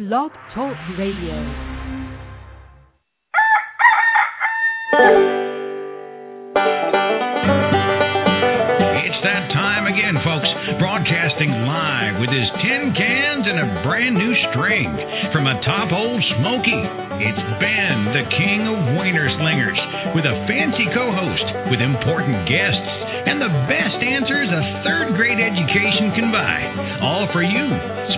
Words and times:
Blog 0.00 0.30
Talk 0.54 0.78
Radio. 0.96 1.36
String 14.50 14.90
from 15.32 15.46
a 15.46 15.56
top 15.62 15.90
old 15.94 16.20
Smoky. 16.38 16.82
It's 17.22 17.42
Ben, 17.60 17.96
the 18.12 18.26
king 18.34 18.60
of 18.66 18.76
Wiener 18.98 19.28
Slingers, 19.38 19.80
with 20.14 20.26
a 20.26 20.36
fancy 20.48 20.86
co 20.94 21.10
host, 21.12 21.46
with 21.70 21.80
important 21.80 22.48
guests, 22.48 22.90
and 23.28 23.40
the 23.40 23.52
best 23.68 23.98
answers 24.00 24.48
a 24.50 24.62
third 24.84 25.14
grade 25.16 25.40
education 25.40 26.12
can 26.16 26.32
buy. 26.32 26.58
All 27.04 27.28
for 27.32 27.42
you. 27.44 27.66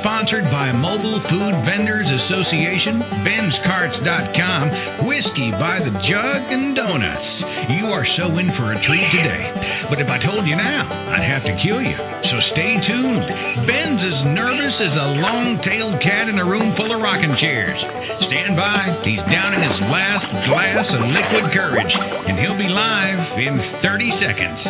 Sponsored 0.01 0.51
by 0.51 0.73
Mobile 0.73 1.23
Food 1.31 1.55
Vendors 1.63 2.07
Association, 2.07 3.23
Ben'sCarts.com, 3.23 5.07
Whiskey 5.07 5.22
by 5.33 5.81
the 5.81 5.89
Jug, 5.89 6.41
and 6.53 6.77
Donuts. 6.77 7.31
You 7.73 7.89
are 7.89 8.05
so 8.21 8.37
in 8.37 8.53
for 8.53 8.77
a 8.77 8.79
treat 8.85 9.09
today. 9.17 9.45
But 9.89 9.97
if 9.97 10.05
I 10.05 10.21
told 10.21 10.45
you 10.45 10.53
now, 10.53 10.85
I'd 10.85 11.25
have 11.25 11.41
to 11.49 11.57
kill 11.65 11.81
you. 11.81 11.97
So 11.97 12.37
stay 12.53 12.77
tuned. 12.85 13.25
Ben's 13.65 14.03
as 14.05 14.19
nervous 14.37 14.77
as 14.77 14.93
a 14.93 15.09
long 15.25 15.57
tailed 15.65 15.97
cat 16.05 16.29
in 16.29 16.37
a 16.37 16.45
room 16.45 16.77
full 16.77 16.93
of 16.93 17.01
rocking 17.01 17.33
chairs. 17.41 17.81
Stand 18.29 18.61
by. 18.61 18.93
He's 19.09 19.25
down 19.33 19.57
in 19.57 19.65
his 19.65 19.79
last 19.89 20.29
glass 20.53 20.85
of 20.93 21.01
liquid 21.01 21.49
courage, 21.57 21.95
and 22.29 22.37
he'll 22.37 22.61
be 22.61 22.69
live 22.69 23.21
in 23.41 23.57
30 23.81 24.13
seconds. 24.21 24.61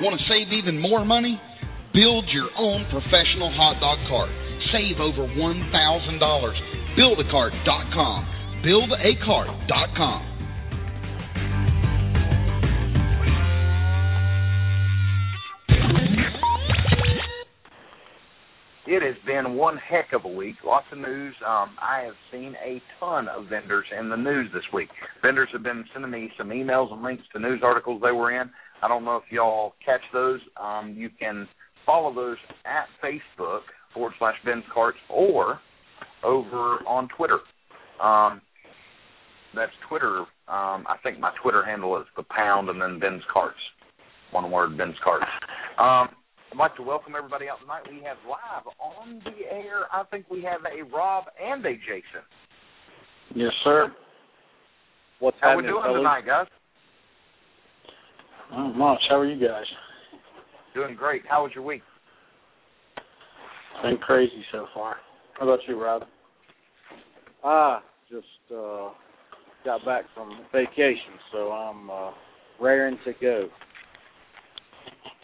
Want 0.00 0.16
to 0.16 0.24
save 0.24 0.48
even 0.56 0.80
more 0.80 1.04
money? 1.04 1.36
Build 1.92 2.24
your 2.32 2.48
own 2.56 2.88
professional 2.88 3.52
hot 3.52 3.76
dog 3.76 4.00
cart. 4.08 4.32
Save 4.72 5.00
over 5.00 5.28
$1,000. 5.28 6.98
Buildacart.com. 6.98 8.26
Buildacart.com. 8.64 10.32
It 18.84 19.00
has 19.00 19.14
been 19.24 19.54
one 19.54 19.78
heck 19.78 20.12
of 20.12 20.24
a 20.24 20.28
week. 20.28 20.56
Lots 20.66 20.86
of 20.92 20.98
news. 20.98 21.34
Um, 21.46 21.76
I 21.80 22.02
have 22.04 22.14
seen 22.30 22.54
a 22.62 22.82
ton 22.98 23.28
of 23.28 23.46
vendors 23.48 23.86
in 23.98 24.08
the 24.08 24.16
news 24.16 24.50
this 24.52 24.64
week. 24.72 24.88
Vendors 25.22 25.48
have 25.52 25.62
been 25.62 25.84
sending 25.92 26.10
me 26.10 26.30
some 26.36 26.48
emails 26.48 26.92
and 26.92 27.02
links 27.02 27.22
to 27.32 27.40
news 27.40 27.60
articles 27.62 28.02
they 28.02 28.12
were 28.12 28.38
in. 28.38 28.50
I 28.82 28.88
don't 28.88 29.04
know 29.04 29.16
if 29.16 29.22
y'all 29.30 29.74
catch 29.84 30.02
those. 30.12 30.40
Um, 30.60 30.94
you 30.96 31.10
can 31.18 31.48
follow 31.86 32.14
those 32.14 32.36
at 32.64 32.86
Facebook 33.02 33.60
forward 33.94 34.12
slash 34.18 34.34
Ben's 34.44 34.64
Carts 34.72 34.98
or 35.08 35.60
over 36.24 36.78
on 36.86 37.08
Twitter. 37.16 37.38
Um, 38.02 38.40
that's 39.54 39.72
Twitter. 39.88 40.20
Um, 40.48 40.84
I 40.88 40.96
think 41.02 41.18
my 41.18 41.32
Twitter 41.42 41.64
handle 41.64 41.98
is 41.98 42.06
the 42.16 42.22
pound 42.24 42.68
and 42.68 42.80
then 42.80 42.98
Ben's 42.98 43.22
Carts. 43.32 43.58
One 44.32 44.50
word, 44.50 44.78
Ben's 44.78 44.96
Carts. 45.04 45.26
Um, 45.78 46.08
I'd 46.52 46.58
like 46.58 46.76
to 46.76 46.82
welcome 46.82 47.14
everybody 47.16 47.46
out 47.48 47.60
tonight. 47.60 47.82
We 47.88 48.02
have 48.04 48.16
live 48.28 48.64
on 48.78 49.22
the 49.24 49.46
air. 49.50 49.86
I 49.92 50.04
think 50.10 50.26
we 50.30 50.42
have 50.42 50.60
a 50.62 50.84
Rob 50.94 51.24
and 51.42 51.64
a 51.64 51.72
Jason. 51.72 52.24
Yes, 53.34 53.52
sir. 53.64 53.92
What's 55.18 55.36
How 55.40 55.56
we 55.56 55.62
doing 55.62 55.82
fellas? 55.82 55.98
tonight, 55.98 56.26
guys? 56.26 56.46
Not 58.50 58.76
much. 58.76 59.00
How 59.08 59.18
are 59.18 59.26
you 59.26 59.40
guys? 59.40 59.64
Doing 60.74 60.94
great. 60.94 61.22
How 61.28 61.44
was 61.44 61.52
your 61.54 61.64
week? 61.64 61.82
Been 63.82 63.98
crazy 63.98 64.44
so 64.52 64.66
far. 64.72 64.96
How 65.38 65.44
about 65.44 65.58
you, 65.66 65.82
Rob? 65.82 66.02
Ah, 67.42 67.82
just 68.08 68.26
uh 68.54 68.90
got 69.64 69.84
back 69.84 70.04
from 70.14 70.30
vacation, 70.52 71.18
so 71.32 71.50
I'm 71.50 71.90
uh 71.90 72.10
raring 72.60 72.96
to 73.04 73.12
go. 73.20 73.48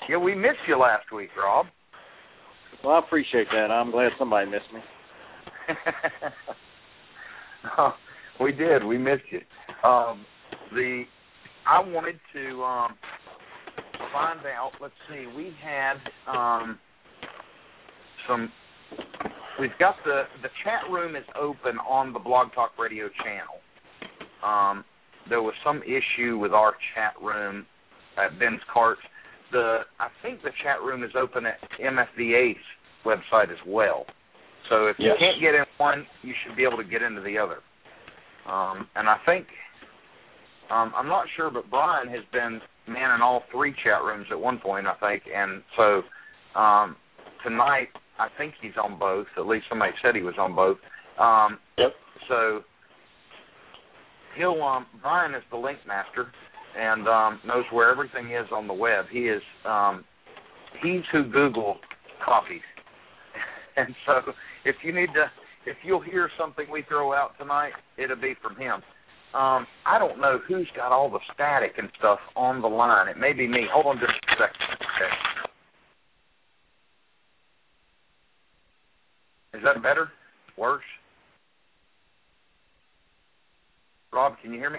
Yeah, 0.08 0.16
we 0.16 0.34
missed 0.34 0.58
you 0.66 0.76
last 0.76 1.12
week, 1.14 1.30
Rob. 1.40 1.66
Well, 2.82 2.94
I 2.94 2.98
appreciate 2.98 3.46
that. 3.52 3.70
I'm 3.70 3.92
glad 3.92 4.10
somebody 4.18 4.50
missed 4.50 4.72
me. 4.74 4.80
Oh, 7.76 7.94
we 8.40 8.52
did. 8.52 8.84
We 8.84 8.98
missed 8.98 9.24
you. 9.30 9.40
Um, 9.88 10.24
the 10.72 11.04
I 11.66 11.80
wanted 11.80 12.18
to 12.32 12.62
um, 12.64 12.96
find 14.12 14.40
out. 14.46 14.72
Let's 14.80 14.94
see. 15.08 15.26
We 15.36 15.52
had 15.62 15.96
um, 16.26 16.78
some. 18.28 18.52
We've 19.60 19.76
got 19.78 19.96
the 20.04 20.24
the 20.42 20.48
chat 20.64 20.90
room 20.90 21.16
is 21.16 21.24
open 21.40 21.78
on 21.78 22.12
the 22.12 22.18
Blog 22.18 22.52
Talk 22.54 22.72
Radio 22.78 23.08
channel. 23.24 23.58
Um, 24.44 24.84
there 25.28 25.42
was 25.42 25.54
some 25.64 25.82
issue 25.82 26.38
with 26.38 26.52
our 26.52 26.74
chat 26.94 27.14
room 27.20 27.66
at 28.16 28.38
Ben's 28.38 28.60
Carts. 28.72 29.00
The 29.52 29.80
I 29.98 30.08
think 30.22 30.42
the 30.42 30.52
chat 30.62 30.82
room 30.82 31.02
is 31.02 31.10
open 31.20 31.44
at 31.46 31.56
MFVA's 31.80 32.56
website 33.04 33.50
as 33.50 33.58
well. 33.66 34.06
So 34.68 34.86
if 34.86 34.96
you 34.98 35.12
can't 35.18 35.40
get 35.40 35.54
in 35.54 35.64
one, 35.78 36.06
you 36.22 36.34
should 36.44 36.56
be 36.56 36.64
able 36.64 36.76
to 36.76 36.84
get 36.84 37.02
into 37.02 37.22
the 37.22 37.38
other. 37.38 37.58
Um, 38.46 38.86
and 38.96 39.08
I 39.08 39.16
think 39.24 39.46
um, 40.70 40.92
I'm 40.96 41.08
not 41.08 41.26
sure, 41.36 41.50
but 41.50 41.70
Brian 41.70 42.08
has 42.08 42.24
been 42.32 42.60
manning 42.86 43.22
all 43.22 43.42
three 43.52 43.74
chat 43.84 44.02
rooms 44.02 44.26
at 44.30 44.38
one 44.38 44.58
point, 44.58 44.86
I 44.86 44.94
think. 45.00 45.22
And 45.34 45.62
so 45.76 46.02
um, 46.58 46.96
tonight, 47.44 47.88
I 48.18 48.28
think 48.36 48.54
he's 48.60 48.72
on 48.82 48.98
both. 48.98 49.26
At 49.36 49.46
least 49.46 49.66
somebody 49.68 49.92
said 50.02 50.14
he 50.14 50.22
was 50.22 50.34
on 50.38 50.54
both. 50.54 50.78
Um, 51.18 51.58
Yep. 51.78 51.92
So 52.28 52.60
he'll 54.36 54.62
um, 54.62 54.86
Brian 55.02 55.34
is 55.34 55.42
the 55.50 55.56
link 55.56 55.78
master 55.86 56.32
and 56.78 57.08
um, 57.08 57.40
knows 57.46 57.64
where 57.72 57.90
everything 57.90 58.32
is 58.32 58.46
on 58.52 58.66
the 58.66 58.74
web. 58.74 59.06
He 59.10 59.28
is 59.28 59.42
um, 59.64 60.04
he's 60.82 61.02
who 61.12 61.24
Google 61.24 61.76
copies. 62.24 62.62
and 63.76 63.94
so 64.06 64.32
if 64.64 64.76
you 64.82 64.92
need 64.92 65.08
to 65.14 65.30
if 65.66 65.76
you'll 65.84 66.00
hear 66.00 66.30
something 66.38 66.66
we 66.70 66.82
throw 66.88 67.12
out 67.12 67.32
tonight, 67.38 67.72
it'll 67.96 68.16
be 68.16 68.34
from 68.42 68.56
him. 68.56 68.82
Um, 69.34 69.66
I 69.84 69.98
don't 69.98 70.18
know 70.20 70.40
who's 70.48 70.68
got 70.74 70.90
all 70.90 71.10
the 71.10 71.18
static 71.34 71.74
and 71.76 71.90
stuff 71.98 72.18
on 72.34 72.62
the 72.62 72.68
line. 72.68 73.08
It 73.08 73.18
may 73.18 73.34
be 73.34 73.46
me. 73.46 73.66
Hold 73.70 73.86
on 73.86 73.98
just 73.98 74.12
a 74.12 74.32
second. 74.32 74.76
Okay. 74.76 75.37
Is 79.58 79.64
that 79.64 79.82
better? 79.82 80.08
Worse? 80.56 80.82
Rob, 84.12 84.34
can 84.40 84.52
you 84.52 84.58
hear 84.58 84.70
me? 84.70 84.78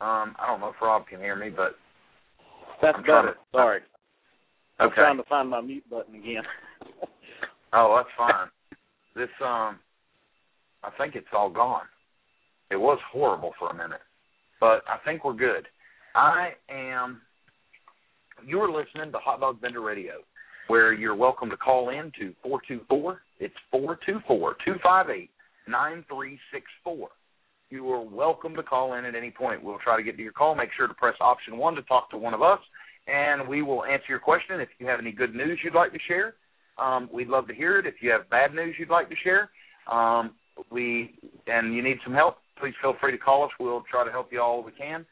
Um, 0.00 0.34
I 0.38 0.46
don't 0.48 0.60
know 0.60 0.68
if 0.70 0.74
Rob 0.82 1.06
can 1.06 1.20
hear 1.20 1.36
me, 1.36 1.48
but 1.48 1.76
That's 2.82 2.96
I'm 2.98 3.02
better. 3.04 3.34
to- 3.34 3.38
Sorry. 3.52 3.80
I'm 4.80 4.90
trying 4.90 5.16
to 5.16 5.22
find 5.24 5.48
my 5.48 5.60
mute 5.60 5.88
button 5.88 6.14
again. 6.16 6.42
Oh, 7.74 7.96
that's 7.96 8.10
fine. 8.18 8.48
this 9.16 9.30
um 9.40 9.78
I 10.84 10.90
think 10.98 11.14
it's 11.14 11.26
all 11.32 11.48
gone. 11.48 11.86
It 12.70 12.76
was 12.76 12.98
horrible 13.10 13.54
for 13.58 13.70
a 13.70 13.74
minute. 13.74 14.02
But 14.60 14.82
I 14.86 14.98
think 15.06 15.24
we're 15.24 15.32
good. 15.32 15.66
I 16.14 16.50
am 16.68 17.22
you 18.44 18.60
are 18.60 18.70
listening 18.70 19.10
to 19.10 19.18
Hot 19.18 19.40
Dog 19.40 19.58
Vendor 19.62 19.80
Radio, 19.80 20.16
where 20.68 20.92
you're 20.92 21.14
welcome 21.14 21.50
to 21.50 21.56
call 21.56 21.90
in 21.90 22.12
to 22.18 22.32
four 22.42 22.60
two 22.66 22.80
four. 22.88 23.22
It's 23.40 23.54
four 23.70 23.98
two 24.06 24.20
four 24.26 24.56
two 24.64 24.74
five 24.82 25.10
eight 25.10 25.30
nine 25.68 26.04
three 26.08 26.38
six 26.52 26.64
four. 26.84 27.08
You 27.70 27.90
are 27.90 28.02
welcome 28.02 28.54
to 28.56 28.62
call 28.62 28.94
in 28.94 29.04
at 29.04 29.14
any 29.14 29.30
point. 29.30 29.62
We'll 29.62 29.78
try 29.78 29.96
to 29.96 30.02
get 30.02 30.16
to 30.16 30.22
your 30.22 30.32
call. 30.32 30.54
Make 30.54 30.70
sure 30.76 30.86
to 30.86 30.94
press 30.94 31.14
option 31.20 31.56
one 31.56 31.74
to 31.74 31.82
talk 31.82 32.10
to 32.10 32.18
one 32.18 32.34
of 32.34 32.42
us, 32.42 32.60
and 33.06 33.48
we 33.48 33.62
will 33.62 33.84
answer 33.84 34.06
your 34.08 34.18
question. 34.18 34.60
If 34.60 34.68
you 34.78 34.86
have 34.86 35.00
any 35.00 35.12
good 35.12 35.34
news 35.34 35.58
you'd 35.64 35.74
like 35.74 35.92
to 35.92 35.98
share, 36.06 36.34
um, 36.78 37.08
we'd 37.12 37.28
love 37.28 37.48
to 37.48 37.54
hear 37.54 37.78
it. 37.78 37.86
If 37.86 37.94
you 38.00 38.10
have 38.10 38.28
bad 38.30 38.54
news 38.54 38.76
you'd 38.78 38.90
like 38.90 39.08
to 39.08 39.16
share, 39.24 39.50
um, 39.90 40.32
we 40.70 41.14
and 41.46 41.74
you 41.74 41.82
need 41.82 41.98
some 42.04 42.14
help, 42.14 42.36
please 42.60 42.74
feel 42.82 42.94
free 43.00 43.12
to 43.12 43.18
call 43.18 43.44
us. 43.44 43.50
We'll 43.58 43.84
try 43.90 44.04
to 44.04 44.10
help 44.10 44.32
you 44.32 44.40
all 44.40 44.62
we 44.62 44.72
can. 44.72 45.06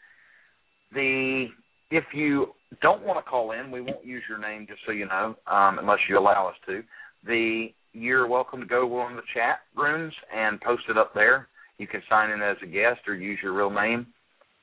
The 0.93 1.47
if 1.91 2.05
you 2.13 2.49
don't 2.83 3.05
want 3.05 3.25
to 3.25 3.29
call 3.29 3.53
in, 3.53 3.71
we 3.71 3.81
won't 3.81 4.05
use 4.05 4.23
your 4.29 4.39
name, 4.39 4.67
just 4.69 4.81
so 4.87 4.93
you 4.93 5.07
know, 5.07 5.37
um, 5.47 5.79
unless 5.79 5.99
you 6.09 6.19
allow 6.19 6.49
us 6.49 6.55
to. 6.67 6.83
The 7.27 7.69
you're 7.93 8.29
welcome 8.29 8.61
to 8.61 8.67
go 8.67 9.01
on 9.01 9.17
the 9.17 9.23
chat 9.35 9.61
rooms 9.77 10.15
and 10.35 10.61
post 10.61 10.85
it 10.89 10.97
up 10.97 11.13
there. 11.13 11.49
You 11.79 11.89
can 11.89 12.03
sign 12.09 12.31
in 12.31 12.41
as 12.41 12.57
a 12.63 12.67
guest 12.67 13.01
or 13.09 13.15
use 13.15 13.39
your 13.43 13.53
real 13.53 13.71
name, 13.71 14.07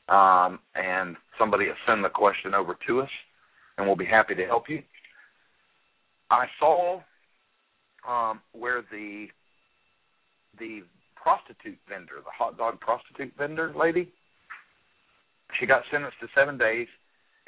um, 0.07 0.59
and 0.75 1.17
somebody 1.37 1.65
will 1.65 1.75
send 1.85 2.03
the 2.03 2.09
question 2.09 2.53
over 2.53 2.77
to 2.87 3.01
us, 3.01 3.09
and 3.77 3.85
we'll 3.85 3.97
be 3.97 4.05
happy 4.05 4.35
to 4.35 4.45
help 4.45 4.69
you. 4.69 4.81
I 6.29 6.45
saw 6.59 7.01
um, 8.07 8.41
where 8.53 8.83
the 8.91 9.27
the 10.59 10.81
prostitute 11.21 11.77
vendor, 11.89 12.15
the 12.23 12.31
hot 12.31 12.57
dog 12.57 12.79
prostitute 12.79 13.33
vendor 13.37 13.73
lady, 13.77 14.09
she 15.59 15.65
got 15.65 15.83
sentenced 15.91 16.19
to 16.21 16.27
seven 16.33 16.57
days, 16.57 16.87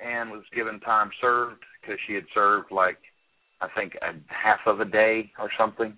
and 0.05 0.31
was 0.31 0.43
given 0.55 0.79
time 0.79 1.09
served 1.21 1.63
because 1.81 1.97
she 2.07 2.13
had 2.13 2.25
served 2.33 2.71
like 2.71 2.97
I 3.61 3.67
think 3.75 3.93
a 4.01 4.13
half 4.33 4.59
of 4.65 4.79
a 4.79 4.85
day 4.85 5.31
or 5.39 5.49
something. 5.57 5.95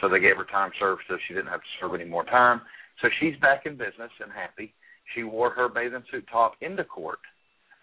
So 0.00 0.08
they 0.08 0.18
gave 0.20 0.36
her 0.36 0.44
time 0.44 0.72
served 0.78 1.02
so 1.08 1.16
she 1.28 1.34
didn't 1.34 1.50
have 1.50 1.60
to 1.60 1.66
serve 1.80 1.94
any 1.94 2.04
more 2.04 2.24
time. 2.24 2.60
So 3.00 3.08
she's 3.20 3.36
back 3.40 3.66
in 3.66 3.72
business 3.76 4.10
and 4.20 4.32
happy. 4.32 4.74
She 5.14 5.22
wore 5.22 5.50
her 5.50 5.68
bathing 5.68 6.02
suit 6.10 6.24
top 6.30 6.54
into 6.60 6.84
court 6.84 7.18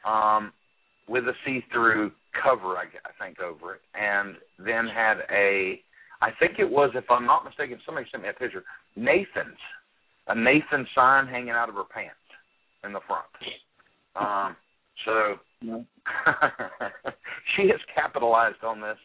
um, 0.06 0.52
with 1.08 1.26
a 1.28 1.34
see-through 1.46 2.12
cover, 2.44 2.78
I, 2.78 2.86
I 3.06 3.24
think, 3.24 3.40
over 3.40 3.76
it, 3.76 3.82
and 3.94 4.36
then 4.58 4.88
had 4.88 5.20
a, 5.32 5.80
I 6.22 6.30
think 6.40 6.60
it 6.60 6.70
was, 6.70 6.92
if 6.96 7.06
I'm 7.10 7.26
not 7.26 7.46
mistaken, 7.46 7.80
somebody 7.86 8.08
sent 8.12 8.24
me 8.24 8.30
a 8.30 8.34
picture, 8.34 8.64
Nathan's, 8.96 9.60
a 10.28 10.36
Nathan 10.36 10.88
sign 10.96 11.28
hanging 11.28 11.52
out 11.52 11.70
of 11.70 11.76
her 11.76 11.84
pants 11.84 12.16
in 12.84 12.94
the 12.94 13.02
front. 13.08 13.26
Um, 14.16 14.56
so 15.06 15.36
she 17.56 17.68
has 17.70 17.80
capitalized 17.96 18.64
on 18.64 18.82
this 18.82 18.98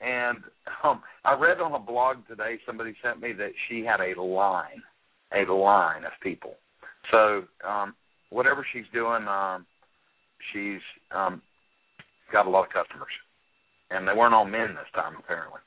and 0.00 0.38
um, 0.82 1.02
I 1.24 1.34
read 1.34 1.60
on 1.60 1.72
a 1.72 1.78
blog 1.78 2.16
today 2.28 2.58
somebody 2.66 2.94
sent 3.02 3.20
me 3.20 3.32
that 3.32 3.52
she 3.68 3.84
had 3.84 4.00
a 4.00 4.20
line, 4.20 4.82
a 5.32 5.50
line 5.52 6.04
of 6.04 6.12
people. 6.22 6.54
So 7.10 7.44
um, 7.66 7.94
whatever 8.30 8.66
she's 8.72 8.84
doing, 8.92 9.26
um, 9.28 9.66
she's 10.52 10.80
um, 11.10 11.40
got 12.32 12.46
a 12.46 12.50
lot 12.50 12.66
of 12.66 12.72
customers, 12.72 13.08
and 13.90 14.06
they 14.06 14.12
weren't 14.12 14.34
all 14.34 14.44
men 14.44 14.74
this 14.74 14.92
time 14.94 15.14
apparently. 15.18 15.60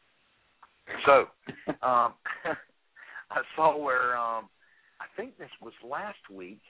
So 1.06 1.28
um, 1.88 2.14
I 3.32 3.42
saw 3.56 3.78
where 3.78 4.16
um, 4.16 4.50
I 5.00 5.06
think 5.16 5.38
this 5.38 5.50
was 5.62 5.74
last 5.84 6.20
week 6.32 6.62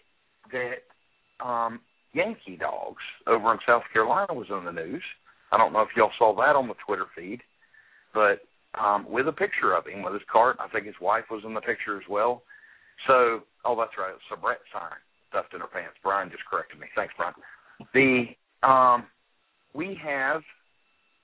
that 0.51 1.45
um, 1.45 1.81
Yankee 2.13 2.57
Dogs 2.57 3.01
over 3.27 3.51
in 3.51 3.59
South 3.67 3.83
Carolina 3.93 4.33
was 4.33 4.47
on 4.51 4.65
the 4.65 4.71
news. 4.71 5.03
I 5.51 5.57
don't 5.57 5.73
know 5.73 5.81
if 5.81 5.89
y'all 5.95 6.11
saw 6.17 6.35
that 6.35 6.55
on 6.55 6.67
the 6.67 6.75
Twitter 6.85 7.05
feed 7.15 7.41
but 8.17 8.41
um, 8.79 9.05
with 9.09 9.27
a 9.27 9.31
picture 9.31 9.75
of 9.75 9.85
him 9.85 10.01
with 10.01 10.13
his 10.13 10.23
cart. 10.31 10.57
I 10.59 10.67
think 10.69 10.85
his 10.85 10.95
wife 10.99 11.25
was 11.29 11.43
in 11.45 11.53
the 11.53 11.61
picture 11.61 11.97
as 11.97 12.03
well. 12.09 12.41
So, 13.05 13.41
oh, 13.63 13.75
that's 13.77 13.93
right, 13.97 14.13
it's 14.13 14.23
a 14.33 14.37
Brett 14.37 14.57
sign 14.73 14.97
stuffed 15.29 15.53
in 15.53 15.59
her 15.59 15.67
pants. 15.67 15.97
Brian 16.01 16.31
just 16.31 16.43
corrected 16.49 16.79
me. 16.79 16.87
Thanks, 16.95 17.13
Brian. 17.17 17.33
The 17.93 18.67
um, 18.67 19.05
we 19.73 19.99
have 20.03 20.41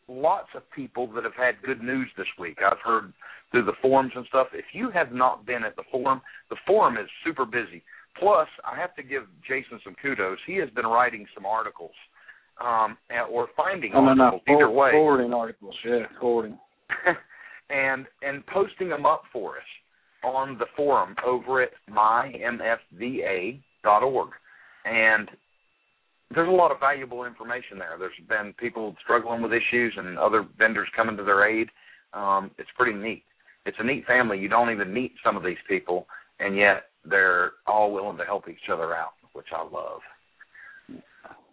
lots 0.07 0.49
of 0.55 0.61
people 0.75 1.07
that 1.13 1.23
have 1.23 1.33
had 1.35 1.55
good 1.65 1.81
news 1.81 2.07
this 2.15 2.27
week. 2.37 2.59
I've 2.63 2.83
heard 2.83 3.13
through 3.49 3.65
the 3.65 3.79
forums 3.81 4.11
and 4.15 4.25
stuff. 4.27 4.47
If 4.53 4.65
you 4.73 4.91
have 4.91 5.11
not 5.11 5.45
been 5.45 5.63
at 5.63 5.75
the 5.75 5.83
forum, 5.89 6.21
the 6.49 6.57
forum 6.67 6.97
is 6.97 7.07
super 7.25 7.45
busy. 7.45 7.81
Plus, 8.19 8.47
I 8.63 8.79
have 8.79 8.95
to 8.95 9.03
give 9.03 9.23
Jason 9.47 9.79
some 9.83 9.95
kudos. 10.01 10.37
He 10.45 10.57
has 10.57 10.69
been 10.69 10.85
writing 10.85 11.25
some 11.33 11.45
articles 11.45 11.91
um, 12.61 12.97
or 13.31 13.47
finding 13.57 13.91
oh, 13.95 14.05
articles. 14.05 14.41
No, 14.47 14.53
no, 14.53 14.55
either 14.55 14.69
way, 14.69 14.91
forwarding 14.91 15.33
articles. 15.33 15.75
Yeah, 15.85 16.05
forwarding. 16.19 16.57
and 17.69 18.05
and 18.21 18.45
posting 18.47 18.89
them 18.89 19.05
up 19.05 19.23
for 19.31 19.57
us 19.57 19.63
on 20.23 20.57
the 20.57 20.65
forum 20.75 21.15
over 21.25 21.61
at 21.61 21.71
mymfva.org. 21.89 23.59
And 24.85 25.29
there's 26.33 26.49
a 26.49 26.51
lot 26.51 26.71
of 26.71 26.79
valuable 26.79 27.25
information 27.25 27.77
there. 27.77 27.95
There's 27.97 28.13
been 28.27 28.53
people 28.57 28.95
struggling 29.03 29.41
with 29.41 29.51
issues 29.51 29.93
and 29.97 30.17
other 30.17 30.45
vendors 30.57 30.87
coming 30.95 31.17
to 31.17 31.23
their 31.23 31.47
aid. 31.47 31.67
Um, 32.13 32.51
it's 32.57 32.69
pretty 32.77 32.97
neat. 32.97 33.23
It's 33.65 33.77
a 33.79 33.83
neat 33.83 34.05
family. 34.05 34.39
You 34.39 34.49
don't 34.49 34.71
even 34.71 34.93
meet 34.93 35.13
some 35.23 35.37
of 35.37 35.43
these 35.43 35.57
people, 35.67 36.07
and 36.39 36.55
yet 36.55 36.83
they're 37.05 37.51
all 37.67 37.91
willing 37.91 38.17
to 38.17 38.25
help 38.25 38.47
each 38.47 38.69
other 38.71 38.95
out, 38.95 39.13
which 39.33 39.47
I 39.55 39.63
love. 39.63 40.01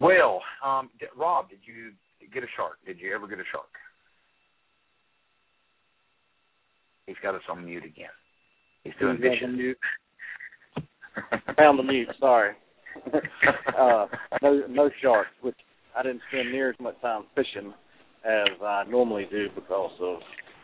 Well, 0.00 0.42
um, 0.64 0.90
Rob, 1.16 1.50
did 1.50 1.60
you 1.64 1.92
get 2.32 2.42
a 2.42 2.46
shark? 2.56 2.78
Did 2.86 2.98
you 3.00 3.14
ever 3.14 3.26
get 3.26 3.38
a 3.38 3.44
shark? 3.50 3.66
He's 7.06 7.16
got 7.22 7.34
us 7.34 7.42
on 7.50 7.64
mute 7.64 7.84
again. 7.84 8.08
He's 8.84 8.92
doing 9.00 9.16
He's 9.16 9.32
dishes. 9.32 9.48
Mute. 9.52 9.78
Found 11.56 11.78
the 11.78 11.82
mute. 11.82 12.08
Sorry. 12.18 12.54
uh, 13.78 14.06
no, 14.42 14.62
no 14.68 14.90
sharks. 15.02 15.30
Which 15.42 15.56
I 15.96 16.02
didn't 16.02 16.22
spend 16.28 16.52
near 16.52 16.70
as 16.70 16.76
much 16.80 17.00
time 17.02 17.24
fishing 17.34 17.74
as 18.24 18.48
I 18.64 18.84
normally 18.88 19.26
do 19.30 19.48
because 19.54 19.92
of 20.00 20.18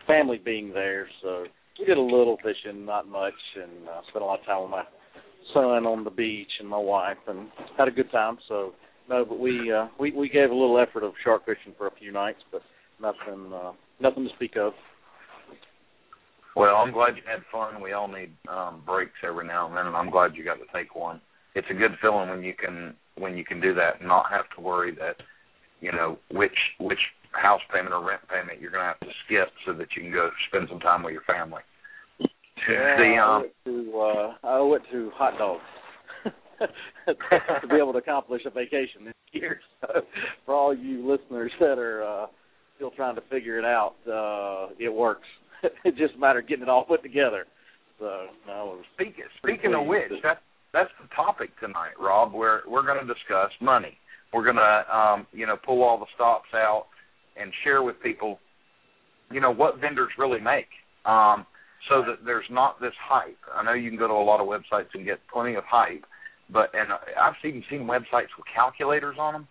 family 0.07 0.39
being 0.43 0.73
there. 0.73 1.09
So 1.23 1.47
we 1.79 1.85
did 1.85 1.97
a 1.97 2.01
little 2.01 2.39
fishing, 2.39 2.85
not 2.85 3.09
much, 3.09 3.35
and 3.57 3.89
uh, 3.89 4.01
spent 4.09 4.23
a 4.23 4.27
lot 4.27 4.41
of 4.41 4.47
time 4.47 4.63
with 4.63 4.71
my 4.71 4.85
son 5.55 5.87
on 5.87 6.05
the 6.05 6.11
beach 6.11 6.51
and 6.61 6.69
my 6.69 6.79
wife, 6.79 7.19
and 7.27 7.49
had 7.79 7.89
a 7.89 7.91
good 7.91 8.11
time. 8.11 8.39
So 8.49 8.73
no, 9.09 9.25
but 9.25 9.39
we 9.39 9.73
uh, 9.73 9.89
we 9.99 10.13
we 10.13 10.29
gave 10.29 10.51
a 10.51 10.55
little 10.55 10.79
effort 10.81 11.05
of 11.05 11.13
shark 11.25 11.45
fishing 11.47 11.75
for 11.77 11.87
a 11.87 11.95
few 11.99 12.13
nights, 12.13 12.41
but 12.51 12.63
nothing 13.01 13.53
uh, 13.53 13.73
nothing 14.01 14.25
to 14.25 14.35
speak 14.35 14.57
of. 14.57 14.73
Well, 16.55 16.77
I'm 16.77 16.93
glad 16.93 17.17
you 17.17 17.23
had 17.27 17.43
fun. 17.53 17.83
We 17.83 17.93
all 17.93 18.09
need 18.09 18.33
um 18.49 18.83
breaks 18.87 19.19
every 19.27 19.47
now 19.47 19.69
and 19.69 19.77
then, 19.77 19.87
and 19.87 19.97
I'm 19.97 20.11
glad 20.11 20.35
you 20.35 20.45
got 20.45 20.55
to 20.57 20.67
take 20.75 20.95
one. 20.95 21.21
It's 21.55 21.69
a 21.71 21.75
good 21.75 21.93
feeling 22.01 22.29
when 22.31 22.43
you 22.43 22.55
can 22.55 22.95
when 23.17 23.37
you 23.37 23.45
can 23.45 23.61
do 23.61 23.75
that 23.75 24.01
and 24.01 24.09
not 24.09 24.27
have 24.31 24.45
to 24.57 24.63
worry 24.63 24.95
that 24.97 25.17
you 25.81 25.93
know 25.93 26.19
which 26.31 26.57
which 26.81 26.99
house 27.41 27.61
payment 27.73 27.95
or 27.95 28.05
rent 28.05 28.21
payment 28.29 28.61
you're 28.61 28.71
going 28.71 28.83
to 28.83 28.89
have 28.89 29.01
to 29.01 29.13
skip 29.25 29.49
so 29.65 29.73
that 29.73 29.89
you 29.97 30.03
can 30.03 30.13
go 30.13 30.31
spend 30.49 30.69
some 30.69 30.81
time 30.81 31.03
with 31.03 31.13
your 31.13 31.27
family. 31.27 31.63
Yeah, 32.69 32.97
the, 32.97 33.17
um, 33.21 33.21
I 33.23 33.37
owe 33.37 33.45
it 33.45 33.53
to 33.65 34.01
uh, 34.01 34.47
I 34.47 34.59
owe 34.59 34.75
it 34.75 34.83
to 34.91 35.11
hot 35.15 35.39
dogs 35.39 35.63
to 37.07 37.69
be 37.69 37.77
able 37.77 37.93
to 37.93 37.99
accomplish 37.99 38.43
a 38.47 38.51
vacation 38.51 39.05
this 39.05 39.15
year. 39.33 39.61
So 39.83 40.03
for 40.47 40.55
all 40.55 40.75
you 40.75 41.07
listeners 41.07 41.53
that 41.61 41.79
are 41.79 42.03
uh, 42.03 42.27
still 42.77 42.91
trying 42.93 43.15
to 43.17 43.21
figure 43.31 43.59
it 43.59 43.65
out, 43.65 43.95
uh, 44.09 44.73
it 44.79 44.93
works. 44.93 45.27
it's 45.85 45.99
just 45.99 46.15
a 46.15 46.19
matter 46.19 46.41
of 46.41 46.49
getting 46.49 46.63
it 46.63 46.69
all 46.69 46.85
put 46.85 47.03
together. 47.03 47.45
So 47.99 48.27
no, 48.47 48.79
speaking 48.95 49.25
speaking 49.39 49.75
of 49.75 49.87
which, 49.87 50.11
that 50.23 50.39
that's 50.73 50.91
the 51.01 51.09
topic 51.15 51.51
tonight, 51.61 51.93
Rob. 52.01 52.33
We're 52.33 52.61
we're 52.67 52.85
going 52.85 53.07
to 53.07 53.13
discuss 53.13 53.51
money. 53.61 53.97
We're 54.33 54.45
going 54.45 54.57
to 54.57 54.97
um, 54.97 55.27
you 55.33 55.47
know 55.47 55.57
pull 55.57 55.83
all 55.83 55.99
the 55.99 56.07
stops 56.15 56.49
out 56.55 56.87
and 57.41 57.53
share 57.65 57.83
with 57.83 58.01
people, 58.03 58.39
you 59.31 59.41
know, 59.41 59.53
what 59.53 59.81
vendors 59.81 60.11
really 60.19 60.41
make. 60.41 60.69
Um, 61.05 61.47
so 61.89 62.03
that 62.03 62.25
there's 62.25 62.47
not 62.51 62.81
this 62.81 62.95
hype. 63.09 63.39
I 63.55 63.63
know 63.63 63.75
you 63.75 63.91
can 63.91 63.99
go 63.99 64.09
to 64.09 64.15
a 64.15 64.25
lot 64.25 64.41
of 64.41 64.47
websites 64.47 64.91
and 64.95 65.05
get 65.05 65.21
plenty 65.33 65.55
of 65.55 65.65
hype, 65.65 66.05
but 66.51 66.71
and 66.75 66.89
I've 66.93 67.35
even 67.45 67.63
seen 67.71 67.83
websites 67.83 68.35
with 68.37 68.47
calculators 68.53 69.17
on 69.19 69.33
them. 69.35 69.49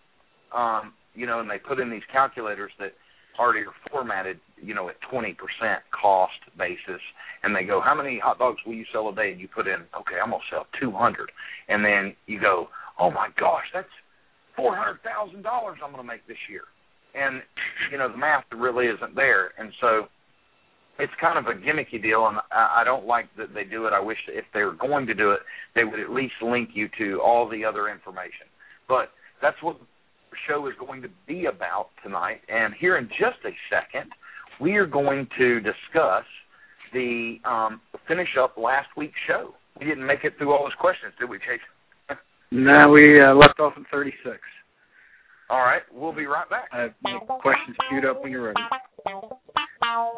Um, 0.53 0.93
you 1.13 1.25
know, 1.25 1.39
and 1.39 1.49
they 1.49 1.57
put 1.59 1.79
in 1.79 1.89
these 1.89 2.03
calculators 2.11 2.71
that 2.79 2.91
already 3.39 3.61
are 3.61 3.75
formatted, 3.91 4.39
you 4.61 4.73
know, 4.73 4.89
at 4.89 4.95
20% 5.11 5.35
cost 5.91 6.33
basis, 6.57 7.01
and 7.43 7.55
they 7.55 7.63
go, 7.63 7.81
how 7.83 7.95
many 7.95 8.19
hot 8.19 8.39
dogs 8.39 8.59
will 8.65 8.73
you 8.73 8.85
sell 8.91 9.09
a 9.09 9.15
day? 9.15 9.31
And 9.31 9.39
you 9.39 9.47
put 9.47 9.67
in, 9.67 9.81
okay, 9.95 10.19
I'm 10.21 10.31
gonna 10.31 10.43
sell 10.49 10.67
200, 10.79 11.31
and 11.67 11.83
then 11.83 12.15
you 12.27 12.39
go, 12.39 12.67
oh 12.99 13.11
my 13.11 13.27
gosh, 13.39 13.65
that's 13.73 13.87
four 14.55 14.75
hundred 14.75 14.99
thousand 15.03 15.43
dollars 15.43 15.77
I'm 15.83 15.91
gonna 15.91 16.03
make 16.03 16.25
this 16.27 16.39
year, 16.49 16.63
and 17.15 17.41
you 17.91 17.97
know 17.97 18.09
the 18.11 18.17
math 18.17 18.43
really 18.55 18.87
isn't 18.87 19.15
there, 19.15 19.51
and 19.57 19.71
so 19.81 20.07
it's 20.99 21.13
kind 21.19 21.37
of 21.37 21.47
a 21.47 21.59
gimmicky 21.59 22.01
deal, 22.01 22.27
and 22.27 22.37
I, 22.51 22.81
I 22.81 22.83
don't 22.83 23.05
like 23.05 23.27
that 23.37 23.53
they 23.53 23.63
do 23.63 23.85
it. 23.85 23.93
I 23.93 23.99
wish 23.99 24.17
if 24.27 24.45
they 24.53 24.63
were 24.63 24.73
going 24.73 25.05
to 25.07 25.13
do 25.13 25.31
it, 25.31 25.39
they 25.75 25.83
would 25.83 25.99
at 25.99 26.11
least 26.11 26.35
link 26.41 26.69
you 26.73 26.89
to 26.97 27.19
all 27.21 27.49
the 27.49 27.65
other 27.65 27.89
information. 27.89 28.47
But 28.87 29.11
that's 29.41 29.61
what 29.61 29.77
the 29.79 30.37
show 30.47 30.67
is 30.67 30.73
going 30.79 31.01
to 31.01 31.09
be 31.27 31.45
about 31.45 31.89
tonight. 32.03 32.41
And 32.47 32.73
here 32.79 32.97
in 32.97 33.09
just 33.09 33.39
a 33.45 33.51
second, 33.69 34.11
we 34.61 34.75
are 34.75 34.85
going 34.85 35.27
to 35.37 35.59
discuss 35.59 36.23
the 36.93 37.37
um, 37.43 37.81
finish 38.07 38.37
up 38.39 38.57
last 38.57 38.87
week's 38.95 39.19
show. 39.27 39.53
We 39.79 39.85
didn't 39.85 40.05
make 40.05 40.23
it 40.23 40.37
through 40.37 40.53
all 40.53 40.63
those 40.63 40.73
questions, 40.79 41.13
did 41.19 41.29
we, 41.29 41.39
Chase? 41.39 41.59
no, 42.51 42.89
we 42.89 43.21
uh, 43.21 43.33
left 43.33 43.59
off 43.59 43.73
at 43.75 43.83
36. 43.91 44.37
All 45.49 45.59
right, 45.59 45.81
we'll 45.93 46.13
be 46.13 46.25
right 46.25 46.49
back. 46.49 46.69
I 46.73 46.81
have 46.83 46.93
questions 47.41 47.75
queued 47.89 48.05
up 48.05 48.23
when 48.23 48.31
you're 48.31 48.45
ready. 48.47 48.59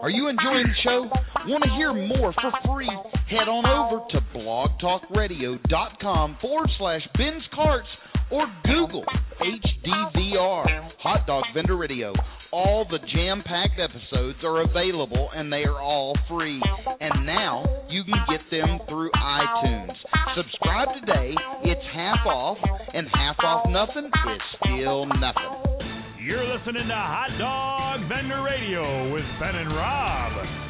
Are 0.01 0.09
you 0.09 0.27
enjoying 0.29 0.67
the 0.67 0.73
show? 0.83 1.09
Want 1.47 1.63
to 1.63 1.69
hear 1.75 1.93
more 1.93 2.31
for 2.33 2.51
free? 2.65 2.89
Head 3.29 3.49
on 3.49 3.65
over 3.67 3.99
to 4.11 4.21
blogtalkradio.com 4.31 6.37
forward 6.41 6.69
slash 6.77 7.01
Ben's 7.17 7.43
Carts 7.53 7.87
or 8.31 8.45
Google 8.63 9.05
HDVR, 9.39 10.89
Hot 10.99 11.25
Dog 11.27 11.43
Vendor 11.53 11.77
Radio. 11.77 12.13
All 12.51 12.85
the 12.89 12.99
jam 13.13 13.43
packed 13.45 13.79
episodes 13.79 14.39
are 14.43 14.61
available 14.61 15.29
and 15.35 15.51
they 15.51 15.63
are 15.63 15.79
all 15.79 16.17
free. 16.29 16.61
And 16.99 17.25
now 17.25 17.63
you 17.89 18.03
can 18.03 18.19
get 18.29 18.41
them 18.51 18.79
through 18.87 19.11
iTunes. 19.11 19.93
Subscribe 20.35 20.87
today, 20.99 21.33
it's 21.63 21.81
half 21.93 22.25
off, 22.25 22.57
and 22.93 23.07
half 23.13 23.35
off 23.43 23.69
nothing 23.69 24.05
is 24.07 24.41
still 24.59 25.05
nothing. 25.05 25.77
You're 26.23 26.43
listening 26.43 26.87
to 26.87 26.95
Hot 26.95 27.31
Dog 27.39 28.09
Vendor 28.09 28.43
Radio 28.43 29.13
with 29.13 29.25
Ben 29.39 29.55
and 29.55 29.69
Rob. 29.69 30.66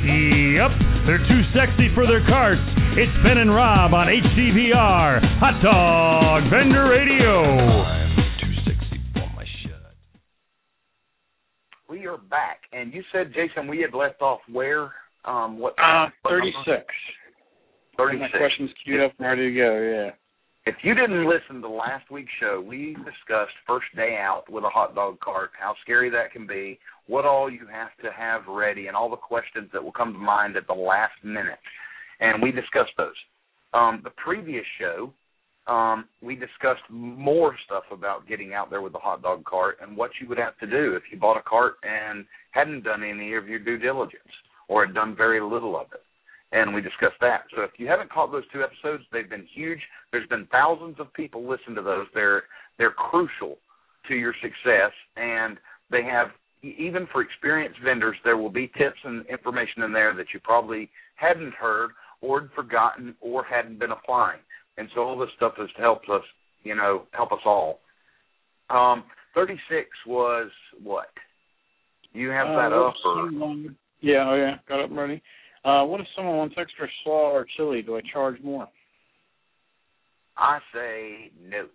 Yep, 0.00 0.70
they're 1.04 1.18
too 1.28 1.42
sexy 1.52 1.92
for 1.94 2.06
their 2.06 2.24
carts. 2.26 2.62
It's 2.96 3.12
Ben 3.22 3.36
and 3.36 3.54
Rob 3.54 3.92
on 3.92 4.06
HDVR, 4.06 5.20
Hot 5.38 5.60
Dog 5.62 6.50
Vendor 6.50 6.88
Radio. 6.88 7.44
I'm 7.84 8.16
too 8.40 8.54
sexy 8.64 8.98
for 9.12 9.28
my 9.36 9.44
shirt. 9.62 9.92
We 11.90 12.06
are 12.06 12.16
back, 12.16 12.62
and 12.72 12.94
you 12.94 13.02
said, 13.12 13.34
Jason, 13.34 13.68
we 13.68 13.82
had 13.82 13.92
left 13.92 14.22
off 14.22 14.40
where? 14.50 14.90
Um, 15.26 15.58
what? 15.58 15.74
Uh, 15.78 16.08
36. 16.26 16.82
36. 17.98 18.20
My 18.32 18.38
question's 18.38 18.70
queued 18.82 19.02
up 19.02 19.12
and 19.18 19.28
ready 19.28 19.52
to 19.52 19.54
go, 19.54 19.80
yeah. 19.82 20.10
If 20.66 20.76
you 20.82 20.94
didn't 20.94 21.26
listen 21.26 21.62
to 21.62 21.68
last 21.68 22.10
week's 22.10 22.32
show, 22.38 22.62
we 22.66 22.94
discussed 22.96 23.54
first 23.66 23.86
day 23.96 24.18
out 24.20 24.44
with 24.50 24.62
a 24.64 24.68
hot 24.68 24.94
dog 24.94 25.18
cart, 25.20 25.50
how 25.58 25.74
scary 25.82 26.10
that 26.10 26.32
can 26.32 26.46
be, 26.46 26.78
what 27.06 27.24
all 27.24 27.50
you 27.50 27.66
have 27.72 27.96
to 28.02 28.10
have 28.12 28.42
ready, 28.46 28.86
and 28.86 28.94
all 28.94 29.08
the 29.08 29.16
questions 29.16 29.70
that 29.72 29.82
will 29.82 29.92
come 29.92 30.12
to 30.12 30.18
mind 30.18 30.56
at 30.56 30.66
the 30.66 30.74
last 30.74 31.14
minute. 31.24 31.58
And 32.20 32.42
we 32.42 32.52
discussed 32.52 32.92
those. 32.98 33.14
Um, 33.72 34.02
the 34.04 34.10
previous 34.22 34.64
show, 34.78 35.12
um, 35.66 36.04
we 36.20 36.34
discussed 36.34 36.82
more 36.90 37.56
stuff 37.64 37.84
about 37.90 38.28
getting 38.28 38.52
out 38.52 38.68
there 38.68 38.82
with 38.82 38.92
the 38.92 38.98
hot 38.98 39.22
dog 39.22 39.44
cart 39.46 39.78
and 39.80 39.96
what 39.96 40.10
you 40.20 40.28
would 40.28 40.38
have 40.38 40.58
to 40.58 40.66
do 40.66 40.94
if 40.94 41.04
you 41.10 41.18
bought 41.18 41.38
a 41.38 41.42
cart 41.42 41.76
and 41.84 42.26
hadn't 42.50 42.84
done 42.84 43.02
any 43.02 43.32
of 43.32 43.48
your 43.48 43.60
due 43.60 43.78
diligence 43.78 44.20
or 44.68 44.84
had 44.84 44.94
done 44.94 45.16
very 45.16 45.40
little 45.40 45.74
of 45.74 45.86
it. 45.94 46.02
And 46.52 46.74
we 46.74 46.80
discussed 46.80 47.20
that. 47.20 47.42
So 47.54 47.62
if 47.62 47.70
you 47.78 47.86
haven't 47.86 48.10
caught 48.10 48.32
those 48.32 48.48
two 48.52 48.62
episodes, 48.62 49.04
they've 49.12 49.30
been 49.30 49.46
huge. 49.54 49.78
There's 50.10 50.28
been 50.28 50.48
thousands 50.50 50.96
of 50.98 51.12
people 51.14 51.48
listen 51.48 51.74
to 51.76 51.82
those. 51.82 52.06
They're 52.12 52.44
they're 52.76 52.90
crucial 52.90 53.58
to 54.08 54.14
your 54.14 54.34
success, 54.42 54.92
and 55.16 55.58
they 55.90 56.02
have 56.02 56.28
even 56.62 57.06
for 57.12 57.22
experienced 57.22 57.78
vendors, 57.82 58.16
there 58.24 58.36
will 58.36 58.50
be 58.50 58.70
tips 58.76 58.98
and 59.04 59.24
information 59.26 59.82
in 59.82 59.92
there 59.92 60.14
that 60.14 60.26
you 60.34 60.40
probably 60.40 60.90
hadn't 61.16 61.54
heard 61.54 61.90
or 62.20 62.40
had 62.42 62.50
forgotten 62.54 63.14
or 63.20 63.44
hadn't 63.44 63.78
been 63.78 63.92
applying. 63.92 64.40
And 64.76 64.88
so 64.94 65.02
all 65.02 65.18
this 65.18 65.30
stuff 65.36 65.54
has 65.56 65.68
helped 65.78 66.08
us, 66.10 66.22
you 66.62 66.74
know, 66.74 67.04
help 67.12 67.32
us 67.32 67.40
all. 67.44 67.80
Um, 68.68 69.04
36 69.34 69.88
was 70.06 70.50
what? 70.82 71.08
You 72.12 72.28
have 72.30 72.48
that 72.48 72.72
Uh, 72.72 72.88
up 72.88 72.94
or 73.04 73.30
Yeah, 74.00 74.28
oh 74.28 74.34
yeah, 74.34 74.58
got 74.68 74.80
up 74.80 74.90
and 74.90 74.98
ready. 74.98 75.22
Uh, 75.64 75.84
what 75.84 76.00
if 76.00 76.06
someone 76.16 76.36
wants 76.36 76.54
extra 76.58 76.88
slaw 77.04 77.32
or 77.32 77.46
chili? 77.56 77.82
Do 77.82 77.96
I 77.96 78.00
charge 78.12 78.40
more? 78.42 78.68
I 80.36 80.58
say 80.72 81.30
no. 81.42 81.66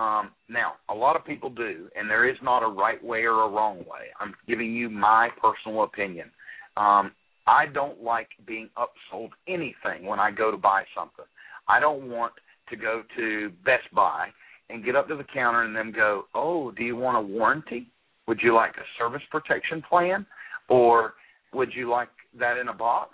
Um, 0.00 0.30
now, 0.48 0.74
a 0.88 0.94
lot 0.94 1.16
of 1.16 1.24
people 1.24 1.50
do, 1.50 1.88
and 1.96 2.08
there 2.08 2.28
is 2.28 2.36
not 2.42 2.62
a 2.62 2.68
right 2.68 3.02
way 3.02 3.24
or 3.24 3.42
a 3.42 3.48
wrong 3.48 3.78
way. 3.78 4.06
I'm 4.20 4.34
giving 4.46 4.72
you 4.74 4.88
my 4.88 5.28
personal 5.42 5.82
opinion. 5.82 6.30
Um, 6.76 7.12
I 7.46 7.66
don't 7.66 8.02
like 8.02 8.28
being 8.46 8.70
upsold 8.78 9.30
anything 9.48 10.06
when 10.06 10.20
I 10.20 10.30
go 10.30 10.50
to 10.50 10.56
buy 10.56 10.84
something. 10.96 11.24
I 11.66 11.80
don't 11.80 12.08
want 12.08 12.32
to 12.70 12.76
go 12.76 13.02
to 13.16 13.50
Best 13.64 13.92
Buy 13.94 14.28
and 14.70 14.84
get 14.84 14.94
up 14.94 15.08
to 15.08 15.16
the 15.16 15.24
counter 15.24 15.62
and 15.62 15.74
them 15.74 15.90
go, 15.92 16.26
"Oh, 16.34 16.70
do 16.70 16.84
you 16.84 16.94
want 16.94 17.16
a 17.16 17.20
warranty? 17.20 17.90
Would 18.26 18.40
you 18.42 18.54
like 18.54 18.76
a 18.76 18.84
service 18.98 19.22
protection 19.30 19.82
plan, 19.82 20.26
or 20.68 21.14
would 21.52 21.74
you 21.74 21.88
like 21.88 22.10
that 22.38 22.58
in 22.58 22.68
a 22.68 22.74
box? 22.74 23.12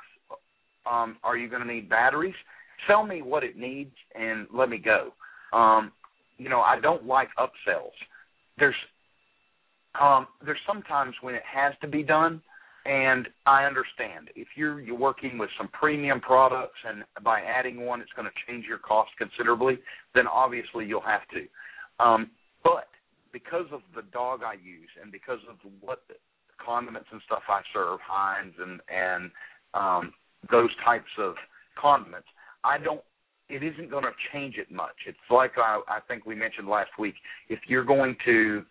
Um, 0.90 1.16
are 1.22 1.36
you 1.36 1.48
going 1.48 1.62
to 1.62 1.72
need 1.72 1.88
batteries? 1.88 2.34
Sell 2.86 3.06
me 3.06 3.22
what 3.22 3.44
it 3.44 3.56
needs 3.56 3.94
and 4.14 4.46
let 4.52 4.68
me 4.68 4.78
go." 4.78 5.12
Um, 5.56 5.92
you 6.38 6.48
know, 6.48 6.60
I 6.60 6.80
don't 6.80 7.06
like 7.06 7.28
upsells. 7.38 7.94
There's 8.58 8.74
um 10.00 10.26
there's 10.44 10.58
sometimes 10.66 11.14
when 11.20 11.34
it 11.34 11.42
has 11.50 11.72
to 11.80 11.88
be 11.88 12.02
done 12.02 12.42
and 12.84 13.28
I 13.46 13.64
understand. 13.64 14.30
If 14.34 14.48
you're 14.56 14.80
you're 14.80 14.98
working 14.98 15.38
with 15.38 15.50
some 15.56 15.68
premium 15.68 16.20
products 16.20 16.78
and 16.86 17.04
by 17.22 17.40
adding 17.40 17.86
one 17.86 18.00
it's 18.00 18.12
going 18.16 18.26
to 18.26 18.52
change 18.52 18.66
your 18.66 18.78
cost 18.78 19.10
considerably, 19.18 19.78
then 20.14 20.26
obviously 20.26 20.84
you'll 20.84 21.00
have 21.00 21.22
to. 21.28 22.04
Um 22.04 22.30
but 22.62 22.88
because 23.32 23.66
of 23.72 23.80
the 23.94 24.02
dog 24.12 24.40
I 24.42 24.54
use 24.54 24.90
and 25.00 25.12
because 25.12 25.40
of 25.48 25.56
what 25.80 26.02
condiments 26.64 27.08
and 27.12 27.20
stuff 27.26 27.42
I 27.48 27.62
serve, 27.72 27.98
Heinz 28.02 28.54
and 28.60 28.80
and 28.88 29.30
um 29.74 30.12
those 30.50 30.70
types 30.84 31.10
of 31.18 31.34
condiments, 31.80 32.28
I 32.62 32.78
don't 32.78 33.00
it 33.48 33.62
isn't 33.62 33.90
going 33.90 34.04
to 34.04 34.10
change 34.32 34.56
it 34.56 34.70
much. 34.72 34.96
It's 35.06 35.18
like 35.30 35.52
I, 35.58 35.80
I 35.88 35.98
think 36.08 36.24
we 36.24 36.34
mentioned 36.34 36.68
last 36.68 36.90
week. 36.98 37.14
If 37.48 37.60
you're 37.68 37.84
going 37.84 38.16
to, 38.24 38.62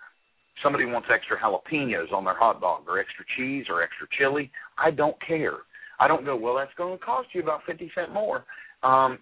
somebody 0.63 0.85
wants 0.85 1.09
extra 1.13 1.37
jalapenos 1.39 2.11
on 2.11 2.25
their 2.25 2.37
hot 2.37 2.59
dog, 2.59 2.83
or 2.87 2.99
extra 2.99 3.23
cheese, 3.37 3.65
or 3.69 3.83
extra 3.83 4.07
chili, 4.17 4.51
I 4.77 4.91
don't 4.91 5.15
care. 5.25 5.57
I 5.99 6.07
don't 6.07 6.25
go. 6.25 6.35
Well, 6.35 6.55
that's 6.55 6.73
going 6.75 6.97
to 6.97 7.03
cost 7.03 7.29
you 7.33 7.41
about 7.41 7.61
fifty 7.67 7.91
cent 7.93 8.11
more. 8.11 8.45
Um, 8.81 9.19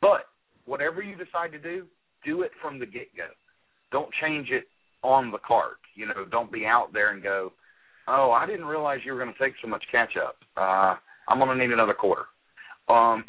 but 0.00 0.26
whatever 0.64 1.02
you 1.02 1.14
decide 1.16 1.52
to 1.52 1.58
do, 1.58 1.86
do 2.24 2.42
it 2.42 2.50
from 2.60 2.78
the 2.78 2.86
get 2.86 3.14
go. 3.16 3.28
Don't 3.92 4.10
change 4.20 4.48
it 4.50 4.64
on 5.02 5.30
the 5.30 5.38
cart. 5.38 5.76
You 5.94 6.06
know, 6.06 6.24
don't 6.30 6.50
be 6.50 6.64
out 6.64 6.88
there 6.92 7.12
and 7.12 7.22
go, 7.22 7.52
oh, 8.08 8.30
I 8.32 8.46
didn't 8.46 8.66
realize 8.66 9.00
you 9.04 9.12
were 9.12 9.22
going 9.22 9.32
to 9.32 9.38
take 9.38 9.54
so 9.62 9.68
much 9.68 9.84
ketchup. 9.90 10.36
Uh, 10.56 10.96
I'm 11.28 11.38
going 11.38 11.56
to 11.56 11.56
need 11.56 11.72
another 11.72 11.94
quarter. 11.94 12.26
Um, 12.88 13.24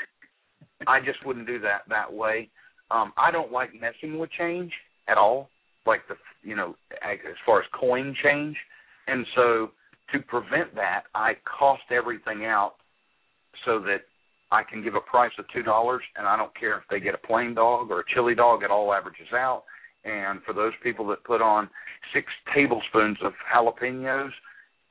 I 0.86 1.00
just 1.00 1.25
wouldn't 1.25 1.48
do 1.48 1.60
that 1.60 1.81
that 1.89 2.12
way. 2.12 2.50
Um, 2.91 3.12
I 3.17 3.31
don't 3.31 3.51
like 3.51 3.69
messing 3.74 4.19
with 4.19 4.29
change 4.31 4.72
at 5.07 5.17
all, 5.17 5.50
like 5.86 6.01
the 6.07 6.15
you 6.43 6.55
know 6.55 6.75
as 7.03 7.17
far 7.46 7.60
as 7.60 7.65
coin 7.77 8.15
change, 8.24 8.55
and 9.07 9.25
so 9.36 9.72
to 10.13 10.19
prevent 10.19 10.74
that, 10.75 11.03
I 11.15 11.34
cost 11.60 11.84
everything 11.91 12.46
out 12.46 12.75
so 13.65 13.79
that 13.79 14.01
I 14.51 14.63
can 14.63 14.84
give 14.84 14.96
a 14.96 15.01
price 15.01 15.31
of 15.38 15.46
two 15.53 15.63
dollars, 15.63 16.03
and 16.15 16.27
I 16.27 16.38
don't 16.38 16.57
care 16.57 16.77
if 16.77 16.84
they 16.89 17.00
get 17.00 17.15
a 17.15 17.27
plain 17.27 17.53
dog 17.55 17.91
or 17.91 18.01
a 18.01 18.03
chili 18.13 18.36
dog; 18.36 18.63
it 18.63 18.72
all 18.72 18.93
averages 18.93 19.34
out. 19.34 19.63
And 20.05 20.39
for 20.46 20.53
those 20.53 20.74
people 20.84 21.07
that 21.07 21.24
put 21.24 21.41
on 21.41 21.69
six 22.13 22.27
tablespoons 22.55 23.17
of 23.24 23.34
jalapenos, 23.53 24.31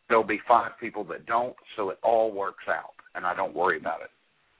there'll 0.08 0.24
be 0.24 0.40
five 0.46 0.72
people 0.80 1.04
that 1.04 1.26
don't, 1.26 1.56
so 1.76 1.90
it 1.90 1.98
all 2.02 2.32
works 2.32 2.64
out, 2.68 2.94
and 3.14 3.26
I 3.26 3.34
don't 3.34 3.54
worry 3.54 3.78
about 3.78 4.00
it. 4.02 4.10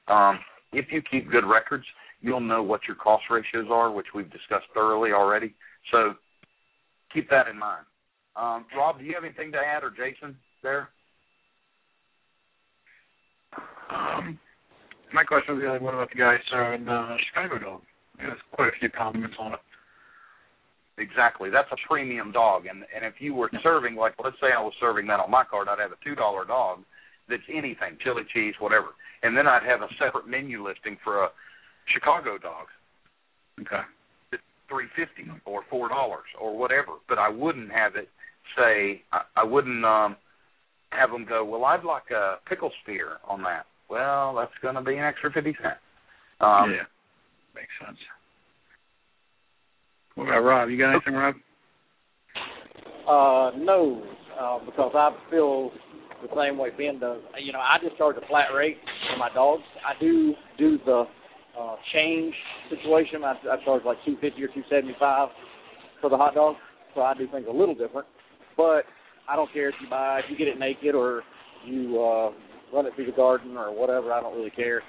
Um, 0.08 0.38
if 0.72 0.86
you 0.90 1.02
keep 1.02 1.30
good 1.30 1.44
records, 1.44 1.84
you'll 2.20 2.40
know 2.40 2.62
what 2.62 2.80
your 2.86 2.96
cost 2.96 3.24
ratios 3.30 3.66
are, 3.70 3.90
which 3.90 4.06
we've 4.14 4.30
discussed 4.30 4.66
thoroughly 4.74 5.12
already. 5.12 5.54
So 5.92 6.14
keep 7.12 7.30
that 7.30 7.48
in 7.48 7.58
mind. 7.58 7.86
Um, 8.36 8.66
Rob, 8.76 8.98
do 8.98 9.04
you 9.04 9.14
have 9.14 9.24
anything 9.24 9.52
to 9.52 9.58
add, 9.58 9.82
or 9.82 9.90
Jason 9.90 10.36
there? 10.62 10.88
Um, 13.90 14.38
my 15.12 15.22
question 15.24 15.54
was 15.54 15.62
really, 15.62 15.78
what 15.78 15.94
about 15.94 16.10
the 16.10 16.18
guys 16.18 16.38
serving 16.50 16.88
uh, 16.88 17.16
Chicago 17.28 17.58
dog? 17.58 17.80
There's 18.18 18.38
quite 18.52 18.68
a 18.68 18.78
few 18.78 18.90
comments 18.90 19.36
on 19.38 19.52
it. 19.54 19.60
Exactly. 20.98 21.50
That's 21.50 21.68
a 21.72 21.76
premium 21.86 22.32
dog, 22.32 22.66
and 22.66 22.84
and 22.94 23.04
if 23.04 23.14
you 23.20 23.34
were 23.34 23.50
serving, 23.62 23.96
like 23.96 24.14
let's 24.22 24.36
say 24.40 24.48
I 24.56 24.62
was 24.62 24.72
serving 24.80 25.06
that 25.08 25.20
on 25.20 25.30
my 25.30 25.44
card, 25.44 25.68
I'd 25.68 25.78
have 25.78 25.92
a 25.92 26.04
two 26.04 26.14
dollar 26.14 26.44
dog 26.46 26.80
that's 27.28 27.42
anything, 27.50 27.98
chili 28.02 28.22
cheese, 28.32 28.54
whatever, 28.60 28.88
and 29.22 29.36
then 29.36 29.46
I'd 29.46 29.62
have 29.64 29.82
a 29.82 29.88
separate 29.98 30.26
menu 30.26 30.66
listing 30.66 30.96
for 31.04 31.24
a 31.24 31.28
Chicago 31.92 32.38
dog. 32.38 32.66
Okay. 33.60 33.84
three 34.68 34.86
fifty 34.96 35.30
or 35.44 35.62
four 35.68 35.88
dollars 35.88 36.26
or 36.40 36.56
whatever. 36.56 36.92
But 37.08 37.18
I 37.18 37.28
wouldn't 37.28 37.70
have 37.72 37.96
it 37.96 38.08
say 38.56 39.02
I, 39.12 39.22
I 39.36 39.44
wouldn't 39.44 39.84
um 39.84 40.16
have 40.90 41.10
them 41.10 41.26
go. 41.28 41.44
Well, 41.44 41.64
I'd 41.64 41.84
like 41.84 42.10
a 42.10 42.36
pickle 42.48 42.72
spear 42.82 43.18
on 43.28 43.42
that. 43.42 43.66
Well, 43.90 44.34
that's 44.34 44.52
going 44.62 44.74
to 44.74 44.82
be 44.82 44.96
an 44.96 45.04
extra 45.04 45.30
fifty 45.30 45.54
cent. 45.62 45.76
Um, 46.40 46.70
yeah. 46.70 46.88
Makes 47.54 47.72
sense. 47.84 47.98
What 50.16 50.28
about 50.28 50.40
Rob? 50.40 50.70
You 50.70 50.78
got 50.78 50.92
anything, 50.92 51.12
Rob? 51.12 51.34
Uh, 53.06 53.56
no, 53.58 54.02
uh, 54.40 54.58
because 54.64 54.92
I 54.94 55.10
feel 55.30 55.70
the 56.22 56.28
same 56.34 56.56
way 56.56 56.70
Ben 56.70 56.98
does. 56.98 57.20
You 57.38 57.52
know, 57.52 57.60
I 57.60 57.76
just 57.84 57.98
charge 57.98 58.16
a 58.16 58.26
flat 58.26 58.48
rate 58.56 58.78
for 59.12 59.18
my 59.18 59.28
dogs. 59.34 59.62
I 59.86 59.92
do 60.00 60.32
do 60.58 60.78
the 60.86 61.04
uh, 61.58 61.76
change 61.92 62.34
situation. 62.70 63.24
I, 63.24 63.34
I 63.52 63.62
charge 63.64 63.82
like 63.84 63.98
two 64.06 64.16
fifty 64.20 64.42
or 64.42 64.48
two 64.48 64.62
seventy 64.70 64.96
five 64.98 65.28
for 66.00 66.08
the 66.08 66.16
hot 66.16 66.34
dog, 66.34 66.56
so 66.94 67.02
I 67.02 67.12
do 67.12 67.28
things 67.30 67.46
a 67.48 67.52
little 67.52 67.74
different. 67.74 68.06
But 68.56 68.84
I 69.28 69.36
don't 69.36 69.52
care 69.52 69.68
if 69.68 69.74
you 69.82 69.90
buy, 69.90 70.20
if 70.20 70.30
you 70.30 70.36
get 70.38 70.48
it 70.48 70.58
naked 70.58 70.94
or 70.94 71.24
you 71.66 72.02
uh, 72.02 72.30
run 72.74 72.86
it 72.86 72.94
through 72.94 73.06
the 73.06 73.12
garden 73.12 73.56
or 73.58 73.78
whatever. 73.78 74.14
I 74.14 74.22
don't 74.22 74.34
really 74.34 74.50
care. 74.50 74.82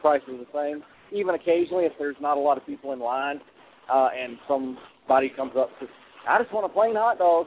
Price 0.00 0.22
is 0.26 0.40
the 0.40 0.46
same. 0.58 0.82
Even 1.12 1.34
occasionally, 1.34 1.84
if 1.84 1.92
there's 1.98 2.16
not 2.20 2.38
a 2.38 2.40
lot 2.40 2.56
of 2.56 2.64
people 2.64 2.92
in 2.92 2.98
line, 3.00 3.40
uh, 3.92 4.08
and 4.14 4.38
somebody 4.46 5.30
comes 5.34 5.52
up 5.58 5.70
to, 5.80 5.86
I 6.28 6.38
just 6.40 6.52
want 6.54 6.66
a 6.66 6.72
plain 6.72 6.94
hot 6.94 7.18
dog. 7.18 7.46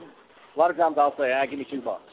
A 0.55 0.59
lot 0.59 0.71
of 0.71 0.77
times 0.77 0.97
I'll 0.99 1.15
say, 1.17 1.31
ah, 1.33 1.45
give 1.49 1.59
me 1.59 1.65
two 1.71 1.81
bucks. 1.81 2.11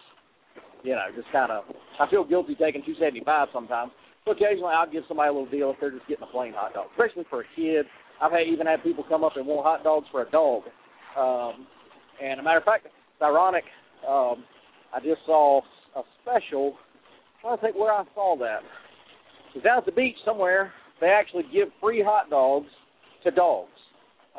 You 0.82 0.92
know, 0.92 1.04
just 1.14 1.28
kind 1.32 1.52
of. 1.52 1.64
I 2.00 2.08
feel 2.08 2.24
guilty 2.24 2.54
taking 2.54 2.82
two 2.86 2.94
seventy 2.94 3.22
five 3.24 3.48
sometimes. 3.52 3.92
So 4.24 4.32
occasionally 4.32 4.72
I'll 4.72 4.90
give 4.90 5.04
somebody 5.08 5.28
a 5.28 5.32
little 5.32 5.50
deal 5.50 5.70
if 5.70 5.76
they're 5.80 5.90
just 5.90 6.06
getting 6.08 6.24
a 6.24 6.32
plain 6.32 6.52
hot 6.56 6.72
dog, 6.72 6.86
especially 6.92 7.24
for 7.28 7.40
a 7.42 7.44
kid. 7.56 7.84
I've 8.22 8.32
had, 8.32 8.48
even 8.48 8.66
had 8.66 8.82
people 8.82 9.04
come 9.08 9.24
up 9.24 9.32
and 9.36 9.46
want 9.46 9.64
hot 9.64 9.84
dogs 9.84 10.06
for 10.10 10.22
a 10.22 10.30
dog. 10.30 10.62
Um, 11.18 11.66
and 12.22 12.38
a 12.38 12.42
matter 12.42 12.58
of 12.58 12.64
fact, 12.64 12.86
it's 12.86 13.22
ironic. 13.22 13.64
Um, 14.06 14.44
I 14.94 15.00
just 15.00 15.20
saw 15.26 15.60
a 15.96 16.02
special. 16.22 16.76
I'm 16.76 17.40
trying 17.40 17.56
to 17.56 17.62
think 17.62 17.76
where 17.76 17.92
I 17.92 18.04
saw 18.14 18.36
that. 18.38 18.60
It 19.50 19.56
was 19.56 19.64
down 19.64 19.78
at 19.78 19.86
the 19.86 19.92
beach 19.92 20.16
somewhere. 20.24 20.72
They 21.00 21.08
actually 21.08 21.44
give 21.52 21.68
free 21.80 22.02
hot 22.04 22.30
dogs 22.30 22.68
to 23.24 23.30
dogs. 23.30 23.79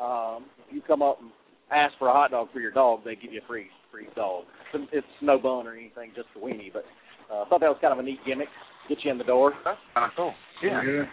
Um, 0.02 0.46
if 0.66 0.74
you 0.74 0.82
come 0.82 1.02
up 1.02 1.20
and 1.20 1.30
ask 1.70 1.94
for 1.98 2.08
a 2.08 2.12
hot 2.12 2.32
dog 2.32 2.48
for 2.52 2.60
your 2.60 2.72
dog, 2.72 3.00
they 3.04 3.14
give 3.14 3.32
you 3.32 3.40
a 3.42 3.46
free 3.46 3.66
free 3.90 4.06
dog. 4.16 4.44
it's 4.92 5.06
no 5.20 5.38
bun 5.38 5.66
or 5.66 5.74
anything, 5.74 6.10
just 6.16 6.28
a 6.34 6.38
weenie. 6.38 6.72
But 6.72 6.84
uh, 7.30 7.42
I 7.42 7.48
thought 7.48 7.60
that 7.60 7.68
was 7.68 7.78
kind 7.80 7.92
of 7.92 7.98
a 7.98 8.02
neat 8.02 8.18
gimmick. 8.26 8.48
Get 8.88 8.98
you 9.04 9.12
in 9.12 9.18
the 9.18 9.24
door. 9.24 9.52
That's 9.64 9.78
kind 9.94 10.10
of 10.10 10.16
cool. 10.16 10.34
Yeah, 10.62 10.82
yeah. 10.82 11.04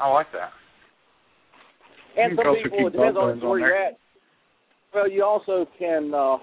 I 0.00 0.10
like 0.10 0.26
that. 0.32 0.50
And 2.18 2.36
some 2.36 2.56
people, 2.56 2.78
keep 2.78 2.86
it 2.88 2.92
depends 2.92 3.16
on 3.16 3.24
buttons 3.26 3.42
on 3.42 3.48
where 3.48 3.58
you're 3.60 3.68
there. 3.68 3.86
at. 3.88 3.98
Well, 4.94 5.10
you 5.10 5.24
also 5.24 5.66
can 5.78 6.12
uh, 6.14 6.36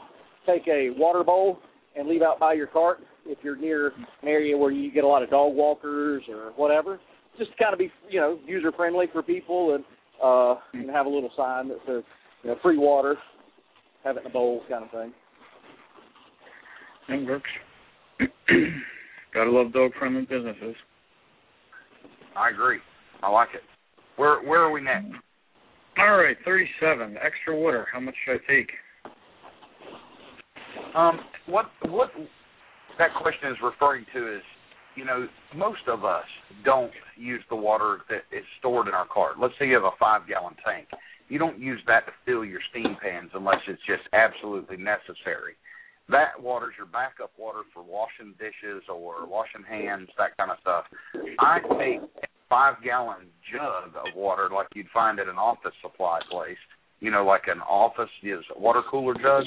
take 0.47 0.67
a 0.67 0.89
water 0.97 1.23
bowl 1.23 1.59
and 1.95 2.07
leave 2.07 2.21
out 2.21 2.39
by 2.39 2.53
your 2.53 2.67
cart 2.67 2.99
if 3.25 3.37
you're 3.43 3.57
near 3.57 3.87
an 3.87 4.27
area 4.27 4.57
where 4.57 4.71
you 4.71 4.91
get 4.91 5.03
a 5.03 5.07
lot 5.07 5.21
of 5.21 5.29
dog 5.29 5.53
walkers 5.55 6.23
or 6.29 6.51
whatever. 6.55 6.99
Just 7.37 7.51
to 7.51 7.57
kind 7.57 7.73
of 7.73 7.79
be, 7.79 7.91
you 8.09 8.19
know, 8.19 8.39
user 8.47 8.71
friendly 8.71 9.05
for 9.11 9.21
people 9.21 9.75
and 9.75 9.83
uh, 10.23 10.55
and 10.73 10.89
have 10.89 11.05
a 11.05 11.09
little 11.09 11.31
sign 11.35 11.67
that 11.69 11.77
says, 11.88 12.03
you 12.43 12.49
know, 12.49 12.55
free 12.61 12.77
water. 12.77 13.15
Have 14.03 14.17
it 14.17 14.21
in 14.21 14.27
a 14.27 14.29
bowl, 14.29 14.61
kind 14.69 14.85
of 14.85 14.91
thing. 14.91 15.13
It 17.09 17.27
works. 17.27 17.49
Gotta 19.33 19.51
love 19.51 19.73
dog 19.73 19.91
friendly 19.99 20.21
businesses. 20.21 20.75
I 22.35 22.49
agree. 22.49 22.79
I 23.21 23.29
like 23.29 23.49
it. 23.53 23.61
Where 24.15 24.41
where 24.43 24.61
are 24.61 24.71
we 24.71 24.81
next? 24.81 25.07
All 25.97 26.17
right, 26.17 26.38
thirty-seven. 26.45 27.17
Extra 27.21 27.59
water. 27.59 27.88
How 27.91 27.99
much 27.99 28.15
should 28.25 28.35
I 28.35 28.51
take? 28.51 28.69
Um, 30.95 31.19
what 31.47 31.65
what 31.89 32.09
that 32.97 33.09
question 33.21 33.49
is 33.49 33.57
referring 33.63 34.05
to 34.13 34.35
is, 34.38 34.41
you 34.99 35.05
know, 35.05 35.29
most 35.55 35.87
of 35.87 36.03
us 36.03 36.25
don't 36.65 36.91
use 37.15 37.41
the 37.49 37.55
water 37.55 37.99
that 38.09 38.27
is 38.35 38.43
stored 38.59 38.89
in 38.89 38.93
our 38.93 39.07
cart. 39.07 39.39
Let's 39.39 39.53
say 39.57 39.67
you 39.67 39.75
have 39.75 39.85
a 39.85 39.95
five 39.97 40.27
gallon 40.27 40.55
tank. 40.59 40.89
You 41.29 41.39
don't 41.39 41.57
use 41.57 41.79
that 41.87 42.05
to 42.05 42.11
fill 42.25 42.43
your 42.43 42.59
steam 42.69 42.97
pans 43.01 43.31
unless 43.33 43.63
it's 43.69 43.81
just 43.87 44.03
absolutely 44.11 44.75
necessary. 44.75 45.55
That 46.09 46.35
water's 46.41 46.73
your 46.75 46.87
backup 46.87 47.31
water 47.37 47.61
for 47.73 47.81
washing 47.81 48.35
dishes 48.37 48.83
or 48.89 49.25
washing 49.25 49.63
hands, 49.63 50.09
that 50.17 50.35
kind 50.35 50.51
of 50.51 50.57
stuff. 50.59 50.83
I 51.39 51.59
take 51.79 52.01
a 52.03 52.27
five 52.49 52.75
gallon 52.83 53.31
jug 53.53 53.95
of 53.95 54.13
water 54.17 54.49
like 54.53 54.67
you'd 54.75 54.91
find 54.93 55.17
at 55.19 55.29
an 55.29 55.37
office 55.37 55.71
supply 55.81 56.19
place. 56.29 56.59
You 56.99 57.11
know, 57.11 57.23
like 57.23 57.43
an 57.47 57.61
office 57.61 58.11
is 58.21 58.43
water 58.57 58.81
cooler 58.91 59.13
jug. 59.13 59.45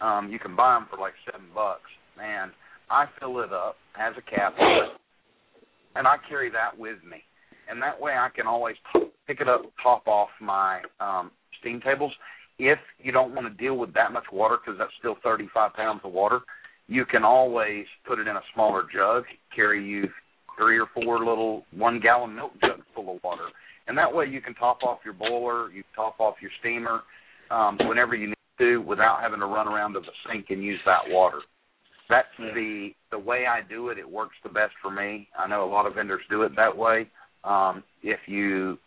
Um, 0.00 0.30
you 0.30 0.38
can 0.38 0.54
buy 0.54 0.74
them 0.78 0.86
for 0.88 1.00
like 1.00 1.14
seven 1.26 1.48
bucks. 1.52 1.90
Man, 2.16 2.52
I 2.90 3.06
fill 3.18 3.40
it 3.40 3.52
up, 3.52 3.76
has 3.94 4.14
a 4.16 4.22
cap 4.30 4.54
and 5.94 6.06
I 6.06 6.16
carry 6.28 6.50
that 6.50 6.78
with 6.78 6.98
me. 7.04 7.18
And 7.70 7.80
that 7.82 8.00
way, 8.00 8.12
I 8.12 8.28
can 8.34 8.46
always 8.46 8.76
pick 9.26 9.40
it 9.40 9.48
up, 9.48 9.62
top 9.82 10.06
off 10.06 10.28
my 10.40 10.80
um, 11.00 11.30
steam 11.60 11.80
tables. 11.80 12.12
If 12.58 12.78
you 12.98 13.12
don't 13.12 13.34
want 13.34 13.46
to 13.46 13.62
deal 13.62 13.76
with 13.76 13.94
that 13.94 14.12
much 14.12 14.24
water, 14.32 14.56
because 14.62 14.78
that's 14.78 14.92
still 14.98 15.16
35 15.22 15.72
pounds 15.74 16.00
of 16.04 16.12
water, 16.12 16.40
you 16.88 17.04
can 17.04 17.24
always 17.24 17.86
put 18.06 18.18
it 18.18 18.26
in 18.26 18.36
a 18.36 18.42
smaller 18.54 18.82
jug, 18.92 19.24
carry 19.54 19.84
you 19.84 20.08
three 20.58 20.78
or 20.78 20.86
four 20.94 21.18
little 21.18 21.64
one 21.72 22.00
gallon 22.00 22.34
milk 22.34 22.52
jugs 22.60 22.82
full 22.94 23.16
of 23.16 23.22
water. 23.22 23.46
And 23.88 23.96
that 23.96 24.12
way, 24.12 24.26
you 24.26 24.40
can 24.40 24.54
top 24.54 24.82
off 24.82 24.98
your 25.04 25.14
boiler, 25.14 25.70
you 25.70 25.82
top 25.96 26.20
off 26.20 26.34
your 26.40 26.50
steamer 26.60 27.00
um, 27.50 27.78
whenever 27.88 28.14
you 28.14 28.28
need 28.28 28.36
to 28.58 28.78
without 28.78 29.20
having 29.22 29.40
to 29.40 29.46
run 29.46 29.66
around 29.66 29.94
to 29.94 30.00
the 30.00 30.12
sink 30.28 30.46
and 30.50 30.62
use 30.62 30.80
that 30.84 31.02
water. 31.08 31.38
That's 32.12 32.28
Yeah. 32.38 32.52
the 32.52 32.94
the 33.10 33.18
way 33.18 33.46
I 33.46 33.62
do 33.62 33.88
it. 33.88 33.96
It 33.98 34.08
works 34.08 34.36
the 34.42 34.50
best 34.50 34.74
for 34.82 34.90
me. 34.90 35.28
I 35.36 35.46
know 35.46 35.64
a 35.64 35.70
lot 35.70 35.86
of 35.86 35.94
vendors 35.94 36.22
do 36.28 36.42
it 36.42 36.54
that 36.56 36.76
way. 36.76 37.08
Um, 37.42 37.82
if 38.02 38.20
you, 38.28 38.78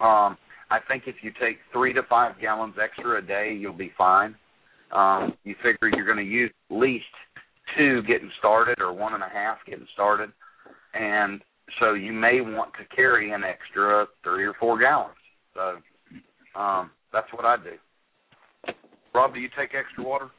um, 0.00 0.36
I 0.70 0.78
think 0.88 1.04
if 1.06 1.16
you 1.22 1.32
take 1.40 1.58
three 1.72 1.94
to 1.94 2.02
five 2.02 2.38
gallons 2.38 2.76
extra 2.78 3.18
a 3.18 3.22
day, 3.22 3.54
you'll 3.54 3.72
be 3.72 3.92
fine. 3.96 4.34
Um, 4.90 5.36
you 5.44 5.54
figure 5.62 5.88
you're 5.88 6.04
going 6.04 6.18
to 6.18 6.22
use 6.22 6.52
at 6.70 6.76
least 6.76 7.04
two 7.76 8.02
getting 8.02 8.30
started 8.38 8.80
or 8.80 8.92
one 8.92 9.14
and 9.14 9.22
a 9.22 9.28
half 9.28 9.58
getting 9.66 9.88
started, 9.94 10.30
and 10.92 11.42
so 11.80 11.94
you 11.94 12.12
may 12.12 12.42
want 12.42 12.72
to 12.74 12.84
carry 12.94 13.32
an 13.32 13.42
extra 13.42 14.06
three 14.22 14.44
or 14.44 14.52
four 14.60 14.78
gallons. 14.78 15.16
So 15.54 15.78
um, 16.60 16.90
that's 17.10 17.32
what 17.32 17.46
I 17.46 17.56
do. 17.56 18.74
Rob, 19.14 19.32
do 19.32 19.40
you 19.40 19.48
take 19.56 19.74
extra 19.74 20.04
water? 20.04 20.30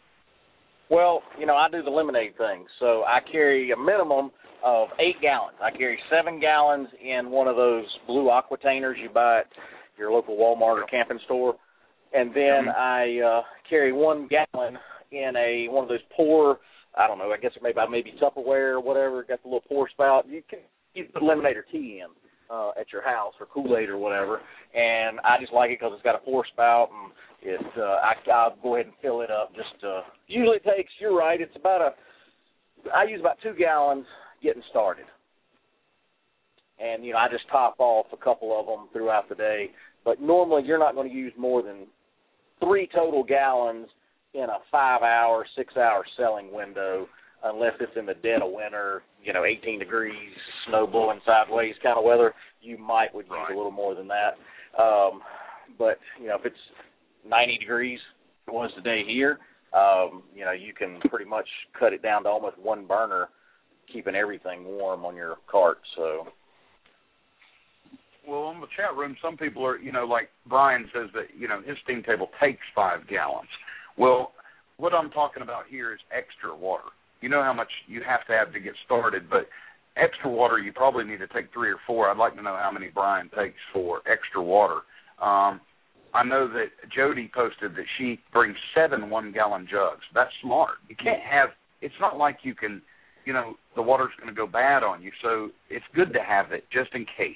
Well, 0.89 1.21
you 1.39 1.45
know, 1.45 1.55
I 1.55 1.69
do 1.69 1.81
the 1.81 1.89
lemonade 1.89 2.37
thing, 2.37 2.65
so 2.79 3.03
I 3.03 3.19
carry 3.31 3.71
a 3.71 3.77
minimum 3.77 4.31
of 4.63 4.89
eight 4.99 5.21
gallons. 5.21 5.57
I 5.61 5.71
carry 5.71 5.97
seven 6.09 6.39
gallons 6.39 6.87
in 7.01 7.29
one 7.29 7.47
of 7.47 7.55
those 7.55 7.85
blue 8.07 8.25
aquatainers 8.25 9.01
you 9.01 9.09
buy 9.13 9.39
at 9.39 9.45
your 9.97 10.11
local 10.11 10.35
Walmart 10.35 10.81
or 10.81 10.85
camping 10.85 11.19
store, 11.25 11.55
and 12.13 12.31
then 12.35 12.69
I 12.69 13.19
uh, 13.19 13.41
carry 13.69 13.91
one 13.91 14.27
gallon 14.27 14.77
in 15.11 15.33
a 15.37 15.67
one 15.69 15.83
of 15.83 15.89
those 15.89 15.99
pour. 16.15 16.59
I 16.97 17.07
don't 17.07 17.17
know. 17.17 17.31
I 17.31 17.37
guess 17.37 17.51
it 17.55 17.63
may 17.63 17.73
by 17.73 17.87
maybe 17.87 18.13
Tupperware 18.21 18.73
or 18.73 18.81
whatever. 18.81 19.23
Got 19.23 19.41
the 19.41 19.49
little 19.49 19.63
pour 19.67 19.89
spout. 19.89 20.27
You 20.27 20.43
can 20.49 20.59
you 20.93 21.05
put 21.13 21.23
lemonade 21.23 21.57
or 21.57 21.65
tea 21.71 22.01
in 22.03 22.09
uh, 22.53 22.71
at 22.79 22.91
your 22.91 23.03
house 23.03 23.33
or 23.39 23.47
Kool 23.47 23.77
Aid 23.77 23.89
or 23.89 23.97
whatever, 23.97 24.41
and 24.73 25.19
I 25.23 25.37
just 25.39 25.53
like 25.53 25.71
it 25.71 25.79
because 25.79 25.93
it's 25.93 26.03
got 26.03 26.15
a 26.15 26.19
pour 26.19 26.45
spout 26.47 26.89
and 26.91 27.11
it. 27.43 27.61
Uh, 27.77 27.99
I 28.01 28.13
I'll 28.31 28.55
go 28.63 28.75
ahead 28.75 28.87
and 28.87 28.95
fill 29.01 29.21
it 29.21 29.29
up. 29.31 29.53
Just 29.55 29.83
uh, 29.83 30.01
usually 30.27 30.57
it 30.57 30.63
takes. 30.63 30.91
You're 30.99 31.15
right. 31.15 31.39
It's 31.39 31.55
about 31.55 31.81
a. 31.81 31.89
I 32.95 33.03
use 33.03 33.19
about 33.19 33.37
two 33.43 33.53
gallons 33.57 34.05
getting 34.41 34.63
started, 34.69 35.05
and 36.79 37.05
you 37.05 37.13
know 37.13 37.19
I 37.19 37.27
just 37.29 37.47
top 37.51 37.75
off 37.79 38.07
a 38.13 38.17
couple 38.17 38.57
of 38.59 38.65
them 38.65 38.87
throughout 38.93 39.29
the 39.29 39.35
day. 39.35 39.71
But 40.05 40.21
normally 40.21 40.63
you're 40.65 40.79
not 40.79 40.95
going 40.95 41.09
to 41.09 41.15
use 41.15 41.33
more 41.37 41.61
than 41.61 41.87
three 42.59 42.89
total 42.93 43.23
gallons 43.23 43.87
in 44.33 44.43
a 44.43 44.57
five-hour, 44.71 45.45
six-hour 45.55 46.03
selling 46.17 46.51
window, 46.51 47.07
unless 47.43 47.73
it's 47.79 47.95
in 47.95 48.05
the 48.05 48.15
dead 48.15 48.41
of 48.41 48.51
winter. 48.51 49.03
You 49.23 49.31
know, 49.31 49.45
18 49.45 49.79
degrees, 49.79 50.31
snow 50.67 50.85
blowing 50.87 51.19
sideways 51.25 51.75
kind 51.83 51.97
of 51.97 52.03
weather. 52.03 52.33
You 52.61 52.77
might 52.77 53.13
would 53.13 53.25
use 53.27 53.31
Right. 53.31 53.53
a 53.53 53.55
little 53.55 53.71
more 53.71 53.95
than 53.95 54.07
that. 54.09 54.31
Um, 54.79 55.21
but 55.77 55.99
you 56.21 56.27
know, 56.27 56.35
if 56.35 56.45
it's 56.45 56.55
90 57.27 57.57
degrees, 57.59 57.99
it 58.47 58.53
was 58.53 58.71
today 58.75 59.03
here. 59.07 59.39
Um, 59.73 60.23
you 60.35 60.45
know, 60.45 60.51
you 60.51 60.73
can 60.73 60.99
pretty 61.09 61.25
much 61.25 61.47
cut 61.79 61.93
it 61.93 62.03
down 62.03 62.23
to 62.23 62.29
almost 62.29 62.59
one 62.59 62.85
burner, 62.85 63.29
keeping 63.91 64.15
everything 64.15 64.65
warm 64.65 65.05
on 65.05 65.15
your 65.15 65.37
cart. 65.49 65.79
So 65.95 66.27
Well, 68.27 68.43
on 68.43 68.61
the 68.61 68.67
chat 68.75 68.95
room, 68.95 69.15
some 69.21 69.35
people 69.35 69.65
are, 69.65 69.77
you 69.77 69.91
know, 69.91 70.05
like 70.05 70.29
Brian 70.47 70.89
says 70.93 71.09
that, 71.13 71.35
you 71.37 71.47
know, 71.47 71.61
his 71.65 71.77
steam 71.83 72.03
table 72.03 72.29
takes 72.41 72.61
five 72.75 73.07
gallons. 73.07 73.49
Well, 73.97 74.33
what 74.77 74.93
I'm 74.93 75.09
talking 75.09 75.43
about 75.43 75.63
here 75.69 75.93
is 75.93 75.99
extra 76.11 76.55
water. 76.55 76.89
You 77.21 77.29
know 77.29 77.41
how 77.41 77.53
much 77.53 77.69
you 77.87 78.01
have 78.07 78.25
to 78.27 78.33
have 78.33 78.53
to 78.53 78.59
get 78.59 78.73
started, 78.85 79.29
but 79.29 79.47
extra 79.95 80.29
water, 80.29 80.57
you 80.59 80.71
probably 80.73 81.03
need 81.03 81.19
to 81.19 81.27
take 81.27 81.53
three 81.53 81.69
or 81.69 81.77
four. 81.85 82.09
I'd 82.09 82.17
like 82.17 82.35
to 82.35 82.41
know 82.41 82.57
how 82.59 82.71
many 82.71 82.89
Brian 82.93 83.29
takes 83.37 83.59
for 83.71 84.01
extra 84.11 84.41
water. 84.41 84.81
Um, 85.21 85.61
I 86.13 86.23
know 86.23 86.47
that 86.47 86.67
Jody 86.95 87.31
posted 87.33 87.75
that 87.75 87.85
she 87.97 88.19
brings 88.31 88.55
seven 88.75 89.09
one 89.09 89.31
gallon 89.31 89.67
jugs. 89.69 90.03
That's 90.13 90.31
smart. 90.43 90.75
You 90.87 90.95
can't 90.95 91.21
have. 91.21 91.49
It's 91.81 91.93
not 91.99 92.17
like 92.17 92.39
you 92.43 92.53
can, 92.55 92.81
you 93.25 93.33
know, 93.33 93.55
the 93.75 93.81
water's 93.81 94.11
going 94.17 94.29
to 94.29 94.35
go 94.35 94.47
bad 94.47 94.83
on 94.83 95.01
you. 95.01 95.11
So 95.21 95.49
it's 95.69 95.85
good 95.95 96.13
to 96.13 96.19
have 96.19 96.51
it 96.51 96.65
just 96.71 96.93
in 96.93 97.05
case. 97.17 97.35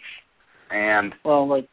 And 0.69 1.13
Well, 1.25 1.47
like, 1.47 1.67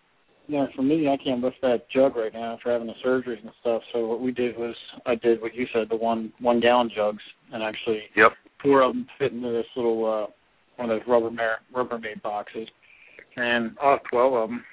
you 0.47 0.59
know, 0.59 0.69
for 0.75 0.83
me, 0.83 1.09
I 1.09 1.17
can't 1.23 1.43
lift 1.43 1.57
that 1.63 1.89
jug 1.95 2.17
right 2.17 2.33
now 2.33 2.55
after 2.55 2.71
having 2.71 2.87
the 2.87 2.95
surgeries 3.05 3.41
and 3.43 3.51
stuff. 3.61 3.83
So 3.93 4.07
what 4.07 4.21
we 4.21 4.31
did 4.31 4.57
was, 4.59 4.75
I 5.07 5.15
did 5.15 5.41
what 5.41 5.55
you 5.55 5.67
said, 5.73 5.89
the 5.89 5.97
one 5.97 6.33
one 6.41 6.61
gallon 6.61 6.91
jugs, 6.95 7.23
and 7.53 7.63
actually 7.63 8.03
Yep. 8.17 8.33
four 8.63 8.83
of 8.83 8.93
them 8.93 9.07
fit 9.19 9.33
into 9.33 9.51
this 9.51 9.67
little 9.77 10.05
uh 10.29 10.31
one 10.77 10.91
of 10.91 10.99
those 10.99 11.09
Rubbermaid 11.09 11.57
Rubbermaid 11.75 12.23
boxes, 12.23 12.69
and 13.37 13.77
I'll 13.83 14.01
twelve 14.11 14.35
of 14.35 14.49
them. 14.49 14.65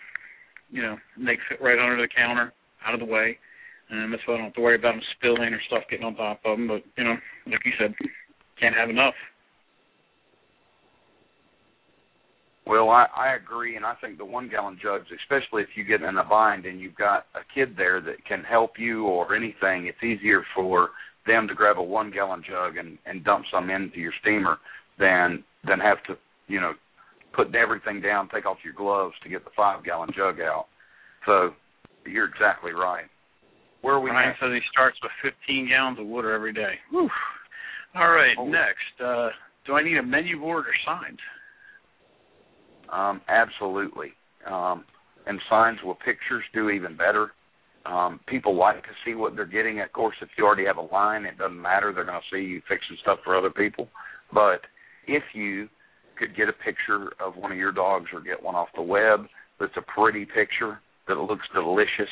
You 0.71 0.81
know, 0.83 0.95
and 1.17 1.27
they 1.27 1.37
fit 1.49 1.61
right 1.61 1.77
under 1.77 2.01
the 2.01 2.07
counter, 2.07 2.53
out 2.85 2.93
of 2.93 3.01
the 3.01 3.05
way, 3.05 3.37
and 3.89 4.11
that's 4.11 4.23
why 4.25 4.35
I 4.35 4.37
don't 4.37 4.45
have 4.45 4.53
to 4.55 4.61
worry 4.61 4.75
about 4.75 4.93
them 4.93 5.01
spilling 5.17 5.53
or 5.53 5.61
stuff 5.67 5.83
getting 5.89 6.05
on 6.05 6.15
top 6.15 6.39
of 6.45 6.57
them. 6.57 6.67
But 6.67 6.83
you 6.97 7.03
know, 7.03 7.15
like 7.47 7.65
you 7.65 7.73
said, 7.77 7.93
can't 8.59 8.75
have 8.75 8.89
enough. 8.89 9.15
Well, 12.65 12.89
I, 12.89 13.07
I 13.15 13.35
agree, 13.35 13.75
and 13.75 13.85
I 13.85 13.95
think 13.99 14.17
the 14.17 14.25
one 14.25 14.47
gallon 14.47 14.79
jugs, 14.81 15.07
especially 15.23 15.63
if 15.63 15.69
you 15.75 15.83
get 15.83 16.03
in 16.03 16.17
a 16.17 16.23
bind 16.23 16.65
and 16.65 16.79
you've 16.79 16.95
got 16.95 17.25
a 17.35 17.41
kid 17.53 17.75
there 17.75 17.99
that 18.01 18.23
can 18.25 18.43
help 18.43 18.73
you 18.77 19.05
or 19.07 19.35
anything, 19.35 19.87
it's 19.87 20.01
easier 20.03 20.43
for 20.55 20.91
them 21.25 21.47
to 21.47 21.55
grab 21.55 21.79
a 21.79 21.83
one 21.83 22.11
gallon 22.11 22.43
jug 22.47 22.77
and, 22.77 22.97
and 23.05 23.25
dump 23.25 23.45
some 23.51 23.69
into 23.69 23.97
your 23.99 24.13
steamer 24.21 24.57
than 25.01 25.43
than 25.67 25.79
have 25.79 26.01
to, 26.03 26.15
you 26.47 26.61
know, 26.61 26.73
put 27.33 27.53
everything 27.55 27.99
down, 28.01 28.29
take 28.33 28.45
off 28.45 28.57
your 28.63 28.73
gloves 28.73 29.13
to 29.23 29.29
get 29.29 29.43
the 29.43 29.51
five 29.55 29.83
gallon 29.83 30.09
jug 30.15 30.39
out. 30.39 30.67
So 31.25 31.51
you're 32.05 32.25
exactly 32.27 32.71
right. 32.71 33.05
Where 33.81 33.95
are 33.95 33.99
we 33.99 34.11
next? 34.11 34.39
says 34.39 34.51
he 34.53 34.59
starts 34.71 34.97
with 35.01 35.11
15 35.47 35.67
gallons 35.67 35.99
of 35.99 36.05
water 36.05 36.31
every 36.33 36.53
day. 36.53 36.75
Whew. 36.91 37.09
All 37.95 38.09
right, 38.11 38.35
Oh. 38.37 38.45
next. 38.47 39.01
Uh, 39.03 39.29
do 39.65 39.73
I 39.73 39.83
need 39.83 39.97
a 39.97 40.03
menu 40.03 40.39
board 40.39 40.65
or 40.67 40.73
signs? 40.85 41.19
Um, 42.89 43.21
absolutely. 43.27 44.13
Um, 44.45 44.85
and 45.27 45.39
signs 45.49 45.79
with 45.83 45.97
pictures 45.99 46.43
do 46.53 46.69
even 46.69 46.95
better. 46.95 47.31
Um, 47.85 48.19
people 48.27 48.55
like 48.55 48.83
to 48.83 48.89
see 49.05 49.15
what 49.15 49.35
they're 49.35 49.45
getting. 49.45 49.79
Of 49.81 49.91
course, 49.93 50.15
if 50.21 50.29
you 50.37 50.45
already 50.45 50.65
have 50.65 50.77
a 50.77 50.81
line, 50.93 51.25
it 51.25 51.37
doesn't 51.37 51.59
matter. 51.61 51.91
They're 51.93 52.05
going 52.05 52.19
to 52.21 52.35
see 52.35 52.43
you 52.43 52.61
fixing 52.67 52.97
stuff 53.01 53.19
for 53.23 53.35
other 53.35 53.49
people. 53.49 53.87
But 54.33 54.61
if 55.07 55.23
you 55.33 55.67
could 56.17 56.35
get 56.35 56.49
a 56.49 56.53
picture 56.53 57.13
of 57.19 57.35
one 57.35 57.51
of 57.51 57.57
your 57.57 57.71
dogs 57.71 58.07
or 58.13 58.21
get 58.21 58.41
one 58.41 58.55
off 58.55 58.67
the 58.75 58.81
web 58.81 59.25
that's 59.59 59.75
a 59.77 59.99
pretty 59.99 60.25
picture 60.25 60.79
that 61.07 61.15
looks 61.15 61.45
delicious, 61.53 62.09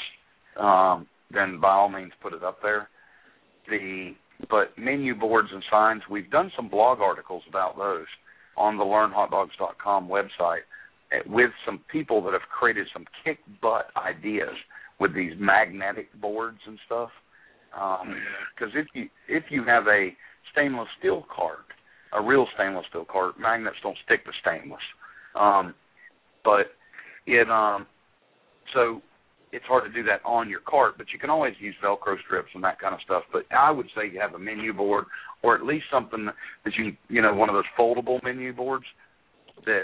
um, 0.59 1.07
then 1.31 1.59
by 1.59 1.69
all 1.69 1.89
means 1.89 2.11
put 2.21 2.33
it 2.33 2.43
up 2.43 2.57
there. 2.61 2.89
The 3.69 4.13
but 4.49 4.77
menu 4.77 5.15
boards 5.15 5.49
and 5.51 5.63
signs, 5.69 6.01
we've 6.09 6.31
done 6.31 6.51
some 6.55 6.69
blog 6.69 6.99
articles 7.01 7.43
about 7.49 7.77
those 7.77 8.05
on 8.55 8.77
the 8.77 8.83
learnhotdogs.com 8.83 10.07
website 10.07 10.63
eh, 11.11 11.19
with 11.25 11.51
some 11.65 11.81
people 11.91 12.23
that 12.23 12.33
have 12.33 12.41
created 12.49 12.87
some 12.93 13.05
kick 13.23 13.39
butt 13.61 13.87
ideas 13.97 14.55
with 14.99 15.13
these 15.13 15.33
magnetic 15.37 16.07
boards 16.21 16.59
and 16.67 16.79
stuff. 16.85 17.09
Because 17.71 18.73
um, 18.73 18.79
if 18.79 18.87
you 18.93 19.09
if 19.27 19.43
you 19.49 19.63
have 19.63 19.87
a 19.87 20.09
stainless 20.51 20.87
steel 20.97 21.25
cart, 21.33 21.65
a 22.13 22.21
real 22.21 22.47
stainless 22.55 22.85
steel 22.89 23.05
cart, 23.05 23.39
magnets 23.39 23.77
don't 23.83 23.97
stick 24.05 24.25
to 24.25 24.31
stainless. 24.41 24.81
Um, 25.35 25.73
but 26.43 26.67
it 27.25 27.49
um, 27.49 27.85
so 28.73 29.01
it's 29.51 29.65
hard 29.65 29.83
to 29.85 29.91
do 29.91 30.03
that 30.07 30.21
on 30.25 30.49
your 30.49 30.59
cart, 30.61 30.95
but 30.97 31.07
you 31.11 31.19
can 31.19 31.29
always 31.29 31.53
use 31.59 31.75
Velcro 31.83 32.15
strips 32.25 32.49
and 32.53 32.63
that 32.63 32.79
kind 32.79 32.93
of 32.93 33.01
stuff. 33.03 33.23
But 33.31 33.45
I 33.51 33.71
would 33.71 33.87
say 33.95 34.09
you 34.11 34.19
have 34.19 34.33
a 34.33 34.39
menu 34.39 34.73
board 34.73 35.05
or 35.41 35.55
at 35.55 35.65
least 35.65 35.85
something 35.91 36.27
that 36.65 36.73
you 36.77 36.95
you 37.07 37.21
know 37.21 37.33
one 37.33 37.49
of 37.49 37.55
those 37.55 37.63
foldable 37.77 38.21
menu 38.23 38.53
boards 38.53 38.85
that 39.65 39.83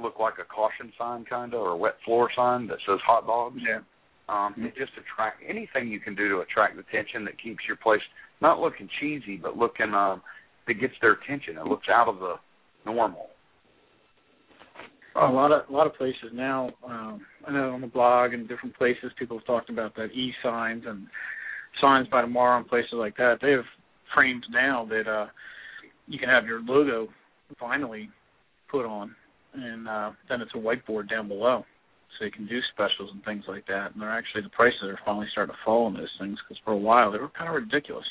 look 0.00 0.18
like 0.18 0.34
a 0.40 0.44
caution 0.44 0.92
sign 0.98 1.24
kind 1.24 1.54
of 1.54 1.60
or 1.60 1.70
a 1.70 1.76
wet 1.76 1.94
floor 2.04 2.30
sign 2.34 2.66
that 2.68 2.78
says 2.86 2.98
hot 3.04 3.26
dogs. 3.26 3.60
Yeah. 3.66 3.80
Um, 4.28 4.52
mm-hmm. 4.52 4.66
It 4.66 4.76
just 4.76 4.92
attract 4.92 5.42
anything 5.48 5.88
you 5.88 6.00
can 6.00 6.14
do 6.14 6.28
to 6.28 6.40
attract 6.40 6.78
attention 6.78 7.24
that 7.24 7.40
keeps 7.42 7.60
your 7.66 7.76
place 7.76 8.02
not 8.40 8.60
looking 8.60 8.88
cheesy, 9.00 9.36
but 9.36 9.56
looking 9.56 9.94
um, 9.94 10.22
that 10.68 10.80
gets 10.80 10.94
their 11.00 11.12
attention. 11.12 11.56
It 11.56 11.66
looks 11.66 11.88
out 11.90 12.08
of 12.08 12.18
the 12.20 12.34
normal. 12.86 13.26
A 15.16 15.26
lot 15.26 15.50
of 15.50 15.68
a 15.68 15.72
lot 15.72 15.86
of 15.86 15.94
places 15.94 16.30
now. 16.32 16.70
Um, 16.86 17.26
I 17.46 17.52
know 17.52 17.70
on 17.70 17.80
the 17.80 17.88
blog 17.88 18.34
and 18.34 18.48
different 18.48 18.76
places, 18.76 19.10
people 19.18 19.38
have 19.38 19.46
talked 19.46 19.68
about 19.68 19.96
that 19.96 20.12
e 20.12 20.32
signs 20.44 20.84
and 20.86 21.08
signs 21.80 22.06
by 22.08 22.20
tomorrow 22.20 22.58
and 22.58 22.68
places 22.68 22.92
like 22.92 23.16
that. 23.16 23.38
They 23.42 23.50
have 23.50 23.64
frames 24.14 24.44
now 24.50 24.86
that 24.88 25.08
uh, 25.08 25.26
you 26.06 26.20
can 26.20 26.28
have 26.28 26.46
your 26.46 26.60
logo 26.60 27.08
finally 27.58 28.10
put 28.70 28.86
on, 28.86 29.14
and 29.54 29.88
uh, 29.88 30.10
then 30.28 30.40
it's 30.40 30.52
a 30.54 30.58
whiteboard 30.58 31.10
down 31.10 31.26
below 31.26 31.64
so 32.18 32.24
you 32.24 32.30
can 32.30 32.46
do 32.46 32.60
specials 32.72 33.10
and 33.12 33.24
things 33.24 33.44
like 33.48 33.66
that. 33.66 33.92
And 33.92 34.02
they're 34.02 34.10
actually 34.10 34.42
the 34.42 34.50
prices 34.50 34.82
are 34.84 34.98
finally 35.04 35.26
starting 35.32 35.54
to 35.54 35.58
fall 35.64 35.86
on 35.86 35.94
those 35.94 36.12
things 36.20 36.38
because 36.44 36.60
for 36.64 36.72
a 36.72 36.78
while 36.78 37.10
they 37.10 37.18
were 37.18 37.30
kind 37.30 37.48
of 37.48 37.54
ridiculous. 37.54 38.06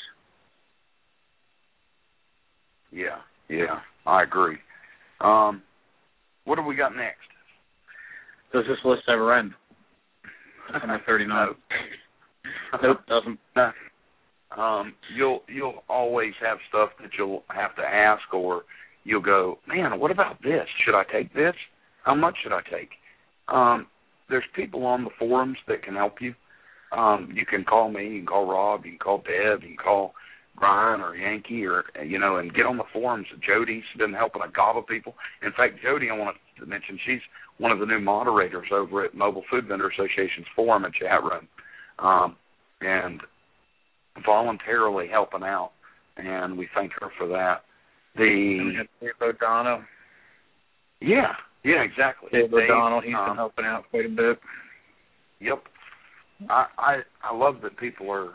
Yeah, 2.90 3.18
yeah, 3.48 3.80
I 4.06 4.22
agree. 4.22 4.56
Um, 5.20 5.62
what 6.44 6.56
do 6.56 6.62
we 6.62 6.76
got 6.76 6.96
next? 6.96 7.18
Does 8.52 8.64
this 8.66 8.78
list 8.84 9.02
ever 9.08 9.34
end? 9.34 9.52
Number 10.72 11.00
thirty-nine. 11.06 11.48
nope, 12.82 12.98
doesn't. 13.08 13.38
No. 13.56 13.72
Um, 14.56 14.94
you'll 15.14 15.42
you'll 15.46 15.84
always 15.90 16.32
have 16.40 16.56
stuff 16.70 16.88
that 17.02 17.10
you'll 17.18 17.44
have 17.48 17.76
to 17.76 17.82
ask, 17.82 18.22
or 18.32 18.62
you'll 19.04 19.20
go, 19.20 19.58
man, 19.68 20.00
what 20.00 20.10
about 20.10 20.42
this? 20.42 20.66
Should 20.84 20.94
I 20.94 21.04
take 21.12 21.34
this? 21.34 21.54
How 22.04 22.14
much 22.14 22.34
should 22.42 22.52
I 22.52 22.62
take? 22.62 22.88
Um, 23.48 23.86
there's 24.30 24.44
people 24.56 24.86
on 24.86 25.04
the 25.04 25.10
forums 25.18 25.58
that 25.68 25.82
can 25.82 25.94
help 25.94 26.22
you. 26.22 26.34
Um, 26.92 27.30
you 27.34 27.44
can 27.44 27.62
call 27.62 27.90
me, 27.90 28.08
you 28.08 28.18
can 28.20 28.26
call 28.26 28.46
Rob, 28.46 28.86
you 28.86 28.92
can 28.92 28.98
call 28.98 29.18
Deb, 29.18 29.62
you 29.62 29.68
can 29.68 29.76
call 29.76 30.14
Brian 30.58 31.00
or 31.00 31.16
Yankee 31.16 31.64
or 31.64 31.84
you 32.04 32.18
know, 32.18 32.36
and 32.36 32.54
get 32.54 32.66
on 32.66 32.76
the 32.76 32.84
forums. 32.92 33.26
Jody's 33.46 33.82
been 33.96 34.12
helping 34.12 34.42
a 34.42 34.50
gobble 34.50 34.80
of 34.80 34.86
people. 34.86 35.14
In 35.42 35.52
fact, 35.52 35.82
Jody, 35.82 36.08
I 36.10 36.16
want 36.16 36.36
to 36.58 36.66
mention, 36.66 36.98
she's 37.06 37.20
one 37.58 37.72
of 37.72 37.78
the 37.78 37.86
new 37.86 38.00
moderators 38.00 38.68
over 38.72 39.04
at 39.04 39.14
Mobile 39.14 39.44
Food 39.50 39.66
Vendor 39.66 39.88
Association's 39.88 40.46
forum 40.54 40.84
and 40.84 40.94
chat 40.94 41.22
room, 41.22 41.48
um, 41.98 42.36
and 42.80 43.20
voluntarily 44.24 45.08
helping 45.08 45.42
out, 45.42 45.72
and 46.16 46.56
we 46.56 46.68
thank 46.74 46.92
her 47.00 47.10
for 47.18 47.28
that. 47.28 47.62
The 48.16 48.84
Dave 49.00 49.10
O'Donnell. 49.22 49.82
Yeah, 51.00 51.32
yeah, 51.64 51.82
exactly. 51.82 52.28
Dave, 52.32 52.50
Dave 52.50 52.70
O'Donnell, 52.70 53.00
he's 53.00 53.14
um, 53.16 53.28
been 53.28 53.36
helping 53.36 53.64
out 53.64 53.84
quite 53.90 54.06
a 54.06 54.08
bit. 54.08 54.38
Yep. 55.40 55.62
I 56.48 56.66
I 56.78 56.96
I 57.22 57.36
love 57.36 57.56
that 57.62 57.76
people 57.78 58.10
are 58.10 58.32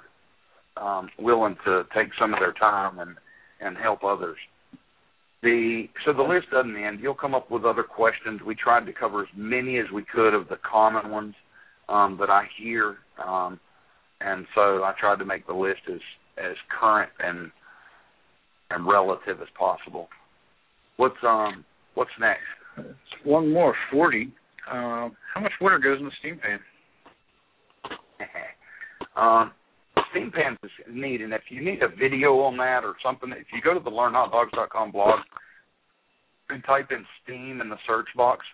um 0.78 1.10
willing 1.20 1.56
to 1.66 1.84
take 1.96 2.10
some 2.20 2.34
of 2.34 2.40
their 2.40 2.54
time 2.54 3.00
and 3.00 3.16
and 3.62 3.78
help 3.78 4.04
others. 4.04 4.38
The 5.42 5.86
so 6.06 6.14
the 6.14 6.24
list 6.24 6.48
doesn't 6.52 6.76
end. 6.76 7.00
You'll 7.02 7.16
come 7.16 7.36
up 7.36 7.52
with 7.52 7.66
other 7.66 7.84
questions. 7.84 8.42
We 8.46 8.56
tried 8.56 8.86
to 8.86 8.94
cover 8.94 9.22
as 9.22 9.30
many 9.36 9.78
as 9.78 9.86
we 9.94 10.04
could 10.04 10.34
of 10.34 10.48
the 10.48 10.58
common 10.70 11.12
ones 11.12 11.36
um, 11.90 12.18
that 12.20 12.30
I 12.30 12.46
hear, 12.58 12.98
um, 13.24 13.60
and 14.22 14.46
so 14.56 14.84
I 14.84 14.94
tried 15.00 15.20
to 15.20 15.26
make 15.26 15.46
the 15.46 15.54
list 15.54 15.82
as 15.90 16.00
as 16.38 16.56
current 16.80 17.12
and 17.20 17.52
and 18.72 18.88
relative 18.88 19.42
as 19.42 19.50
possible. 19.58 20.08
What's 20.98 21.22
um 21.24 21.66
what's 21.96 22.12
next? 22.20 22.42
one 23.24 23.52
more, 23.52 23.76
40. 23.92 24.32
Uh, 24.68 25.10
how 25.34 25.42
much 25.42 25.52
water 25.62 25.80
goes 25.80 26.00
in 26.00 26.06
the 26.06 26.12
steam 26.20 26.40
pan? 26.40 26.60
um, 29.16 29.52
steam 30.14 30.32
pans 30.32 30.58
is 30.64 30.72
neat, 30.90 31.22
and 31.22 31.34
if 31.34 31.42
you 31.50 31.64
need 31.64 31.82
a 31.82 31.88
video 31.88 32.40
on 32.42 32.58
that 32.58 32.84
or 32.84 32.96
something, 33.04 33.32
if 33.32 33.48
you 33.54 33.62
go 33.62 33.74
to 33.74 33.80
the 33.80 33.90
learnhotdogs.com 33.90 34.92
blog 34.92 35.20
and 36.50 36.64
type 36.66 36.90
in 36.92 37.04
steam 37.24 37.62
in 37.62 37.70
the 37.70 37.78
search 37.88 38.08
box, 38.16 38.46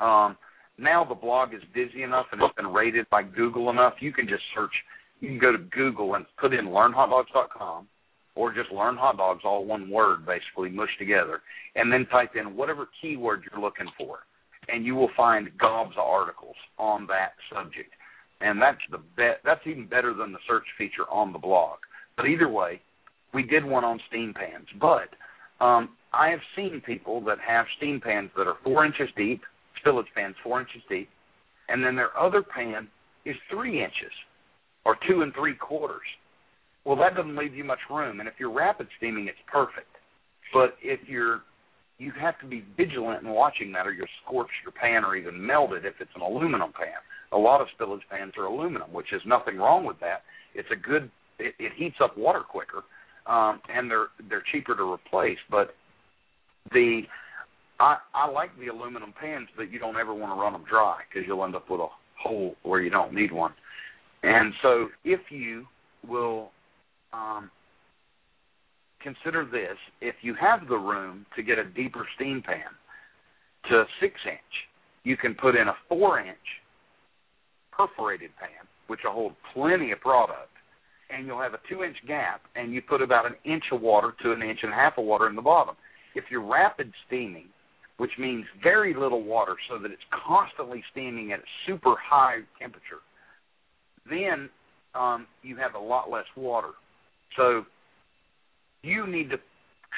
um, 0.00 0.36
now 0.78 1.04
the 1.04 1.14
blog 1.14 1.54
is 1.54 1.62
busy 1.74 2.02
enough 2.02 2.26
and 2.32 2.40
it's 2.42 2.54
been 2.56 2.72
rated 2.72 3.08
by 3.10 3.22
Google 3.22 3.70
enough, 3.70 3.94
you 4.00 4.12
can 4.12 4.26
just 4.26 4.42
search. 4.54 4.72
You 5.20 5.28
can 5.28 5.38
go 5.38 5.52
to 5.52 5.58
Google 5.58 6.14
and 6.14 6.26
put 6.38 6.52
in 6.52 6.66
learnhotdogs.com 6.66 7.88
or 8.34 8.52
just 8.52 8.70
learn 8.70 8.96
hot 8.96 9.16
dogs, 9.16 9.40
all 9.44 9.64
one 9.64 9.88
word 9.90 10.26
basically 10.26 10.68
mushed 10.68 10.98
together, 10.98 11.40
and 11.74 11.90
then 11.90 12.06
type 12.06 12.32
in 12.36 12.54
whatever 12.54 12.86
keyword 13.00 13.42
you're 13.50 13.62
looking 13.62 13.86
for, 13.96 14.18
and 14.68 14.84
you 14.84 14.94
will 14.94 15.10
find 15.16 15.48
gobs 15.58 15.92
of 15.96 16.04
articles 16.04 16.56
on 16.78 17.06
that 17.06 17.32
subject. 17.50 17.90
And 18.40 18.60
that's 18.60 18.80
the 18.90 18.98
be- 19.16 19.40
that's 19.44 19.66
even 19.66 19.86
better 19.86 20.12
than 20.14 20.32
the 20.32 20.38
search 20.46 20.64
feature 20.76 21.08
on 21.10 21.32
the 21.32 21.38
blog. 21.38 21.78
But 22.16 22.26
either 22.26 22.48
way, 22.48 22.80
we 23.32 23.42
did 23.42 23.64
one 23.64 23.84
on 23.84 24.00
steam 24.08 24.34
pans. 24.34 24.66
But 24.80 25.64
um, 25.64 25.90
I 26.12 26.28
have 26.28 26.40
seen 26.54 26.82
people 26.84 27.20
that 27.22 27.38
have 27.46 27.66
steam 27.78 28.00
pans 28.00 28.30
that 28.36 28.46
are 28.46 28.56
four 28.62 28.84
inches 28.84 29.08
deep, 29.16 29.42
spillage 29.84 30.12
pans 30.14 30.34
four 30.42 30.60
inches 30.60 30.82
deep, 30.88 31.08
and 31.68 31.84
then 31.84 31.96
their 31.96 32.16
other 32.18 32.42
pan 32.42 32.88
is 33.24 33.36
three 33.50 33.82
inches 33.82 34.12
or 34.84 34.96
two 35.08 35.22
and 35.22 35.32
three 35.34 35.54
quarters 35.54 36.06
well, 36.86 36.96
that 37.02 37.16
doesn't 37.16 37.36
leave 37.36 37.54
you 37.56 37.64
much 37.64 37.80
room. 37.90 38.20
And 38.20 38.28
if 38.28 38.34
you're 38.38 38.52
rapid 38.52 38.86
steaming, 38.96 39.26
it's 39.26 39.42
perfect. 39.52 39.90
But 40.54 40.78
if 40.80 41.00
you're 41.08 41.42
you 41.98 42.12
have 42.20 42.38
to 42.40 42.46
be 42.46 42.62
vigilant 42.76 43.22
in 43.24 43.30
watching 43.30 43.72
that, 43.72 43.86
or 43.86 43.92
you'll 43.92 44.06
scorch 44.24 44.50
your 44.62 44.72
pan 44.72 45.02
or 45.02 45.16
even 45.16 45.44
melt 45.44 45.72
it 45.72 45.86
if 45.86 45.94
it's 45.98 46.10
an 46.14 46.20
aluminum 46.20 46.70
pan. 46.72 47.00
A 47.32 47.38
lot 47.38 47.60
of 47.60 47.66
spillage 47.78 48.00
pans 48.10 48.32
are 48.38 48.44
aluminum, 48.44 48.92
which 48.92 49.12
is 49.12 49.20
nothing 49.26 49.56
wrong 49.58 49.84
with 49.84 49.98
that. 50.00 50.22
It's 50.54 50.68
a 50.72 50.76
good. 50.76 51.10
It, 51.38 51.54
it 51.58 51.72
heats 51.76 51.96
up 52.02 52.16
water 52.16 52.40
quicker, 52.40 52.84
um, 53.26 53.60
and 53.68 53.90
they're 53.90 54.06
they're 54.28 54.44
cheaper 54.52 54.74
to 54.74 54.92
replace. 54.92 55.38
But 55.50 55.74
the 56.72 57.02
I 57.78 57.98
I 58.14 58.30
like 58.30 58.50
the 58.58 58.68
aluminum 58.68 59.12
pans, 59.20 59.48
but 59.56 59.70
you 59.70 59.78
don't 59.78 59.96
ever 59.96 60.14
want 60.14 60.36
to 60.36 60.40
run 60.40 60.52
them 60.52 60.64
dry 60.68 61.00
because 61.08 61.26
you'll 61.26 61.44
end 61.44 61.54
up 61.54 61.68
with 61.68 61.80
a 61.80 61.88
hole 62.18 62.54
where 62.62 62.80
you 62.80 62.90
don't 62.90 63.12
need 63.12 63.32
one. 63.32 63.52
And 64.22 64.52
so 64.62 64.88
if 65.04 65.20
you 65.30 65.66
will 66.08 66.50
um, 67.12 67.50
consider 69.02 69.44
this: 69.44 69.76
if 70.00 70.14
you 70.22 70.34
have 70.40 70.68
the 70.68 70.76
room 70.76 71.26
to 71.36 71.42
get 71.42 71.58
a 71.58 71.64
deeper 71.64 72.06
steam 72.14 72.42
pan 72.44 72.64
to 73.70 73.84
six 74.00 74.14
inch, 74.26 74.40
you 75.04 75.16
can 75.16 75.34
put 75.34 75.54
in 75.54 75.68
a 75.68 75.74
four 75.88 76.20
inch 76.20 76.36
perforated 77.76 78.30
pan, 78.38 78.66
which 78.86 79.00
will 79.04 79.12
hold 79.12 79.32
plenty 79.54 79.92
of 79.92 80.00
product, 80.00 80.50
and 81.10 81.26
you'll 81.26 81.40
have 81.40 81.54
a 81.54 81.60
two 81.68 81.84
inch 81.84 81.96
gap, 82.06 82.42
and 82.54 82.72
you 82.72 82.82
put 82.82 83.02
about 83.02 83.26
an 83.26 83.36
inch 83.44 83.64
of 83.72 83.80
water 83.80 84.14
to 84.22 84.32
an 84.32 84.42
inch 84.42 84.60
and 84.62 84.72
a 84.72 84.74
half 84.74 84.98
of 84.98 85.04
water 85.04 85.28
in 85.28 85.36
the 85.36 85.42
bottom. 85.42 85.76
If 86.14 86.24
you're 86.30 86.46
rapid 86.46 86.92
steaming, 87.06 87.48
which 87.98 88.12
means 88.18 88.44
very 88.62 88.94
little 88.94 89.22
water 89.22 89.54
so 89.68 89.78
that 89.78 89.90
it's 89.90 90.02
constantly 90.26 90.82
steaming 90.92 91.32
at 91.32 91.40
a 91.40 91.48
super 91.66 91.94
high 92.02 92.40
temperature, 92.60 93.00
then 94.08 94.50
um, 94.94 95.26
you 95.42 95.56
have 95.56 95.74
a 95.74 95.78
lot 95.78 96.10
less 96.10 96.26
water 96.36 96.72
so 97.36 97.64
you 98.82 99.06
need 99.06 99.30
to 99.30 99.36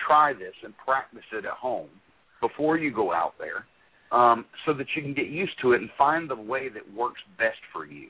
try 0.06 0.32
this 0.32 0.54
and 0.64 0.74
practice 0.84 1.24
it 1.32 1.44
at 1.44 1.52
home 1.52 1.88
before 2.40 2.78
you 2.78 2.92
go 2.92 3.12
out 3.12 3.34
there 3.38 3.66
um, 4.12 4.46
so 4.66 4.72
that 4.74 4.86
you 4.96 5.02
can 5.02 5.14
get 5.14 5.28
used 5.28 5.52
to 5.62 5.72
it 5.72 5.80
and 5.80 5.90
find 5.96 6.28
the 6.28 6.36
way 6.36 6.68
that 6.68 6.82
works 6.94 7.20
best 7.38 7.58
for 7.72 7.86
you. 7.86 8.08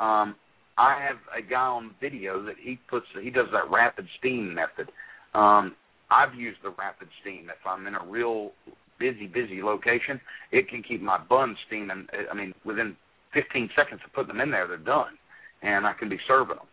Um, 0.00 0.36
I 0.76 1.00
have 1.06 1.16
a 1.36 1.42
guy 1.42 1.66
on 1.66 1.94
video 2.00 2.42
that 2.44 2.56
he 2.60 2.78
puts 2.88 3.06
he 3.22 3.30
does 3.30 3.46
that 3.52 3.70
rapid 3.70 4.06
steam 4.18 4.54
method. 4.54 4.90
Um, 5.34 5.76
I've 6.10 6.34
used 6.34 6.58
the 6.62 6.70
rapid 6.70 7.08
steam. 7.20 7.48
If 7.48 7.64
I'm 7.66 7.86
in 7.86 7.94
a 7.94 8.04
real 8.04 8.52
busy, 8.98 9.26
busy 9.26 9.62
location, 9.62 10.20
it 10.52 10.68
can 10.68 10.82
keep 10.82 11.00
my 11.00 11.18
buns 11.18 11.56
steaming. 11.66 12.06
I 12.30 12.34
mean, 12.34 12.54
within 12.64 12.96
15 13.32 13.70
seconds 13.76 14.00
of 14.04 14.12
putting 14.12 14.28
them 14.28 14.40
in 14.40 14.50
there, 14.50 14.66
they're 14.66 14.76
done, 14.76 15.18
and 15.62 15.86
I 15.86 15.92
can 15.92 16.08
be 16.08 16.18
serving 16.26 16.56
them. 16.56 16.66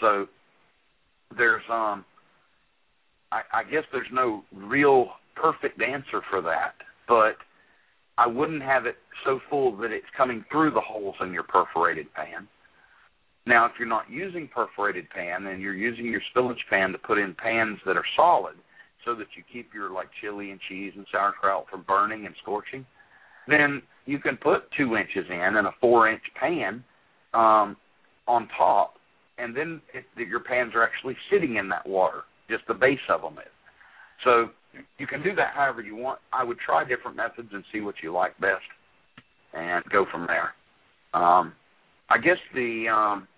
So 0.00 0.26
there's 1.36 1.62
um, 1.70 2.04
I, 3.32 3.42
I 3.52 3.64
guess 3.64 3.84
there's 3.92 4.08
no 4.12 4.44
real 4.54 5.08
perfect 5.34 5.80
answer 5.82 6.22
for 6.30 6.40
that, 6.42 6.74
but 7.06 7.36
I 8.18 8.26
wouldn't 8.26 8.62
have 8.62 8.86
it 8.86 8.96
so 9.24 9.40
full 9.48 9.76
that 9.78 9.92
it's 9.92 10.06
coming 10.16 10.44
through 10.50 10.72
the 10.72 10.80
holes 10.80 11.14
in 11.20 11.32
your 11.32 11.44
perforated 11.44 12.12
pan. 12.14 12.48
Now, 13.46 13.64
if 13.64 13.72
you're 13.78 13.88
not 13.88 14.10
using 14.10 14.48
perforated 14.52 15.08
pan 15.08 15.46
and 15.46 15.62
you're 15.62 15.74
using 15.74 16.06
your 16.06 16.20
spillage 16.34 16.56
pan 16.68 16.92
to 16.92 16.98
put 16.98 17.16
in 17.16 17.34
pans 17.34 17.78
that 17.86 17.96
are 17.96 18.04
solid, 18.16 18.56
so 19.04 19.14
that 19.14 19.28
you 19.36 19.42
keep 19.50 19.72
your 19.72 19.90
like 19.90 20.08
chili 20.20 20.50
and 20.50 20.60
cheese 20.68 20.92
and 20.96 21.06
sauerkraut 21.10 21.66
from 21.70 21.84
burning 21.86 22.26
and 22.26 22.34
scorching, 22.42 22.84
then 23.46 23.80
you 24.04 24.18
can 24.18 24.36
put 24.36 24.70
two 24.76 24.96
inches 24.96 25.24
in 25.30 25.56
in 25.56 25.66
a 25.66 25.70
four 25.80 26.10
inch 26.10 26.22
pan 26.38 26.84
um, 27.34 27.76
on 28.26 28.48
top, 28.58 28.94
and 29.38 29.56
then 29.56 29.80
it, 29.94 30.04
your 30.28 30.40
pans 30.40 30.72
are 30.74 30.82
actually 30.82 31.16
sitting 31.30 31.56
in 31.56 31.68
that 31.68 31.88
water. 31.88 32.22
Just 32.50 32.66
the 32.66 32.74
base 32.74 32.98
of 33.08 33.22
them 33.22 33.34
is. 33.34 33.52
So 34.24 34.50
you 34.98 35.06
can 35.06 35.22
do 35.22 35.34
that 35.34 35.54
however 35.54 35.82
you 35.82 35.96
want. 35.96 36.20
I 36.32 36.44
would 36.44 36.58
try 36.58 36.84
different 36.84 37.16
methods 37.16 37.48
and 37.52 37.64
see 37.72 37.80
what 37.80 37.96
you 38.02 38.12
like 38.12 38.38
best, 38.40 38.62
and 39.54 39.84
go 39.90 40.06
from 40.10 40.26
there. 40.26 40.52
Um, 41.14 41.52
I 42.10 42.18
guess 42.18 42.38
the 42.54 42.86
um, 42.88 43.28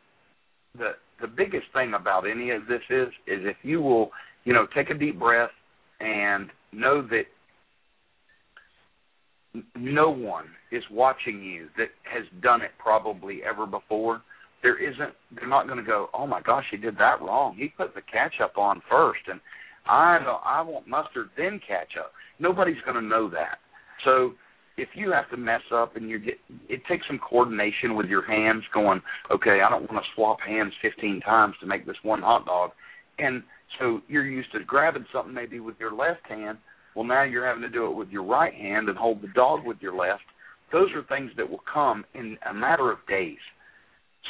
the 0.76 0.92
the 1.20 1.28
biggest 1.28 1.66
thing 1.72 1.94
about 1.94 2.28
any 2.28 2.50
of 2.50 2.66
this 2.66 2.82
is 2.90 3.08
is 3.26 3.40
if 3.44 3.56
you 3.62 3.80
will, 3.80 4.10
you 4.44 4.52
know, 4.52 4.66
take 4.74 4.90
a 4.90 4.94
deep 4.94 5.18
breath 5.18 5.50
and 6.00 6.50
know 6.72 7.02
that 7.02 7.24
no 9.76 10.10
one 10.10 10.46
is 10.70 10.82
watching 10.90 11.42
you 11.42 11.68
that 11.76 11.88
has 12.04 12.24
done 12.42 12.62
it 12.62 12.70
probably 12.78 13.40
ever 13.48 13.66
before. 13.66 14.22
There 14.62 14.78
isn't. 14.78 15.14
They're 15.34 15.48
not 15.48 15.66
going 15.66 15.78
to 15.78 15.84
go. 15.84 16.08
Oh 16.14 16.26
my 16.26 16.40
gosh, 16.42 16.64
he 16.70 16.76
did 16.76 16.96
that 16.98 17.20
wrong. 17.22 17.56
He 17.56 17.68
put 17.68 17.94
the 17.94 18.02
ketchup 18.02 18.58
on 18.58 18.82
first, 18.90 19.20
and 19.26 19.40
I 19.86 20.18
don't. 20.18 20.40
I 20.44 20.62
want 20.62 20.86
mustard 20.86 21.30
then 21.36 21.60
ketchup. 21.66 22.12
Nobody's 22.38 22.80
going 22.84 22.96
to 22.96 23.06
know 23.06 23.28
that. 23.30 23.58
So 24.04 24.32
if 24.76 24.88
you 24.94 25.12
have 25.12 25.28
to 25.30 25.36
mess 25.36 25.62
up 25.74 25.96
and 25.96 26.08
you 26.08 26.18
get, 26.18 26.34
it 26.68 26.80
takes 26.88 27.06
some 27.06 27.18
coordination 27.18 27.96
with 27.96 28.06
your 28.06 28.24
hands. 28.24 28.62
Going, 28.72 29.00
okay, 29.30 29.60
I 29.64 29.70
don't 29.70 29.90
want 29.90 30.04
to 30.04 30.10
swap 30.14 30.38
hands 30.46 30.72
15 30.82 31.20
times 31.20 31.54
to 31.60 31.66
make 31.66 31.86
this 31.86 31.96
one 32.02 32.22
hot 32.22 32.46
dog, 32.46 32.70
and 33.18 33.42
so 33.78 34.00
you're 34.08 34.26
used 34.26 34.52
to 34.52 34.64
grabbing 34.64 35.06
something 35.12 35.34
maybe 35.34 35.60
with 35.60 35.76
your 35.78 35.92
left 35.92 36.26
hand 36.28 36.58
well, 36.94 37.04
now 37.04 37.22
you're 37.22 37.46
having 37.46 37.62
to 37.62 37.68
do 37.68 37.86
it 37.86 37.96
with 37.96 38.08
your 38.08 38.24
right 38.24 38.54
hand 38.54 38.88
and 38.88 38.98
hold 38.98 39.22
the 39.22 39.28
dog 39.28 39.64
with 39.64 39.78
your 39.80 39.94
left. 39.94 40.22
Those 40.72 40.88
are 40.94 41.02
things 41.04 41.30
that 41.36 41.48
will 41.48 41.62
come 41.72 42.04
in 42.14 42.36
a 42.48 42.54
matter 42.54 42.90
of 42.90 42.98
days. 43.08 43.38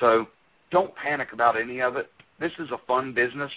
So 0.01 0.27
don't 0.71 0.93
panic 0.95 1.29
about 1.33 1.61
any 1.61 1.81
of 1.81 1.97
it. 1.97 2.07
This 2.39 2.53
is 2.59 2.69
a 2.71 2.87
fun 2.87 3.15
business, 3.15 3.51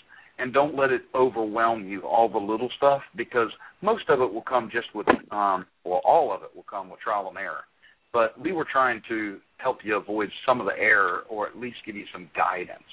and 0.44 0.54
don't 0.54 0.76
let 0.76 0.92
it 0.92 1.04
overwhelm 1.16 1.88
you, 1.88 2.02
all 2.02 2.28
the 2.28 2.38
little 2.38 2.70
stuff, 2.76 3.02
because 3.16 3.48
most 3.82 4.04
of 4.10 4.20
it 4.20 4.32
will 4.32 4.42
come 4.42 4.70
just 4.70 4.88
with, 4.94 5.08
um, 5.32 5.66
well, 5.86 6.02
all 6.04 6.34
of 6.36 6.44
it 6.44 6.54
will 6.54 6.66
come 6.70 6.90
with 6.90 7.00
trial 7.00 7.30
and 7.30 7.38
error. 7.38 7.64
But 8.12 8.38
we 8.40 8.52
were 8.52 8.68
trying 8.70 9.02
to 9.08 9.38
help 9.58 9.78
you 9.86 9.96
avoid 9.96 10.28
some 10.46 10.60
of 10.60 10.68
the 10.68 10.78
error 10.78 11.22
or 11.30 11.48
at 11.48 11.58
least 11.58 11.78
give 11.86 11.96
you 11.96 12.04
some 12.12 12.30
guidance 12.36 12.84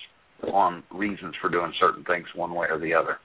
on 0.53 0.85
reasons 0.95 1.35
for 1.41 1.51
doing 1.51 1.73
certain 1.81 2.05
things 2.05 2.27
one 2.37 2.55
way 2.55 2.69
or 2.71 2.79
the 2.79 2.95
other. 2.95 3.19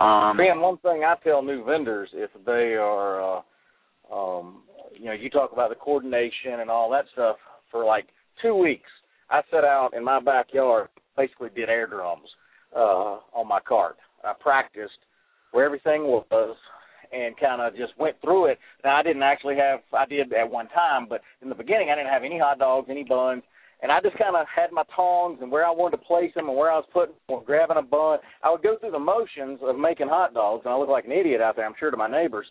Um, 0.00 0.36
ben, 0.36 0.60
one 0.60 0.78
thing 0.78 1.02
I 1.04 1.16
tell 1.24 1.42
new 1.42 1.64
vendors 1.64 2.10
if 2.12 2.30
they 2.46 2.76
are, 2.80 3.38
uh, 3.38 4.14
um, 4.14 4.62
you 4.96 5.06
know, 5.06 5.12
you 5.12 5.28
talk 5.28 5.50
about 5.52 5.70
the 5.70 5.74
coordination 5.74 6.60
and 6.60 6.70
all 6.70 6.88
that 6.92 7.06
stuff 7.14 7.34
for 7.72 7.84
like 7.84 8.06
two 8.40 8.54
weeks. 8.54 8.88
I 9.28 9.40
set 9.50 9.64
out 9.64 9.90
in 9.92 10.04
my 10.04 10.20
backyard, 10.20 10.88
basically 11.16 11.48
did 11.56 11.68
air 11.68 11.88
drums 11.88 12.28
uh, 12.74 13.20
on 13.34 13.48
my 13.48 13.60
cart. 13.60 13.96
I 14.24 14.32
practiced 14.38 14.98
where 15.52 15.64
everything 15.64 16.02
was 16.04 16.56
and 17.12 17.36
kind 17.38 17.62
of 17.62 17.76
just 17.76 17.98
went 17.98 18.20
through 18.20 18.46
it. 18.46 18.58
Now 18.84 18.96
I 18.96 19.02
didn't 19.02 19.22
actually 19.22 19.56
have, 19.56 19.80
I 19.92 20.04
did 20.06 20.32
at 20.32 20.50
one 20.50 20.68
time, 20.68 21.06
but 21.08 21.22
in 21.42 21.48
the 21.48 21.54
beginning 21.54 21.88
I 21.90 21.96
didn't 21.96 22.12
have 22.12 22.24
any 22.24 22.38
hot 22.38 22.58
dogs, 22.58 22.88
any 22.90 23.04
buns, 23.04 23.42
and 23.80 23.92
I 23.92 24.00
just 24.00 24.18
kind 24.18 24.34
of 24.34 24.46
had 24.54 24.72
my 24.72 24.82
tongs 24.94 25.38
and 25.40 25.50
where 25.50 25.64
I 25.64 25.70
wanted 25.70 25.98
to 25.98 26.04
place 26.04 26.32
them 26.34 26.48
and 26.48 26.56
where 26.56 26.70
I 26.70 26.76
was 26.76 26.88
putting 26.92 27.14
or 27.28 27.42
grabbing 27.42 27.76
a 27.76 27.82
bun. 27.82 28.18
I 28.42 28.50
would 28.50 28.62
go 28.62 28.76
through 28.78 28.90
the 28.90 28.98
motions 28.98 29.60
of 29.62 29.78
making 29.78 30.08
hot 30.08 30.34
dogs, 30.34 30.62
and 30.64 30.74
I 30.74 30.76
look 30.76 30.88
like 30.88 31.06
an 31.06 31.12
idiot 31.12 31.40
out 31.40 31.56
there, 31.56 31.64
I'm 31.64 31.74
sure, 31.78 31.90
to 31.90 31.96
my 31.96 32.10
neighbors. 32.10 32.46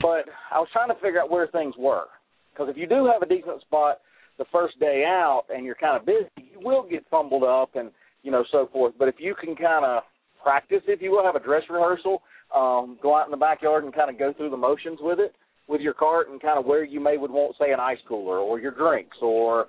But 0.00 0.24
I 0.50 0.58
was 0.58 0.68
trying 0.72 0.88
to 0.88 0.94
figure 0.94 1.20
out 1.20 1.30
where 1.30 1.46
things 1.46 1.74
were, 1.78 2.06
because 2.52 2.68
if 2.70 2.76
you 2.76 2.86
do 2.86 3.06
have 3.06 3.22
a 3.22 3.28
decent 3.28 3.60
spot 3.60 3.98
the 4.38 4.46
first 4.50 4.80
day 4.80 5.04
out 5.06 5.44
and 5.54 5.64
you're 5.64 5.74
kind 5.74 5.96
of 5.96 6.06
busy, 6.06 6.50
you 6.52 6.60
will 6.60 6.86
get 6.88 7.04
fumbled 7.10 7.44
up 7.44 7.76
and 7.76 7.90
you 8.26 8.32
know 8.32 8.44
so 8.50 8.68
forth. 8.72 8.94
But 8.98 9.08
if 9.08 9.14
you 9.18 9.36
can 9.40 9.54
kind 9.54 9.84
of 9.84 10.02
practice, 10.42 10.82
if 10.88 11.00
you 11.00 11.12
will, 11.12 11.24
have 11.24 11.36
a 11.36 11.40
dress 11.40 11.62
rehearsal, 11.70 12.22
um, 12.54 12.98
go 13.00 13.16
out 13.16 13.26
in 13.26 13.30
the 13.30 13.36
backyard 13.36 13.84
and 13.84 13.94
kind 13.94 14.10
of 14.10 14.18
go 14.18 14.32
through 14.36 14.50
the 14.50 14.56
motions 14.56 14.98
with 15.00 15.20
it 15.20 15.32
with 15.68 15.80
your 15.80 15.94
cart 15.94 16.28
and 16.28 16.42
kind 16.42 16.58
of 16.58 16.66
where 16.66 16.84
you 16.84 17.00
may 17.00 17.16
would 17.16 17.30
want 17.30 17.54
say 17.58 17.72
an 17.72 17.80
ice 17.80 17.98
cooler 18.08 18.38
or 18.38 18.58
your 18.60 18.72
drinks 18.72 19.16
or 19.22 19.66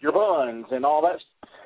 your 0.00 0.12
buns 0.12 0.66
and 0.72 0.84
all 0.84 1.00
that, 1.00 1.18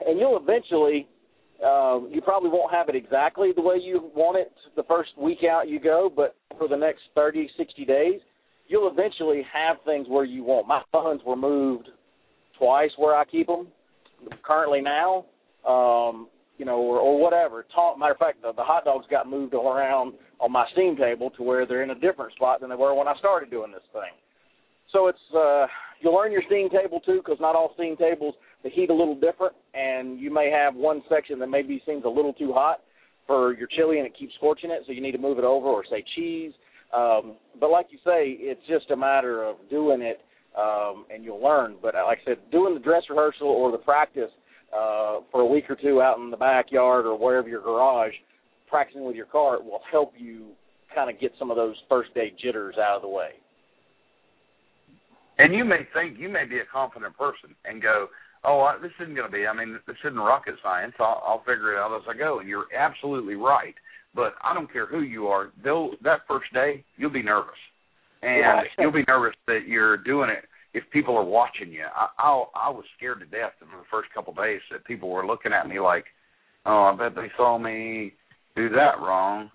and 0.06 0.20
you'll 0.20 0.38
eventually. 0.40 1.08
Uh, 1.56 2.00
you 2.10 2.20
probably 2.20 2.50
won't 2.50 2.70
have 2.70 2.90
it 2.90 2.94
exactly 2.94 3.50
the 3.56 3.62
way 3.62 3.76
you 3.80 4.10
want 4.14 4.36
it 4.36 4.52
the 4.76 4.82
first 4.82 5.08
week 5.16 5.38
out 5.50 5.66
you 5.66 5.80
go, 5.80 6.12
but 6.14 6.36
for 6.58 6.68
the 6.68 6.76
next 6.76 7.00
30, 7.14 7.48
60 7.56 7.86
days, 7.86 8.20
you'll 8.68 8.90
eventually 8.90 9.40
have 9.50 9.78
things 9.86 10.06
where 10.06 10.26
you 10.26 10.44
want. 10.44 10.68
My 10.68 10.82
buns 10.92 11.22
were 11.26 11.34
moved 11.34 11.88
twice 12.58 12.90
where 12.98 13.16
I 13.16 13.24
keep 13.24 13.46
them 13.46 13.68
currently 14.42 14.82
now, 14.82 15.24
um, 15.66 16.28
you 16.58 16.64
know, 16.64 16.78
or, 16.78 16.98
or 16.98 17.20
whatever. 17.20 17.66
Talk, 17.74 17.98
matter 17.98 18.12
of 18.12 18.18
fact, 18.18 18.42
the, 18.42 18.52
the 18.52 18.64
hot 18.64 18.84
dogs 18.84 19.06
got 19.10 19.28
moved 19.28 19.54
around 19.54 20.14
on 20.40 20.52
my 20.52 20.66
steam 20.72 20.96
table 20.96 21.30
to 21.30 21.42
where 21.42 21.66
they're 21.66 21.82
in 21.82 21.90
a 21.90 21.94
different 21.94 22.32
spot 22.32 22.60
than 22.60 22.70
they 22.70 22.76
were 22.76 22.94
when 22.94 23.08
I 23.08 23.14
started 23.18 23.50
doing 23.50 23.72
this 23.72 23.82
thing. 23.92 24.12
So 24.92 25.08
it's 25.08 25.18
uh, 25.36 25.66
you'll 26.00 26.14
learn 26.14 26.32
your 26.32 26.42
steam 26.46 26.70
table 26.70 27.00
too, 27.00 27.20
because 27.24 27.38
not 27.40 27.56
all 27.56 27.72
steam 27.74 27.96
tables 27.96 28.34
the 28.62 28.70
heat 28.70 28.90
a 28.90 28.94
little 28.94 29.14
different, 29.14 29.54
and 29.74 30.18
you 30.18 30.32
may 30.32 30.50
have 30.50 30.74
one 30.74 31.02
section 31.08 31.38
that 31.38 31.48
maybe 31.48 31.82
seems 31.86 32.04
a 32.04 32.08
little 32.08 32.32
too 32.32 32.52
hot 32.52 32.80
for 33.26 33.54
your 33.54 33.68
chili, 33.68 33.98
and 33.98 34.06
it 34.06 34.16
keeps 34.18 34.34
scorching 34.34 34.70
it, 34.70 34.82
so 34.86 34.92
you 34.92 35.02
need 35.02 35.12
to 35.12 35.18
move 35.18 35.38
it 35.38 35.44
over, 35.44 35.66
or 35.66 35.84
say 35.90 36.02
cheese. 36.14 36.52
Um, 36.94 37.36
but 37.60 37.70
like 37.70 37.86
you 37.90 37.98
say, 37.98 38.36
it's 38.38 38.60
just 38.68 38.90
a 38.90 38.96
matter 38.96 39.44
of 39.44 39.56
doing 39.68 40.00
it, 40.00 40.20
um, 40.58 41.04
and 41.12 41.24
you'll 41.24 41.42
learn. 41.42 41.76
But 41.82 41.94
like 41.94 42.18
I 42.22 42.30
said, 42.30 42.38
doing 42.50 42.74
the 42.74 42.80
dress 42.80 43.02
rehearsal 43.10 43.48
or 43.48 43.70
the 43.72 43.78
practice 43.78 44.30
uh, 44.76 45.20
for 45.30 45.40
a 45.40 45.46
week 45.46 45.64
or 45.68 45.76
two 45.76 46.02
out 46.02 46.18
in 46.18 46.30
the 46.30 46.36
backyard 46.36 47.06
or 47.06 47.18
wherever 47.18 47.48
your 47.48 47.62
garage, 47.62 48.12
practicing 48.68 49.04
with 49.04 49.16
your 49.16 49.26
cart 49.26 49.64
will 49.64 49.80
help 49.90 50.12
you 50.18 50.48
kind 50.94 51.10
of 51.12 51.20
get 51.20 51.32
some 51.38 51.50
of 51.50 51.56
those 51.56 51.74
first 51.88 52.12
day 52.14 52.32
jitters 52.42 52.74
out 52.78 52.96
of 52.96 53.02
the 53.02 53.08
way. 53.08 53.30
And 55.38 55.54
you 55.54 55.64
may 55.64 55.86
think 55.92 56.18
you 56.18 56.28
may 56.28 56.44
be 56.44 56.58
a 56.58 56.72
confident 56.72 57.16
person 57.16 57.54
and 57.64 57.82
go, 57.82 58.08
"Oh, 58.44 58.60
I, 58.60 58.78
this 58.80 58.92
isn't 59.00 59.14
going 59.14 59.30
to 59.30 59.32
be. 59.32 59.46
I 59.46 59.52
mean, 59.52 59.78
this 59.86 59.96
isn't 60.04 60.18
rocket 60.18 60.54
science. 60.62 60.94
I'll, 60.98 61.22
I'll 61.26 61.40
figure 61.40 61.74
it 61.74 61.78
out 61.78 61.94
as 61.94 62.08
I 62.08 62.16
go." 62.16 62.40
And 62.40 62.48
you're 62.48 62.66
absolutely 62.76 63.34
right. 63.34 63.74
But 64.14 64.32
I 64.42 64.54
don't 64.54 64.72
care 64.72 64.86
who 64.86 65.02
you 65.02 65.26
are. 65.26 65.52
They'll 65.62 65.90
that 66.02 66.20
first 66.26 66.52
day 66.54 66.84
you'll 66.96 67.10
be 67.10 67.22
nervous, 67.22 67.60
and 68.22 68.38
yeah. 68.38 68.62
you'll 68.78 68.92
be 68.92 69.04
nervous 69.06 69.36
that 69.46 69.60
you're 69.66 69.98
doing 69.98 70.30
it 70.30 70.44
if 70.76 70.84
people 70.92 71.16
are 71.16 71.24
watching 71.24 71.72
you. 71.72 71.84
I 71.84 72.08
I, 72.18 72.44
I 72.68 72.70
was 72.70 72.84
scared 72.96 73.20
to 73.20 73.26
death 73.26 73.52
in 73.62 73.68
the 73.68 73.84
first 73.90 74.08
couple 74.14 74.32
of 74.32 74.38
days 74.38 74.60
that 74.70 74.84
people 74.84 75.08
were 75.08 75.26
looking 75.26 75.52
at 75.52 75.68
me 75.68 75.80
like, 75.80 76.04
"Oh, 76.64 76.92
I 76.92 76.96
bet 76.96 77.16
they 77.16 77.30
saw 77.36 77.58
me 77.58 78.12
do 78.54 78.68
that 78.70 79.00
wrong." 79.00 79.50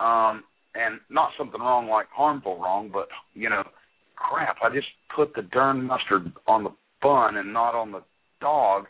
Um, 0.00 0.44
and 0.74 0.98
not 1.10 1.30
something 1.38 1.60
wrong 1.60 1.88
like 1.88 2.06
harmful 2.10 2.60
wrong, 2.60 2.90
but 2.92 3.08
you 3.34 3.50
know 3.50 3.62
crap, 4.22 4.56
I 4.62 4.74
just 4.74 4.88
put 5.14 5.34
the 5.34 5.42
darn 5.42 5.84
mustard 5.84 6.32
on 6.46 6.64
the 6.64 6.70
bun 7.00 7.36
and 7.36 7.52
not 7.52 7.74
on 7.74 7.92
the 7.92 8.02
dog, 8.40 8.84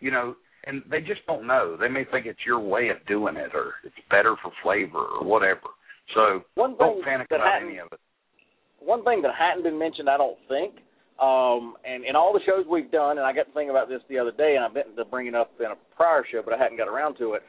you 0.00 0.10
know, 0.10 0.34
and 0.64 0.82
they 0.90 1.00
just 1.00 1.26
don't 1.26 1.46
know. 1.46 1.76
They 1.78 1.88
may 1.88 2.04
think 2.10 2.26
it's 2.26 2.44
your 2.46 2.60
way 2.60 2.88
of 2.88 2.96
doing 3.06 3.36
it 3.36 3.54
or 3.54 3.74
it's 3.84 3.94
better 4.10 4.36
for 4.42 4.52
flavor 4.62 5.04
or 5.20 5.24
whatever. 5.24 5.68
So 6.14 6.42
one 6.54 6.76
don't 6.78 7.04
panic 7.04 7.28
about 7.30 7.62
any 7.62 7.78
of 7.78 7.88
it. 7.92 8.00
One 8.80 9.04
thing 9.04 9.22
that 9.22 9.32
hadn't 9.38 9.64
been 9.64 9.78
mentioned, 9.78 10.08
I 10.08 10.16
don't 10.16 10.38
think, 10.48 10.74
um, 11.20 11.74
and 11.84 12.04
in 12.04 12.14
all 12.16 12.32
the 12.32 12.40
shows 12.46 12.64
we've 12.70 12.90
done, 12.90 13.18
and 13.18 13.26
I 13.26 13.32
got 13.32 13.46
to 13.46 13.52
think 13.52 13.70
about 13.70 13.88
this 13.88 14.00
the 14.08 14.18
other 14.18 14.32
day, 14.32 14.54
and 14.56 14.64
I 14.64 14.68
meant 14.68 14.96
to 14.96 15.04
bring 15.04 15.26
it 15.26 15.34
up 15.34 15.52
in 15.58 15.66
a 15.66 15.76
prior 15.96 16.24
show, 16.30 16.42
but 16.44 16.54
I 16.54 16.58
hadn't 16.58 16.78
got 16.78 16.88
around 16.88 17.16
to 17.18 17.34
it. 17.34 17.42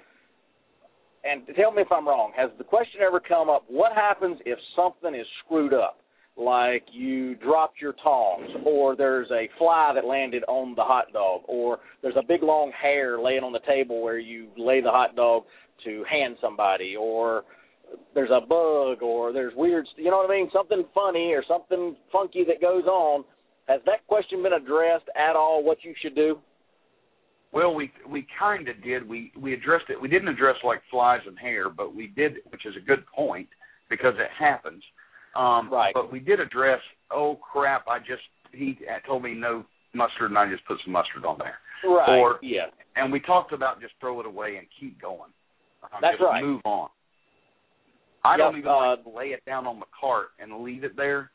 And 1.24 1.44
tell 1.56 1.72
me 1.72 1.82
if 1.82 1.92
I'm 1.92 2.08
wrong. 2.08 2.32
Has 2.36 2.50
the 2.58 2.64
question 2.64 3.02
ever 3.06 3.20
come 3.20 3.50
up? 3.50 3.66
What 3.68 3.94
happens 3.94 4.40
if 4.46 4.58
something 4.76 5.14
is 5.14 5.28
screwed 5.46 5.74
up? 5.74 6.00
like 6.40 6.86
you 6.92 7.36
dropped 7.36 7.82
your 7.82 7.94
tongs, 8.02 8.50
or 8.66 8.96
there's 8.96 9.30
a 9.32 9.50
fly 9.58 9.92
that 9.94 10.06
landed 10.06 10.44
on 10.48 10.74
the 10.76 10.82
hot 10.82 11.12
dog, 11.12 11.42
or 11.48 11.80
there's 12.02 12.16
a 12.18 12.26
big 12.26 12.42
long 12.42 12.72
hair 12.72 13.22
laying 13.22 13.44
on 13.44 13.52
the 13.52 13.60
table 13.68 14.02
where 14.02 14.18
you 14.18 14.48
lay 14.58 14.82
the 14.82 14.90
hot 14.90 15.16
dog 15.16 15.44
to 15.84 16.04
hand 16.10 16.38
somebody, 16.42 16.96
or 16.98 17.44
there's 18.16 18.30
a 18.30 18.40
bug, 18.40 19.02
or 19.02 19.34
there's 19.34 19.54
weird, 19.56 19.86
you 19.98 20.10
know 20.10 20.18
what 20.18 20.32
I 20.32 20.36
mean? 20.36 20.50
Something 20.54 20.86
funny 20.94 21.34
or 21.34 21.44
something 21.48 21.96
funky 22.12 22.46
that 22.48 22.62
goes 22.62 22.86
on. 22.86 23.26
Has 23.70 23.82
that 23.86 24.06
question 24.08 24.42
been 24.42 24.54
addressed 24.54 25.06
at 25.16 25.36
all? 25.36 25.64
What 25.64 25.78
you 25.84 25.94
should 26.02 26.16
do? 26.16 26.40
Well, 27.52 27.74
we 27.74 27.92
we 28.10 28.28
kind 28.38 28.68
of 28.68 28.84
did. 28.84 29.08
We 29.08 29.32
we 29.40 29.54
addressed 29.54 29.86
it. 29.90 30.02
We 30.02 30.08
didn't 30.08 30.28
address 30.28 30.56
like 30.64 30.82
flies 30.90 31.22
and 31.28 31.38
hair, 31.38 31.70
but 31.70 31.96
we 31.96 32.08
did, 32.08 32.38
which 32.50 32.66
is 32.66 32.76
a 32.76 32.86
good 32.86 33.06
point 33.08 33.48
because 33.90 34.16
it 34.18 34.30
happens. 34.38 34.84
Um, 35.36 35.72
right. 35.72 35.94
But 35.94 36.12
we 36.12 36.20
did 36.20 36.40
address. 36.40 36.80
Oh 37.12 37.40
crap! 37.52 37.88
I 37.88 38.00
just 38.00 38.24
he 38.52 38.78
told 39.08 39.24
me 39.24 39.36
no 39.36 39.64
mustard, 39.94 40.32
and 40.32 40.38
I 40.38 40.50
just 40.50 40.66
put 40.66 40.78
some 40.84 40.94
mustard 40.94 41.24
on 41.26 41.38
there. 41.38 41.60
Right. 41.84 42.20
Or 42.20 42.40
yeah. 42.42 42.68
and 42.96 43.12
we 43.12 43.20
talked 43.20 43.54
about 43.54 43.82
just 43.82 43.94
throw 44.00 44.20
it 44.20 44.26
away 44.26 44.58
and 44.58 44.68
keep 44.80 45.00
going. 45.00 45.32
Um, 45.84 46.00
That's 46.02 46.18
just 46.18 46.24
right. 46.24 46.44
Move 46.44 46.62
on. 46.66 46.90
I 48.24 48.34
Yep, 48.34 48.40
don't 48.40 48.58
even 48.58 48.70
uh, 48.70 48.76
like 48.78 49.04
to 49.04 49.10
lay 49.10 49.28
it 49.28 49.46
down 49.46 49.66
on 49.66 49.80
the 49.80 49.86
cart 49.98 50.30
and 50.40 50.64
leave 50.64 50.84
it 50.84 50.98
there. 50.98 51.32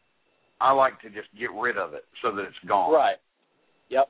I 0.61 0.73
like 0.73 1.01
to 1.03 1.09
just 1.09 1.29
get 1.39 1.51
rid 1.53 1.77
of 1.77 1.95
it 1.95 2.05
so 2.23 2.35
that 2.35 2.43
it's 2.43 2.69
gone. 2.69 2.93
Right. 2.93 3.17
Yep. 3.91 4.09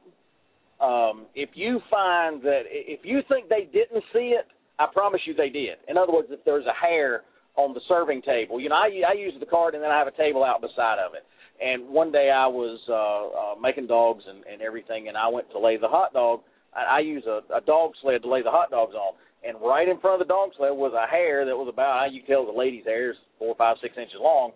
Um, 0.80 1.26
if 1.35 1.50
you 1.54 1.80
find 1.90 2.42
that 2.42 2.62
if 2.66 3.00
you 3.04 3.20
think 3.28 3.48
they 3.48 3.68
didn't 3.72 4.04
see 4.12 4.35
it, 4.37 4.46
I 4.78 4.87
promise 4.92 5.20
you 5.26 5.35
they 5.35 5.48
did. 5.48 5.78
In 5.88 5.96
other 5.96 6.12
words, 6.12 6.28
if 6.30 6.44
there's 6.44 6.66
a 6.66 6.74
hair 6.74 7.22
on 7.57 7.74
the 7.74 7.80
serving 7.88 8.22
table, 8.22 8.61
you 8.61 8.68
know, 8.68 8.74
I, 8.74 8.90
I 9.09 9.14
use 9.14 9.35
the 9.38 9.46
cart 9.46 9.74
and 9.74 9.83
then 9.83 9.90
I 9.90 9.98
have 9.98 10.09
a 10.09 10.16
table 10.16 10.42
out 10.42 10.61
beside 10.61 10.98
of 10.98 11.14
it. 11.14 11.24
And 11.62 11.88
one 11.88 12.11
day 12.11 12.30
I 12.35 12.46
was 12.46 12.80
uh, 12.90 13.54
uh, 13.54 13.61
making 13.61 13.87
dogs 13.87 14.24
and, 14.26 14.42
and 14.50 14.61
everything, 14.61 15.07
and 15.07 15.16
I 15.16 15.28
went 15.28 15.50
to 15.52 15.59
lay 15.61 15.76
the 15.76 15.87
hot 15.87 16.12
dog. 16.12 16.40
I, 16.74 16.98
use 16.98 17.22
a, 17.26 17.38
a 17.54 17.61
dog 17.61 17.92
sled 18.02 18.22
to 18.22 18.28
lay 18.28 18.42
the 18.42 18.50
hot 18.50 18.72
dogs 18.72 18.94
on, 18.94 19.14
and 19.46 19.57
right 19.62 19.88
in 19.88 20.00
front 20.00 20.20
of 20.20 20.26
the 20.26 20.33
dog 20.33 20.50
sled 20.59 20.74
was 20.74 20.90
a 20.90 21.07
hair 21.07 21.46
that 21.46 21.54
was 21.54 21.70
about 21.70 22.11
you 22.11 22.20
can 22.26 22.30
tell 22.35 22.46
the 22.46 22.50
lady's 22.50 22.85
hair 22.85 23.12
is 23.12 23.16
four, 23.38 23.54
five, 23.54 23.76
six 23.80 23.94
inches 23.96 24.18
long. 24.18 24.50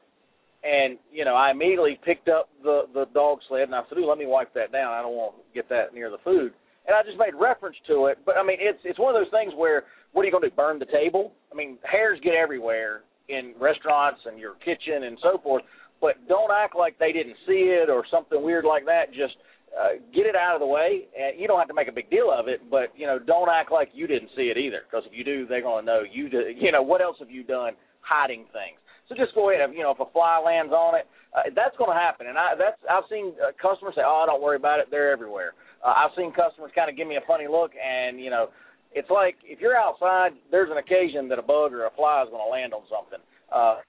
And 0.64 0.98
you 1.12 1.24
know, 1.24 1.34
I 1.34 1.50
immediately 1.50 1.98
picked 2.04 2.28
up 2.28 2.48
the 2.62 2.82
the 2.92 3.06
dog 3.14 3.38
sled 3.48 3.62
and 3.62 3.74
I 3.74 3.82
said, 3.88 3.98
"Ooh, 3.98 4.08
let 4.08 4.18
me 4.18 4.26
wipe 4.26 4.52
that 4.54 4.72
down. 4.72 4.92
I 4.92 5.02
don't 5.02 5.14
want 5.14 5.36
to 5.36 5.42
get 5.54 5.68
that 5.68 5.94
near 5.94 6.10
the 6.10 6.18
food." 6.24 6.52
And 6.86 6.96
I 6.96 7.02
just 7.02 7.18
made 7.18 7.34
reference 7.38 7.76
to 7.86 8.06
it. 8.06 8.18
But 8.26 8.36
I 8.36 8.42
mean, 8.42 8.58
it's 8.60 8.80
it's 8.84 8.98
one 8.98 9.14
of 9.14 9.20
those 9.20 9.30
things 9.30 9.52
where 9.56 9.84
what 10.12 10.22
are 10.22 10.24
you 10.26 10.32
going 10.32 10.42
to 10.42 10.50
do? 10.50 10.56
Burn 10.56 10.78
the 10.78 10.86
table? 10.86 11.32
I 11.52 11.54
mean, 11.54 11.78
hairs 11.84 12.18
get 12.24 12.34
everywhere 12.34 13.02
in 13.28 13.54
restaurants 13.60 14.20
and 14.26 14.38
your 14.38 14.54
kitchen 14.64 15.04
and 15.04 15.18
so 15.22 15.38
forth. 15.38 15.62
But 16.00 16.26
don't 16.28 16.50
act 16.50 16.76
like 16.76 16.98
they 16.98 17.12
didn't 17.12 17.36
see 17.46 17.74
it 17.74 17.90
or 17.90 18.04
something 18.10 18.42
weird 18.42 18.64
like 18.64 18.84
that. 18.86 19.10
Just 19.12 19.34
uh, 19.78 20.00
get 20.14 20.26
it 20.26 20.36
out 20.36 20.54
of 20.54 20.60
the 20.60 20.66
way. 20.66 21.06
And 21.18 21.38
you 21.38 21.46
don't 21.46 21.58
have 21.58 21.68
to 21.68 21.74
make 21.74 21.88
a 21.88 21.92
big 21.92 22.10
deal 22.10 22.30
of 22.32 22.48
it, 22.48 22.60
but 22.70 22.92
you 22.96 23.06
know, 23.06 23.18
don't 23.18 23.48
act 23.48 23.70
like 23.70 23.90
you 23.92 24.06
didn't 24.06 24.30
see 24.36 24.50
it 24.50 24.56
either. 24.56 24.82
Because 24.88 25.04
if 25.06 25.16
you 25.16 25.24
do, 25.24 25.46
they're 25.46 25.62
going 25.62 25.84
to 25.84 25.86
know 25.86 26.02
you. 26.10 26.28
Did, 26.28 26.56
you 26.58 26.72
know, 26.72 26.82
what 26.82 27.02
else 27.02 27.16
have 27.18 27.30
you 27.30 27.42
done 27.42 27.74
hiding 28.00 28.44
things? 28.52 28.78
So 29.08 29.16
just 29.16 29.34
go 29.34 29.50
ahead. 29.50 29.64
You 29.72 29.82
know, 29.82 29.96
if 29.96 30.00
a 30.00 30.08
fly 30.12 30.36
lands 30.44 30.72
on 30.72 30.94
it, 31.00 31.08
uh, 31.32 31.48
that's 31.56 31.76
going 31.76 31.92
to 31.92 31.98
happen. 31.98 32.28
And 32.28 32.36
I 32.36 32.52
that's 32.56 32.80
I've 32.84 33.08
seen 33.08 33.32
uh, 33.40 33.56
customers 33.56 33.96
say, 33.96 34.04
"Oh, 34.04 34.24
don't 34.28 34.42
worry 34.44 34.56
about 34.56 34.80
it. 34.80 34.88
They're 34.90 35.12
everywhere." 35.12 35.52
Uh, 35.84 35.96
I've 35.96 36.12
seen 36.16 36.32
customers 36.32 36.72
kind 36.74 36.90
of 36.90 36.96
give 36.96 37.08
me 37.08 37.16
a 37.16 37.24
funny 37.26 37.48
look, 37.48 37.72
and 37.76 38.20
you 38.20 38.28
know, 38.28 38.48
it's 38.92 39.10
like 39.10 39.36
if 39.44 39.60
you're 39.60 39.76
outside, 39.76 40.32
there's 40.50 40.70
an 40.70 40.78
occasion 40.78 41.28
that 41.28 41.38
a 41.38 41.44
bug 41.44 41.72
or 41.72 41.86
a 41.86 41.92
fly 41.96 42.22
is 42.24 42.30
going 42.30 42.44
to 42.44 42.52
land 42.52 42.72
on 42.72 42.84
something. 42.88 43.20
Uh, 43.48 43.80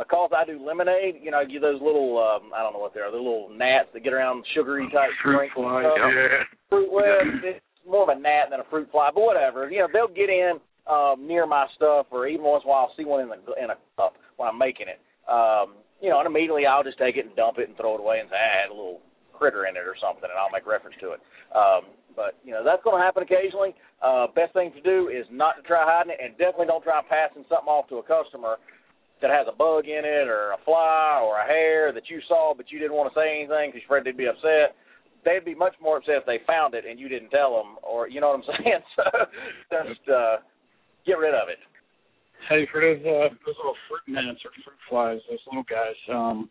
because 0.00 0.32
I 0.32 0.48
do 0.48 0.56
lemonade, 0.56 1.20
you 1.20 1.30
know, 1.30 1.40
I 1.40 1.44
give 1.44 1.60
those 1.60 1.80
little 1.80 2.16
um, 2.16 2.52
I 2.56 2.64
don't 2.64 2.72
know 2.72 2.80
what 2.80 2.94
they 2.96 3.00
are, 3.00 3.12
the 3.12 3.20
little 3.20 3.52
gnats 3.52 3.92
that 3.92 4.00
get 4.04 4.12
around 4.12 4.44
sugary 4.56 4.88
type 4.88 5.12
Fruit 5.20 5.52
drinks. 5.52 5.54
and 5.56 5.64
stuff. 5.64 5.96
Yeah. 6.00 6.44
Fruit 6.72 6.88
well, 6.88 7.20
it's 7.44 7.64
more 7.84 8.08
of 8.08 8.16
a 8.16 8.18
gnat 8.18 8.48
than 8.48 8.60
a 8.60 8.68
fruit 8.72 8.88
fly, 8.90 9.10
but 9.14 9.20
whatever. 9.20 9.68
You 9.68 9.84
know, 9.84 9.88
they'll 9.92 10.08
get 10.08 10.32
in 10.32 10.56
um, 10.88 11.28
near 11.28 11.46
my 11.46 11.68
stuff, 11.76 12.06
or 12.10 12.26
even 12.26 12.44
once 12.44 12.64
in 12.64 12.68
a 12.68 12.72
while 12.72 12.88
I'll 12.88 12.96
see 12.96 13.04
one 13.04 13.20
in 13.20 13.28
the 13.28 13.36
in 13.62 13.70
a 13.70 13.76
cup 13.96 14.16
when 14.40 14.48
I'm 14.48 14.56
making 14.56 14.88
it. 14.88 15.04
Um, 15.28 15.76
you 16.00 16.08
know, 16.08 16.16
and 16.16 16.24
immediately 16.24 16.64
I'll 16.64 16.82
just 16.82 16.96
take 16.96 17.20
it 17.20 17.28
and 17.28 17.36
dump 17.36 17.60
it 17.60 17.68
and 17.68 17.76
throw 17.76 17.94
it 17.94 18.00
away 18.00 18.24
and 18.24 18.28
say, 18.32 18.40
I 18.40 18.64
had 18.64 18.72
a 18.72 18.74
little 18.74 19.04
critter 19.36 19.68
in 19.68 19.76
it 19.76 19.84
or 19.84 19.92
something, 20.00 20.24
and 20.24 20.32
I'll 20.40 20.48
make 20.48 20.64
reference 20.64 20.96
to 21.04 21.12
it. 21.12 21.20
Um, 21.52 21.92
but 22.16 22.40
you 22.40 22.56
know, 22.56 22.64
that's 22.64 22.80
going 22.80 22.96
to 22.96 23.04
happen 23.04 23.22
occasionally. 23.22 23.76
Uh, 24.00 24.32
best 24.32 24.56
thing 24.56 24.72
to 24.72 24.80
do 24.80 25.12
is 25.12 25.28
not 25.28 25.60
to 25.60 25.62
try 25.62 25.84
hiding 25.84 26.16
it, 26.16 26.20
and 26.24 26.32
definitely 26.40 26.72
don't 26.72 26.82
try 26.82 27.04
passing 27.04 27.44
something 27.52 27.68
off 27.68 27.84
to 27.92 28.00
a 28.00 28.04
customer 28.08 28.56
that 29.20 29.28
has 29.28 29.44
a 29.44 29.56
bug 29.56 29.84
in 29.84 30.00
it 30.08 30.26
or 30.28 30.56
a 30.56 30.60
fly 30.64 31.20
or 31.20 31.36
a 31.36 31.46
hair 31.46 31.92
that 31.92 32.08
you 32.08 32.24
saw 32.26 32.54
but 32.56 32.72
you 32.72 32.80
didn't 32.80 32.96
want 32.96 33.12
to 33.12 33.16
say 33.20 33.44
anything 33.44 33.68
because 33.68 33.84
you're 33.84 34.00
afraid 34.00 34.08
they'd 34.08 34.16
be 34.16 34.32
upset. 34.32 34.72
They'd 35.28 35.44
be 35.44 35.54
much 35.54 35.76
more 35.76 36.00
upset 36.00 36.24
if 36.24 36.26
they 36.26 36.40
found 36.48 36.72
it 36.72 36.88
and 36.88 36.96
you 36.98 37.08
didn't 37.08 37.28
tell 37.28 37.52
them, 37.52 37.76
or 37.84 38.08
you 38.08 38.20
know 38.20 38.32
what 38.32 38.40
I'm 38.40 38.48
saying. 38.56 38.84
So 38.96 39.04
just 39.84 40.04
uh, 40.08 40.40
get 41.04 41.20
rid 41.20 41.36
of 41.36 41.52
it. 41.52 41.60
Hey, 42.48 42.66
for 42.72 42.80
those 42.80 43.00
uh, 43.00 43.34
those 43.46 43.56
little 43.56 43.76
fruit 43.88 44.02
gnats 44.08 44.40
or 44.44 44.50
fruit 44.64 44.78
flies, 44.88 45.20
those 45.28 45.38
little 45.46 45.64
guys, 45.68 45.94
um, 46.12 46.50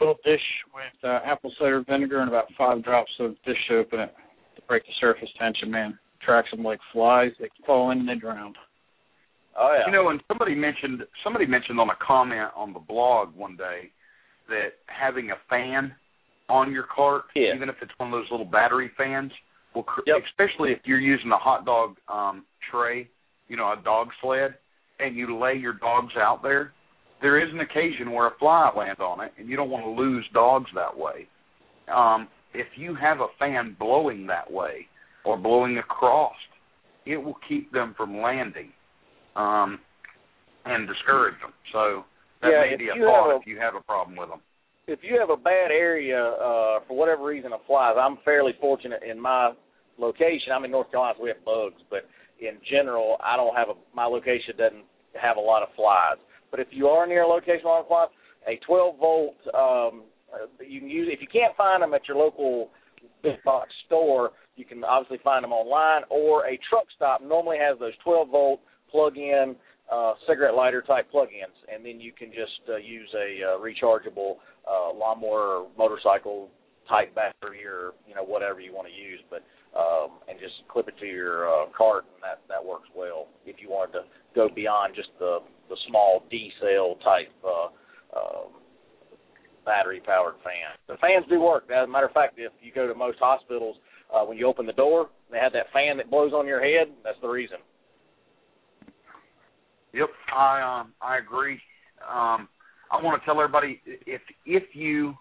little 0.00 0.16
dish 0.24 0.40
with 0.74 1.04
uh, 1.04 1.20
apple 1.24 1.52
cider 1.58 1.84
vinegar 1.86 2.20
and 2.20 2.28
about 2.28 2.46
five 2.56 2.82
drops 2.82 3.12
of 3.20 3.34
dish 3.44 3.56
soap 3.68 3.88
in 3.92 4.00
it 4.00 4.14
to 4.56 4.62
break 4.68 4.84
the 4.84 4.92
surface 5.00 5.28
tension. 5.38 5.70
Man, 5.70 5.98
tracks 6.24 6.50
them 6.50 6.62
like 6.64 6.80
flies. 6.92 7.32
They 7.38 7.48
fall 7.66 7.90
in 7.90 8.00
and 8.00 8.08
they 8.08 8.14
drown. 8.14 8.54
Oh 9.58 9.76
yeah. 9.78 9.86
You 9.86 9.92
know, 9.92 10.08
and 10.08 10.20
somebody 10.28 10.54
mentioned 10.54 11.02
somebody 11.22 11.46
mentioned 11.46 11.78
on 11.78 11.90
a 11.90 11.96
comment 12.04 12.50
on 12.56 12.72
the 12.72 12.78
blog 12.80 13.34
one 13.34 13.56
day 13.56 13.90
that 14.48 14.72
having 14.86 15.30
a 15.30 15.36
fan 15.48 15.94
on 16.48 16.72
your 16.72 16.84
cart, 16.94 17.24
Yeah. 17.34 17.54
even 17.54 17.68
if 17.68 17.76
it's 17.82 17.92
one 17.98 18.12
of 18.12 18.18
those 18.18 18.30
little 18.30 18.46
battery 18.46 18.90
fans, 18.96 19.30
will 19.74 19.84
cr- 19.84 20.00
Yep. 20.06 20.22
especially 20.28 20.72
if 20.72 20.80
you're 20.84 20.98
using 21.00 21.30
a 21.32 21.36
hot 21.38 21.64
dog 21.64 21.96
um 22.08 22.44
tray, 22.70 23.08
you 23.48 23.56
know, 23.56 23.72
a 23.72 23.76
dog 23.84 24.08
sled, 24.20 24.54
and 25.02 25.16
you 25.16 25.38
lay 25.38 25.54
your 25.54 25.74
dogs 25.74 26.12
out 26.16 26.42
there, 26.42 26.72
there 27.20 27.42
is 27.44 27.52
an 27.52 27.60
occasion 27.60 28.12
where 28.12 28.28
a 28.28 28.38
fly 28.38 28.70
lands 28.76 29.00
on 29.00 29.20
it, 29.24 29.32
and 29.38 29.48
you 29.48 29.56
don't 29.56 29.70
want 29.70 29.84
to 29.84 29.90
lose 29.90 30.24
dogs 30.32 30.70
that 30.74 30.96
way. 30.96 31.26
Um, 31.92 32.28
if 32.54 32.66
you 32.76 32.94
have 33.00 33.20
a 33.20 33.28
fan 33.38 33.76
blowing 33.78 34.26
that 34.26 34.50
way 34.50 34.86
or 35.24 35.36
blowing 35.36 35.78
across, 35.78 36.34
it 37.06 37.16
will 37.16 37.36
keep 37.48 37.72
them 37.72 37.94
from 37.96 38.20
landing 38.20 38.72
um, 39.36 39.78
and 40.64 40.86
discourage 40.86 41.34
them. 41.40 41.52
So 41.72 42.04
that 42.42 42.50
Yeah, 42.50 42.60
may 42.70 42.76
be 42.76 42.88
a 42.88 42.94
thought 42.94 43.32
a- 43.34 43.36
if 43.40 43.46
you 43.46 43.58
have 43.58 43.74
a 43.74 43.80
problem 43.80 44.16
with 44.16 44.28
them. 44.28 44.40
if 44.88 44.98
you 45.02 45.18
have 45.18 45.30
a 45.30 45.36
bad 45.36 45.70
area 45.70 46.18
uh 46.20 46.80
for 46.88 46.96
whatever 46.96 47.22
reason 47.24 47.52
of 47.52 47.60
flies, 47.66 47.96
I'm 47.96 48.16
fairly 48.24 48.52
fortunate 48.60 49.02
in 49.04 49.18
my 49.18 49.52
location. 49.96 50.52
I'm 50.52 50.64
in 50.64 50.72
North 50.72 50.90
Carolina, 50.90 51.14
so 51.16 51.22
we 51.22 51.30
have 51.30 51.44
bugs, 51.44 51.80
but 51.88 52.04
in 52.40 52.58
general, 52.68 53.16
I 53.22 53.36
don't 53.36 53.54
have 53.54 53.68
a 53.68 53.74
my 53.94 54.06
location 54.06 54.56
doesn't 54.58 54.84
have 55.20 55.36
a 55.36 55.40
lot 55.40 55.62
of 55.62 55.68
flies. 55.76 56.16
But 56.50 56.60
if 56.60 56.68
you 56.70 56.88
are 56.88 57.06
near 57.06 57.22
a 57.22 57.26
location 57.26 57.62
with 57.64 57.80
of 57.80 57.88
flies, 57.88 58.08
a 58.46 58.56
12 58.66 58.98
volt 58.98 59.36
um 59.54 60.02
uh, 60.32 60.46
you 60.66 60.80
can 60.80 60.88
use 60.88 61.08
if 61.12 61.20
you 61.20 61.28
can't 61.30 61.56
find 61.56 61.82
them 61.82 61.94
at 61.94 62.08
your 62.08 62.16
local 62.16 62.70
big 63.22 63.42
box 63.44 63.68
store, 63.86 64.30
you 64.56 64.64
can 64.64 64.82
obviously 64.84 65.18
find 65.22 65.44
them 65.44 65.52
online 65.52 66.02
or 66.10 66.46
a 66.46 66.58
truck 66.68 66.84
stop 66.96 67.20
normally 67.22 67.58
has 67.58 67.78
those 67.78 67.92
12 68.04 68.28
volt 68.30 68.60
plug 68.90 69.16
in 69.16 69.56
uh, 69.90 70.14
cigarette 70.26 70.54
lighter 70.54 70.82
type 70.82 71.10
plug-ins, 71.10 71.56
and 71.72 71.84
then 71.84 72.00
you 72.00 72.12
can 72.12 72.28
just 72.28 72.60
uh, 72.68 72.76
use 72.76 73.08
a 73.14 73.42
uh, 73.44 73.58
rechargeable 73.58 74.36
uh, 74.68 74.92
lawnmower 74.92 75.58
or 75.58 75.66
motorcycle 75.76 76.48
type 76.88 77.14
battery 77.14 77.64
or 77.64 77.92
you 78.08 78.14
know 78.14 78.24
whatever 78.24 78.60
you 78.60 78.72
want 78.72 78.86
to 78.88 78.94
use, 78.94 79.20
but 79.30 79.42
um, 79.76 80.20
and 80.28 80.38
just 80.38 80.54
clip 80.68 80.88
it 80.88 80.94
to 81.00 81.06
your 81.06 81.48
uh, 81.48 81.66
cart, 81.76 82.04
and 82.14 82.22
that 82.22 82.40
that 82.48 82.64
works 82.64 82.88
well. 82.94 83.28
If 83.46 83.56
you 83.60 83.70
wanted 83.70 83.92
to 83.92 84.02
go 84.34 84.48
beyond 84.54 84.94
just 84.94 85.08
the 85.18 85.38
the 85.68 85.76
small 85.88 86.24
D 86.30 86.50
cell 86.60 86.96
type 87.02 87.32
uh, 87.44 87.68
um, 88.18 88.52
battery 89.64 90.02
powered 90.04 90.36
fan, 90.44 90.76
the 90.88 90.96
fans 91.00 91.24
do 91.28 91.40
work. 91.40 91.64
As 91.70 91.88
a 91.88 91.90
matter 91.90 92.06
of 92.06 92.12
fact, 92.12 92.34
if 92.36 92.52
you 92.60 92.72
go 92.72 92.86
to 92.86 92.94
most 92.94 93.18
hospitals, 93.18 93.76
uh, 94.14 94.24
when 94.24 94.36
you 94.36 94.46
open 94.46 94.66
the 94.66 94.72
door, 94.72 95.08
they 95.30 95.38
have 95.38 95.52
that 95.52 95.72
fan 95.72 95.96
that 95.96 96.10
blows 96.10 96.32
on 96.32 96.46
your 96.46 96.60
head. 96.60 96.92
That's 97.04 97.18
the 97.22 97.28
reason. 97.28 97.58
Yep, 99.94 100.08
I 100.34 100.80
um 100.80 100.92
I 101.00 101.18
agree. 101.18 101.60
Um, 102.02 102.48
I 102.90 103.00
want 103.02 103.20
to 103.20 103.24
tell 103.24 103.40
everybody 103.40 103.80
if 104.06 104.20
if 104.44 104.64
you 104.74 105.14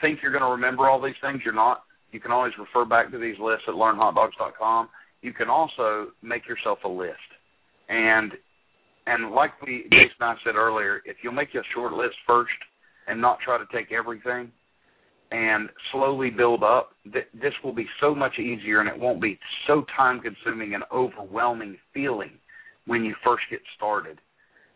think 0.00 0.20
you're 0.22 0.32
going 0.32 0.44
to 0.44 0.50
remember 0.50 0.88
all 0.88 1.00
these 1.00 1.14
things, 1.22 1.40
you're 1.44 1.54
not. 1.54 1.82
You 2.12 2.20
can 2.20 2.30
always 2.30 2.52
refer 2.58 2.84
back 2.84 3.10
to 3.10 3.18
these 3.18 3.36
lists 3.40 3.64
at 3.68 3.74
learnhotdogs.com. 3.74 4.88
You 5.22 5.32
can 5.32 5.48
also 5.48 6.08
make 6.22 6.46
yourself 6.48 6.78
a 6.84 6.88
list, 6.88 7.16
and 7.88 8.32
and 9.06 9.32
like 9.32 9.60
we 9.62 9.86
Jason 9.90 10.16
and 10.20 10.30
I 10.30 10.34
said 10.44 10.54
earlier, 10.56 11.02
if 11.04 11.16
you'll 11.22 11.32
make 11.32 11.54
a 11.54 11.62
short 11.74 11.92
list 11.92 12.16
first 12.26 12.52
and 13.08 13.20
not 13.20 13.38
try 13.40 13.58
to 13.58 13.64
take 13.72 13.92
everything, 13.92 14.50
and 15.30 15.68
slowly 15.92 16.30
build 16.30 16.62
up, 16.62 16.90
th- 17.12 17.28
this 17.34 17.52
will 17.64 17.72
be 17.72 17.86
so 18.00 18.14
much 18.14 18.38
easier, 18.38 18.80
and 18.80 18.88
it 18.88 18.98
won't 18.98 19.20
be 19.20 19.38
so 19.66 19.84
time 19.96 20.20
consuming 20.20 20.74
and 20.74 20.84
overwhelming 20.92 21.76
feeling 21.92 22.32
when 22.86 23.04
you 23.04 23.14
first 23.24 23.42
get 23.50 23.60
started 23.76 24.18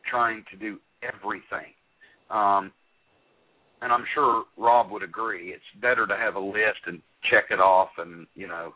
trying 0.09 0.45
to 0.51 0.57
do 0.57 0.79
everything. 1.03 1.73
Um, 2.31 2.73
and 3.83 3.93
I'm 3.93 4.05
sure 4.15 4.45
Rob 4.59 4.91
would 4.91 5.03
agree, 5.03 5.53
it's 5.53 5.81
better 5.81 6.07
to 6.07 6.17
have 6.17 6.35
a 6.35 6.41
list 6.41 6.85
and 6.87 7.01
check 7.31 7.45
it 7.51 7.61
off 7.61 7.91
and, 7.99 8.27
you 8.35 8.47
know, 8.47 8.75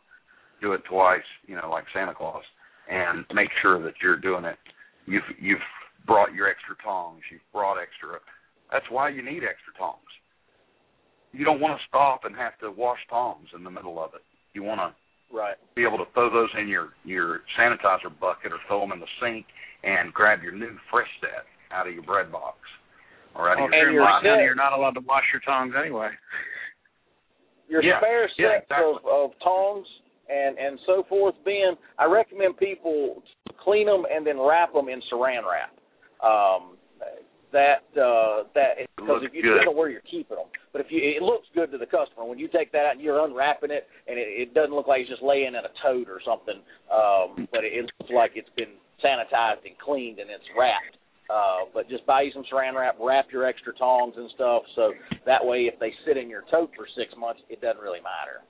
do 0.60 0.72
it 0.72 0.82
twice, 0.88 1.26
you 1.46 1.56
know, 1.56 1.68
like 1.70 1.84
Santa 1.92 2.14
Claus, 2.14 2.42
and 2.90 3.24
make 3.34 3.50
sure 3.60 3.82
that 3.82 3.94
you're 4.02 4.16
doing 4.16 4.44
it. 4.44 4.56
You've 5.06 5.28
you've 5.38 5.58
brought 6.06 6.32
your 6.32 6.48
extra 6.48 6.76
tongs, 6.82 7.20
you've 7.30 7.44
brought 7.52 7.76
extra. 7.80 8.18
That's 8.72 8.86
why 8.90 9.10
you 9.10 9.22
need 9.22 9.44
extra 9.44 9.74
tongs. 9.78 9.98
You 11.32 11.44
don't 11.44 11.60
want 11.60 11.78
to 11.78 11.86
stop 11.88 12.24
and 12.24 12.34
have 12.36 12.58
to 12.60 12.70
wash 12.70 13.00
tongs 13.10 13.48
in 13.54 13.64
the 13.64 13.70
middle 13.70 14.02
of 14.02 14.14
it. 14.14 14.22
You 14.54 14.62
want 14.62 14.80
to 14.80 14.94
Right. 15.32 15.56
be 15.74 15.82
able 15.82 15.98
to 15.98 16.06
throw 16.12 16.30
those 16.30 16.50
in 16.56 16.68
your 16.68 16.90
your 17.04 17.40
sanitizer 17.58 18.12
bucket 18.20 18.52
or 18.52 18.58
throw 18.68 18.80
them 18.80 18.92
in 18.92 19.00
the 19.00 19.08
sink 19.20 19.46
and 19.82 20.14
grab 20.14 20.42
your 20.42 20.52
new 20.52 20.78
fresh 20.90 21.08
set 21.20 21.44
out 21.72 21.88
of 21.88 21.94
your 21.94 22.04
bread 22.04 22.30
box 22.30 22.58
or 23.34 23.50
out 23.50 23.58
of 23.62 23.68
if 23.68 23.72
your 23.72 23.90
you're 23.90 23.92
your 23.92 24.02
in 24.02 24.06
box. 24.06 24.22
Montana, 24.24 24.36
set- 24.40 24.44
you're 24.44 24.54
not 24.54 24.72
allowed 24.72 24.94
to 24.98 25.04
wash 25.06 25.24
your 25.32 25.42
tongs 25.42 25.74
anyway. 25.78 26.10
Your 27.68 27.82
Yeah, 27.82 27.98
spare 28.00 28.28
yeah, 28.38 28.60
sets 28.60 28.70
of, 28.82 28.96
of 29.08 29.30
tongs 29.42 29.86
and 30.28 30.58
and 30.58 30.78
so 30.86 31.04
forth, 31.08 31.34
Ben. 31.44 31.76
I 31.98 32.04
recommend 32.06 32.56
people 32.56 33.22
clean 33.62 33.86
them 33.86 34.04
and 34.10 34.26
then 34.26 34.38
wrap 34.40 34.72
them 34.72 34.88
in 34.88 35.00
Saran 35.12 35.42
wrap. 35.48 35.72
Um, 36.24 36.76
that 37.52 37.86
uh, 37.96 38.44
that 38.54 38.84
because 38.96 39.22
looks 39.22 39.26
if 39.30 39.34
you 39.34 39.42
good. 39.42 39.54
don't 39.62 39.64
know 39.66 39.78
where 39.78 39.88
you're 39.88 40.04
keeping 40.10 40.36
them, 40.36 40.50
but 40.72 40.80
if 40.80 40.88
you 40.90 40.98
it 41.00 41.22
looks 41.22 41.46
good 41.54 41.70
to 41.70 41.78
the 41.78 41.86
customer 41.86 42.24
when 42.26 42.38
you 42.38 42.48
take 42.48 42.72
that 42.72 42.84
out 42.84 42.92
and 42.92 43.00
you're 43.00 43.24
unwrapping 43.24 43.70
it 43.70 43.86
and 44.08 44.18
it, 44.18 44.26
it 44.50 44.54
doesn't 44.54 44.74
look 44.74 44.88
like 44.88 45.02
it's 45.02 45.10
just 45.10 45.22
laying 45.22 45.54
in 45.54 45.62
a 45.62 45.72
tote 45.82 46.08
or 46.08 46.18
something, 46.26 46.58
um, 46.90 47.46
but 47.52 47.62
it, 47.62 47.72
it 47.72 47.86
looks 48.00 48.10
like 48.12 48.32
it's 48.34 48.50
been 48.56 48.74
sanitized 49.04 49.62
and 49.64 49.78
cleaned 49.78 50.18
and 50.18 50.30
it's 50.30 50.44
wrapped. 50.58 50.98
Uh, 51.30 51.64
but 51.72 51.88
just 51.88 52.04
buy 52.06 52.22
you 52.22 52.30
some 52.34 52.44
saran 52.52 52.74
wrap, 52.74 52.96
wrap 53.00 53.26
your 53.32 53.46
extra 53.46 53.72
tongs 53.74 54.14
and 54.16 54.30
stuff, 54.34 54.62
so 54.76 54.92
that 55.24 55.44
way 55.44 55.70
if 55.72 55.78
they 55.80 55.90
sit 56.06 56.18
in 56.18 56.28
your 56.28 56.42
tote 56.50 56.70
for 56.76 56.86
six 56.96 57.14
months, 57.18 57.40
it 57.48 57.60
doesn't 57.62 57.80
really 57.82 58.00
matter. 58.00 58.44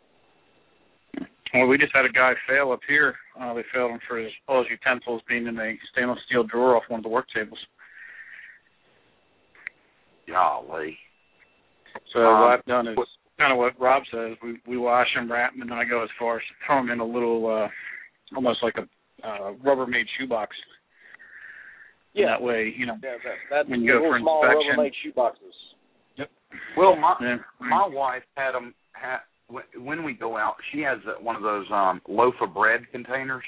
Well, 1.55 1.69
we 1.69 1.79
just 1.79 1.95
had 1.95 2.05
a 2.05 2.11
guy 2.11 2.33
fail 2.49 2.73
up 2.73 2.81
here. 2.89 3.15
Uh, 3.41 3.55
they 3.55 3.63
failed 3.73 3.93
him 3.93 4.01
for 4.09 4.19
his 4.19 4.33
all 4.49 4.65
his 4.65 4.71
utensils 4.71 5.23
being 5.29 5.47
in 5.47 5.57
a 5.57 5.79
stainless 5.93 6.19
steel 6.27 6.43
drawer 6.43 6.77
off 6.77 6.83
one 6.89 6.99
of 6.99 7.05
the 7.05 7.09
work 7.09 7.27
tables. 7.33 7.59
Golly. 10.27 10.99
So 12.13 12.19
Um, 12.19 12.41
what 12.41 12.59
I've 12.59 12.65
done 12.65 12.89
is 12.89 12.99
kind 13.39 13.53
of 13.53 13.59
what 13.59 13.79
Rob 13.79 14.03
says. 14.11 14.37
We 14.43 14.59
we 14.67 14.77
wash 14.77 15.07
them, 15.15 15.31
wrap 15.31 15.53
them, 15.53 15.63
and 15.63 15.71
then 15.71 15.79
I 15.79 15.85
go 15.85 16.03
as 16.03 16.11
far 16.19 16.39
as 16.39 16.43
to 16.43 16.55
throw 16.67 16.79
them 16.79 16.91
in 16.91 16.99
a 16.99 17.05
little, 17.05 17.47
uh, 17.47 17.69
almost 18.35 18.61
like 18.65 18.75
a 18.77 18.89
uh, 19.25 19.53
Rubbermaid 19.63 20.07
shoebox. 20.19 20.57
And 20.57 20.74
Yeah, 22.15 22.27
that 22.29 22.43
way, 22.43 22.73
you 22.77 22.87
know. 22.87 22.97
yeah, 23.03 23.17
that, 23.25 23.35
that's 23.51 23.69
When 23.69 23.83
you 23.83 23.93
go 23.93 24.09
for 24.09 24.19
small 24.21 24.45
inspection. 24.45 24.79
Rubbermaid 24.79 24.93
shoe 25.03 25.13
boxes. 25.13 25.55
Well, 26.77 26.95
my 26.97 27.17
Yeah. 27.21 27.37
my 27.59 27.87
wife 27.87 28.23
had 28.37 28.53
them. 28.53 28.75
Ha, 28.95 29.21
when- 29.49 29.85
when 29.85 30.03
we 30.05 30.15
go 30.15 30.37
out, 30.37 30.55
she 30.71 30.81
has 30.83 30.99
uh, 31.07 31.15
one 31.21 31.35
of 31.35 31.43
those 31.43 31.69
um 31.73 32.01
loaf 32.07 32.35
of 32.41 32.55
bread 32.55 32.87
containers 32.93 33.45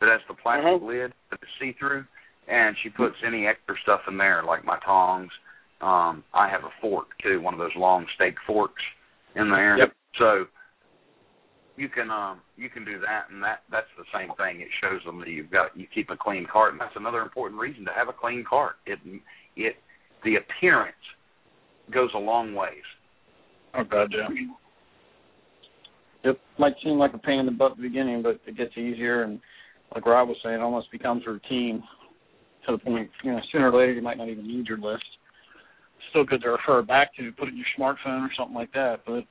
that 0.00 0.10
has 0.10 0.20
the 0.28 0.34
plastic 0.34 0.66
Mhm. 0.82 0.82
lid 0.86 1.12
that 1.30 1.42
is 1.42 1.48
see 1.58 1.72
through, 1.72 2.04
and 2.46 2.76
she 2.82 2.90
puts 2.90 3.16
any 3.24 3.46
extra 3.46 3.74
stuff 3.82 4.06
in 4.08 4.18
there, 4.18 4.42
like 4.42 4.64
my 4.64 4.78
tongs. 4.80 5.32
Um, 5.80 6.22
I 6.34 6.48
have 6.48 6.64
a 6.64 6.70
fork 6.82 7.16
too, 7.18 7.40
one 7.40 7.54
of 7.54 7.58
those 7.60 7.74
long 7.76 8.06
steak 8.14 8.38
forks 8.46 8.82
in 9.34 9.50
there. 9.50 9.78
Yep. 9.78 9.92
So 10.16 10.46
you 11.76 11.88
can 11.88 12.10
um 12.10 12.40
you 12.56 12.68
can 12.68 12.84
do 12.84 13.00
that, 13.00 13.26
and 13.30 13.42
that 13.42 13.62
that's 13.70 13.86
the 13.98 14.04
same 14.16 14.30
thing. 14.36 14.60
It 14.60 14.68
shows 14.80 15.00
them 15.04 15.18
that 15.20 15.28
you've 15.28 15.50
got 15.50 15.76
you 15.76 15.86
keep 15.92 16.10
a 16.10 16.16
clean 16.16 16.46
cart, 16.50 16.72
and 16.72 16.80
that's 16.80 16.96
another 16.96 17.20
important 17.22 17.60
reason 17.60 17.84
to 17.84 17.90
have 17.92 18.08
a 18.08 18.12
clean 18.12 18.44
cart. 18.48 18.76
It 18.86 18.98
it 19.56 19.76
the 20.24 20.36
appearance 20.36 20.96
goes 21.92 22.10
a 22.14 22.18
long 22.18 22.54
ways. 22.54 22.84
Oh 23.74 23.84
God, 23.84 24.14
yeah. 24.16 24.28
It 26.30 26.40
might 26.58 26.74
seem 26.82 26.96
like 26.96 27.12
a 27.12 27.18
pain 27.18 27.40
in 27.40 27.46
the 27.46 27.52
butt 27.52 27.72
at 27.72 27.76
the 27.76 27.82
beginning, 27.82 28.22
but 28.22 28.40
it 28.46 28.56
gets 28.56 28.76
easier, 28.78 29.24
and 29.24 29.40
like 29.94 30.06
Rob 30.06 30.28
was 30.28 30.38
saying, 30.42 30.56
it 30.56 30.62
almost 30.62 30.90
becomes 30.90 31.26
routine 31.26 31.82
to 32.66 32.72
the 32.72 32.78
point, 32.78 33.10
you 33.22 33.32
know, 33.32 33.40
sooner 33.52 33.70
or 33.70 33.78
later 33.78 33.92
you 33.92 34.00
might 34.00 34.16
not 34.16 34.28
even 34.28 34.46
need 34.46 34.66
your 34.66 34.78
list. 34.78 35.04
Still 36.10 36.24
good 36.24 36.40
to 36.42 36.50
refer 36.50 36.80
back 36.82 37.14
to, 37.16 37.30
put 37.32 37.48
it 37.48 37.54
in 37.54 37.58
your 37.58 37.66
smartphone 37.78 38.26
or 38.26 38.30
something 38.38 38.54
like 38.54 38.72
that, 38.72 39.00
but 39.06 39.24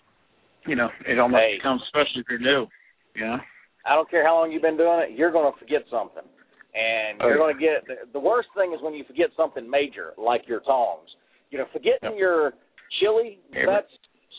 you 0.68 0.76
know, 0.76 0.89
it 1.07 1.20
almost 1.20 1.41
Hey. 1.41 1.57
becomes, 1.57 1.82
especially 1.84 2.22
if 2.22 2.28
you're 2.30 2.39
new, 2.39 2.68
you 3.16 3.26
know. 3.26 3.38
I 3.86 3.95
don't 3.95 4.09
care 4.09 4.26
how 4.26 4.36
long 4.36 4.51
you've 4.51 4.61
been 4.61 4.78
doing 4.78 4.99
it, 5.09 5.18
you're 5.18 5.32
going 5.32 5.51
to 5.51 5.59
forget 5.59 5.84
something. 5.91 6.24
And 6.74 7.22
Oh, 7.22 7.28
you're 7.28 7.38
yeah. 7.38 7.43
going 7.43 7.55
to 7.55 7.61
get 7.61 7.88
the, 7.88 7.95
the 8.14 8.20
worst 8.20 8.49
thing 8.55 8.74
is 8.74 8.82
when 8.82 8.93
you 8.93 9.03
forget 9.03 9.28
something 9.38 9.70
major, 9.70 10.14
like 10.18 10.47
your 10.47 10.61
tongs. 10.61 11.09
You 11.51 11.59
know, 11.59 11.66
forgetting 11.72 12.16
Yep. 12.16 12.18
your 12.18 12.53
chili, 12.99 13.39
Yeah, 13.51 13.66
that's 13.68 13.91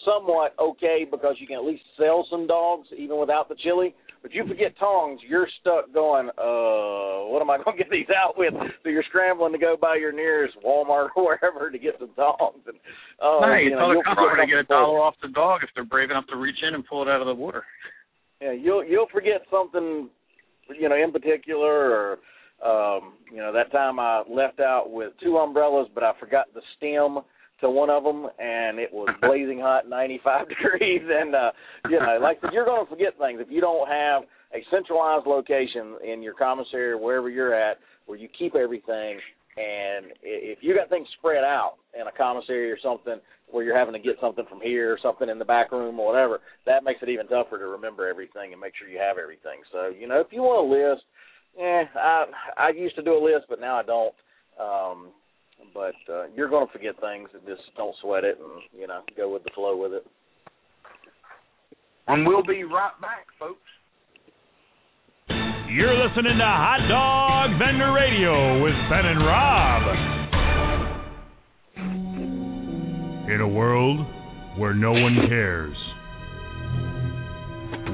somewhat 0.04 0.54
okay 0.58 1.06
because 1.08 1.36
you 1.38 1.46
can 1.46 1.56
at 1.56 1.64
least 1.64 1.82
sell 1.98 2.26
some 2.30 2.46
dogs 2.46 2.88
even 2.96 3.18
without 3.18 3.48
the 3.48 3.54
chili. 3.56 3.94
But 4.24 4.32
you 4.32 4.48
forget 4.48 4.72
tongs, 4.80 5.20
you're 5.28 5.46
stuck 5.60 5.92
going, 5.92 6.30
uh, 6.30 7.28
what 7.28 7.42
am 7.42 7.50
I 7.50 7.58
going 7.62 7.76
to 7.76 7.84
get 7.84 7.90
these 7.92 8.08
out 8.08 8.38
with? 8.38 8.54
So 8.82 8.88
you're 8.88 9.04
scrambling 9.10 9.52
to 9.52 9.58
go 9.58 9.76
by 9.78 9.96
your 9.96 10.12
nearest 10.12 10.56
Walmart 10.64 11.08
or 11.14 11.36
wherever 11.36 11.70
to 11.70 11.78
get 11.78 11.96
some 12.00 12.08
tongs. 12.16 12.64
And, 12.66 12.80
uh, 13.20 13.44
no, 13.44 13.54
you, 13.54 13.68
you 13.68 13.76
know, 13.76 13.92
you'll 13.92 14.02
forget 14.02 14.40
to 14.40 14.46
get 14.48 14.58
a 14.60 14.64
dollar 14.64 15.00
off 15.00 15.14
the 15.20 15.28
dog 15.28 15.60
if 15.62 15.68
they're 15.74 15.84
brave 15.84 16.10
enough 16.10 16.24
to 16.28 16.38
reach 16.38 16.56
in 16.66 16.74
and 16.74 16.86
pull 16.86 17.02
it 17.02 17.08
out 17.08 17.20
of 17.20 17.26
the 17.26 17.34
water. 17.34 17.64
yeah, 18.40 18.52
you'll 18.52 18.82
you'll 18.82 19.12
forget 19.12 19.42
something, 19.50 20.08
you 20.80 20.88
know, 20.88 20.96
in 20.96 21.12
particular, 21.12 21.68
or 21.68 22.18
um, 22.64 23.12
you 23.30 23.40
know, 23.40 23.52
that 23.52 23.70
time 23.72 24.00
I 24.00 24.22
left 24.26 24.58
out 24.58 24.90
with 24.90 25.12
two 25.22 25.36
umbrellas, 25.36 25.88
but 25.94 26.02
I 26.02 26.12
forgot 26.18 26.46
the 26.54 26.62
stem 26.78 27.18
to 27.64 27.70
one 27.70 27.90
of 27.90 28.04
them, 28.04 28.28
and 28.38 28.78
it 28.78 28.92
was 28.92 29.08
blazing 29.20 29.58
hot, 29.58 29.88
95 29.88 30.48
degrees, 30.52 31.02
and 31.02 31.34
uh, 31.34 31.50
you 31.90 31.98
know, 31.98 32.18
like 32.20 32.38
you're 32.52 32.64
going 32.64 32.84
to 32.84 32.90
forget 32.90 33.18
things 33.18 33.40
if 33.40 33.48
you 33.50 33.60
don't 33.60 33.88
have 33.88 34.22
a 34.54 34.62
centralized 34.70 35.26
location 35.26 35.96
in 36.06 36.22
your 36.22 36.34
commissary 36.34 36.92
or 36.92 36.98
wherever 36.98 37.28
you're 37.28 37.54
at 37.54 37.78
where 38.06 38.18
you 38.18 38.28
keep 38.38 38.54
everything. 38.54 39.18
And 39.56 40.06
if 40.22 40.58
you 40.62 40.74
got 40.74 40.90
things 40.90 41.06
spread 41.18 41.44
out 41.44 41.74
in 41.98 42.06
a 42.06 42.12
commissary 42.12 42.70
or 42.70 42.78
something 42.82 43.20
where 43.50 43.64
you're 43.64 43.78
having 43.78 43.94
to 43.94 44.00
get 44.00 44.16
something 44.20 44.44
from 44.48 44.60
here 44.60 44.92
or 44.92 44.98
something 45.00 45.28
in 45.28 45.38
the 45.38 45.44
back 45.44 45.70
room 45.70 46.00
or 46.00 46.06
whatever, 46.06 46.40
that 46.66 46.82
makes 46.82 47.02
it 47.02 47.08
even 47.08 47.28
tougher 47.28 47.58
to 47.58 47.66
remember 47.66 48.08
everything 48.08 48.52
and 48.52 48.60
make 48.60 48.72
sure 48.76 48.88
you 48.88 48.98
have 48.98 49.16
everything. 49.16 49.62
So, 49.72 49.88
you 49.88 50.08
know, 50.08 50.20
if 50.20 50.28
you 50.30 50.42
want 50.42 50.66
a 50.66 50.92
list, 50.92 51.04
eh, 51.58 51.84
I 51.94 52.24
I 52.56 52.68
used 52.70 52.96
to 52.96 53.02
do 53.02 53.16
a 53.16 53.22
list, 53.22 53.46
but 53.48 53.60
now 53.60 53.78
I 53.78 53.82
don't. 53.82 54.14
Um, 54.58 55.08
but 55.72 55.94
uh, 56.12 56.24
you're 56.34 56.48
going 56.48 56.66
to 56.66 56.72
forget 56.72 56.94
things, 57.00 57.28
and 57.32 57.42
just 57.46 57.62
don't 57.76 57.94
sweat 58.00 58.24
it, 58.24 58.38
and 58.38 58.62
you 58.78 58.86
know, 58.86 59.02
go 59.16 59.32
with 59.32 59.44
the 59.44 59.50
flow 59.54 59.76
with 59.76 59.92
it. 59.92 60.06
And 62.06 62.26
we'll 62.26 62.44
be 62.44 62.64
right 62.64 62.92
back, 63.00 63.26
folks. 63.38 63.60
You're 65.28 65.94
listening 65.94 66.38
to 66.38 66.44
Hot 66.44 66.86
Dog 66.88 67.58
Vendor 67.58 67.92
Radio 67.92 68.62
with 68.62 68.74
Ben 68.90 69.06
and 69.06 69.26
Rob. 69.26 69.82
In 73.34 73.40
a 73.40 73.48
world 73.48 74.06
where 74.58 74.74
no 74.74 74.92
one 74.92 75.16
cares, 75.28 75.76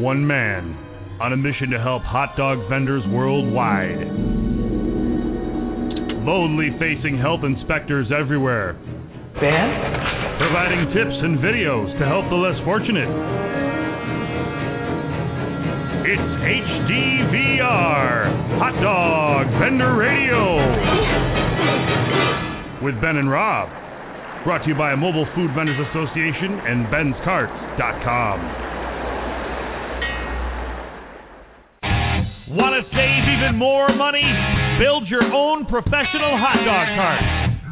one 0.02 0.26
man 0.26 0.76
on 1.20 1.32
a 1.32 1.36
mission 1.36 1.70
to 1.70 1.78
help 1.78 2.02
hot 2.02 2.36
dog 2.36 2.58
vendors 2.68 3.02
worldwide, 3.08 3.96
boldly 6.24 6.70
facing 6.78 7.18
health 7.18 7.40
inspectors 7.44 8.08
everywhere, 8.12 8.74
Ben? 9.40 9.68
providing 10.38 10.86
tips 10.92 11.16
and 11.20 11.38
videos 11.38 11.98
to 11.98 12.04
help 12.06 12.28
the 12.28 12.36
less 12.36 12.58
fortunate. 12.64 13.08
It's 16.10 16.32
HDVR, 16.42 18.58
Hot 18.58 18.74
Dog 18.82 19.46
Vendor 19.60 19.94
Radio. 19.94 20.42
With 22.82 23.00
Ben 23.00 23.16
and 23.16 23.30
Rob. 23.30 23.68
Brought 24.44 24.62
to 24.64 24.68
you 24.68 24.74
by 24.74 24.94
Mobile 24.94 25.26
Food 25.34 25.50
Vendors 25.54 25.76
Association 25.92 26.60
and 26.64 26.86
Ben'sCarts.com. 26.88 28.40
Want 32.56 32.74
to 32.74 32.82
save 32.90 33.24
even 33.36 33.56
more 33.58 33.94
money? 33.94 34.24
Build 34.80 35.04
your 35.12 35.28
own 35.28 35.68
professional 35.68 36.40
hot 36.40 36.56
dog 36.64 36.86
cart. 36.96 37.20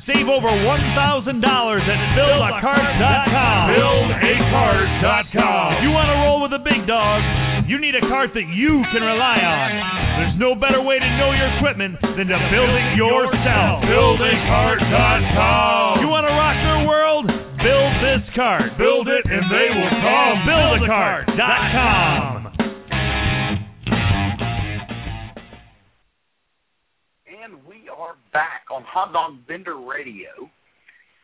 Save 0.04 0.28
over 0.28 0.48
$1,000 0.48 0.68
at 0.68 2.00
BuildACart.com. 2.16 3.64
BuildACart.com. 3.72 5.68
You 5.84 5.90
want 5.92 6.08
to 6.12 6.16
roll 6.20 6.40
with 6.44 6.52
the 6.52 6.60
big 6.60 6.84
dogs? 6.84 7.24
You 7.64 7.80
need 7.80 7.96
a 7.96 8.04
cart 8.12 8.36
that 8.36 8.44
you 8.52 8.84
can 8.92 9.00
rely 9.00 9.40
on. 9.40 9.68
There's 10.20 10.36
no 10.40 10.52
better 10.56 10.80
way 10.84 11.00
to 11.00 11.08
know 11.16 11.32
your 11.32 11.48
equipment 11.60 11.96
than 12.00 12.28
to 12.28 12.38
build 12.52 12.72
it 12.76 12.88
yourself. 13.00 13.84
BuildACart.com. 13.88 16.04
You 16.04 16.08
want 16.12 16.28
to 16.28 16.34
rock 16.36 16.56
their 16.60 16.80
world? 16.88 17.24
Build 17.64 17.92
this 18.04 18.24
cart. 18.36 18.76
Build 18.76 19.08
it 19.08 19.24
and 19.28 19.44
they 19.48 19.68
will 19.72 19.92
come. 20.04 20.36
BuildACart.com. 20.44 22.37
And 27.48 27.64
we 27.66 27.88
are 27.88 28.14
back 28.34 28.64
on 28.70 28.82
Hot 28.84 29.12
Dog 29.14 29.38
Vendor 29.48 29.78
Radio. 29.78 30.50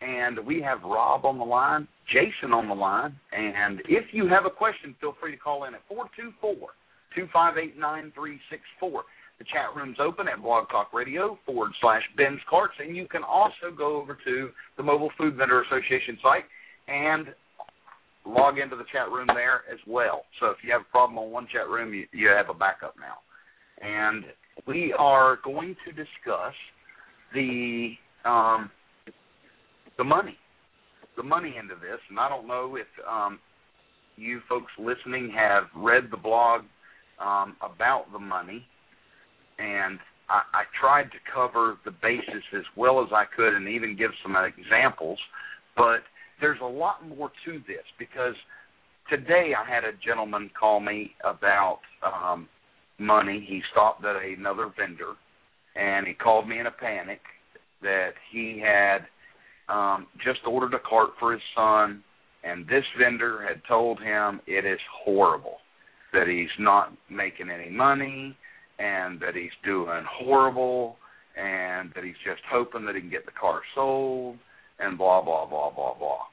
and 0.01 0.39
we 0.47 0.61
have 0.61 0.83
Rob 0.83 1.25
on 1.25 1.39
the 1.39 1.45
line, 1.45 1.89
Jason 2.13 2.53
on 2.53 2.69
the 2.69 2.75
line, 2.75 3.15
and 3.33 3.81
if 3.89 4.05
you 4.13 4.29
have 4.29 4.45
a 4.45 4.51
question, 4.51 4.95
feel 5.01 5.15
free 5.21 5.33
to 5.33 5.37
call 5.37 5.65
in 5.65 5.75
at 5.75 5.81
four 5.89 6.07
two 6.17 6.33
four 6.41 6.71
two 7.15 7.27
five 7.33 7.57
eight 7.59 7.79
nine 7.79 8.13
three 8.15 8.39
six 8.51 8.63
four. 8.79 9.05
The 9.39 9.45
chat 9.45 9.75
room's 9.75 9.97
open 10.01 10.29
at 10.29 10.43
Blog 10.43 10.69
Talk 10.69 10.93
Radio 10.93 11.39
forward 11.45 11.73
slash 11.81 12.03
Ben's 12.17 12.41
Carts, 12.49 12.75
and 12.79 12.97
you 12.97 13.09
can 13.09 13.23
also 13.23 13.75
go 13.77 13.97
over 13.97 14.17
to 14.25 14.51
the 14.77 14.83
Mobile 14.83 15.11
Food 15.19 15.37
Vendor 15.37 15.63
Association 15.63 16.19
site 16.23 16.45
and 16.87 17.29
log 18.27 18.59
into 18.59 18.77
the 18.77 18.85
chat 18.93 19.11
room 19.11 19.27
there 19.29 19.63
as 19.73 19.79
well. 19.87 20.23
So 20.39 20.47
if 20.47 20.59
you 20.63 20.73
have 20.73 20.83
a 20.83 20.91
problem 20.91 21.19
on 21.19 21.31
one 21.31 21.49
chat 21.53 21.69
room, 21.69 21.93
you, 21.93 22.07
you 22.13 22.29
have 22.29 22.49
a 22.49 22.55
backup 22.55 22.95
now. 22.99 23.19
And 23.81 24.25
we 24.67 24.95
are 24.99 25.39
going 25.45 25.77
to 25.87 25.93
discuss 25.93 26.55
the 27.33 27.93
um, 28.25 28.71
the 29.99 30.05
money, 30.05 30.37
the 31.17 31.23
money 31.23 31.55
of 31.59 31.81
this. 31.81 31.99
And 32.09 32.19
I 32.19 32.29
don't 32.29 32.47
know 32.47 32.77
if 32.77 32.87
um, 33.09 33.39
you 34.17 34.41
folks 34.49 34.73
listening 34.79 35.33
have 35.35 35.65
read 35.77 36.05
the 36.11 36.17
blog 36.17 36.63
um, 37.21 37.57
about 37.63 38.07
the 38.13 38.19
money, 38.19 38.65
and 39.59 39.99
I, 40.29 40.43
I 40.53 40.63
tried 40.81 41.05
to 41.05 41.19
cover 41.33 41.79
the 41.85 41.93
basis 42.03 42.45
as 42.57 42.65
well 42.77 43.03
as 43.03 43.09
I 43.13 43.25
could, 43.37 43.55
and 43.55 43.69
even 43.69 43.97
give 43.97 44.11
some 44.23 44.37
examples. 44.37 45.19
But 45.77 46.01
there's 46.41 46.61
a 46.63 46.67
lot 46.67 47.07
more 47.07 47.31
to 47.45 47.53
this 47.67 47.85
because 47.99 48.35
today 49.11 49.53
I 49.57 49.69
had 49.69 49.85
a 49.85 49.93
gentleman 50.05 50.51
call 50.59 50.81
me 50.81 51.13
about 51.25 51.81
um, 52.05 52.49
money. 52.99 53.45
He 53.47 53.61
stopped 53.73 54.05
at 54.05 54.17
another 54.17 54.73
vendor, 54.79 55.15
and 55.77 56.07
he 56.07 56.15
called 56.15 56.49
me 56.49 56.59
in 56.59 56.67
a 56.67 56.71
panic 56.71 57.21
that 57.83 58.13
he 58.33 58.63
had 58.65 59.07
um, 59.69 60.07
just 60.25 60.41
ordered 60.47 60.75
a 60.75 60.79
cart 60.79 61.11
for 61.19 61.33
his 61.33 61.43
son, 61.55 62.03
and 62.43 62.67
this 62.67 62.85
vendor 62.99 63.45
had 63.47 63.63
told 63.67 64.01
him 64.01 64.41
it 64.47 64.65
is 64.65 64.79
horrible, 65.05 65.57
that 66.13 66.29
he's 66.29 66.49
not 66.59 66.93
making 67.11 67.51
any 67.51 67.71
money, 67.71 68.37
and 68.79 69.21
that 69.21 69.35
he's 69.35 69.51
doing 69.65 70.05
horrible, 70.11 70.97
and 71.37 71.91
that 71.95 72.05
he's 72.05 72.15
just 72.25 72.43
hoping 72.51 72.85
that 72.85 72.95
he 72.95 73.01
can 73.01 73.11
get 73.11 73.27
the 73.27 73.33
car 73.33 73.61
sold, 73.75 74.37
and 74.79 74.99
blah 74.99 75.23
blah 75.23 75.47
blah 75.47 75.71
blah 75.71 75.95
blah. 75.99 76.25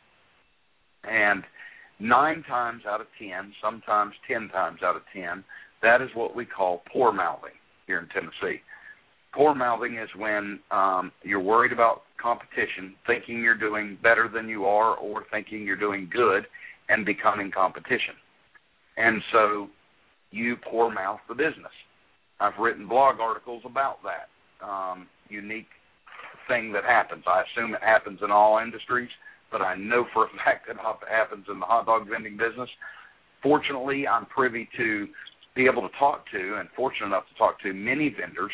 And 1.04 1.44
nine 2.00 2.44
times 2.48 2.84
out 2.88 3.02
of 3.02 3.08
ten, 3.18 3.54
sometimes 3.64 4.14
ten 4.28 4.50
times 4.50 4.80
out 4.84 4.96
of 4.96 5.04
ten, 5.14 5.44
that 5.82 6.02
is 6.02 6.10
what 6.14 6.36
we 6.36 6.46
call 6.46 6.84
poor 6.92 7.12
mouthing 7.12 7.56
here 7.88 8.00
in 8.00 8.08
Tennessee. 8.10 8.62
Poor 9.34 9.56
mouthing 9.56 9.98
is 9.98 10.10
when 10.18 10.60
um, 10.72 11.12
you're 11.24 11.40
worried 11.40 11.72
about 11.72 12.04
competition, 12.22 12.96
thinking 13.08 13.42
you're 13.42 13.58
doing 13.58 13.98
better 14.04 14.30
than 14.34 14.50
you 14.50 14.66
are, 14.66 14.96
or 14.96 15.24
thinking 15.32 15.64
you're 15.64 15.78
doing 15.78 16.10
good 16.12 16.46
and 16.90 17.06
becoming 17.06 17.50
competition. 17.52 18.16
And 18.98 19.22
so 19.32 19.68
you 20.32 20.56
poor 20.70 20.92
mouth 20.92 21.20
the 21.30 21.36
business. 21.36 21.72
I've 22.40 22.60
written 22.60 22.88
blog 22.88 23.20
articles 23.20 23.62
about 23.66 23.98
that 24.04 24.66
um, 24.66 25.08
unique 25.30 25.68
thing 26.48 26.72
that 26.74 26.84
happens. 26.84 27.24
I 27.28 27.44
assume 27.44 27.74
it 27.74 27.82
happens 27.82 28.20
in 28.24 28.32
all 28.32 28.60
industries, 28.60 29.10
but 29.52 29.62
I 29.62 29.76
know 29.76 30.06
for 30.14 30.26
a 30.26 30.30
fact 30.46 30.68
that 30.68 30.76
it 30.76 31.10
happens 31.10 31.46
in 31.52 31.60
the 31.60 31.66
hot 31.66 31.86
dog 31.86 32.08
vending 32.10 32.38
business. 32.38 32.70
Fortunately, 33.42 34.08
I'm 34.08 34.26
privy 34.26 34.68
to 34.78 35.08
be 35.56 35.66
able 35.66 35.82
to 35.82 35.96
talk 36.00 36.26
to 36.32 36.58
and 36.60 36.70
fortunate 36.76 37.08
enough 37.08 37.24
to 37.32 37.38
talk 37.38 37.60
to 37.62 37.74
many 37.74 38.14
vendors 38.20 38.52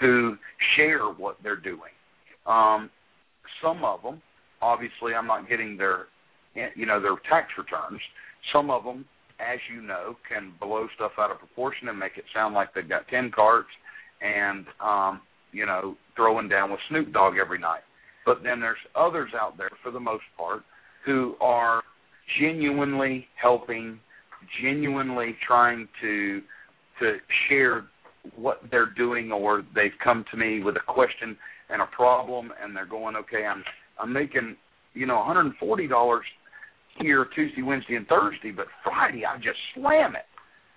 who 0.00 0.36
share 0.76 1.06
what 1.06 1.36
they're 1.42 1.56
doing. 1.56 1.92
Um, 2.46 2.90
some 3.62 3.84
of 3.84 4.02
them, 4.02 4.20
obviously, 4.60 5.14
I'm 5.14 5.26
not 5.26 5.48
getting 5.48 5.76
their, 5.76 6.06
you 6.74 6.86
know, 6.86 7.00
their 7.00 7.16
tax 7.28 7.48
returns. 7.56 8.00
Some 8.52 8.70
of 8.70 8.84
them, 8.84 9.04
as 9.40 9.58
you 9.72 9.82
know, 9.82 10.16
can 10.28 10.52
blow 10.60 10.86
stuff 10.94 11.12
out 11.18 11.30
of 11.30 11.38
proportion 11.38 11.88
and 11.88 11.98
make 11.98 12.16
it 12.16 12.24
sound 12.34 12.54
like 12.54 12.74
they've 12.74 12.88
got 12.88 13.08
ten 13.08 13.30
carts 13.34 13.68
and, 14.20 14.66
um, 14.80 15.20
you 15.52 15.66
know, 15.66 15.96
throwing 16.16 16.48
down 16.48 16.70
with 16.70 16.80
Snoop 16.88 17.12
Dogg 17.12 17.34
every 17.40 17.58
night. 17.58 17.82
But 18.26 18.42
then 18.42 18.60
there's 18.60 18.78
others 18.96 19.30
out 19.38 19.58
there, 19.58 19.70
for 19.82 19.90
the 19.90 20.00
most 20.00 20.24
part, 20.36 20.62
who 21.04 21.34
are 21.40 21.82
genuinely 22.40 23.26
helping, 23.40 23.98
genuinely 24.62 25.36
trying 25.46 25.88
to 26.00 26.40
to 27.00 27.16
share 27.48 27.84
what 28.36 28.60
they're 28.70 28.92
doing 28.96 29.32
or 29.32 29.62
they've 29.74 29.98
come 30.02 30.24
to 30.30 30.36
me 30.36 30.62
with 30.62 30.76
a 30.76 30.92
question 30.92 31.36
and 31.70 31.82
a 31.82 31.86
problem 31.86 32.52
and 32.62 32.74
they're 32.74 32.86
going 32.86 33.16
okay 33.16 33.44
i'm 33.44 33.62
i'm 34.00 34.12
making 34.12 34.56
you 34.94 35.06
know 35.06 35.16
one 35.16 35.26
hundred 35.26 35.46
and 35.46 35.54
forty 35.56 35.86
dollars 35.86 36.24
here 37.00 37.26
tuesday 37.34 37.62
wednesday 37.62 37.96
and 37.96 38.06
thursday 38.06 38.50
but 38.50 38.66
friday 38.82 39.24
i 39.24 39.36
just 39.36 39.58
slam 39.74 40.14
it. 40.14 40.24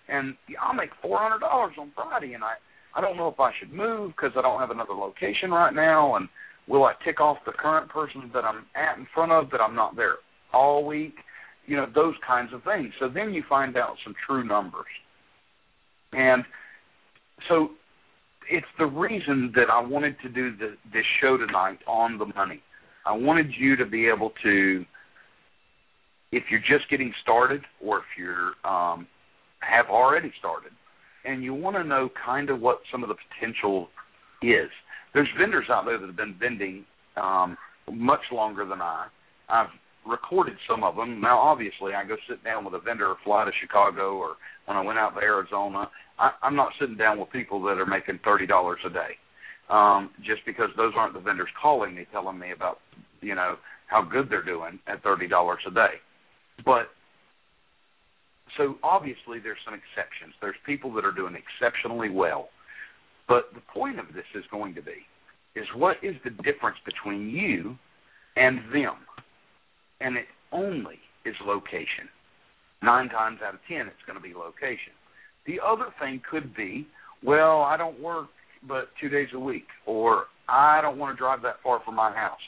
And 0.09 0.36
i'll 0.61 0.74
make 0.74 0.89
four 1.01 1.18
hundred 1.20 1.39
dollars 1.39 1.74
on 1.80 1.91
friday 1.95 2.34
and 2.34 2.43
i 2.43 2.53
i 2.95 3.01
don't 3.01 3.18
know 3.18 3.28
if 3.28 3.39
i 3.39 3.51
should 3.59 3.72
move 3.72 4.11
because 4.11 4.32
i 4.38 4.41
don't 4.41 4.59
have 4.59 4.72
another 4.72 4.93
location 4.93 5.51
right 5.51 5.74
now 5.74 6.15
and 6.15 6.28
will 6.68 6.84
i 6.84 6.93
tick 7.05 7.22
off 7.22 7.38
the 7.45 7.53
current 7.53 7.89
person 7.89 8.30
that 8.34 8.43
i'm 8.43 8.65
at 8.76 8.97
in 8.97 9.07
front 9.13 9.32
of 9.32 9.49
that 9.51 9.61
i'm 9.61 9.76
not 9.76 9.95
there 9.95 10.15
all 10.53 10.86
week 10.86 11.15
you 11.68 11.76
know 11.76 11.86
those 11.93 12.15
kinds 12.26 12.51
of 12.53 12.63
things 12.63 12.91
so 12.99 13.07
then 13.07 13.34
you 13.34 13.43
find 13.47 13.78
out 13.78 13.95
some 14.03 14.15
true 14.26 14.43
numbers 14.43 14.86
and 16.13 16.43
so 17.49 17.70
it's 18.49 18.68
the 18.80 18.86
reason 18.86 19.51
that 19.55 19.70
I 19.72 19.82
wanted 19.82 20.15
to 20.24 20.30
do 20.30 20.55
the, 20.55 20.76
this 20.91 21.03
show 21.22 21.38
tonight 21.38 21.80
on 21.88 22.18
the 22.18 22.26
money. 22.26 22.61
I 23.05 23.15
wanted 23.15 23.47
you 23.57 23.76
to 23.76 23.86
be 23.86 24.07
able 24.07 24.32
to, 24.43 24.86
if 26.32 26.43
you're 26.49 26.59
just 26.59 26.89
getting 26.89 27.13
started, 27.22 27.61
or 27.84 27.99
if 27.99 28.05
you're 28.18 28.53
um, 28.70 29.07
have 29.59 29.88
already 29.89 30.32
started, 30.39 30.72
and 31.26 31.43
you 31.43 31.53
want 31.53 31.76
to 31.76 31.84
know 31.84 32.09
kind 32.26 32.49
of 32.49 32.61
what 32.61 32.80
some 32.91 33.03
of 33.03 33.09
the 33.09 33.15
potential 33.15 33.88
is. 34.41 34.70
There's 35.13 35.28
vendors 35.39 35.65
out 35.70 35.86
there 35.86 35.97
that 35.97 36.05
have 36.05 36.15
been 36.15 36.36
vending 36.39 36.86
um, 37.15 37.57
much 37.91 38.22
longer 38.32 38.65
than 38.65 38.82
I. 38.82 39.07
I've 39.49 39.68
recorded 40.08 40.55
some 40.70 40.84
of 40.84 40.95
them. 40.95 41.22
Now, 41.22 41.39
obviously, 41.39 41.93
I 41.93 42.05
go 42.05 42.16
sit 42.30 42.43
down 42.43 42.66
with 42.66 42.74
a 42.74 42.80
vendor, 42.80 43.08
or 43.08 43.18
fly 43.24 43.45
to 43.45 43.51
Chicago, 43.62 44.18
or 44.18 44.36
when 44.66 44.78
I 44.78 44.82
went 44.82 44.99
out 44.99 45.16
to 45.16 45.22
Arizona, 45.22 45.89
I, 46.20 46.32
I'm 46.41 46.55
not 46.55 46.72
sitting 46.80 46.97
down 46.97 47.20
with 47.20 47.30
people 47.32 47.62
that 47.64 47.78
are 47.78 47.86
making 47.86 48.20
thirty 48.24 48.47
dollars 48.47 48.80
a 48.86 48.89
day, 48.89 49.16
um, 49.70 50.10
just 50.26 50.45
because 50.45 50.70
those 50.78 50.93
aren't 50.95 51.14
the 51.14 51.20
vendors 51.20 51.49
calling 51.62 51.95
me, 51.95 52.05
telling 52.12 52.39
me 52.39 52.51
about 52.51 52.80
you 53.22 53.36
know 53.36 53.55
how 53.88 54.01
good 54.01 54.28
they're 54.30 54.43
doing 54.43 54.80
at 54.88 55.03
thirty 55.03 55.28
dollars 55.28 55.60
a 55.68 55.72
day. 55.72 56.01
But 56.66 56.89
so 58.58 58.76
obviously 58.84 59.39
there's 59.39 59.60
some 59.66 59.74
exceptions. 59.74 60.34
There's 60.41 60.55
people 60.66 60.93
that 60.93 61.05
are 61.05 61.12
doing 61.12 61.36
exceptionally 61.36 62.10
well. 62.10 62.49
But 63.28 63.49
the 63.53 63.62
point 63.74 63.99
of 63.99 64.08
this 64.16 64.26
is 64.36 64.43
going 64.51 64.74
to 64.76 64.82
be 64.82 65.05
is 65.55 65.66
what 65.76 65.97
is 66.01 66.16
the 66.24 66.30
difference 66.30 66.78
between 66.86 67.30
you 67.30 67.76
and 68.36 68.60
them? 68.74 68.95
And 70.01 70.17
it 70.17 70.25
only 70.51 70.99
is 71.25 71.35
location. 71.45 72.07
Nine 72.83 73.09
times 73.09 73.39
out 73.45 73.55
of 73.55 73.59
ten, 73.67 73.87
it's 73.87 74.05
going 74.05 74.17
to 74.17 74.23
be 74.23 74.33
location. 74.33 74.93
The 75.45 75.59
other 75.65 75.87
thing 75.99 76.21
could 76.29 76.55
be, 76.55 76.87
well, 77.23 77.61
I 77.61 77.77
don't 77.77 77.99
work 78.01 78.27
but 78.67 78.89
two 78.99 79.09
days 79.09 79.29
a 79.33 79.39
week, 79.39 79.67
or 79.85 80.25
I 80.47 80.81
don't 80.81 80.97
want 80.97 81.15
to 81.15 81.17
drive 81.17 81.41
that 81.43 81.55
far 81.63 81.81
from 81.83 81.95
my 81.95 82.13
house, 82.13 82.39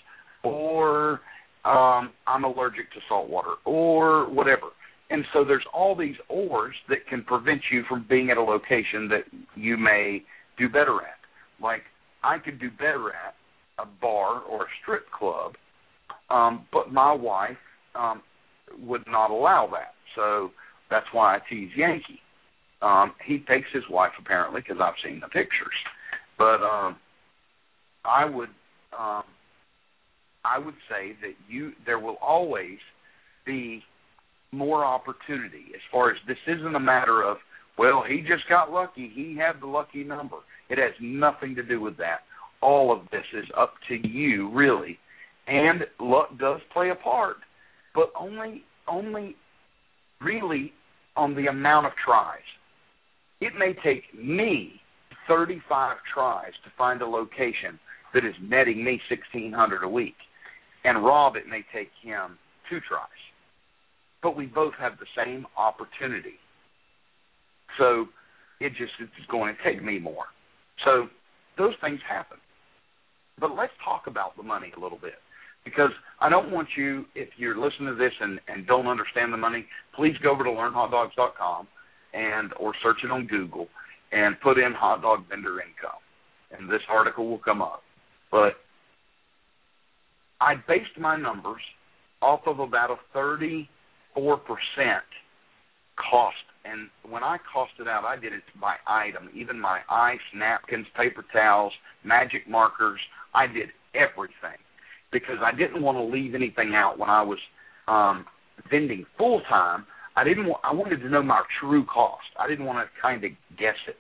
or 0.44 1.22
um, 1.66 2.12
I'm 2.28 2.44
allergic 2.44 2.92
to 2.94 3.00
salt 3.08 3.30
water, 3.30 3.56
or 3.66 4.30
whatever. 4.30 4.70
And 5.10 5.24
so 5.34 5.44
there's 5.44 5.66
all 5.74 5.96
these 5.96 6.16
ors 6.30 6.76
that 6.88 7.08
can 7.10 7.24
prevent 7.24 7.62
you 7.72 7.84
from 7.90 8.06
being 8.08 8.30
at 8.30 8.38
a 8.38 8.42
location 8.42 9.08
that 9.10 9.24
you 9.56 9.76
may 9.76 10.24
do 10.58 10.68
better 10.68 10.98
at. 11.02 11.18
Like 11.62 11.82
I 12.24 12.38
could 12.38 12.60
do 12.60 12.70
better 12.70 13.10
at 13.10 13.36
a 13.80 13.88
bar 14.02 14.42
or 14.42 14.64
a 14.64 14.68
strip 14.82 15.10
club, 15.12 15.54
um, 16.30 16.66
but 16.72 16.92
my 16.92 17.14
wife 17.14 17.58
um, 17.96 18.22
would 18.80 19.04
not 19.08 19.32
allow 19.32 19.68
that. 19.72 19.94
So 20.16 20.52
that's 20.90 21.06
why 21.12 21.36
I 21.36 21.40
tease 21.50 21.72
Yankee. 21.76 22.20
Um, 22.82 23.14
he 23.26 23.40
takes 23.40 23.68
his 23.74 23.84
wife 23.90 24.12
apparently 24.20 24.62
because 24.62 24.82
I've 24.82 24.94
seen 25.04 25.20
the 25.20 25.28
pictures, 25.28 25.76
but 26.38 26.64
um, 26.64 26.96
I 28.06 28.26
would 28.26 28.50
um, 28.98 29.24
I 30.46 30.58
would 30.58 30.76
say 30.90 31.16
that 31.22 31.34
you 31.50 31.74
there 31.86 32.00
will 32.00 32.18
always 32.22 32.78
be 33.46 33.84
more 34.52 34.86
opportunity 34.86 35.66
as 35.76 35.82
far 35.92 36.12
as 36.12 36.18
this 36.28 36.38
isn't 36.48 36.76
a 36.76 36.80
matter 36.80 37.22
of 37.22 37.38
well 37.78 38.04
he 38.08 38.22
just 38.22 38.48
got 38.50 38.72
lucky 38.72 39.12
he 39.14 39.38
had 39.38 39.62
the 39.62 39.68
lucky 39.68 40.04
number 40.04 40.38
it 40.70 40.78
has 40.80 40.94
nothing 41.00 41.54
to 41.56 41.62
do 41.62 41.80
with 41.80 41.98
that 41.98 42.22
all 42.62 42.92
of 42.92 43.02
this 43.12 43.26
is 43.38 43.46
up 43.56 43.74
to 43.88 43.96
you 44.08 44.50
really 44.52 44.98
and 45.50 45.82
luck 46.00 46.30
does 46.40 46.62
play 46.72 46.90
a 46.90 46.96
part 46.96 47.38
but 47.96 48.12
only 48.20 48.64
only 48.88 49.36
really 50.22 50.72
on 51.16 51.36
the 51.36 51.48
amount 51.48 51.86
of 51.86 51.92
tries 52.06 52.40
it 53.42 53.54
may 53.58 53.74
take 53.84 54.04
me 54.18 54.82
35 55.30 55.98
tries 56.14 56.52
to 56.66 56.72
find 56.78 57.02
a 57.02 57.06
location 57.06 57.80
that 58.14 58.26
is 58.26 58.34
netting 58.42 58.84
me 58.84 59.00
1600 59.10 59.84
a 59.84 59.88
week. 59.88 60.16
And 60.84 61.06
Rob, 61.06 61.36
it 61.36 61.48
may 61.48 61.64
take 61.74 61.90
him 62.02 62.38
two 62.70 62.80
tries. 62.88 63.08
But 64.22 64.36
we 64.36 64.48
both 64.48 64.74
have 64.80 64.94
the 65.00 65.06
same 65.16 65.46
opportunity. 65.56 66.40
So 67.78 68.08
it 68.60 68.70
just 68.70 68.92
it's 69.00 69.32
going 69.32 69.56
to 69.56 69.72
take 69.72 69.84
me 69.84 70.00
more. 70.00 70.26
So 70.84 71.08
those 71.58 71.74
things 71.82 72.00
happen. 72.10 72.38
But 73.40 73.56
let's 73.56 73.72
talk 73.86 74.08
about 74.08 74.36
the 74.36 74.44
money 74.44 74.74
a 74.76 74.80
little 74.80 74.98
bit. 74.98 75.14
Because 75.66 75.92
I 76.20 76.30
don't 76.30 76.52
want 76.52 76.68
you, 76.78 77.06
if 77.16 77.30
you're 77.38 77.58
listening 77.58 77.90
to 77.90 77.96
this 77.96 78.14
and, 78.20 78.40
and 78.48 78.66
don't 78.66 78.88
understand 78.88 79.34
the 79.34 79.38
money, 79.38 79.66
please 79.96 80.16
go 80.24 80.32
over 80.32 80.44
to 80.44 80.50
learnhotdogs.com 80.50 81.68
and 82.14 82.52
or 82.60 82.74
search 82.82 82.98
it 83.04 83.12
on 83.12 83.28
Google 83.28 83.68
and 84.12 84.40
put 84.42 84.58
in 84.58 84.74
hot 84.74 85.02
dog 85.02 85.28
vendor 85.30 85.62
income. 85.62 86.00
And 86.52 86.70
this 86.70 86.82
article 86.90 87.30
will 87.30 87.40
come 87.40 87.62
up. 87.62 87.84
But 88.32 88.54
I 90.42 90.56
based 90.68 90.98
my 90.98 91.18
numbers 91.18 91.62
off 92.22 92.42
of 92.48 92.60
about 92.60 92.90
a 92.92 93.18
34% 93.18 93.68
cost. 96.10 96.36
And 96.66 96.90
when 97.10 97.24
I 97.24 97.38
costed 97.56 97.88
out, 97.88 98.04
I 98.04 98.16
did 98.16 98.34
it 98.34 98.44
by 98.60 98.76
item, 98.88 99.30
even 99.34 99.60
my 99.60 99.80
ice, 99.90 100.20
napkins, 100.36 100.88
paper 100.98 101.24
towels, 101.32 101.74
magic 102.04 102.50
markers. 102.50 103.00
I 103.34 103.48
did 103.48 103.70
everything 103.94 104.58
because 105.12 105.38
I 105.44 105.56
didn't 105.56 105.82
want 105.82 105.98
to 105.98 106.04
leave 106.04 106.36
anything 106.36 106.74
out 106.76 106.98
when 106.98 107.10
I 107.10 107.22
was 107.22 107.40
um, 107.88 108.26
vending 108.70 109.06
full 109.18 109.42
time. 109.50 109.86
I 110.16 110.24
didn't 110.24 110.48
want. 110.48 110.62
I 110.64 110.74
wanted 110.74 110.98
to 110.98 111.10
know 111.10 111.24
my 111.24 111.42
true 111.60 111.86
cost. 111.86 112.28
I 112.40 112.48
didn't 112.48 112.66
want 112.66 112.80
to 112.80 113.02
kind 113.02 113.24
of 113.24 113.32
guess 113.58 113.78
it. 113.88 113.96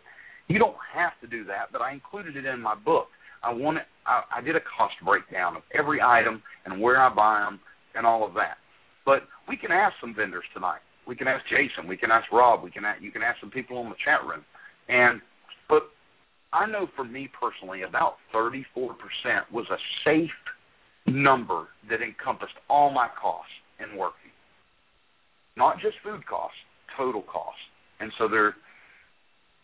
You 0.48 0.60
don't 0.60 0.76
have 0.94 1.14
to 1.22 1.28
do 1.28 1.44
that, 1.46 1.72
but 1.72 1.82
I 1.82 1.94
included 1.94 2.36
it 2.36 2.46
in 2.46 2.60
my 2.60 2.76
book. 2.76 3.08
I 3.44 3.54
wanted. 3.54 3.84
I, 4.06 4.24
I 4.38 4.42
did 4.42 4.56
a 4.56 4.60
cost 4.78 4.96
breakdown 5.06 5.56
of 5.56 5.64
every 5.78 6.02
item 6.02 6.42
and 6.66 6.82
where 6.82 7.02
I 7.02 7.14
buy 7.14 7.46
them 7.46 7.60
and 7.96 8.06
all 8.06 8.28
of 8.28 8.34
that. 8.34 8.58
But 9.06 9.24
we 9.48 9.58
can 9.58 9.72
ask 9.72 9.96
some 10.02 10.14
vendors 10.16 10.44
tonight. 10.54 10.82
We 11.08 11.16
can 11.16 11.28
ask 11.28 11.44
Jason. 11.46 11.88
We 11.88 11.98
can 11.98 12.12
ask 12.12 12.32
Rob. 12.32 12.64
We 12.64 12.72
can. 12.72 12.86
Ask, 12.86 13.02
you 13.02 13.12
can 13.12 13.24
ask 13.24 13.40
some 13.40 13.52
people 13.52 13.82
in 13.82 13.90
the 13.90 13.96
chat 14.04 14.28
room. 14.28 14.44
And 14.90 15.22
but 15.70 15.84
I 16.52 16.66
know 16.66 16.88
for 16.96 17.06
me 17.06 17.30
personally, 17.40 17.84
about 17.84 18.16
34% 18.34 18.66
was 19.54 19.66
a 19.72 19.78
safe 20.04 20.30
number 21.08 21.68
that 21.90 22.02
encompassed 22.02 22.54
all 22.70 22.92
my 22.92 23.08
costs 23.20 23.52
in 23.80 23.98
working, 23.98 24.32
not 25.58 25.80
just 25.80 25.96
food 26.04 26.26
costs, 26.26 26.58
total 26.98 27.22
costs. 27.24 27.62
And 28.00 28.12
so 28.18 28.28
there, 28.28 28.56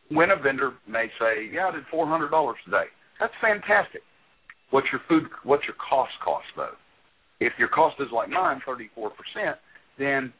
when 0.09 0.31
a 0.31 0.35
vendor 0.35 0.73
may 0.87 1.07
say, 1.19 1.49
"Yeah, 1.51 1.67
I 1.67 1.71
did 1.71 1.83
four 1.91 2.07
hundred 2.07 2.29
dollars 2.29 2.57
today," 2.65 2.85
that's 3.19 3.33
fantastic. 3.41 4.01
What's 4.71 4.87
your 4.91 5.01
food? 5.07 5.29
What's 5.43 5.63
your 5.65 5.75
cost 5.77 6.11
cost 6.23 6.45
though? 6.55 6.75
If 7.39 7.53
your 7.59 7.67
cost 7.67 7.95
is 7.99 8.07
like 8.13 8.29
mine, 8.29 8.61
thirty-four 8.65 9.11
percent, 9.11 9.57
then 9.99 10.33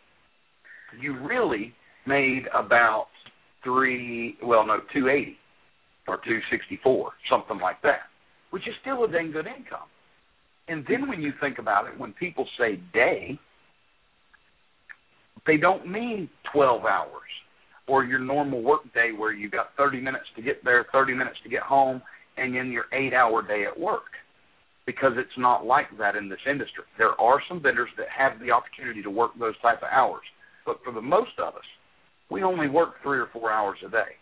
you 1.00 1.18
really 1.20 1.74
made 2.08 2.44
about 2.54 3.08
three, 3.64 4.38
well, 4.44 4.66
no, 4.66 4.80
two 4.94 5.10
eighty 5.10 5.38
or 6.08 6.20
two 6.26 6.40
sixty-four, 6.52 7.12
something 7.30 7.60
like 7.60 7.82
that, 7.82 8.08
which 8.52 8.68
is 8.68 8.74
still 8.82 9.04
a 9.04 9.12
dang 9.12 9.32
good 9.32 9.48
income. 9.48 9.88
And 10.68 10.84
then 10.90 11.08
when 11.08 11.22
you 11.22 11.32
think 11.40 11.60
about 11.60 11.88
it, 11.88 12.00
when 12.00 12.14
people 12.14 12.48
say 12.58 12.80
day, 12.94 13.40
they 15.46 15.58
don't 15.58 15.90
mean 15.90 16.30
12 16.54 16.86
hours 16.86 17.12
or 17.88 18.04
your 18.04 18.20
normal 18.20 18.64
work 18.64 18.82
day 18.94 19.12
where 19.16 19.32
you 19.32 19.50
got 19.50 19.68
30 19.78 20.02
minutes 20.02 20.26
to 20.36 20.42
get 20.42 20.64
there, 20.64 20.88
30 20.92 21.14
minutes 21.14 21.38
to 21.44 21.50
get 21.50 21.62
home, 21.62 22.02
and 22.38 22.56
then 22.56 22.72
your 22.72 22.86
eight 22.94 23.14
hour 23.14 23.46
day 23.46 23.66
at 23.66 23.80
work. 23.80 24.10
Because 24.88 25.14
it's 25.18 25.38
not 25.38 25.66
like 25.66 25.86
that 25.98 26.16
in 26.16 26.30
this 26.30 26.40
industry. 26.50 26.84
There 26.98 27.20
are 27.20 27.42
some 27.50 27.62
vendors 27.62 27.90
that 27.98 28.08
have 28.16 28.40
the 28.40 28.52
opportunity 28.52 29.02
to 29.02 29.10
work 29.10 29.32
those 29.40 29.58
type 29.62 29.82
of 29.82 29.90
hours. 29.92 30.24
But 30.66 30.78
for 30.84 30.94
the 30.94 31.02
most 31.02 31.32
of 31.40 31.56
us, 31.56 31.66
we 32.30 32.44
only 32.44 32.70
work 32.70 32.96
three 33.04 33.20
or 33.20 33.28
four 33.34 33.52
hours 33.52 33.78
a 33.86 33.90
day. 33.90 34.18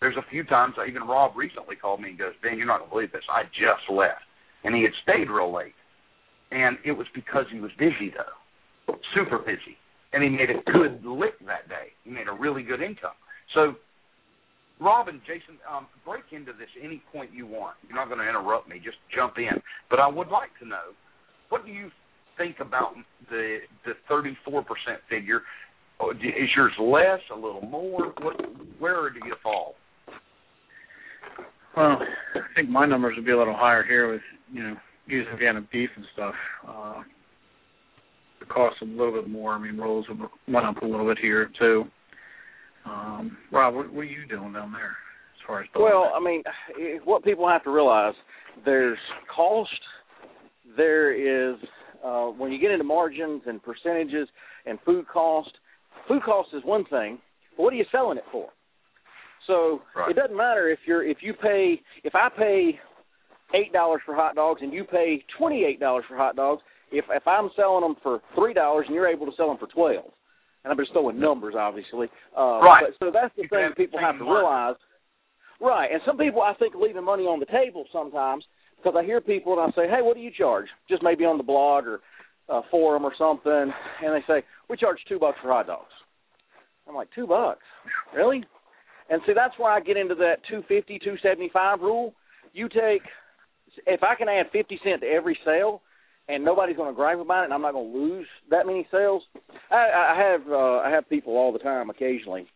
There's 0.00 0.16
a 0.16 0.30
few 0.30 0.42
times, 0.42 0.74
even 0.88 1.02
Rob 1.02 1.36
recently 1.36 1.76
called 1.76 2.00
me 2.00 2.10
and 2.10 2.18
goes, 2.18 2.34
Ben, 2.42 2.58
you're 2.58 2.66
not 2.66 2.78
going 2.78 2.90
to 2.90 2.94
believe 2.94 3.12
this. 3.12 3.22
I 3.30 3.44
just 3.44 3.86
left 3.90 4.22
and 4.64 4.74
he 4.74 4.82
had 4.82 4.92
stayed 5.02 5.30
real 5.30 5.52
late. 5.54 5.74
And 6.50 6.76
it 6.84 6.92
was 6.92 7.06
because 7.14 7.46
he 7.52 7.60
was 7.60 7.70
busy 7.78 8.12
though, 8.12 8.94
super 9.14 9.38
busy, 9.38 9.76
and 10.12 10.22
he 10.22 10.28
made 10.28 10.50
a 10.50 10.60
good 10.70 11.04
lick 11.04 11.38
that 11.46 11.68
day. 11.68 11.92
He 12.04 12.10
made 12.10 12.28
a 12.28 12.32
really 12.32 12.62
good 12.62 12.82
income. 12.82 13.16
So, 13.54 13.74
Rob 14.80 15.08
and, 15.08 15.20
Jason, 15.20 15.56
um, 15.70 15.86
break 16.04 16.24
into 16.32 16.52
this 16.52 16.68
any 16.82 17.02
point 17.12 17.30
you 17.32 17.46
want. 17.46 17.76
You're 17.86 17.96
not 17.96 18.08
going 18.08 18.18
to 18.18 18.28
interrupt 18.28 18.68
me. 18.68 18.80
Just 18.82 18.96
jump 19.14 19.34
in. 19.38 19.62
But 19.88 20.00
I 20.00 20.08
would 20.08 20.28
like 20.28 20.50
to 20.60 20.68
know 20.68 20.92
what 21.48 21.64
do 21.64 21.70
you 21.70 21.90
think 22.36 22.56
about 22.60 22.94
the 23.30 23.58
the 23.84 23.92
34% 24.10 24.64
figure? 25.08 25.42
Oh, 26.00 26.10
is 26.10 26.50
yours 26.56 26.72
less, 26.80 27.20
a 27.30 27.34
little 27.34 27.60
more? 27.62 28.12
What, 28.22 28.40
where 28.78 29.10
do 29.10 29.20
you 29.24 29.36
fall? 29.42 29.74
Well, 31.76 31.98
I 32.34 32.40
think 32.56 32.68
my 32.68 32.86
numbers 32.86 33.14
would 33.16 33.24
be 33.24 33.32
a 33.32 33.38
little 33.38 33.56
higher 33.56 33.84
here 33.84 34.10
with 34.10 34.20
you 34.52 34.62
know 34.62 34.76
using 35.06 35.32
organic 35.32 35.70
beef 35.70 35.90
and 35.96 36.04
stuff. 36.12 36.34
Uh, 36.66 37.02
the 38.40 38.46
cost 38.46 38.76
a 38.82 38.84
little 38.84 39.12
bit 39.12 39.28
more. 39.28 39.52
I 39.52 39.58
mean, 39.58 39.78
rolls 39.78 40.06
went 40.48 40.66
up 40.66 40.82
a 40.82 40.86
little 40.86 41.06
bit 41.06 41.18
here 41.18 41.50
too. 41.58 41.84
Um, 42.84 43.36
Rob, 43.52 43.74
what, 43.74 43.92
what 43.92 44.00
are 44.02 44.04
you 44.04 44.26
doing 44.28 44.52
down 44.52 44.72
there 44.72 44.90
as 44.90 45.46
far 45.46 45.62
as? 45.62 45.68
Well, 45.78 46.12
I 46.14 46.20
mean, 46.20 46.42
what 47.04 47.24
people 47.24 47.48
have 47.48 47.64
to 47.64 47.70
realize 47.70 48.14
there's 48.64 48.98
cost. 49.34 49.70
There 50.76 51.12
is 51.12 51.58
uh, 52.04 52.26
when 52.26 52.52
you 52.52 52.58
get 52.60 52.70
into 52.70 52.84
margins 52.84 53.42
and 53.46 53.62
percentages 53.62 54.28
and 54.66 54.78
food 54.84 55.06
cost. 55.08 55.50
Food 56.08 56.22
cost 56.24 56.48
is 56.52 56.62
one 56.64 56.84
thing. 56.86 57.18
But 57.56 57.64
what 57.64 57.72
are 57.72 57.76
you 57.76 57.84
selling 57.92 58.18
it 58.18 58.24
for? 58.32 58.48
So 59.46 59.82
right. 59.96 60.10
it 60.10 60.14
doesn't 60.14 60.36
matter 60.36 60.68
if 60.68 60.80
you're 60.86 61.04
if 61.04 61.18
you 61.20 61.34
pay 61.34 61.80
if 62.04 62.14
I 62.14 62.28
pay 62.28 62.78
eight 63.54 63.72
dollars 63.72 64.00
for 64.04 64.14
hot 64.14 64.34
dogs 64.34 64.60
and 64.62 64.72
you 64.72 64.84
pay 64.84 65.24
twenty 65.38 65.64
eight 65.64 65.80
dollars 65.80 66.04
for 66.08 66.16
hot 66.16 66.36
dogs. 66.36 66.62
If 66.90 67.04
if 67.10 67.26
I'm 67.26 67.50
selling 67.56 67.82
them 67.82 67.96
for 68.02 68.20
three 68.34 68.54
dollars 68.54 68.84
and 68.86 68.94
you're 68.94 69.08
able 69.08 69.26
to 69.26 69.32
sell 69.36 69.48
them 69.48 69.58
for 69.58 69.66
twelve, 69.66 70.12
and 70.64 70.72
I'm 70.72 70.78
just 70.78 70.92
throwing 70.92 71.18
numbers, 71.18 71.54
obviously. 71.56 72.08
Uh, 72.36 72.60
right. 72.60 72.84
But, 72.88 73.06
so 73.06 73.10
that's 73.12 73.34
the 73.36 73.42
you 73.42 73.48
thing 73.48 73.70
people 73.76 73.98
have 74.00 74.18
to 74.18 74.24
realize. 74.24 74.76
Right, 75.60 75.92
and 75.92 76.00
some 76.04 76.18
people 76.18 76.42
I 76.42 76.54
think 76.54 76.74
leaving 76.74 77.04
money 77.04 77.22
on 77.22 77.38
the 77.38 77.46
table 77.46 77.84
sometimes 77.92 78.44
because 78.76 78.98
I 78.98 79.04
hear 79.04 79.20
people 79.20 79.52
and 79.52 79.60
I 79.62 79.76
say, 79.76 79.88
"Hey, 79.88 80.02
what 80.02 80.16
do 80.16 80.20
you 80.20 80.30
charge?" 80.36 80.66
Just 80.88 81.02
maybe 81.02 81.24
on 81.24 81.38
the 81.38 81.44
blog 81.44 81.86
or 81.86 82.00
uh, 82.48 82.62
forum 82.70 83.04
or 83.04 83.12
something, 83.16 83.72
and 84.02 84.14
they 84.14 84.24
say, 84.26 84.42
"We 84.68 84.76
charge 84.76 84.98
two 85.08 85.18
bucks 85.18 85.38
for 85.40 85.52
hot 85.52 85.68
dogs." 85.68 85.92
I'm 86.88 86.94
like, 86.94 87.08
two 87.14 87.26
bucks, 87.26 87.62
really? 88.14 88.44
And 89.08 89.20
see, 89.26 89.32
that's 89.34 89.58
where 89.58 89.70
I 89.70 89.80
get 89.80 89.96
into 89.96 90.14
that 90.16 90.36
two 90.48 90.62
fifty, 90.68 90.98
two 90.98 91.16
seventy 91.22 91.50
five 91.52 91.80
rule. 91.80 92.14
You 92.52 92.68
take, 92.68 93.02
if 93.86 94.02
I 94.02 94.14
can 94.14 94.28
add 94.28 94.46
fifty 94.52 94.78
cent 94.84 95.00
to 95.02 95.06
every 95.06 95.38
sale, 95.44 95.82
and 96.28 96.44
nobody's 96.44 96.76
going 96.76 96.90
to 96.90 96.96
gripe 96.96 97.18
about 97.18 97.42
it, 97.42 97.44
and 97.46 97.54
I'm 97.54 97.62
not 97.62 97.72
going 97.72 97.92
to 97.92 97.98
lose 97.98 98.26
that 98.50 98.66
many 98.66 98.86
sales. 98.90 99.22
I, 99.70 100.14
I 100.14 100.30
have 100.30 100.40
uh, 100.50 100.78
I 100.78 100.90
have 100.90 101.08
people 101.08 101.36
all 101.36 101.52
the 101.52 101.58
time, 101.58 101.90
occasionally, 101.90 102.46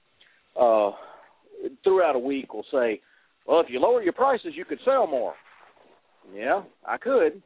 uh, 0.61 0.93
throughout 1.85 2.17
a 2.17 2.21
week, 2.21 2.55
will 2.55 2.65
say, 2.73 3.01
"Well, 3.47 3.61
if 3.61 3.67
you 3.69 3.81
lower 3.81 4.03
your 4.03 4.13
prices, 4.13 4.53
you 4.55 4.65
could 4.65 4.79
sell 4.85 5.07
more." 5.07 5.35
Yeah, 6.35 6.63
I 6.87 6.97
could. 6.97 7.43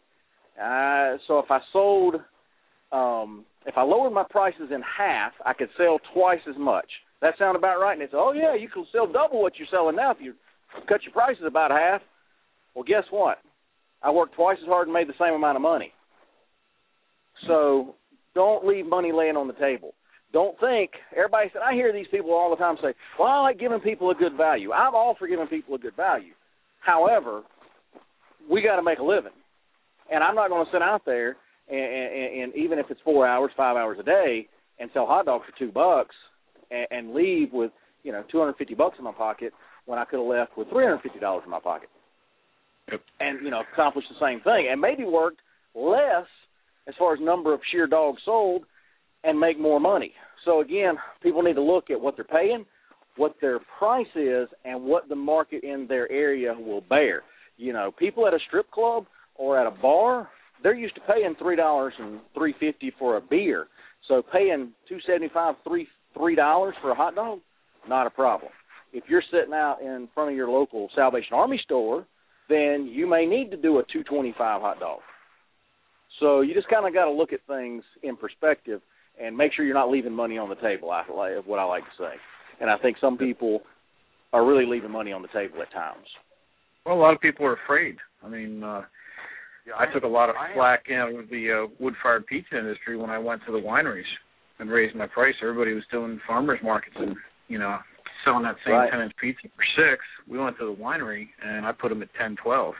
Uh, 0.60 1.16
so 1.26 1.38
if 1.38 1.50
I 1.50 1.60
sold, 1.72 2.16
um, 2.92 3.44
if 3.66 3.76
I 3.76 3.82
lowered 3.82 4.12
my 4.12 4.24
prices 4.28 4.70
in 4.74 4.82
half, 4.82 5.32
I 5.44 5.52
could 5.52 5.68
sell 5.76 6.00
twice 6.14 6.40
as 6.48 6.56
much. 6.58 6.86
That 7.20 7.34
sound 7.38 7.56
about 7.56 7.80
right? 7.80 7.92
And 7.92 8.02
it's, 8.02 8.14
oh 8.16 8.32
yeah, 8.32 8.54
you 8.54 8.68
can 8.68 8.86
sell 8.92 9.06
double 9.06 9.42
what 9.42 9.58
you're 9.58 9.68
selling 9.70 9.96
now 9.96 10.10
if 10.10 10.18
you 10.20 10.34
cut 10.88 11.02
your 11.02 11.12
prices 11.12 11.44
about 11.46 11.70
half. 11.70 12.00
Well, 12.74 12.84
guess 12.84 13.04
what? 13.10 13.38
I 14.02 14.10
worked 14.10 14.34
twice 14.34 14.58
as 14.62 14.68
hard 14.68 14.88
and 14.88 14.94
made 14.94 15.08
the 15.08 15.18
same 15.20 15.34
amount 15.34 15.56
of 15.56 15.62
money. 15.62 15.92
So 17.46 17.94
don't 18.34 18.66
leave 18.66 18.86
money 18.86 19.12
laying 19.12 19.36
on 19.36 19.46
the 19.46 19.54
table. 19.54 19.94
Don't 20.32 20.58
think 20.60 20.90
everybody 21.16 21.50
said 21.52 21.62
I 21.64 21.74
hear 21.74 21.92
these 21.92 22.06
people 22.10 22.32
all 22.32 22.50
the 22.50 22.56
time 22.56 22.76
say, 22.80 22.94
"Well, 23.18 23.28
I 23.28 23.40
like 23.40 23.58
giving 23.58 23.80
people 23.80 24.10
a 24.10 24.14
good 24.14 24.34
value." 24.36 24.72
I'm 24.72 24.94
all 24.94 25.16
for 25.18 25.26
giving 25.26 25.48
people 25.48 25.74
a 25.74 25.78
good 25.78 25.96
value. 25.96 26.34
However, 26.80 27.42
we 28.48 28.62
got 28.62 28.76
to 28.76 28.82
make 28.82 28.98
a 29.00 29.02
living, 29.02 29.32
and 30.10 30.22
I'm 30.22 30.36
not 30.36 30.48
to 30.48 30.64
sit 30.72 30.82
out 30.82 31.04
there 31.04 31.36
and, 31.68 31.78
and, 31.78 32.42
and 32.42 32.56
even 32.56 32.78
if 32.78 32.86
it's 32.90 33.00
four 33.04 33.26
hours, 33.26 33.50
five 33.56 33.76
hours 33.76 33.98
a 34.00 34.02
day, 34.02 34.48
and 34.78 34.90
sell 34.92 35.06
hot 35.06 35.26
dogs 35.26 35.44
for 35.46 35.58
two 35.58 35.72
bucks 35.72 36.14
and, 36.70 36.86
and 36.90 37.14
leave 37.14 37.52
with 37.52 37.72
you 38.02 38.12
know 38.12 38.24
250 38.30 38.74
bucks 38.74 38.96
in 38.98 39.04
my 39.04 39.12
pocket 39.12 39.52
when 39.86 39.98
I 39.98 40.04
could 40.04 40.18
have 40.20 40.28
left 40.28 40.56
with 40.56 40.68
350 40.68 41.18
dollars 41.18 41.42
in 41.44 41.50
my 41.50 41.60
pocket, 41.60 41.88
yep. 42.90 43.00
and 43.20 43.44
you 43.44 43.50
know 43.50 43.62
accomplish 43.72 44.04
the 44.08 44.24
same 44.24 44.40
thing, 44.40 44.68
and 44.70 44.80
maybe 44.80 45.04
work 45.04 45.34
less 45.74 46.26
as 46.88 46.94
far 46.98 47.14
as 47.14 47.20
number 47.20 47.54
of 47.54 47.60
sheer 47.70 47.86
dogs 47.86 48.20
sold, 48.24 48.64
and 49.24 49.38
make 49.38 49.58
more 49.58 49.80
money. 49.80 50.12
So 50.44 50.60
again, 50.60 50.94
people 51.22 51.42
need 51.42 51.54
to 51.54 51.62
look 51.62 51.90
at 51.90 52.00
what 52.00 52.16
they're 52.16 52.24
paying, 52.24 52.64
what 53.16 53.34
their 53.40 53.60
price 53.78 54.06
is, 54.14 54.48
and 54.64 54.84
what 54.84 55.08
the 55.08 55.16
market 55.16 55.62
in 55.62 55.86
their 55.88 56.10
area 56.10 56.54
will 56.54 56.80
bear. 56.80 57.22
You 57.56 57.72
know, 57.72 57.92
people 57.96 58.26
at 58.26 58.34
a 58.34 58.38
strip 58.48 58.70
club 58.70 59.04
or 59.34 59.60
at 59.60 59.66
a 59.66 59.70
bar, 59.70 60.28
they're 60.62 60.74
used 60.74 60.94
to 60.94 61.00
paying 61.02 61.34
three 61.38 61.56
dollars 61.56 61.92
and 61.98 62.20
three 62.34 62.54
fifty 62.58 62.92
for 62.98 63.16
a 63.16 63.20
beer. 63.20 63.66
So 64.08 64.22
paying 64.22 64.72
two 64.88 64.98
seventy 65.06 65.28
five, 65.32 65.56
three 65.66 65.86
three 66.16 66.34
dollars 66.34 66.74
for 66.80 66.90
a 66.90 66.94
hot 66.94 67.14
dog, 67.14 67.40
not 67.88 68.06
a 68.06 68.10
problem. 68.10 68.50
If 68.92 69.04
you're 69.08 69.22
sitting 69.30 69.54
out 69.54 69.78
in 69.80 70.08
front 70.14 70.30
of 70.30 70.36
your 70.36 70.48
local 70.48 70.88
Salvation 70.96 71.34
Army 71.34 71.60
store, 71.64 72.06
then 72.50 72.86
you 72.92 73.06
may 73.06 73.24
need 73.24 73.50
to 73.52 73.56
do 73.56 73.78
a 73.78 73.82
two 73.90 74.02
twenty 74.04 74.34
five 74.36 74.60
hot 74.60 74.80
dog. 74.80 75.00
So 76.18 76.42
you 76.42 76.52
just 76.52 76.68
kind 76.68 76.86
of 76.86 76.92
got 76.92 77.06
to 77.06 77.10
look 77.12 77.32
at 77.32 77.40
things 77.46 77.82
in 78.02 78.16
perspective 78.16 78.82
and 79.22 79.36
make 79.36 79.52
sure 79.54 79.64
you're 79.64 79.74
not 79.74 79.90
leaving 79.90 80.12
money 80.12 80.36
on 80.36 80.48
the 80.50 80.56
table. 80.56 80.90
I 80.90 81.04
like 81.10 81.46
what 81.46 81.58
I 81.58 81.64
like 81.64 81.84
to 81.84 81.96
say, 82.04 82.12
and 82.60 82.68
I 82.68 82.76
think 82.78 82.96
some 83.00 83.16
people 83.16 83.62
are 84.32 84.44
really 84.46 84.66
leaving 84.66 84.90
money 84.90 85.12
on 85.12 85.22
the 85.22 85.28
table 85.28 85.62
at 85.62 85.72
times. 85.72 86.06
Well, 86.84 86.94
a 86.96 87.00
lot 87.00 87.14
of 87.14 87.20
people 87.20 87.46
are 87.46 87.58
afraid. 87.64 87.96
I 88.24 88.28
mean, 88.28 88.62
uh, 88.62 88.82
Yeah, 89.66 89.74
I 89.78 89.92
took 89.92 90.04
a 90.04 90.08
lot 90.08 90.30
of 90.30 90.36
I 90.36 90.48
am. 90.50 90.54
flack 90.54 90.84
you 90.88 90.96
know, 90.96 91.10
with 91.16 91.30
the 91.30 91.64
uh, 91.64 91.74
wood-fired 91.78 92.26
pizza 92.26 92.58
industry 92.58 92.96
when 92.96 93.10
I 93.10 93.18
went 93.18 93.42
to 93.46 93.52
the 93.52 93.58
wineries 93.58 94.08
and 94.58 94.70
raised 94.70 94.94
my 94.94 95.06
price. 95.06 95.34
Everybody 95.42 95.74
was 95.74 95.84
doing 95.90 96.20
farmers 96.26 96.60
markets 96.62 96.96
and 96.98 97.16
you 97.48 97.58
know 97.58 97.76
selling 98.24 98.44
that 98.44 98.56
same 98.64 98.74
Right. 98.74 98.90
ten-inch 98.90 99.14
pizza 99.16 99.48
for 99.48 99.64
six. 99.76 100.04
We 100.26 100.38
went 100.38 100.58
to 100.58 100.66
the 100.66 100.74
winery 100.74 101.28
and 101.42 101.66
I 101.66 101.72
put 101.72 101.88
them 101.88 102.02
at 102.02 102.12
ten, 102.14 102.36
twelve, 102.36 102.74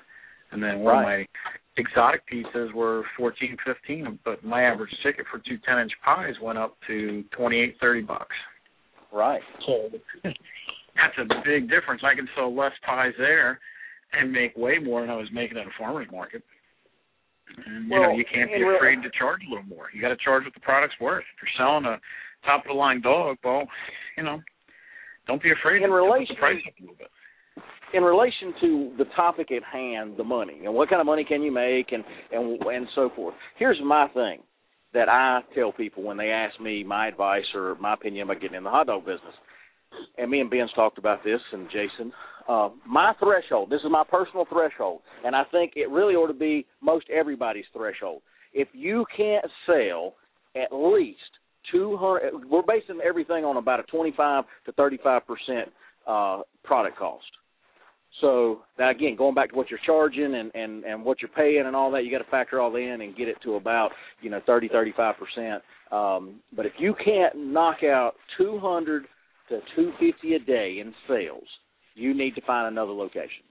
and 0.53 0.62
then 0.62 0.80
one 0.80 0.95
Right. 1.05 1.20
of 1.22 1.28
my 1.28 1.51
exotic 1.76 2.26
pizzas 2.26 2.72
were 2.72 3.05
fourteen, 3.16 3.57
fifteen, 3.64 4.18
but 4.24 4.45
my 4.45 4.62
average 4.62 4.91
ticket 5.03 5.26
for 5.30 5.38
two 5.38 5.59
ten-inch 5.59 5.93
pies 6.05 6.38
went 6.41 6.59
up 6.59 6.76
to 6.86 7.22
twenty-eight, 7.32 7.78
thirty 7.80 8.03
bucks. 8.03 8.36
Right. 9.12 9.43
So 9.66 9.91
that's 10.24 11.18
a 11.18 11.43
big 11.45 11.68
difference. 11.68 12.03
I 12.05 12.14
can 12.14 12.28
sell 12.34 12.55
less 12.55 12.72
pies 12.84 13.14
there 13.18 13.61
and 14.12 14.32
make 14.32 14.57
way 14.57 14.78
more 14.78 15.01
than 15.01 15.11
I 15.11 15.16
was 15.16 15.30
making 15.32 15.57
at 15.59 15.66
a 15.66 15.70
farmer's 15.78 16.11
market. 16.11 16.43
And 17.66 17.91
you 17.91 18.01
know, 18.01 18.12
you 18.12 18.24
can't 18.32 18.51
be 18.51 18.62
and 18.62 18.76
afraid 18.76 19.03
to 19.03 19.11
charge 19.18 19.41
a 19.47 19.51
little 19.51 19.64
more. 19.66 19.91
You 19.93 20.01
got 20.01 20.09
to 20.11 20.16
charge 20.16 20.45
what 20.45 20.55
the 20.55 20.61
product's 20.61 20.99
worth. 21.01 21.24
If 21.34 21.43
you're 21.43 21.59
selling 21.59 21.84
a 21.84 21.99
top 22.47 22.62
of 22.64 22.68
the 22.68 22.74
line 22.74 23.01
dog, 23.01 23.38
well, 23.43 23.66
you 24.16 24.22
know, 24.22 24.41
don't 25.26 25.42
be 25.42 25.52
afraid 25.52 25.82
In 25.82 25.90
relation- 25.90 26.34
the 26.34 26.40
price 26.40 26.62
up 26.66 26.74
a 26.78 26.80
little 26.82 26.96
bit. 26.96 27.10
in 27.92 28.02
relation 28.04 28.54
to 28.60 28.94
the 28.98 29.04
topic 29.16 29.50
at 29.50 29.62
hand, 29.64 30.16
the 30.16 30.24
money 30.24 30.60
and 30.64 30.74
what 30.74 30.88
kind 30.88 31.00
of 31.00 31.06
money 31.06 31.24
can 31.24 31.42
you 31.42 31.50
make 31.52 31.92
and 31.92 32.04
and 32.32 32.60
and 32.62 32.88
so 32.94 33.10
forth. 33.10 33.34
Here's 33.56 33.80
my 33.82 34.08
thing 34.08 34.42
that 34.92 35.08
I 35.08 35.42
tell 35.54 35.72
people 35.72 36.02
when 36.02 36.16
they 36.16 36.30
ask 36.30 36.58
me 36.60 36.82
my 36.84 37.06
advice 37.08 37.44
or 37.54 37.76
my 37.76 37.94
opinion 37.94 38.24
about 38.24 38.40
getting 38.40 38.56
in 38.56 38.64
the 38.64 38.70
hot 38.70 38.86
dog 38.88 39.04
business. 39.04 39.34
And 40.18 40.30
me 40.30 40.40
and 40.40 40.48
Ben's 40.50 40.72
talked 40.74 40.98
about 40.98 41.22
this 41.24 41.40
and 41.52 41.68
Jason. 41.70 42.12
Uh, 42.48 42.70
my 42.86 43.12
threshold, 43.22 43.70
this 43.70 43.80
is 43.82 43.90
my 43.90 44.04
personal 44.08 44.44
threshold, 44.44 45.02
and 45.24 45.34
I 45.36 45.42
think 45.50 45.72
it 45.76 45.90
really 45.90 46.14
ought 46.14 46.28
to 46.28 46.32
be 46.32 46.64
most 46.80 47.06
everybody's 47.10 47.64
threshold. 47.72 48.22
If 48.52 48.68
you 48.72 49.04
can't 49.16 49.44
sell 49.66 50.14
at 50.56 50.72
least 50.72 51.20
200 51.72 52.48
we're 52.48 52.62
basing 52.62 53.00
everything 53.04 53.44
on 53.44 53.56
about 53.56 53.80
a 53.80 53.82
25 53.84 54.44
to 54.66 54.72
35% 54.72 55.20
uh 56.06 56.42
product 56.64 56.98
cost. 56.98 57.24
So 58.20 58.61
now 58.78 58.90
again, 58.90 59.16
going 59.16 59.34
back 59.34 59.50
to 59.50 59.56
what 59.56 59.70
you're 59.70 59.80
charging 59.86 60.34
and 60.34 60.50
and 60.54 60.84
and 60.84 61.04
what 61.04 61.22
you're 61.22 61.30
paying 61.30 61.64
and 61.66 61.76
all 61.76 61.90
that, 61.92 62.04
you 62.04 62.11
got 62.11 62.24
to 62.24 62.30
factor 62.30 62.61
all 62.61 62.74
in 62.76 63.00
and 63.00 63.16
get 63.16 63.28
it 63.28 63.36
to 63.44 63.54
about 63.54 63.90
you 64.20 64.30
know 64.30 64.40
thirty 64.46 64.68
thirty 64.68 64.92
five 64.96 65.14
percent. 65.16 65.62
Um, 65.92 66.40
but 66.54 66.66
if 66.66 66.72
you 66.78 66.94
can't 67.04 67.36
knock 67.36 67.82
out 67.84 68.14
two 68.36 68.58
hundred 68.58 69.04
to 69.48 69.61
two 69.76 69.92
fifty 69.98 70.34
a 70.34 70.38
day 70.38 70.78
in 70.80 70.92
sales, 71.08 71.46
you 71.94 72.14
need 72.14 72.34
to 72.34 72.40
find 72.42 72.68
another 72.68 72.92
location. 72.92 73.44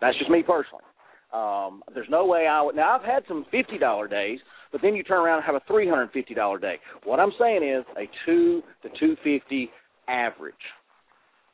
That's 0.00 0.18
just 0.18 0.30
me 0.30 0.42
personally. 0.42 0.84
Um, 1.32 1.82
there's 1.94 2.08
no 2.10 2.26
way 2.26 2.46
I 2.46 2.60
would. 2.62 2.76
Now 2.76 2.96
I've 2.98 3.04
had 3.04 3.22
some 3.26 3.46
fifty 3.50 3.78
dollar 3.78 4.06
days, 4.06 4.38
but 4.70 4.82
then 4.82 4.94
you 4.94 5.02
turn 5.02 5.18
around 5.20 5.38
and 5.38 5.46
have 5.46 5.54
a 5.54 5.62
three 5.66 5.88
hundred 5.88 6.10
fifty 6.12 6.34
dollar 6.34 6.58
day. 6.58 6.76
What 7.04 7.20
I'm 7.20 7.32
saying 7.38 7.62
is 7.62 7.84
a 7.96 8.08
two 8.26 8.62
to 8.82 8.88
two 8.98 9.16
fifty 9.24 9.70
average 10.08 10.54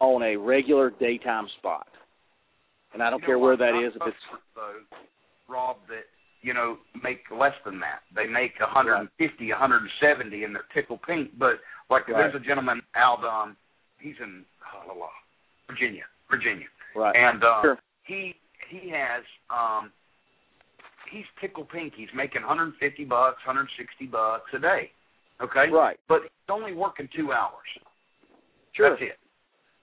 on 0.01 0.23
a 0.23 0.37
regular 0.37 0.91
daytime 0.91 1.47
spot. 1.59 1.87
And 2.93 3.03
I 3.03 3.11
don't 3.11 3.21
You 3.21 3.27
care 3.27 3.39
where 3.39 3.57
that 3.57 3.81
is. 3.85 3.95
If 3.95 4.03
it's 4.07 4.17
though, 4.55 4.81
Rob, 5.49 5.77
that 5.89 6.05
you 6.43 6.55
know 6.55 6.79
make 7.03 7.21
less 7.31 7.55
than 7.65 7.81
that. 7.81 8.01
They 8.15 8.27
make 8.27 8.59
150, 8.61 9.51
170, 9.51 10.45
and 10.45 10.55
they're 10.55 10.65
tickle 10.75 10.99
pink. 11.07 11.31
But 11.39 11.61
like 11.91 12.09
Right. 12.09 12.17
there's 12.17 12.35
a 12.35 12.41
gentleman 12.45 12.83
um, 12.97 13.57
he's 13.99 14.17
in 14.21 14.45
oh, 14.75 14.89
la, 14.89 14.95
la, 14.95 15.09
Virginia, 15.69 16.05
Virginia, 16.31 16.67
right, 16.95 17.15
and 17.15 17.43
um, 17.45 17.63
Sure. 17.63 17.79
he 18.05 18.35
he 18.69 18.91
has 18.91 19.23
um, 19.51 19.91
he's 21.11 21.25
tickle 21.41 21.65
pink. 21.65 21.95
He's 21.97 22.09
making 22.15 22.43
150 22.43 23.05
bucks, 23.05 23.39
160 23.47 24.07
bucks 24.07 24.51
a 24.55 24.59
day. 24.59 24.91
Okay, 25.41 25.71
right, 25.73 25.99
but 26.09 26.23
he's 26.23 26.51
only 26.51 26.73
working 26.75 27.09
two 27.15 27.33
hours. 27.33 27.67
sure, 28.75 28.91
That's 28.91 29.03
it. 29.03 29.19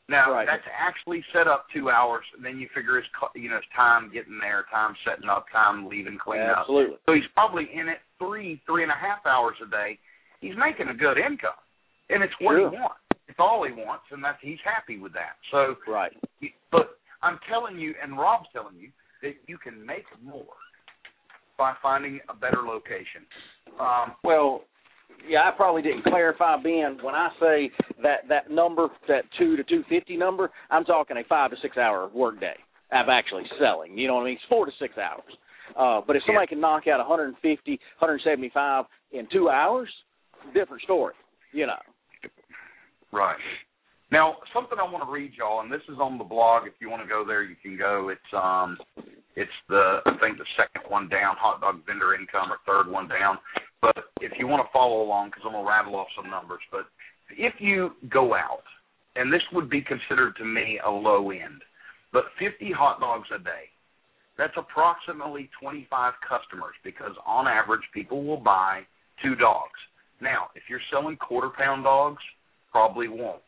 Now 0.08 0.32
Right. 0.32 0.46
that's 0.46 0.68
actually 0.78 1.24
set 1.34 1.48
up 1.48 1.66
two 1.74 1.90
hours. 1.90 2.24
And 2.36 2.46
then 2.46 2.60
you 2.60 2.68
figure 2.76 2.98
his 2.98 3.06
you 3.34 3.50
know 3.50 3.56
his 3.56 3.66
time 3.76 4.12
getting 4.14 4.38
there, 4.38 4.66
time 4.72 4.94
setting 5.08 5.30
up, 5.30 5.46
time 5.52 5.88
leaving, 5.88 6.18
cleaning 6.20 6.50
up. 6.50 6.60
absolutely, 6.60 6.98
So 7.08 7.14
he's 7.14 7.26
probably 7.34 7.70
in 7.74 7.88
it 7.90 8.00
three, 8.20 8.62
three 8.68 8.84
and 8.84 8.92
a 8.92 8.96
half 8.96 9.26
hours 9.26 9.56
a 9.66 9.70
day. 9.72 9.98
He's 10.42 10.54
making 10.58 10.90
a 10.90 10.94
good 10.94 11.18
income, 11.18 11.58
and 12.10 12.22
it's 12.22 12.34
what 12.40 12.54
Sure. 12.54 12.70
he 12.70 12.76
wants. 12.78 13.00
It's 13.28 13.40
all 13.40 13.64
he 13.66 13.72
wants, 13.74 14.04
and 14.12 14.24
that's 14.24 14.38
he's 14.42 14.60
happy 14.64 15.00
with 15.00 15.14
that. 15.14 15.38
So, 15.50 15.76
right, 15.88 16.14
but 16.72 17.00
I'm 17.26 17.40
telling 17.50 17.80
you, 17.80 17.96
and 18.02 18.18
Rob's 18.18 18.46
telling 18.54 18.78
you 18.78 18.90
that 19.24 19.34
you 19.48 19.58
can 19.58 19.84
make 19.84 20.06
more 20.24 20.46
by 21.58 21.74
finding 21.82 22.20
a 22.30 22.36
better 22.36 22.62
location. 22.62 23.26
Um, 23.80 24.14
Well, 24.24 24.62
yeah, 25.28 25.40
I 25.40 25.52
probably 25.56 25.82
didn't 25.82 26.04
clarify, 26.04 26.58
Ben. 26.62 27.00
When 27.02 27.16
I 27.16 27.30
say 27.40 27.72
that 28.04 28.28
that 28.30 28.52
number, 28.52 28.90
that 29.08 29.24
two 29.40 29.56
to 29.58 29.64
two 29.64 29.84
fifty 29.90 30.18
number, 30.18 30.52
I'm 30.70 30.84
talking 30.84 31.18
a 31.18 31.24
five 31.28 31.50
to 31.52 31.58
six 31.62 31.78
hour 31.78 32.10
work 32.14 32.40
day 32.40 32.56
of 32.92 33.08
actually 33.10 33.44
selling. 33.60 33.98
You 33.98 34.08
know 34.08 34.16
what 34.16 34.22
I 34.22 34.26
mean? 34.26 34.34
It's 34.34 34.44
four 34.50 34.66
to 34.66 34.72
six 34.80 34.94
hours. 34.98 35.34
Uh, 35.78 36.02
but 36.06 36.16
if 36.16 36.22
somebody 36.28 36.48
can 36.48 36.60
knock 36.62 36.88
out 36.88 37.00
150, 37.00 37.72
175 37.72 38.86
in 39.14 39.28
two 39.32 39.50
hours, 39.50 39.90
different 40.54 40.84
story. 40.84 41.16
You 41.54 41.68
know. 41.68 41.80
Right. 43.12 43.38
Now, 44.12 44.38
something 44.54 44.78
I 44.78 44.84
want 44.84 45.04
to 45.04 45.12
read 45.12 45.32
y'all, 45.38 45.62
and 45.62 45.72
this 45.72 45.82
is 45.90 45.98
on 46.00 46.18
the 46.18 46.24
blog. 46.24 46.68
If 46.68 46.74
you 46.80 46.90
want 46.90 47.02
to 47.02 47.10
go 47.10 47.26
there, 47.26 47.44
you 47.44 47.56
can 47.62 47.78
go. 47.78 48.10
It's 48.10 48.32
um, 48.34 48.78
it's 49.36 49.58
the 49.68 50.00
I 50.06 50.14
think 50.22 50.38
the 50.38 50.46
second 50.56 50.90
one 50.90 51.10
down, 51.10 51.36
hot 51.38 51.62
dog 51.62 51.82
vendor 51.86 52.14
income, 52.14 52.52
or 52.52 52.58
third 52.66 52.92
one 52.92 53.08
down. 53.08 53.38
But 53.82 53.98
if 54.22 54.34
you 54.38 54.48
want 54.48 54.66
to 54.66 54.72
follow 54.72 55.02
along, 55.02 55.30
because 55.30 55.44
I'm 55.46 55.54
gonna 55.54 55.68
rattle 55.68 55.96
off 55.96 56.08
some 56.16 56.30
numbers. 56.30 56.62
But 56.72 56.86
if 57.32 57.54
you 57.60 57.92
go 58.10 58.36
out, 58.36 58.64
and 59.16 59.34
this 59.34 59.42
would 59.54 59.70
be 59.70 59.82
considered 59.82 60.36
to 60.38 60.46
me 60.46 60.80
a 60.86 60.90
low 60.90 61.32
end, 61.32 61.62
but 62.14 62.26
50 62.40 62.72
hot 62.72 63.00
dogs 63.00 63.28
a 63.34 63.40
day, 63.40 63.74
that's 64.38 64.54
approximately 64.58 65.50
25 65.62 66.14
customers 66.28 66.76
because 66.84 67.12
on 67.26 67.48
average 67.48 67.84
people 67.94 68.24
will 68.24 68.40
buy 68.40 68.82
two 69.24 69.36
dogs. 69.36 69.80
Now, 70.22 70.50
if 70.56 70.64
you're 70.70 70.84
selling 70.92 71.18
quarter 71.18 71.50
pound 71.58 71.84
dogs, 71.84 72.22
probably 72.72 73.08
won't. 73.08 73.42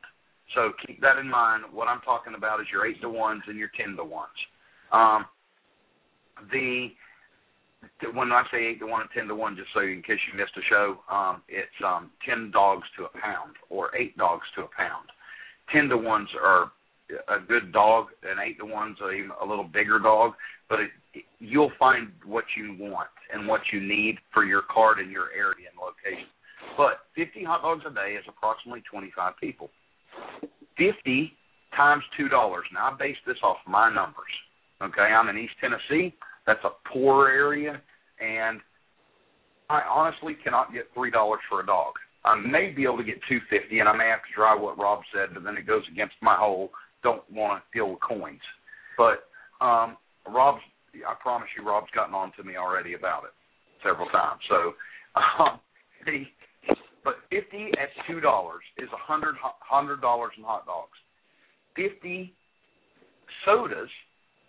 So 0.56 0.72
keep 0.86 1.02
that 1.02 1.18
in 1.18 1.30
mind. 1.30 1.64
What 1.72 1.88
I'm 1.88 2.02
talking 2.02 2.34
about 2.36 2.62
is 2.62 2.68
your 2.72 2.86
eight 2.86 3.02
to 3.02 3.10
ones 3.10 3.44
and 3.48 3.58
your 3.58 3.70
ten 3.78 3.96
to 3.96 4.04
ones. 4.04 4.38
Um, 4.92 5.26
the 6.52 6.90
when 8.14 8.32
I 8.32 8.44
say 8.52 8.66
eight 8.66 8.80
to 8.80 8.88
one 8.88 9.02
and 9.02 9.10
ten 9.14 9.28
to 9.28 9.36
one, 9.36 9.56
just 9.56 9.70
so 9.74 9.82
in 9.82 10.02
case 10.06 10.20
you 10.32 10.38
missed 10.38 10.58
a 10.58 10.66
show, 10.70 10.98
um, 11.12 11.42
it's 11.48 11.70
um, 11.86 12.12
ten 12.28 12.52
dogs 12.52 12.88
to 12.98 13.06
a 13.06 13.10
pound 13.10 13.56
or 13.70 13.96
eight 13.96 14.18
dogs 14.18 14.46
to 14.56 14.64
a 14.64 14.70
pound. 14.76 15.08
Ten 15.74 15.90
to 15.90 15.98
ones 15.98 16.30
are 16.42 16.72
a 17.28 17.40
good 17.40 17.72
dog, 17.72 18.08
and 18.24 18.40
eight 18.40 18.58
to 18.60 18.66
ones 18.66 18.98
are 19.02 19.14
even 19.14 19.32
a 19.42 19.46
little 19.46 19.64
bigger 19.64 20.00
dog. 20.00 20.34
But 20.70 20.80
it, 20.82 21.24
you'll 21.40 21.72
find 21.80 22.10
what 22.26 22.46
you 22.56 22.76
want 22.80 23.10
and 23.34 23.48
what 23.48 23.62
you 23.72 23.80
need 23.80 24.18
for 24.34 24.46
your 24.46 24.64
card 24.70 25.00
in 25.00 25.10
your 25.12 25.30
area 25.32 25.68
and 25.72 25.80
location. 25.80 26.28
But 26.76 27.08
50 27.16 27.44
hot 27.44 27.62
dogs 27.62 27.84
a 27.90 27.94
day 27.94 28.16
is 28.20 28.26
approximately 28.28 28.84
25 28.90 29.34
people. 29.40 29.70
50 30.78 31.34
times 31.76 32.04
$2. 32.20 32.30
Now, 32.74 32.92
I 32.92 32.98
base 32.98 33.18
this 33.26 33.38
off 33.44 33.58
my 33.68 33.94
numbers. 33.94 34.24
Okay, 34.82 35.02
I'm 35.02 35.30
in 35.30 35.38
East 35.38 35.54
Tennessee. 35.60 36.14
That's 36.46 36.64
a 36.64 36.90
poor 36.92 37.30
area, 37.30 37.82
and 38.22 38.62
I 39.70 39.82
honestly 39.82 40.38
cannot 40.44 40.72
get 40.72 40.94
$3 40.96 41.12
for 41.50 41.62
a 41.62 41.66
dog. 41.66 41.94
I 42.24 42.36
may 42.36 42.72
be 42.72 42.84
able 42.84 42.98
to 42.98 43.04
get 43.04 43.22
250 43.30 43.80
and 43.80 43.88
I 43.88 43.96
may 43.96 44.08
have 44.08 44.20
to 44.20 44.34
try 44.36 44.56
what 44.56 44.78
Rob 44.78 45.02
said, 45.14 45.34
but 45.34 45.44
then 45.44 45.56
it 45.56 45.66
goes 45.68 45.84
against 45.92 46.16
my 46.22 46.36
whole 46.36 46.72
don't 47.04 47.24
want 47.32 47.62
to 47.62 47.78
deal 47.78 47.92
with 47.92 48.02
coins. 48.02 48.42
But 48.98 49.30
um 49.64 49.98
Rob's 50.28 50.62
I 51.08 51.14
promise 51.22 51.48
you 51.58 51.66
Rob's 51.66 51.92
gotten 51.96 52.16
on 52.16 52.34
to 52.38 52.44
me 52.44 52.58
already 52.58 52.96
about 52.96 53.24
it 53.24 53.32
several 53.84 54.10
times. 54.10 54.42
So 54.50 54.74
um 55.40 55.60
the 56.06 56.24
but 57.08 57.24
fifty 57.32 57.72
at 57.80 57.88
two 58.06 58.20
dollars 58.20 58.60
is 58.78 58.90
a 58.92 59.00
hundred 59.00 59.36
hundred 59.40 60.02
dollars 60.02 60.34
in 60.38 60.44
hot 60.44 60.66
dogs. 60.66 61.00
Fifty 61.74 62.36
sodas 63.46 63.88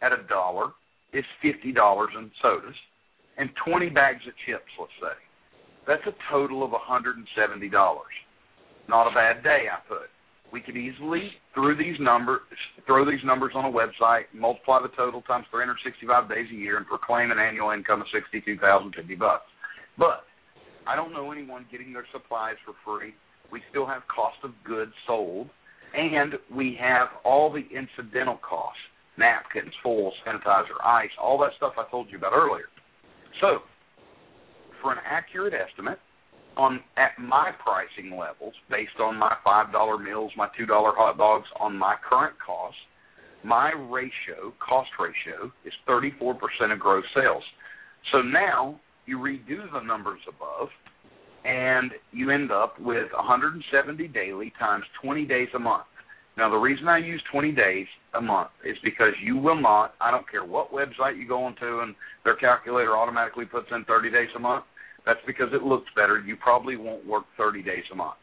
at 0.02 0.10
a 0.10 0.26
dollar 0.28 0.74
is 1.12 1.22
fifty 1.40 1.70
dollars 1.70 2.10
in 2.18 2.32
sodas, 2.42 2.74
and 3.38 3.48
20 3.64 3.90
bags 3.90 4.26
of 4.26 4.34
chips, 4.44 4.66
let's 4.74 4.90
say. 4.98 5.14
That's 5.86 6.02
a 6.10 6.14
total 6.32 6.64
of 6.64 6.72
$170. 6.72 7.22
Not 8.88 9.06
a 9.06 9.14
bad 9.14 9.44
day, 9.44 9.70
I 9.70 9.78
put. 9.86 10.10
We 10.52 10.60
could 10.60 10.76
easily 10.76 11.30
through 11.54 11.76
these 11.76 11.96
numbers 12.00 12.40
throw 12.86 13.04
these 13.04 13.22
numbers 13.24 13.52
on 13.54 13.66
a 13.66 13.70
website, 13.70 14.24
multiply 14.34 14.82
the 14.82 14.90
total 14.96 15.22
times 15.22 15.46
365 15.52 16.28
days 16.28 16.48
a 16.50 16.56
year, 16.56 16.76
and 16.76 16.86
proclaim 16.86 17.30
an 17.30 17.38
annual 17.38 17.70
income 17.70 18.00
of 18.00 18.08
62,050 18.12 19.14
bucks. 19.14 19.46
But 19.96 20.24
I 20.88 20.96
don't 20.96 21.12
know 21.12 21.30
anyone 21.30 21.66
getting 21.70 21.92
their 21.92 22.06
supplies 22.12 22.56
for 22.64 22.74
free. 22.84 23.14
We 23.52 23.60
still 23.70 23.86
have 23.86 24.02
cost 24.08 24.38
of 24.42 24.52
goods 24.64 24.92
sold, 25.06 25.48
and 25.94 26.34
we 26.54 26.78
have 26.80 27.08
all 27.24 27.52
the 27.52 27.64
incidental 27.76 28.38
costs: 28.38 28.80
napkins, 29.18 29.72
foil, 29.82 30.12
sanitizer, 30.26 30.80
ice, 30.82 31.10
all 31.20 31.38
that 31.38 31.50
stuff 31.58 31.74
I 31.78 31.90
told 31.90 32.10
you 32.10 32.16
about 32.16 32.32
earlier. 32.32 32.66
So, 33.40 33.58
for 34.80 34.92
an 34.92 34.98
accurate 35.04 35.52
estimate, 35.52 35.98
on 36.56 36.80
at 36.96 37.12
my 37.20 37.52
pricing 37.62 38.18
levels, 38.18 38.54
based 38.70 38.98
on 38.98 39.16
my 39.16 39.36
five 39.44 39.72
dollar 39.72 39.98
meals, 39.98 40.32
my 40.36 40.48
two 40.56 40.66
dollar 40.66 40.92
hot 40.96 41.18
dogs, 41.18 41.46
on 41.60 41.76
my 41.76 41.96
current 42.08 42.34
costs, 42.44 42.80
my 43.44 43.72
ratio, 43.72 44.52
cost 44.58 44.90
ratio, 44.98 45.52
is 45.64 45.72
thirty 45.86 46.12
four 46.18 46.34
percent 46.34 46.72
of 46.72 46.78
gross 46.78 47.04
sales. 47.14 47.44
So 48.12 48.22
now 48.22 48.80
you 49.08 49.18
redo 49.18 49.70
the 49.72 49.80
numbers 49.80 50.20
above, 50.28 50.68
and 51.44 51.92
you 52.12 52.30
end 52.30 52.52
up 52.52 52.78
with 52.78 53.10
170 53.12 54.08
daily 54.08 54.52
times 54.58 54.84
20 55.02 55.24
days 55.24 55.48
a 55.54 55.58
month. 55.58 55.86
Now, 56.36 56.48
the 56.48 56.56
reason 56.56 56.86
I 56.86 56.98
use 56.98 57.20
20 57.32 57.50
days 57.52 57.86
a 58.14 58.20
month 58.20 58.50
is 58.64 58.76
because 58.84 59.12
you 59.24 59.36
will 59.36 59.60
not, 59.60 59.94
I 60.00 60.12
don't 60.12 60.30
care 60.30 60.44
what 60.44 60.72
website 60.72 61.18
you 61.18 61.26
go 61.26 61.42
onto 61.42 61.80
and 61.80 61.96
their 62.22 62.36
calculator 62.36 62.96
automatically 62.96 63.44
puts 63.44 63.66
in 63.72 63.84
30 63.86 64.10
days 64.10 64.28
a 64.36 64.38
month. 64.38 64.64
That's 65.04 65.18
because 65.26 65.48
it 65.52 65.62
looks 65.62 65.86
better. 65.96 66.20
You 66.20 66.36
probably 66.36 66.76
won't 66.76 67.04
work 67.06 67.24
30 67.36 67.62
days 67.62 67.82
a 67.92 67.96
month. 67.96 68.18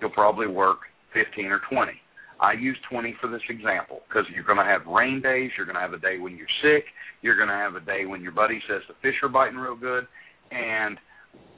You'll 0.00 0.10
probably 0.10 0.46
work 0.46 0.78
15 1.12 1.46
or 1.46 1.60
20. 1.70 1.92
I 2.40 2.52
use 2.52 2.76
20 2.90 3.16
for 3.20 3.30
this 3.30 3.42
example 3.48 4.00
because 4.08 4.26
you're 4.32 4.44
going 4.44 4.58
to 4.58 4.64
have 4.64 4.86
rain 4.86 5.22
days. 5.22 5.50
You're 5.56 5.66
going 5.66 5.76
to 5.76 5.82
have 5.82 5.94
a 5.94 5.98
day 5.98 6.18
when 6.18 6.36
you're 6.36 6.46
sick. 6.62 6.84
You're 7.22 7.36
going 7.36 7.48
to 7.48 7.54
have 7.54 7.74
a 7.74 7.80
day 7.80 8.04
when 8.04 8.22
your 8.22 8.32
buddy 8.32 8.60
says 8.68 8.82
the 8.88 8.94
fish 9.02 9.16
are 9.22 9.28
biting 9.28 9.56
real 9.56 9.76
good. 9.76 10.06
And, 10.50 10.98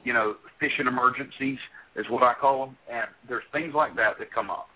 you 0.04 0.12
know, 0.12 0.34
fishing 0.60 0.86
emergencies 0.86 1.58
is 1.96 2.06
what 2.10 2.22
I 2.22 2.34
call 2.40 2.66
them. 2.66 2.76
And 2.90 3.06
there's 3.28 3.44
things 3.52 3.74
like 3.74 3.96
that 3.96 4.18
that 4.18 4.32
come 4.32 4.50
up. 4.50 4.68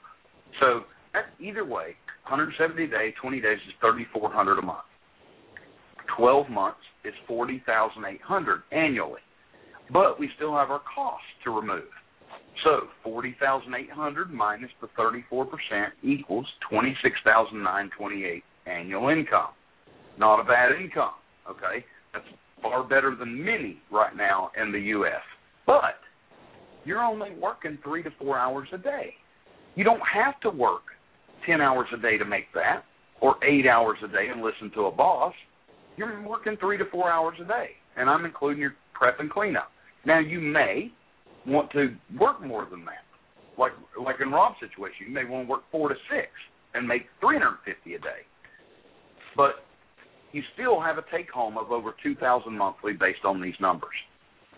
So 0.60 0.82
that, 1.12 1.26
either 1.40 1.64
way, 1.64 1.96
170 2.28 2.84
a 2.84 2.86
day, 2.86 3.14
20 3.20 3.40
days 3.40 3.58
is 3.66 3.74
3,400 3.80 4.58
a 4.58 4.62
month. 4.62 4.78
12 6.16 6.50
months 6.50 6.80
is 7.04 7.14
40,800 7.26 8.62
annually. 8.70 9.20
But 9.92 10.18
we 10.20 10.28
still 10.36 10.54
have 10.54 10.70
our 10.70 10.82
costs 10.94 11.26
to 11.44 11.50
remove. 11.50 11.84
So 12.64 12.88
40,800 13.02 14.30
minus 14.32 14.70
the 14.80 14.88
34% 14.98 15.48
equals 16.02 16.46
26,928 16.70 18.44
annual 18.66 19.08
income. 19.08 19.50
Not 20.18 20.40
a 20.40 20.44
bad 20.44 20.72
income, 20.80 21.14
okay? 21.50 21.84
That's 22.12 22.24
far 22.62 22.84
better 22.84 23.14
than 23.18 23.44
many 23.44 23.78
right 23.90 24.16
now 24.16 24.50
in 24.60 24.72
the 24.72 24.78
US. 24.78 25.22
But 25.66 25.96
you're 26.84 27.02
only 27.02 27.30
working 27.40 27.78
3 27.84 28.02
to 28.04 28.10
4 28.18 28.38
hours 28.38 28.68
a 28.72 28.78
day. 28.78 29.14
You 29.74 29.84
don't 29.84 30.02
have 30.12 30.38
to 30.40 30.50
work 30.50 30.82
10 31.46 31.60
hours 31.60 31.88
a 31.94 32.00
day 32.00 32.18
to 32.18 32.24
make 32.24 32.52
that 32.54 32.84
or 33.20 33.36
8 33.44 33.66
hours 33.66 33.98
a 34.04 34.08
day 34.08 34.28
and 34.32 34.42
listen 34.42 34.70
to 34.74 34.86
a 34.86 34.90
boss. 34.90 35.34
You're 35.96 36.26
working 36.26 36.56
3 36.58 36.78
to 36.78 36.84
4 36.90 37.10
hours 37.10 37.36
a 37.40 37.44
day, 37.44 37.70
and 37.96 38.08
I'm 38.08 38.24
including 38.24 38.60
your 38.60 38.74
prep 38.94 39.20
and 39.20 39.30
cleanup. 39.30 39.70
Now 40.04 40.18
you 40.18 40.40
may 40.40 40.92
want 41.46 41.70
to 41.72 41.94
work 42.18 42.44
more 42.44 42.66
than 42.70 42.84
that. 42.84 43.04
Like 43.58 43.72
like 44.02 44.16
in 44.20 44.30
Rob's 44.30 44.56
situation, 44.60 45.06
you 45.08 45.12
may 45.12 45.24
want 45.24 45.46
to 45.46 45.50
work 45.50 45.62
four 45.70 45.88
to 45.88 45.94
six 46.08 46.28
and 46.74 46.86
make 46.86 47.02
three 47.20 47.36
hundred 47.36 47.58
and 47.66 47.76
fifty 47.76 47.94
a 47.94 47.98
day. 47.98 48.24
But 49.36 49.64
you 50.32 50.42
still 50.54 50.80
have 50.80 50.98
a 50.98 51.04
take 51.14 51.30
home 51.30 51.58
of 51.58 51.70
over 51.70 51.94
two 52.02 52.14
thousand 52.16 52.56
monthly 52.56 52.92
based 52.92 53.24
on 53.24 53.40
these 53.40 53.54
numbers. 53.60 53.94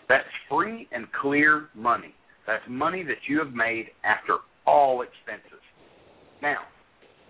That's 0.09 0.29
free 0.51 0.89
and 0.93 1.07
clear 1.21 1.69
money. 1.75 2.15
That's 2.47 2.63
money 2.69 3.03
that 3.05 3.19
you 3.29 3.39
have 3.39 3.53
made 3.53 3.87
after 4.05 4.37
all 4.67 5.03
expenses. 5.03 5.63
Now, 6.43 6.59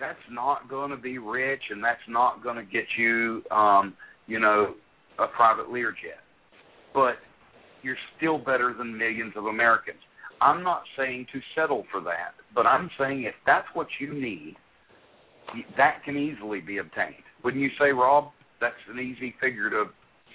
that's 0.00 0.18
not 0.30 0.68
going 0.68 0.90
to 0.90 0.96
be 0.96 1.18
rich, 1.18 1.62
and 1.70 1.82
that's 1.82 2.00
not 2.08 2.42
going 2.42 2.56
to 2.56 2.64
get 2.64 2.84
you, 2.98 3.42
um, 3.50 3.94
you 4.26 4.40
know, 4.40 4.74
a 5.18 5.26
private 5.28 5.68
Learjet. 5.68 6.18
But 6.92 7.14
you're 7.82 7.96
still 8.16 8.38
better 8.38 8.74
than 8.76 8.96
millions 8.96 9.34
of 9.36 9.46
Americans. 9.46 10.00
I'm 10.40 10.64
not 10.64 10.82
saying 10.98 11.26
to 11.32 11.40
settle 11.54 11.84
for 11.92 12.00
that, 12.02 12.34
but 12.54 12.66
I'm 12.66 12.90
saying 12.98 13.22
if 13.22 13.34
that's 13.46 13.68
what 13.74 13.86
you 14.00 14.12
need, 14.12 14.56
that 15.76 16.02
can 16.04 16.16
easily 16.16 16.60
be 16.60 16.78
obtained. 16.78 17.14
Wouldn't 17.44 17.62
you 17.62 17.70
say, 17.78 17.92
Rob? 17.92 18.30
That's 18.60 18.74
an 18.90 18.98
easy 18.98 19.34
figure 19.40 19.70
to 19.70 19.84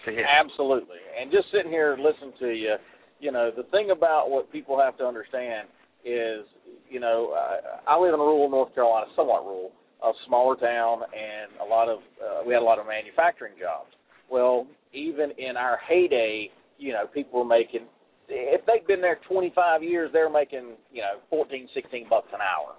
to 0.05 0.12
hit. 0.12 0.24
Absolutely. 0.24 1.01
And 1.20 1.32
just 1.32 1.45
sitting 1.51 1.72
here 1.72 1.97
listening 1.99 2.34
to 2.39 2.47
you, 2.53 2.76
you 3.20 3.32
know, 3.32 3.51
the 3.55 3.64
thing 3.64 3.91
about 3.91 4.30
what 4.30 4.51
people 4.51 4.80
have 4.80 4.97
to 4.97 5.03
understand 5.03 5.68
is, 6.05 6.45
you 6.89 6.99
know, 6.99 7.36
I, 7.36 7.95
I 7.95 7.99
live 7.99 8.14
in 8.14 8.20
rural 8.20 8.49
North 8.49 8.74
Carolina, 8.74 9.07
somewhat 9.16 9.43
rural, 9.43 9.72
a 10.03 10.12
smaller 10.28 10.55
town, 10.55 11.01
and 11.12 11.51
a 11.62 11.66
lot 11.66 11.89
of 11.89 11.99
uh, 12.22 12.47
we 12.47 12.53
had 12.53 12.62
a 12.62 12.66
lot 12.66 12.80
of 12.80 12.88
manufacturing 12.88 13.53
jobs. 13.60 13.89
Well, 14.32 14.68
even 14.93 15.32
in 15.38 15.57
our 15.57 15.80
heyday, 15.88 16.49
you 16.78 16.93
know, 16.93 17.07
people 17.07 17.39
were 17.39 17.45
making 17.45 17.88
if 18.30 18.64
they'd 18.66 18.86
been 18.86 19.01
there 19.01 19.20
25 19.28 19.82
years, 19.84 20.12
they 20.14 20.20
were 20.20 20.30
making 20.30 20.78
you 20.93 21.01
know 21.01 21.20
14, 21.30 21.68
16 21.74 22.07
bucks 22.10 22.28
an 22.34 22.39
hour, 22.41 22.76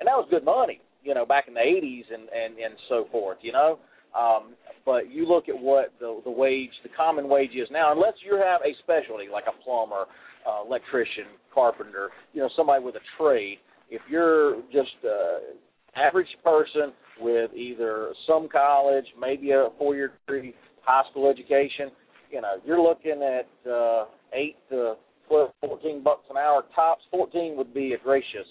and 0.00 0.06
that 0.06 0.16
was 0.16 0.26
good 0.30 0.44
money, 0.44 0.80
you 1.02 1.14
know, 1.14 1.26
back 1.26 1.48
in 1.48 1.54
the 1.54 1.60
80s 1.60 2.04
and 2.12 2.28
and 2.28 2.58
and 2.58 2.74
so 2.88 3.06
forth, 3.10 3.38
you 3.42 3.52
know. 3.52 3.78
Um, 4.18 4.54
but 4.84 5.10
you 5.10 5.26
look 5.26 5.48
at 5.48 5.58
what 5.58 5.92
the 6.00 6.20
the 6.24 6.30
wage, 6.30 6.70
the 6.82 6.90
common 6.96 7.28
wage 7.28 7.52
is 7.54 7.68
now, 7.70 7.92
unless 7.92 8.14
you 8.24 8.34
have 8.36 8.60
a 8.62 8.74
specialty 8.82 9.28
like 9.32 9.44
a 9.48 9.62
plumber, 9.64 10.04
uh, 10.46 10.64
electrician, 10.66 11.26
carpenter, 11.54 12.10
you 12.32 12.40
know, 12.40 12.50
somebody 12.56 12.84
with 12.84 12.96
a 12.96 13.04
trade. 13.18 13.58
If 13.90 14.02
you're 14.10 14.56
just 14.72 14.96
uh, 15.04 15.98
average 16.00 16.28
person 16.42 16.92
with 17.20 17.52
either 17.54 18.12
some 18.26 18.48
college, 18.48 19.04
maybe 19.20 19.50
a 19.50 19.68
four-year 19.78 20.12
degree, 20.26 20.54
high 20.82 21.02
school 21.10 21.30
education, 21.30 21.90
you 22.30 22.40
know, 22.40 22.54
you're 22.64 22.80
looking 22.80 23.22
at 23.22 23.70
uh, 23.70 24.04
eight 24.32 24.56
to 24.70 24.94
twelve, 25.28 25.50
fourteen 25.60 26.02
bucks 26.02 26.24
an 26.30 26.36
hour 26.36 26.64
tops. 26.74 27.02
Fourteen 27.10 27.56
would 27.56 27.72
be 27.74 27.92
a 27.92 27.98
gracious, 27.98 28.46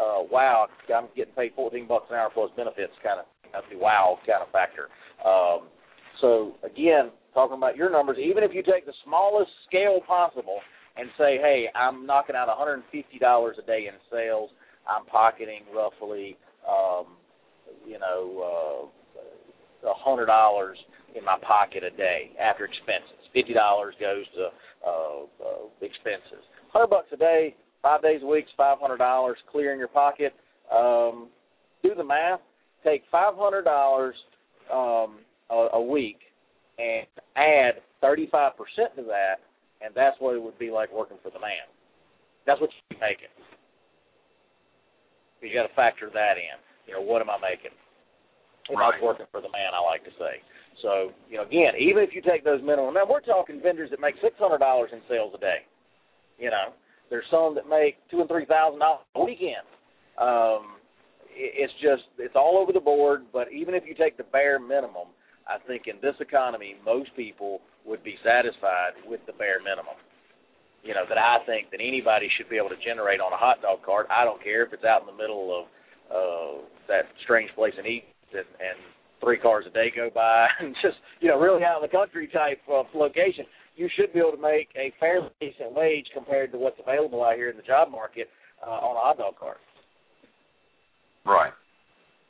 uh, 0.00 0.24
wow, 0.32 0.66
I'm 0.94 1.08
getting 1.14 1.34
paid 1.34 1.52
fourteen 1.54 1.86
bucks 1.86 2.06
an 2.10 2.16
hour 2.16 2.30
plus 2.32 2.50
benefits 2.56 2.92
kind 3.04 3.20
of, 3.20 3.26
that's 3.52 3.66
the 3.70 3.78
wow 3.78 4.18
kind 4.26 4.42
of 4.42 4.50
factor. 4.50 4.88
Um, 5.20 5.68
so 6.20 6.54
again, 6.64 7.12
talking 7.34 7.56
about 7.56 7.76
your 7.76 7.90
numbers, 7.90 8.16
even 8.18 8.42
if 8.42 8.52
you 8.54 8.62
take 8.62 8.86
the 8.86 8.96
smallest 9.04 9.50
scale 9.68 10.00
possible 10.06 10.60
and 10.96 11.08
say, 11.16 11.38
hey, 11.38 11.66
I'm 11.74 12.06
knocking 12.06 12.36
out 12.36 12.48
$150 12.48 12.82
a 12.82 13.66
day 13.66 13.86
in 13.86 13.94
sales, 14.10 14.50
I'm 14.88 15.06
pocketing 15.06 15.62
roughly, 15.74 16.36
um, 16.68 17.16
you 17.86 17.98
know, 17.98 18.90
uh, 18.90 19.92
hundred 19.96 20.26
dollars 20.26 20.78
in 21.16 21.24
my 21.24 21.36
pocket 21.40 21.82
a 21.84 21.90
day 21.90 22.32
after 22.40 22.64
expenses. 22.64 23.20
Fifty 23.32 23.54
dollars 23.54 23.94
goes 24.00 24.24
to 24.36 24.48
uh, 24.86 25.20
uh, 25.40 25.64
expenses. 25.80 26.44
Hundred 26.72 26.88
bucks 26.88 27.08
a 27.12 27.16
day, 27.16 27.54
five 27.82 28.02
days 28.02 28.20
a 28.22 28.26
week, 28.26 28.46
five 28.56 28.78
hundred 28.80 28.98
dollars 28.98 29.36
clear 29.50 29.72
in 29.72 29.78
your 29.78 29.88
pocket. 29.88 30.32
Um, 30.72 31.28
do 31.82 31.94
the 31.96 32.04
math. 32.04 32.40
Take 32.84 33.02
five 33.10 33.34
hundred 33.36 33.64
dollars 33.64 34.14
um, 34.72 35.18
a, 35.50 35.68
a 35.74 35.82
week 35.82 36.18
and 36.78 37.06
add 37.36 37.82
thirty-five 38.00 38.52
percent 38.56 38.96
to 38.96 39.02
that, 39.04 39.40
and 39.84 39.92
that's 39.94 40.16
what 40.18 40.34
it 40.34 40.42
would 40.42 40.58
be 40.58 40.70
like 40.70 40.92
working 40.92 41.18
for 41.22 41.30
the 41.30 41.40
man. 41.40 41.68
That's 42.46 42.60
what 42.60 42.70
you're 42.90 43.00
making. 43.00 43.28
You 45.42 45.52
got 45.54 45.68
to 45.68 45.74
factor 45.74 46.10
that 46.12 46.36
in. 46.36 46.56
You 46.86 46.94
know, 46.94 47.02
what 47.02 47.22
am 47.22 47.30
I 47.30 47.38
making? 47.40 47.72
If 48.68 48.76
Right. 48.76 48.92
I 48.92 49.00
was 49.00 49.16
working 49.16 49.26
for 49.32 49.40
the 49.40 49.48
man, 49.48 49.72
I 49.74 49.80
like 49.80 50.04
to 50.04 50.14
say. 50.20 50.40
So, 50.82 51.12
you 51.28 51.36
know, 51.36 51.44
again, 51.44 51.74
even 51.80 52.04
if 52.04 52.14
you 52.14 52.22
take 52.22 52.44
those 52.44 52.60
minimum, 52.62 52.94
now 52.94 53.04
we're 53.08 53.20
talking 53.24 53.60
vendors 53.60 53.90
that 53.90 54.00
make 54.00 54.14
six 54.22 54.36
hundred 54.38 54.58
dollars 54.58 54.90
in 54.92 55.00
sales 55.08 55.32
a 55.34 55.40
day. 55.40 55.64
You 56.38 56.50
know, 56.50 56.72
there's 57.10 57.26
some 57.30 57.54
that 57.56 57.68
make 57.68 57.98
two 58.10 58.20
and 58.20 58.28
three 58.28 58.46
thousand 58.46 58.78
dollars 58.78 59.04
a 59.14 59.24
weekend. 59.24 59.66
Um, 60.16 60.78
it's 61.34 61.72
just 61.82 62.06
it's 62.18 62.36
all 62.36 62.58
over 62.58 62.72
the 62.72 62.80
board. 62.80 63.26
But 63.32 63.52
even 63.52 63.74
if 63.74 63.84
you 63.86 63.94
take 63.94 64.16
the 64.16 64.24
bare 64.24 64.58
minimum, 64.58 65.10
I 65.46 65.58
think 65.66 65.86
in 65.86 65.96
this 66.00 66.14
economy, 66.20 66.76
most 66.86 67.10
people 67.16 67.60
would 67.84 68.04
be 68.04 68.14
satisfied 68.24 68.94
with 69.06 69.20
the 69.26 69.32
bare 69.34 69.58
minimum. 69.58 69.98
You 70.82 70.94
know, 70.94 71.04
that 71.08 71.18
I 71.18 71.44
think 71.44 71.70
that 71.72 71.80
anybody 71.82 72.30
should 72.38 72.48
be 72.48 72.56
able 72.56 72.70
to 72.70 72.80
generate 72.80 73.20
on 73.20 73.34
a 73.34 73.36
hot 73.36 73.60
dog 73.60 73.82
cart. 73.84 74.06
I 74.08 74.24
don't 74.24 74.42
care 74.42 74.64
if 74.64 74.72
it's 74.72 74.84
out 74.84 75.02
in 75.02 75.08
the 75.12 75.18
middle 75.18 75.52
of 75.52 75.64
uh, 76.08 76.64
that 76.88 77.04
strange 77.24 77.50
place 77.54 77.74
in 77.78 77.84
East 77.84 78.06
and, 78.32 78.48
and 78.62 78.78
three 79.20 79.36
cars 79.36 79.64
a 79.68 79.70
day 79.70 79.92
go 79.94 80.08
by 80.14 80.48
and 80.60 80.74
just 80.82 80.96
you 81.20 81.28
know 81.28 81.38
really 81.38 81.62
out 81.62 81.82
in 81.82 81.82
the 81.82 81.92
country 81.92 82.28
type 82.32 82.58
uh, 82.72 82.82
location 82.94 83.44
you 83.80 83.88
should 83.96 84.12
be 84.12 84.18
able 84.18 84.32
to 84.32 84.42
make 84.42 84.68
a 84.76 84.92
fairly 85.00 85.30
decent 85.40 85.74
wage 85.74 86.04
compared 86.12 86.52
to 86.52 86.58
what's 86.58 86.78
available 86.78 87.24
out 87.24 87.36
here 87.36 87.48
in 87.48 87.56
the 87.56 87.62
job 87.62 87.90
market 87.90 88.28
uh, 88.64 88.70
on 88.70 88.94
a 88.94 89.00
hot 89.00 89.16
dog 89.16 89.38
cart. 89.40 89.56
Right. 91.24 91.52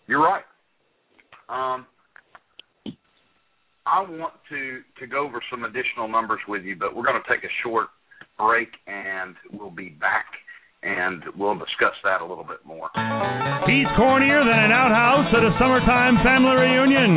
You're 0.07 0.23
right. 0.23 0.45
Um, 1.49 1.87
I 3.85 4.01
want 4.03 4.35
to 4.51 4.81
to 5.01 5.07
go 5.09 5.27
over 5.27 5.43
some 5.51 5.65
additional 5.65 6.07
numbers 6.07 6.39
with 6.47 6.63
you, 6.63 6.77
but 6.77 6.95
we're 6.95 7.03
going 7.03 7.21
to 7.21 7.29
take 7.29 7.43
a 7.43 7.53
short 7.65 7.89
break 8.39 8.69
and 8.87 9.35
we'll 9.53 9.73
be 9.73 9.89
back 9.89 10.27
and 10.83 11.23
we'll 11.37 11.59
discuss 11.59 11.95
that 12.05 12.21
a 12.21 12.27
little 12.27 12.45
bit 12.45 12.65
more. 12.65 12.89
He's 13.67 13.87
cornier 13.99 14.45
than 14.45 14.59
an 14.59 14.73
outhouse 14.73 15.35
at 15.37 15.43
a 15.45 15.53
summertime 15.61 16.17
family 16.25 16.57
reunion. 16.57 17.17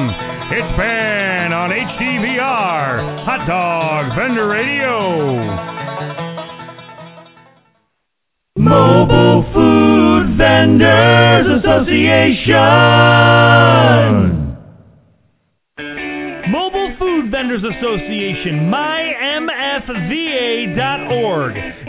It's 0.52 0.76
Ben 0.76 1.54
on 1.54 1.72
HDVR, 1.72 3.24
Hot 3.24 3.48
Dog 3.48 4.12
Vendor 4.20 4.48
Radio. 4.48 5.72
Mobile 8.56 9.44
Food 9.54 10.38
Vendors 10.38 11.64
Association. 11.64 14.43
Vendors 17.44 17.60
Association, 17.60 18.72
mymfva.org. 18.72 19.52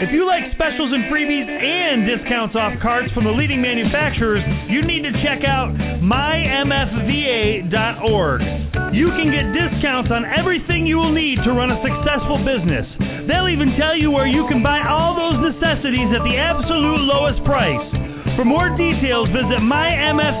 If 0.03 0.11
you 0.11 0.27
like 0.27 0.51
specials 0.51 0.91
and 0.91 1.07
freebies 1.07 1.47
and 1.47 2.03
discounts 2.03 2.59
off 2.59 2.75
carts 2.83 3.07
from 3.15 3.23
the 3.23 3.31
leading 3.31 3.63
manufacturers, 3.63 4.43
you 4.67 4.83
need 4.83 5.07
to 5.07 5.15
check 5.23 5.47
out 5.47 5.71
mymfva.org. 6.03 6.99
You 8.91 9.07
can 9.15 9.31
get 9.31 9.47
discounts 9.55 10.11
on 10.11 10.27
everything 10.27 10.83
you 10.83 10.99
will 10.99 11.15
need 11.15 11.39
to 11.47 11.55
run 11.55 11.71
a 11.71 11.79
successful 11.79 12.43
business. 12.43 12.83
They'll 13.23 13.47
even 13.47 13.79
tell 13.79 13.95
you 13.95 14.11
where 14.11 14.27
you 14.27 14.43
can 14.51 14.59
buy 14.59 14.83
all 14.83 15.15
those 15.15 15.39
necessities 15.55 16.11
at 16.11 16.19
the 16.27 16.35
absolute 16.35 16.99
lowest 17.07 17.39
price. 17.47 17.79
For 18.35 18.43
more 18.43 18.75
details, 18.75 19.31
visit 19.31 19.63
mymfva.org. 19.63 20.35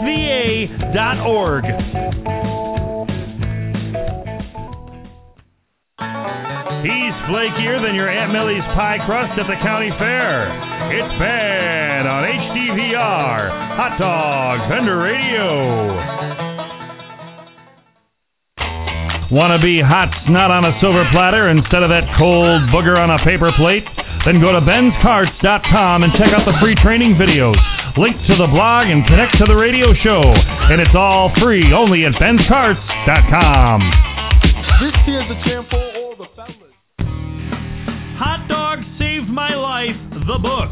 He's 6.85 7.17
flakier 7.25 7.81
than 7.81 7.97
your 7.97 8.05
Aunt 8.05 8.29
Millie's 8.29 8.61
pie 8.77 9.01
crust 9.09 9.33
at 9.41 9.49
the 9.49 9.57
county 9.65 9.89
fair. 9.97 10.53
It's 10.93 11.13
Ben 11.17 12.05
on 12.05 12.21
HDVR, 12.29 13.49
Hot 13.73 13.97
Dog 13.97 14.69
Vendor 14.69 15.01
Radio. 15.01 15.49
Want 19.33 19.57
to 19.57 19.59
be 19.65 19.81
hot 19.81 20.13
snot 20.29 20.53
on 20.53 20.61
a 20.69 20.77
silver 20.77 21.01
platter 21.09 21.49
instead 21.49 21.81
of 21.81 21.89
that 21.89 22.05
cold 22.21 22.61
booger 22.69 23.01
on 23.01 23.09
a 23.09 23.17
paper 23.25 23.49
plate? 23.57 23.89
Then 24.29 24.37
go 24.37 24.53
to 24.53 24.61
benscarts.com 24.61 26.05
and 26.05 26.13
check 26.21 26.37
out 26.37 26.45
the 26.45 26.53
free 26.61 26.77
training 26.85 27.17
videos. 27.17 27.57
Link 27.97 28.13
to 28.29 28.37
the 28.37 28.45
blog 28.53 28.93
and 28.93 29.01
connect 29.09 29.41
to 29.41 29.49
the 29.49 29.57
radio 29.57 29.89
show. 30.05 30.21
And 30.69 30.77
it's 30.77 30.93
all 30.93 31.33
free 31.41 31.65
only 31.73 32.05
at 32.05 32.13
benscarts.com. 32.21 33.81
This 34.85 34.93
here's 35.09 35.25
a 35.33 35.37
jam 35.49 35.65
for 35.65 35.81
the. 35.81 36.04
Hot 38.45 38.77
Dog 38.77 38.85
Saved 39.01 39.29
My 39.33 39.57
Life, 39.57 39.97
the 40.29 40.37
book. 40.37 40.69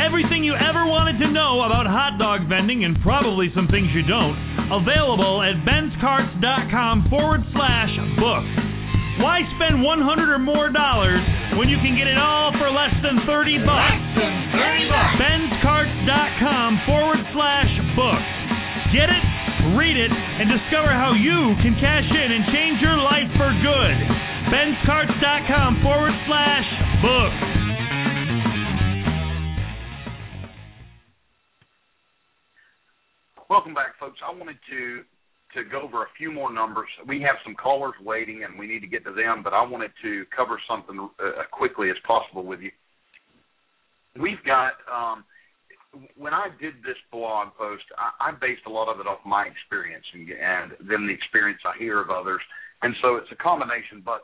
Everything 0.00 0.40
you 0.40 0.56
ever 0.56 0.88
wanted 0.88 1.20
to 1.20 1.28
know 1.28 1.60
about 1.68 1.84
hot 1.84 2.16
dog 2.16 2.48
vending 2.48 2.88
and 2.88 2.96
probably 3.04 3.52
some 3.52 3.68
things 3.68 3.92
you 3.92 4.00
don't. 4.08 4.32
Available 4.72 5.44
at 5.44 5.60
benscarts.com 5.68 7.12
forward 7.12 7.44
slash 7.52 7.92
book. 8.16 8.44
Why 9.20 9.44
spend 9.60 9.84
100 9.84 10.32
or 10.32 10.40
more 10.40 10.72
dollars 10.72 11.20
when 11.60 11.68
you 11.68 11.76
can 11.84 11.92
get 11.92 12.08
it 12.08 12.16
all 12.16 12.56
for 12.56 12.72
less 12.72 12.96
than 13.04 13.20
30 13.28 13.68
bucks? 13.68 13.92
Less 13.92 14.16
than 14.16 14.32
30 14.56 14.88
bucks. 14.88 15.12
benscarts.com 15.20 16.68
forward 16.88 17.20
slash 17.36 17.72
book. 18.00 18.39
Get 18.90 19.06
it, 19.06 19.24
read 19.78 19.94
it, 19.94 20.10
and 20.10 20.50
discover 20.50 20.90
how 20.90 21.14
you 21.14 21.54
can 21.62 21.78
cash 21.78 22.10
in 22.10 22.28
and 22.32 22.42
change 22.50 22.82
your 22.82 22.98
life 22.98 23.30
for 23.38 23.46
good. 23.62 23.96
benscarts.com 24.50 25.78
forward 25.78 26.10
slash 26.26 26.66
book. 26.98 27.32
Welcome 33.48 33.74
back, 33.74 33.94
folks. 34.00 34.18
I 34.26 34.34
wanted 34.34 34.58
to 34.70 35.02
to 35.54 35.68
go 35.70 35.82
over 35.82 36.02
a 36.02 36.10
few 36.18 36.32
more 36.32 36.52
numbers. 36.52 36.88
We 37.06 37.20
have 37.22 37.36
some 37.44 37.54
callers 37.54 37.94
waiting, 38.04 38.42
and 38.42 38.58
we 38.58 38.66
need 38.66 38.80
to 38.80 38.86
get 38.88 39.04
to 39.04 39.12
them. 39.12 39.42
But 39.44 39.52
I 39.52 39.62
wanted 39.62 39.92
to 40.02 40.24
cover 40.34 40.60
something 40.68 40.98
uh, 40.98 41.42
quickly 41.52 41.90
as 41.90 41.96
possible 42.04 42.44
with 42.44 42.58
you. 42.60 42.70
We've 44.20 44.42
got 44.44 44.72
um, 44.90 45.24
when 46.16 46.32
I 46.32 46.48
did 46.60 46.74
this 46.82 46.98
blog 47.10 47.48
post, 47.58 47.84
I, 47.98 48.30
I 48.30 48.32
based 48.32 48.62
a 48.66 48.70
lot 48.70 48.92
of 48.92 49.00
it 49.00 49.06
off 49.06 49.18
my 49.26 49.46
experience 49.46 50.04
and, 50.14 50.28
and 50.28 50.72
then 50.88 51.06
the 51.06 51.12
experience 51.12 51.60
I 51.64 51.78
hear 51.78 52.00
of 52.00 52.10
others, 52.10 52.40
and 52.82 52.94
so 53.02 53.16
it's 53.16 53.30
a 53.32 53.36
combination. 53.36 54.02
But 54.04 54.22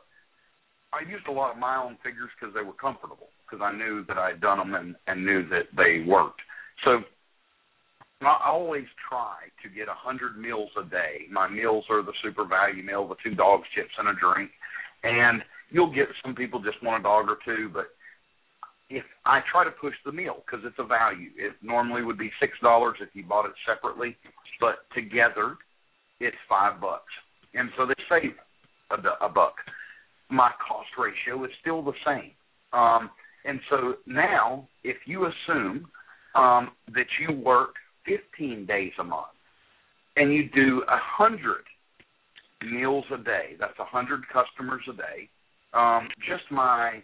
I 0.93 1.07
used 1.09 1.27
a 1.27 1.31
lot 1.31 1.51
of 1.51 1.57
my 1.57 1.77
own 1.77 1.97
figures 2.03 2.29
because 2.39 2.53
they 2.55 2.63
were 2.63 2.73
comfortable 2.73 3.29
because 3.43 3.63
I 3.63 3.75
knew 3.75 4.03
that 4.07 4.17
I'd 4.17 4.41
done 4.41 4.57
them 4.59 4.75
and, 4.75 4.95
and 5.07 5.25
knew 5.25 5.47
that 5.49 5.67
they 5.75 6.03
worked. 6.07 6.41
So 6.85 6.99
I 8.21 8.49
always 8.49 8.85
try 9.09 9.35
to 9.63 9.69
get 9.69 9.87
a 9.87 9.93
hundred 9.93 10.37
meals 10.37 10.69
a 10.79 10.89
day. 10.89 11.27
My 11.31 11.47
meals 11.47 11.85
are 11.89 12.01
the 12.01 12.13
super 12.23 12.45
value 12.45 12.83
meal, 12.83 13.07
the 13.07 13.15
two 13.23 13.35
dogs, 13.35 13.67
chips, 13.75 13.93
and 13.97 14.09
a 14.09 14.13
drink. 14.13 14.49
And 15.03 15.43
you'll 15.69 15.93
get 15.93 16.07
some 16.23 16.33
people 16.33 16.59
just 16.61 16.81
want 16.81 17.01
a 17.01 17.03
dog 17.03 17.27
or 17.29 17.37
two, 17.45 17.69
but 17.71 17.87
if 18.89 19.03
I 19.25 19.41
try 19.51 19.63
to 19.63 19.71
push 19.71 19.93
the 20.05 20.11
meal 20.11 20.43
because 20.45 20.65
it's 20.65 20.79
a 20.79 20.85
value. 20.85 21.29
It 21.37 21.53
normally 21.61 22.03
would 22.03 22.17
be 22.17 22.31
six 22.39 22.53
dollars 22.61 22.97
if 23.01 23.09
you 23.13 23.23
bought 23.23 23.45
it 23.45 23.53
separately, 23.67 24.15
but 24.59 24.79
together 24.95 25.57
it's 26.19 26.37
five 26.47 26.79
bucks, 26.81 27.11
and 27.53 27.69
so 27.77 27.85
they 27.85 27.93
save 28.09 28.33
a, 28.91 29.25
a 29.25 29.29
buck. 29.29 29.55
My 30.29 30.51
cost 30.67 30.89
ratio 30.97 31.43
is 31.45 31.51
still 31.61 31.81
the 31.81 31.93
same, 32.05 32.31
um, 32.73 33.09
and 33.45 33.59
so 33.69 33.95
now 34.05 34.67
if 34.83 34.97
you 35.05 35.25
assume 35.25 35.87
um, 36.35 36.71
that 36.93 37.07
you 37.19 37.33
work 37.33 37.75
15 38.05 38.65
days 38.65 38.91
a 38.99 39.03
month 39.03 39.27
and 40.15 40.33
you 40.33 40.49
do 40.55 40.83
a 40.87 40.97
hundred 40.97 41.63
meals 42.71 43.05
a 43.13 43.17
day, 43.17 43.55
that's 43.59 43.77
a 43.79 43.85
hundred 43.85 44.23
customers 44.29 44.81
a 44.89 44.93
day. 44.93 45.29
Um, 45.73 46.07
just 46.27 46.43
my 46.49 47.03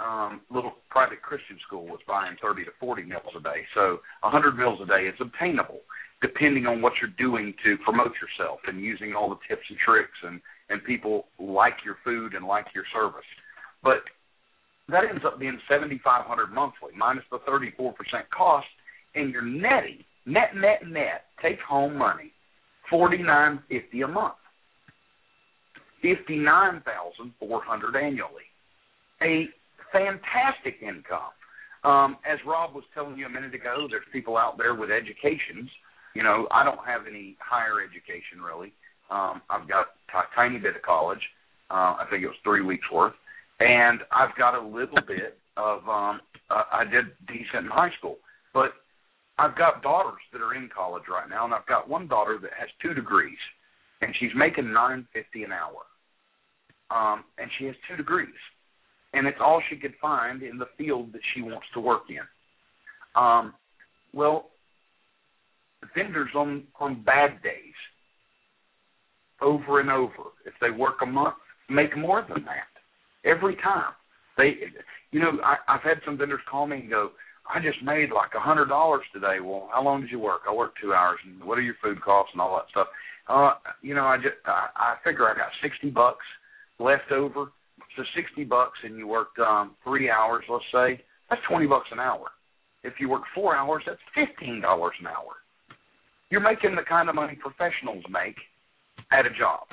um, 0.00 0.40
little 0.50 0.72
private 0.88 1.22
Christian 1.22 1.58
school 1.66 1.86
was 1.86 2.00
buying 2.08 2.36
30 2.42 2.64
to 2.64 2.70
40 2.80 3.02
meals 3.04 3.32
a 3.36 3.42
day. 3.42 3.64
So 3.74 4.00
100 4.22 4.56
meals 4.56 4.80
a 4.82 4.86
day 4.86 5.06
is 5.06 5.14
obtainable 5.20 5.80
depending 6.22 6.66
on 6.66 6.82
what 6.82 6.92
you're 7.00 7.16
doing 7.16 7.54
to 7.64 7.78
promote 7.82 8.12
yourself 8.20 8.60
and 8.66 8.80
using 8.80 9.14
all 9.14 9.30
the 9.30 9.38
tips 9.48 9.64
and 9.70 9.78
tricks 9.78 10.18
and, 10.22 10.40
and 10.68 10.84
people 10.84 11.24
like 11.38 11.76
your 11.84 11.96
food 12.04 12.34
and 12.34 12.46
like 12.46 12.66
your 12.74 12.84
service. 12.92 13.24
But 13.82 14.04
that 14.88 15.04
ends 15.08 15.24
up 15.24 15.38
being 15.38 15.58
7500 15.68 16.52
monthly 16.52 16.92
minus 16.96 17.24
the 17.30 17.38
34% 17.48 17.94
cost 18.36 18.66
and 19.14 19.32
you're 19.32 19.40
netting 19.42 20.04
net 20.26 20.54
net 20.54 20.86
net 20.86 21.24
take 21.42 21.58
home 21.66 21.96
money 21.96 22.32
4950 22.90 24.02
a 24.02 24.08
month. 24.08 24.34
59,400 26.02 27.96
annually. 27.96 28.42
A 29.22 29.48
fantastic 29.92 30.82
income. 30.82 31.34
Um, 31.82 32.18
as 32.30 32.38
Rob 32.46 32.74
was 32.74 32.84
telling 32.94 33.16
you 33.16 33.26
a 33.26 33.30
minute 33.30 33.54
ago, 33.54 33.86
there's 33.90 34.04
people 34.12 34.36
out 34.36 34.58
there 34.58 34.74
with 34.74 34.90
educations. 34.90 35.70
You 36.14 36.22
know, 36.22 36.46
I 36.50 36.64
don't 36.64 36.84
have 36.86 37.02
any 37.08 37.36
higher 37.40 37.80
education 37.80 38.42
really. 38.44 38.72
Um, 39.10 39.42
I've 39.50 39.68
got 39.68 39.86
a 40.14 40.22
tiny 40.34 40.58
bit 40.58 40.76
of 40.76 40.82
college. 40.82 41.22
Uh, 41.70 41.96
I 41.98 42.06
think 42.10 42.22
it 42.22 42.26
was 42.26 42.36
three 42.44 42.62
weeks 42.62 42.84
worth, 42.92 43.14
and 43.60 44.00
I've 44.12 44.36
got 44.36 44.54
a 44.54 44.62
little 44.62 45.00
bit 45.06 45.38
of. 45.56 45.88
Um, 45.88 46.20
uh, 46.50 46.64
I 46.72 46.84
did 46.84 47.06
decent 47.28 47.64
in 47.64 47.70
high 47.70 47.90
school, 47.98 48.16
but 48.52 48.72
I've 49.38 49.56
got 49.56 49.82
daughters 49.82 50.20
that 50.32 50.42
are 50.42 50.54
in 50.54 50.68
college 50.74 51.04
right 51.08 51.28
now, 51.28 51.44
and 51.44 51.54
I've 51.54 51.66
got 51.66 51.88
one 51.88 52.08
daughter 52.08 52.38
that 52.42 52.50
has 52.58 52.68
two 52.82 52.92
degrees, 52.92 53.38
and 54.02 54.12
she's 54.18 54.32
making 54.34 54.72
nine 54.72 55.06
fifty 55.12 55.44
an 55.44 55.52
hour, 55.52 55.86
um, 56.90 57.24
and 57.38 57.48
she 57.58 57.66
has 57.66 57.74
two 57.88 57.96
degrees 57.96 58.34
and 59.12 59.26
it's 59.26 59.38
all 59.40 59.62
she 59.68 59.76
could 59.76 59.94
find 60.00 60.42
in 60.42 60.58
the 60.58 60.68
field 60.78 61.12
that 61.12 61.20
she 61.34 61.42
wants 61.42 61.66
to 61.74 61.80
work 61.80 62.02
in. 62.08 62.22
Um, 63.20 63.54
well, 64.12 64.50
vendors 65.94 66.30
on 66.34 66.64
on 66.78 67.02
bad 67.02 67.42
days, 67.42 67.74
over 69.40 69.80
and 69.80 69.90
over, 69.90 70.30
if 70.46 70.54
they 70.60 70.70
work 70.70 70.96
a 71.02 71.06
month, 71.06 71.34
make 71.68 71.96
more 71.96 72.24
than 72.28 72.44
that 72.44 73.28
every 73.28 73.56
time. 73.56 73.92
They, 74.36 74.54
you 75.10 75.20
know, 75.20 75.32
I, 75.44 75.56
I've 75.68 75.82
had 75.82 75.98
some 76.04 76.16
vendors 76.16 76.40
call 76.50 76.66
me 76.66 76.80
and 76.80 76.90
go, 76.90 77.10
"I 77.52 77.60
just 77.60 77.82
made 77.82 78.10
like 78.10 78.30
a 78.36 78.40
hundred 78.40 78.66
dollars 78.66 79.02
today." 79.12 79.38
Well, 79.42 79.68
how 79.72 79.82
long 79.82 80.00
did 80.00 80.10
you 80.10 80.20
work? 80.20 80.42
I 80.48 80.54
worked 80.54 80.78
two 80.80 80.94
hours, 80.94 81.18
and 81.24 81.42
what 81.44 81.58
are 81.58 81.62
your 81.62 81.76
food 81.82 82.00
costs 82.02 82.30
and 82.32 82.40
all 82.40 82.56
that 82.56 82.70
stuff? 82.70 82.86
Uh, 83.28 83.54
you 83.82 83.94
know, 83.94 84.04
I 84.04 84.16
just 84.16 84.36
I, 84.46 84.68
I 84.76 84.94
figure 85.04 85.28
I 85.28 85.34
got 85.34 85.48
sixty 85.62 85.90
bucks 85.90 86.24
left 86.78 87.10
over 87.12 87.52
so 87.96 88.02
sixty 88.14 88.44
bucks, 88.44 88.78
and 88.84 88.96
you 88.96 89.06
worked 89.06 89.38
um, 89.38 89.76
three 89.84 90.10
hours, 90.10 90.44
let's 90.48 90.64
say, 90.72 91.02
that's 91.28 91.42
twenty 91.48 91.66
bucks 91.66 91.88
an 91.92 92.00
hour. 92.00 92.28
If 92.82 92.94
you 92.98 93.08
work 93.08 93.22
four 93.34 93.56
hours, 93.56 93.82
that's 93.86 94.00
fifteen 94.14 94.60
dollars 94.60 94.94
an 95.00 95.06
hour. 95.06 95.34
You're 96.30 96.40
making 96.40 96.76
the 96.76 96.82
kind 96.82 97.08
of 97.08 97.14
money 97.14 97.36
professionals 97.40 98.04
make 98.08 98.36
at 99.12 99.26
a 99.26 99.30
job. 99.30 99.66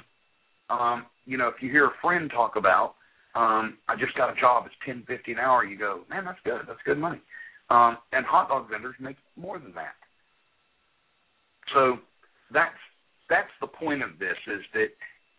Um, 0.70 1.06
you 1.26 1.38
know, 1.38 1.48
if 1.48 1.62
you 1.62 1.70
hear 1.70 1.86
a 1.86 1.94
friend 2.02 2.30
talk 2.30 2.56
about, 2.56 2.96
um, 3.36 3.78
I 3.88 3.96
just 3.96 4.16
got 4.18 4.36
a 4.36 4.40
job, 4.40 4.66
it's 4.66 4.76
ten 4.86 5.04
fifty 5.08 5.32
an 5.32 5.40
hour, 5.40 5.64
you 5.64 5.78
go, 5.78 6.02
man, 6.10 6.26
that's 6.26 6.40
good, 6.44 6.62
that's 6.68 6.80
good 6.86 6.98
money. 6.98 7.22
Um, 7.70 7.98
and 8.14 8.26
hot 8.26 8.50
dog 8.50 8.70
vendors 8.70 8.96
make 9.00 9.18
more 9.36 9.60
than 9.60 9.74
that. 9.76 9.96
So 11.74 11.98
that's 12.52 12.76
that's 13.30 13.52
the 13.62 13.68
point 13.68 14.02
of 14.02 14.20
this 14.20 14.38
is 14.48 14.62
that 14.74 14.88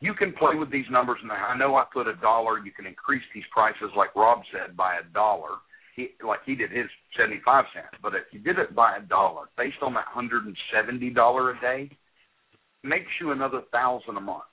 you 0.00 0.14
can 0.14 0.32
play 0.32 0.54
with 0.54 0.70
these 0.70 0.86
numbers 0.90 1.18
and 1.22 1.32
I 1.32 1.56
know 1.56 1.76
I 1.76 1.84
put 1.92 2.06
a 2.06 2.14
dollar, 2.16 2.58
you 2.58 2.70
can 2.70 2.86
increase 2.86 3.22
these 3.34 3.44
prices 3.52 3.90
like 3.96 4.14
Rob 4.14 4.40
said 4.52 4.76
by 4.76 4.96
a 4.96 5.12
dollar. 5.12 5.58
He 5.96 6.10
like 6.24 6.40
he 6.46 6.54
did 6.54 6.70
his 6.70 6.86
seventy 7.16 7.40
five 7.44 7.64
cents. 7.74 7.98
But 8.00 8.14
if 8.14 8.22
you 8.30 8.38
did 8.38 8.58
it 8.58 8.74
by 8.74 8.96
a 8.96 9.00
dollar, 9.00 9.46
based 9.56 9.82
on 9.82 9.94
that 9.94 10.06
hundred 10.06 10.44
and 10.46 10.56
seventy 10.72 11.10
dollar 11.10 11.50
a 11.50 11.60
day, 11.60 11.90
makes 12.84 13.10
you 13.20 13.32
another 13.32 13.62
thousand 13.72 14.16
a 14.16 14.20
month. 14.20 14.44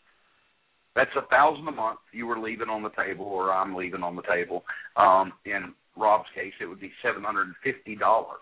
That's 0.96 1.12
a 1.16 1.28
thousand 1.28 1.68
a 1.68 1.72
month 1.72 2.00
you 2.12 2.26
were 2.26 2.39
leaving 2.39 2.70
on 2.70 2.82
the 2.82 2.89
table 2.89 3.26
or 3.26 3.52
I'm 3.52 3.76
leaving 3.76 4.02
on 4.02 4.16
the 4.16 4.24
table. 4.24 4.64
Um 4.98 5.34
in 5.46 5.74
Rob's 5.96 6.30
case 6.34 6.54
it 6.60 6.66
would 6.66 6.82
be 6.82 6.91
seven 7.04 7.24
hundred 7.24 7.48
and 7.48 7.56
fifty 7.64 7.96
dollars. 7.96 8.39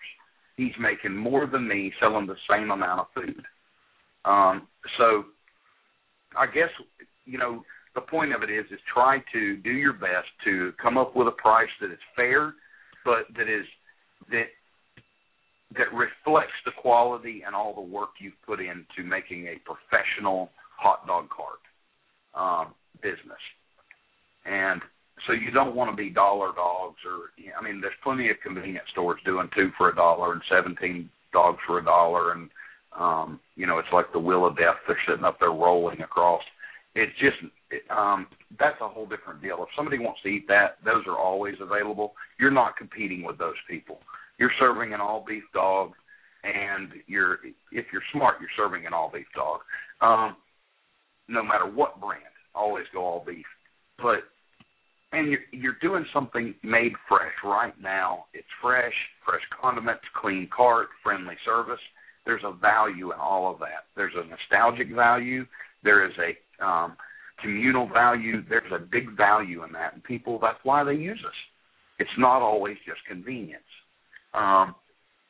He's 0.56 0.74
making 0.80 1.18
more 1.18 1.47
than 1.47 1.68
me 1.68 1.91
selling 1.99 2.28
the 2.28 2.38
same 2.49 2.72
amount 2.72 3.01
of 3.01 3.08
food. 3.14 3.43
Um 4.24 4.68
so 4.97 5.26
I 6.38 6.45
guess 6.47 6.69
you 7.25 7.38
know 7.38 7.63
the 7.95 8.01
point 8.01 8.34
of 8.34 8.43
it 8.43 8.49
is 8.49 8.65
is 8.71 8.79
try 8.91 9.19
to 9.34 9.57
do 9.57 9.71
your 9.71 9.93
best 9.93 10.29
to 10.45 10.73
come 10.81 10.97
up 10.97 11.15
with 11.15 11.27
a 11.27 11.31
price 11.31 11.69
that 11.81 11.91
is 11.91 11.99
fair, 12.15 12.53
but 13.05 13.25
that 13.38 13.49
is 13.49 13.65
that 14.31 14.47
that 15.77 15.93
reflects 15.93 16.53
the 16.65 16.71
quality 16.81 17.43
and 17.45 17.55
all 17.55 17.73
the 17.73 17.81
work 17.81 18.09
you've 18.19 18.39
put 18.45 18.59
into 18.59 19.07
making 19.07 19.47
a 19.47 19.57
professional 19.65 20.51
hot 20.77 21.05
dog 21.07 21.27
cart 21.29 21.63
um, 22.36 22.73
business. 23.01 23.41
And 24.45 24.81
so 25.25 25.34
you 25.34 25.51
don't 25.51 25.75
want 25.75 25.89
to 25.89 25.95
be 25.95 26.09
dollar 26.09 26.51
dogs 26.55 26.97
or 27.05 27.31
I 27.57 27.63
mean 27.63 27.81
there's 27.81 27.93
plenty 28.03 28.29
of 28.29 28.38
convenience 28.43 28.86
stores 28.91 29.19
doing 29.25 29.49
two 29.55 29.69
for 29.77 29.89
a 29.89 29.95
dollar 29.95 30.34
and 30.34 30.41
seventeen 30.49 31.09
dogs 31.31 31.59
for 31.65 31.79
a 31.79 31.84
dollar 31.84 32.34
and 32.34 32.49
um, 32.99 33.39
you 33.55 33.65
know, 33.65 33.79
it's 33.79 33.87
like 33.91 34.11
the 34.13 34.19
wheel 34.19 34.45
of 34.45 34.57
death. 34.57 34.75
They're 34.87 34.97
sitting 35.07 35.23
up 35.23 35.39
there 35.39 35.49
rolling 35.49 36.01
across. 36.01 36.43
It's 36.95 37.11
just 37.19 37.37
um, 37.89 38.27
that's 38.59 38.79
a 38.81 38.87
whole 38.87 39.07
different 39.07 39.41
deal. 39.41 39.57
If 39.61 39.69
somebody 39.75 39.97
wants 39.97 40.21
to 40.23 40.29
eat 40.29 40.47
that, 40.47 40.77
those 40.85 41.03
are 41.07 41.17
always 41.17 41.55
available. 41.59 42.13
You're 42.39 42.51
not 42.51 42.77
competing 42.77 43.23
with 43.23 43.37
those 43.37 43.55
people. 43.69 43.99
You're 44.37 44.51
serving 44.59 44.93
an 44.93 45.01
all 45.01 45.25
beef 45.27 45.43
dog, 45.53 45.93
and 46.43 46.89
you're 47.07 47.39
if 47.71 47.85
you're 47.91 48.03
smart, 48.13 48.35
you're 48.39 48.49
serving 48.55 48.85
an 48.85 48.93
all 48.93 49.11
beef 49.11 49.25
dog. 49.35 49.61
Um, 50.01 50.35
no 51.27 51.43
matter 51.43 51.65
what 51.65 51.99
brand, 51.99 52.23
always 52.53 52.85
go 52.93 53.03
all 53.03 53.23
beef. 53.25 53.45
But 53.97 54.19
and 55.13 55.31
you're 55.31 55.39
you're 55.51 55.77
doing 55.81 56.05
something 56.13 56.53
made 56.63 56.93
fresh 57.09 57.33
right 57.43 57.73
now. 57.81 58.25
It's 58.35 58.47
fresh, 58.61 58.93
fresh 59.25 59.41
condiments, 59.59 60.03
clean 60.21 60.47
cart, 60.55 60.89
friendly 61.03 61.35
service 61.43 61.79
there's 62.26 62.43
a 62.45 62.53
value 62.53 63.11
in 63.11 63.19
all 63.19 63.51
of 63.51 63.59
that. 63.59 63.86
There's 63.95 64.13
a 64.15 64.28
nostalgic 64.28 64.93
value. 64.93 65.45
There 65.84 66.05
is 66.05 66.13
a 66.17 66.65
um, 66.65 66.95
communal 67.41 67.88
value. 67.88 68.43
There's 68.47 68.71
a 68.74 68.80
big 68.80 69.15
value 69.17 69.63
in 69.63 69.71
that, 69.74 69.93
and 69.93 70.03
people 70.03 70.39
that's 70.41 70.59
why 70.63 70.84
they 70.84 70.93
use 70.93 71.21
us. 71.26 71.34
It's 71.99 72.09
not 72.17 72.41
always 72.41 72.78
just 72.86 72.99
convenience. 73.07 73.61
Um, 74.34 74.76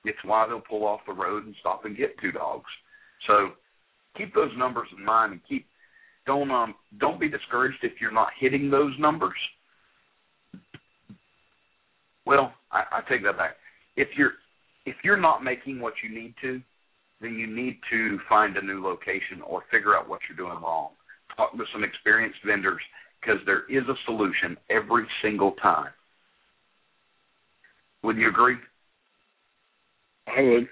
it's 0.06 0.18
why 0.24 0.48
they'll 0.48 0.62
pull 0.62 0.86
off 0.86 1.02
the 1.08 1.14
road 1.14 1.46
and 1.46 1.56
stop 1.60 1.86
and 1.86 1.98
get 1.98 2.20
two 2.22 2.32
dogs. 2.32 2.70
So 3.28 3.50
keep 4.18 4.34
those 4.34 4.52
numbers 4.58 4.88
in 4.98 5.04
mind 5.04 5.34
and 5.34 5.42
keep 5.48 5.66
don't 6.26 6.52
um 6.52 6.76
don't 7.00 7.20
be 7.20 7.30
discouraged 7.30 7.80
if 7.84 7.94
you're 8.00 8.12
not 8.12 8.30
hitting 8.40 8.70
those 8.70 8.94
numbers. 9.00 9.38
Well, 12.26 12.54
I, 12.72 12.84
I 12.92 13.02
take 13.10 13.24
that 13.24 13.38
back. 13.38 13.56
If 13.96 14.10
you're 14.18 14.34
if 14.86 14.96
you're 15.04 15.18
not 15.18 15.44
making 15.44 15.80
what 15.80 15.94
you 16.04 16.14
need 16.14 16.34
to, 16.42 16.62
then 17.24 17.36
you 17.36 17.48
need 17.48 17.80
to 17.90 18.20
find 18.28 18.58
a 18.58 18.62
new 18.62 18.84
location 18.84 19.42
or 19.48 19.64
figure 19.72 19.96
out 19.96 20.10
what 20.10 20.20
you're 20.28 20.38
doing 20.38 20.62
wrong. 20.62 20.90
Talk 21.38 21.54
to 21.54 21.64
some 21.72 21.84
experienced 21.84 22.40
vendors 22.46 22.82
because 23.22 23.40
there 23.46 23.64
is 23.70 23.88
a 23.88 23.96
solution 24.06 24.58
every 24.70 25.06
single 25.24 25.54
time. 25.54 25.92
Would 28.04 28.18
you 28.18 28.28
agree? 28.28 28.58
I 30.28 30.42
would. 30.42 30.68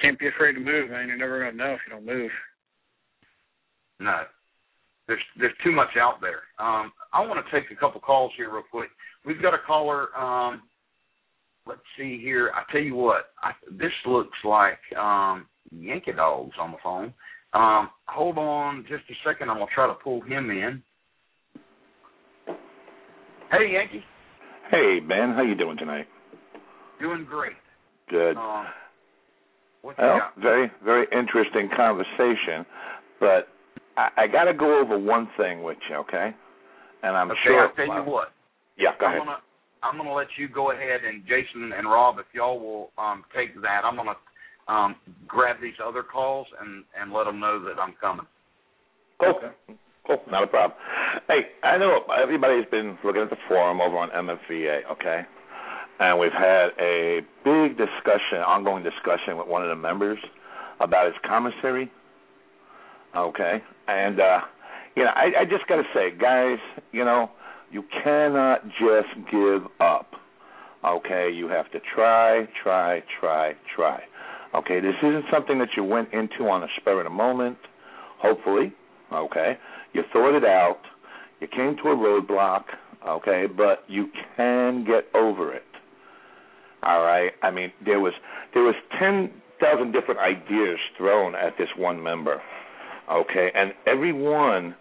Can't 0.00 0.18
be 0.18 0.28
afraid 0.28 0.54
to 0.54 0.60
move, 0.60 0.90
man. 0.90 1.08
You're 1.08 1.18
never 1.18 1.44
gonna 1.44 1.56
know 1.56 1.74
if 1.74 1.80
you 1.86 1.92
don't 1.92 2.06
move. 2.06 2.30
No. 4.00 4.22
There's 5.06 5.20
there's 5.38 5.52
too 5.62 5.72
much 5.72 5.96
out 6.00 6.20
there. 6.20 6.42
Um, 6.58 6.92
I 7.12 7.24
want 7.24 7.44
to 7.44 7.52
take 7.52 7.70
a 7.70 7.76
couple 7.76 8.00
calls 8.00 8.32
here 8.36 8.52
real 8.52 8.64
quick. 8.70 8.88
We've 9.24 9.42
got 9.42 9.54
a 9.54 9.58
caller. 9.66 10.16
Um, 10.16 10.62
let's 11.66 11.80
see 11.98 12.18
here. 12.20 12.52
I 12.54 12.70
tell 12.72 12.80
you 12.80 12.94
what, 12.94 13.30
I, 13.42 13.52
this 13.70 13.92
looks 14.06 14.38
like 14.44 14.78
um, 14.98 15.46
Yankee 15.70 16.12
Dogs 16.12 16.54
on 16.60 16.72
the 16.72 16.78
phone. 16.82 17.12
Um, 17.52 17.90
hold 18.06 18.38
on 18.38 18.84
just 18.88 19.04
a 19.10 19.14
second. 19.28 19.50
I'm 19.50 19.58
gonna 19.58 19.70
try 19.74 19.86
to 19.86 19.94
pull 19.94 20.20
him 20.22 20.50
in. 20.50 20.82
Hey, 23.50 23.72
Yankee. 23.72 24.04
Hey, 24.70 24.98
Ben. 25.00 25.32
How 25.34 25.42
you 25.42 25.54
doing 25.54 25.76
tonight? 25.78 26.06
Doing 27.00 27.24
great. 27.28 27.52
Good. 28.10 28.36
Um, 28.36 28.66
well, 29.82 30.32
very, 30.40 30.70
very 30.84 31.06
interesting 31.12 31.68
conversation, 31.76 32.66
but 33.20 33.48
I, 33.96 34.24
I 34.24 34.26
got 34.26 34.44
to 34.44 34.54
go 34.54 34.80
over 34.80 34.98
one 34.98 35.28
thing 35.36 35.62
with 35.62 35.78
you, 35.88 35.96
okay? 35.96 36.34
And 37.02 37.16
I'm 37.16 37.30
okay, 37.30 37.40
sure. 37.44 37.68
I'll 37.68 37.74
tell 37.74 37.86
you 37.86 38.10
what. 38.10 38.32
Yeah, 38.76 38.90
go 38.98 39.06
I'm 39.06 39.12
ahead. 39.12 39.26
gonna 39.26 39.38
I'm 39.82 39.96
gonna 39.96 40.14
let 40.14 40.28
you 40.38 40.48
go 40.48 40.72
ahead 40.72 41.00
and 41.06 41.22
Jason 41.22 41.72
and 41.76 41.86
Rob, 41.86 42.18
if 42.18 42.26
y'all 42.34 42.58
will 42.58 42.90
um, 42.98 43.24
take 43.34 43.54
that, 43.62 43.82
I'm 43.84 43.96
gonna 43.96 44.16
um, 44.68 44.96
grab 45.26 45.56
these 45.60 45.78
other 45.84 46.02
calls 46.02 46.46
and 46.60 46.84
and 47.00 47.12
let 47.12 47.24
them 47.24 47.40
know 47.40 47.62
that 47.64 47.80
I'm 47.80 47.94
coming. 48.00 48.26
Cool. 49.20 49.34
Cool. 50.06 50.22
Not 50.30 50.44
a 50.44 50.46
problem. 50.46 50.78
Hey, 51.28 51.40
I 51.64 51.78
know 51.78 52.00
everybody's 52.22 52.66
been 52.70 52.96
looking 53.04 53.22
at 53.22 53.30
the 53.30 53.36
forum 53.48 53.80
over 53.80 53.96
on 53.98 54.10
MFVA, 54.10 54.82
okay? 54.92 55.22
And 55.98 56.18
we've 56.18 56.32
had 56.32 56.68
a 56.78 57.20
big 57.42 57.76
discussion, 57.76 58.38
ongoing 58.46 58.84
discussion 58.84 59.36
with 59.36 59.48
one 59.48 59.62
of 59.62 59.68
the 59.68 59.74
members 59.74 60.18
about 60.80 61.06
his 61.06 61.14
commissary. 61.26 61.90
Okay. 63.16 63.62
And 63.88 64.20
uh 64.20 64.40
you 64.94 65.04
know, 65.04 65.10
I, 65.14 65.42
I 65.42 65.44
just 65.44 65.66
gotta 65.68 65.84
say, 65.94 66.10
guys, 66.18 66.58
you 66.92 67.04
know, 67.04 67.30
you 67.70 67.84
cannot 68.04 68.62
just 68.68 69.30
give 69.30 69.62
up. 69.80 70.10
Okay, 70.84 71.30
you 71.32 71.48
have 71.48 71.70
to 71.72 71.80
try, 71.94 72.46
try, 72.62 73.02
try, 73.20 73.54
try. 73.74 74.02
Okay, 74.54 74.80
this 74.80 74.94
isn't 75.02 75.24
something 75.32 75.58
that 75.58 75.70
you 75.76 75.84
went 75.84 76.12
into 76.12 76.48
on 76.48 76.62
a 76.62 76.68
spur 76.80 76.98
of 77.00 77.04
the 77.04 77.10
moment. 77.10 77.58
Hopefully, 78.18 78.72
okay, 79.12 79.58
you 79.92 80.02
thought 80.12 80.36
it 80.36 80.44
out. 80.44 80.80
You 81.40 81.48
came 81.48 81.76
to 81.82 81.90
a 81.90 81.96
roadblock. 81.96 82.64
Okay, 83.06 83.44
but 83.46 83.84
you 83.88 84.08
can 84.36 84.84
get 84.84 85.04
over 85.14 85.54
it. 85.54 85.62
All 86.82 87.02
right. 87.02 87.32
I 87.42 87.50
mean, 87.50 87.72
there 87.84 88.00
was 88.00 88.12
there 88.54 88.62
was 88.62 88.74
ten 88.98 89.30
thousand 89.60 89.92
different 89.92 90.20
ideas 90.20 90.78
thrown 90.96 91.34
at 91.34 91.56
this 91.58 91.68
one 91.76 92.02
member. 92.02 92.40
Okay, 93.10 93.50
and 93.54 93.72
every 93.86 94.12
one 94.12 94.74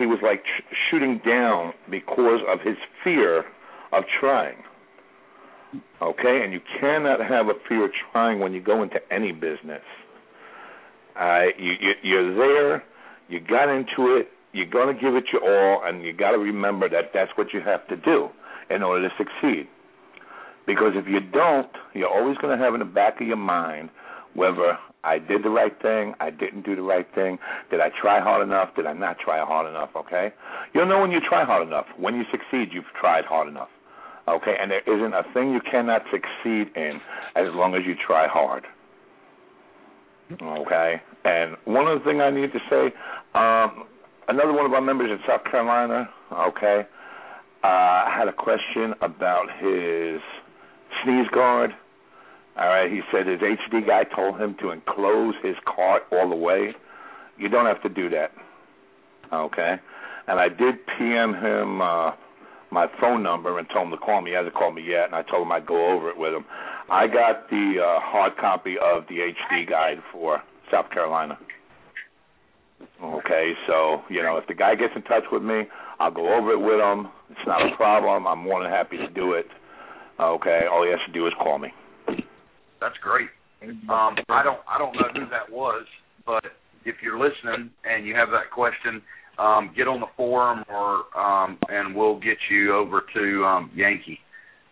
he 0.00 0.06
was 0.06 0.18
like 0.22 0.42
sh- 0.42 0.74
shooting 0.90 1.20
down 1.26 1.74
because 1.90 2.40
of 2.48 2.58
his 2.64 2.76
fear 3.04 3.44
of 3.92 4.04
trying. 4.18 4.56
Okay, 6.00 6.40
and 6.42 6.52
you 6.54 6.60
cannot 6.80 7.20
have 7.20 7.46
a 7.46 7.52
fear 7.68 7.84
of 7.84 7.90
trying 8.10 8.40
when 8.40 8.54
you 8.54 8.62
go 8.62 8.82
into 8.82 8.96
any 9.12 9.30
business. 9.30 9.82
Uh, 11.20 11.52
you, 11.58 11.72
you, 11.78 11.92
you're 12.02 12.34
there, 12.34 12.82
you 13.28 13.40
got 13.40 13.68
into 13.68 14.16
it, 14.16 14.28
you're 14.52 14.70
going 14.70 14.94
to 14.94 15.00
give 15.00 15.14
it 15.14 15.24
your 15.32 15.42
all, 15.42 15.82
and 15.84 16.02
you 16.02 16.14
got 16.14 16.30
to 16.30 16.38
remember 16.38 16.88
that 16.88 17.10
that's 17.12 17.30
what 17.36 17.48
you 17.52 17.60
have 17.60 17.86
to 17.88 17.96
do 17.96 18.28
in 18.70 18.82
order 18.82 19.06
to 19.06 19.14
succeed. 19.18 19.68
Because 20.66 20.92
if 20.94 21.06
you 21.06 21.20
don't, 21.20 21.70
you're 21.92 22.08
always 22.08 22.38
going 22.38 22.56
to 22.56 22.64
have 22.64 22.72
in 22.72 22.80
the 22.80 22.86
back 22.86 23.20
of 23.20 23.26
your 23.26 23.36
mind 23.36 23.90
whether 24.34 24.78
I 25.04 25.18
did 25.18 25.42
the 25.42 25.50
right 25.50 25.72
thing, 25.80 26.14
I 26.20 26.30
didn't 26.30 26.64
do 26.64 26.76
the 26.76 26.82
right 26.82 27.06
thing, 27.14 27.38
did 27.70 27.80
I 27.80 27.90
try 28.00 28.20
hard 28.20 28.46
enough, 28.46 28.74
did 28.76 28.86
I 28.86 28.92
not 28.92 29.18
try 29.18 29.44
hard 29.44 29.68
enough, 29.68 29.90
okay? 29.96 30.32
You'll 30.74 30.86
know 30.88 31.00
when 31.00 31.10
you 31.10 31.20
try 31.26 31.44
hard 31.44 31.66
enough. 31.66 31.86
When 31.98 32.14
you 32.14 32.22
succeed, 32.30 32.72
you've 32.72 32.84
tried 33.00 33.24
hard 33.24 33.48
enough. 33.48 33.68
Okay, 34.28 34.54
and 34.60 34.70
there 34.70 34.82
isn't 34.86 35.12
a 35.12 35.24
thing 35.34 35.50
you 35.50 35.60
cannot 35.68 36.02
succeed 36.10 36.70
in 36.76 37.00
as 37.34 37.46
long 37.54 37.74
as 37.74 37.82
you 37.86 37.94
try 38.06 38.28
hard. 38.28 38.64
Okay, 40.40 41.02
and 41.24 41.56
one 41.64 41.88
other 41.88 42.04
thing 42.04 42.20
I 42.20 42.30
need 42.30 42.52
to 42.52 42.60
say, 42.70 42.94
um, 43.34 43.88
another 44.28 44.52
one 44.52 44.66
of 44.66 44.72
our 44.72 44.80
members 44.80 45.10
in 45.10 45.18
South 45.26 45.42
Carolina, 45.50 46.08
Okay. 46.32 46.86
Uh, 47.62 48.08
had 48.08 48.26
a 48.26 48.32
question 48.32 48.94
about 49.02 49.46
his 49.60 50.20
sneeze 51.02 51.28
guard. 51.34 51.70
All 52.56 52.66
right, 52.66 52.90
he 52.90 53.00
said 53.12 53.26
his 53.26 53.40
HD 53.40 53.86
guy 53.86 54.04
told 54.04 54.40
him 54.40 54.56
to 54.60 54.70
enclose 54.70 55.34
his 55.42 55.56
cart 55.64 56.02
all 56.12 56.28
the 56.28 56.36
way. 56.36 56.74
You 57.38 57.48
don't 57.48 57.66
have 57.66 57.82
to 57.82 57.88
do 57.88 58.10
that. 58.10 58.32
Okay. 59.32 59.76
And 60.26 60.38
I 60.38 60.48
did 60.48 60.74
PM 60.98 61.34
him 61.34 61.80
uh 61.80 62.12
my 62.70 62.86
phone 63.00 63.22
number 63.22 63.58
and 63.58 63.68
told 63.72 63.86
him 63.86 63.90
to 63.90 63.96
call 63.96 64.20
me. 64.20 64.30
He 64.30 64.36
hasn't 64.36 64.54
called 64.54 64.74
me 64.74 64.82
yet, 64.82 65.06
and 65.06 65.14
I 65.14 65.22
told 65.22 65.42
him 65.42 65.52
I'd 65.52 65.66
go 65.66 65.92
over 65.92 66.08
it 66.10 66.16
with 66.16 66.32
him. 66.32 66.44
I 66.90 67.06
got 67.06 67.50
the 67.50 67.74
uh, 67.82 68.00
hard 68.00 68.36
copy 68.36 68.76
of 68.80 69.04
the 69.08 69.16
HD 69.16 69.68
guide 69.68 69.98
for 70.12 70.40
South 70.70 70.90
Carolina. 70.90 71.38
Okay, 73.02 73.52
so 73.66 74.02
you 74.08 74.22
know 74.22 74.36
if 74.36 74.46
the 74.46 74.54
guy 74.54 74.74
gets 74.74 74.92
in 74.96 75.02
touch 75.02 75.24
with 75.32 75.42
me, 75.42 75.62
I'll 75.98 76.10
go 76.10 76.34
over 76.34 76.52
it 76.52 76.60
with 76.60 76.80
him. 76.80 77.08
It's 77.30 77.46
not 77.46 77.72
a 77.72 77.76
problem. 77.76 78.26
I'm 78.26 78.38
more 78.38 78.62
than 78.62 78.70
happy 78.70 78.96
to 78.98 79.08
do 79.08 79.32
it. 79.34 79.46
Okay, 80.18 80.62
all 80.70 80.84
he 80.84 80.90
has 80.90 81.00
to 81.06 81.12
do 81.12 81.26
is 81.26 81.32
call 81.38 81.58
me. 81.58 81.68
That's 82.80 82.96
great. 83.02 83.28
Um, 83.90 84.16
I 84.28 84.42
don't 84.42 84.60
I 84.68 84.78
don't 84.78 84.94
know 84.94 85.08
who 85.12 85.28
that 85.28 85.50
was, 85.50 85.84
but 86.24 86.44
if 86.86 86.96
you're 87.02 87.18
listening 87.18 87.70
and 87.84 88.06
you 88.06 88.14
have 88.14 88.30
that 88.30 88.50
question, 88.52 89.02
um, 89.38 89.70
get 89.76 89.86
on 89.86 90.00
the 90.00 90.08
forum 90.16 90.64
or 90.72 91.04
um, 91.18 91.58
and 91.68 91.94
we'll 91.94 92.18
get 92.18 92.38
you 92.50 92.74
over 92.74 93.02
to 93.14 93.44
um, 93.44 93.70
Yankee 93.74 94.18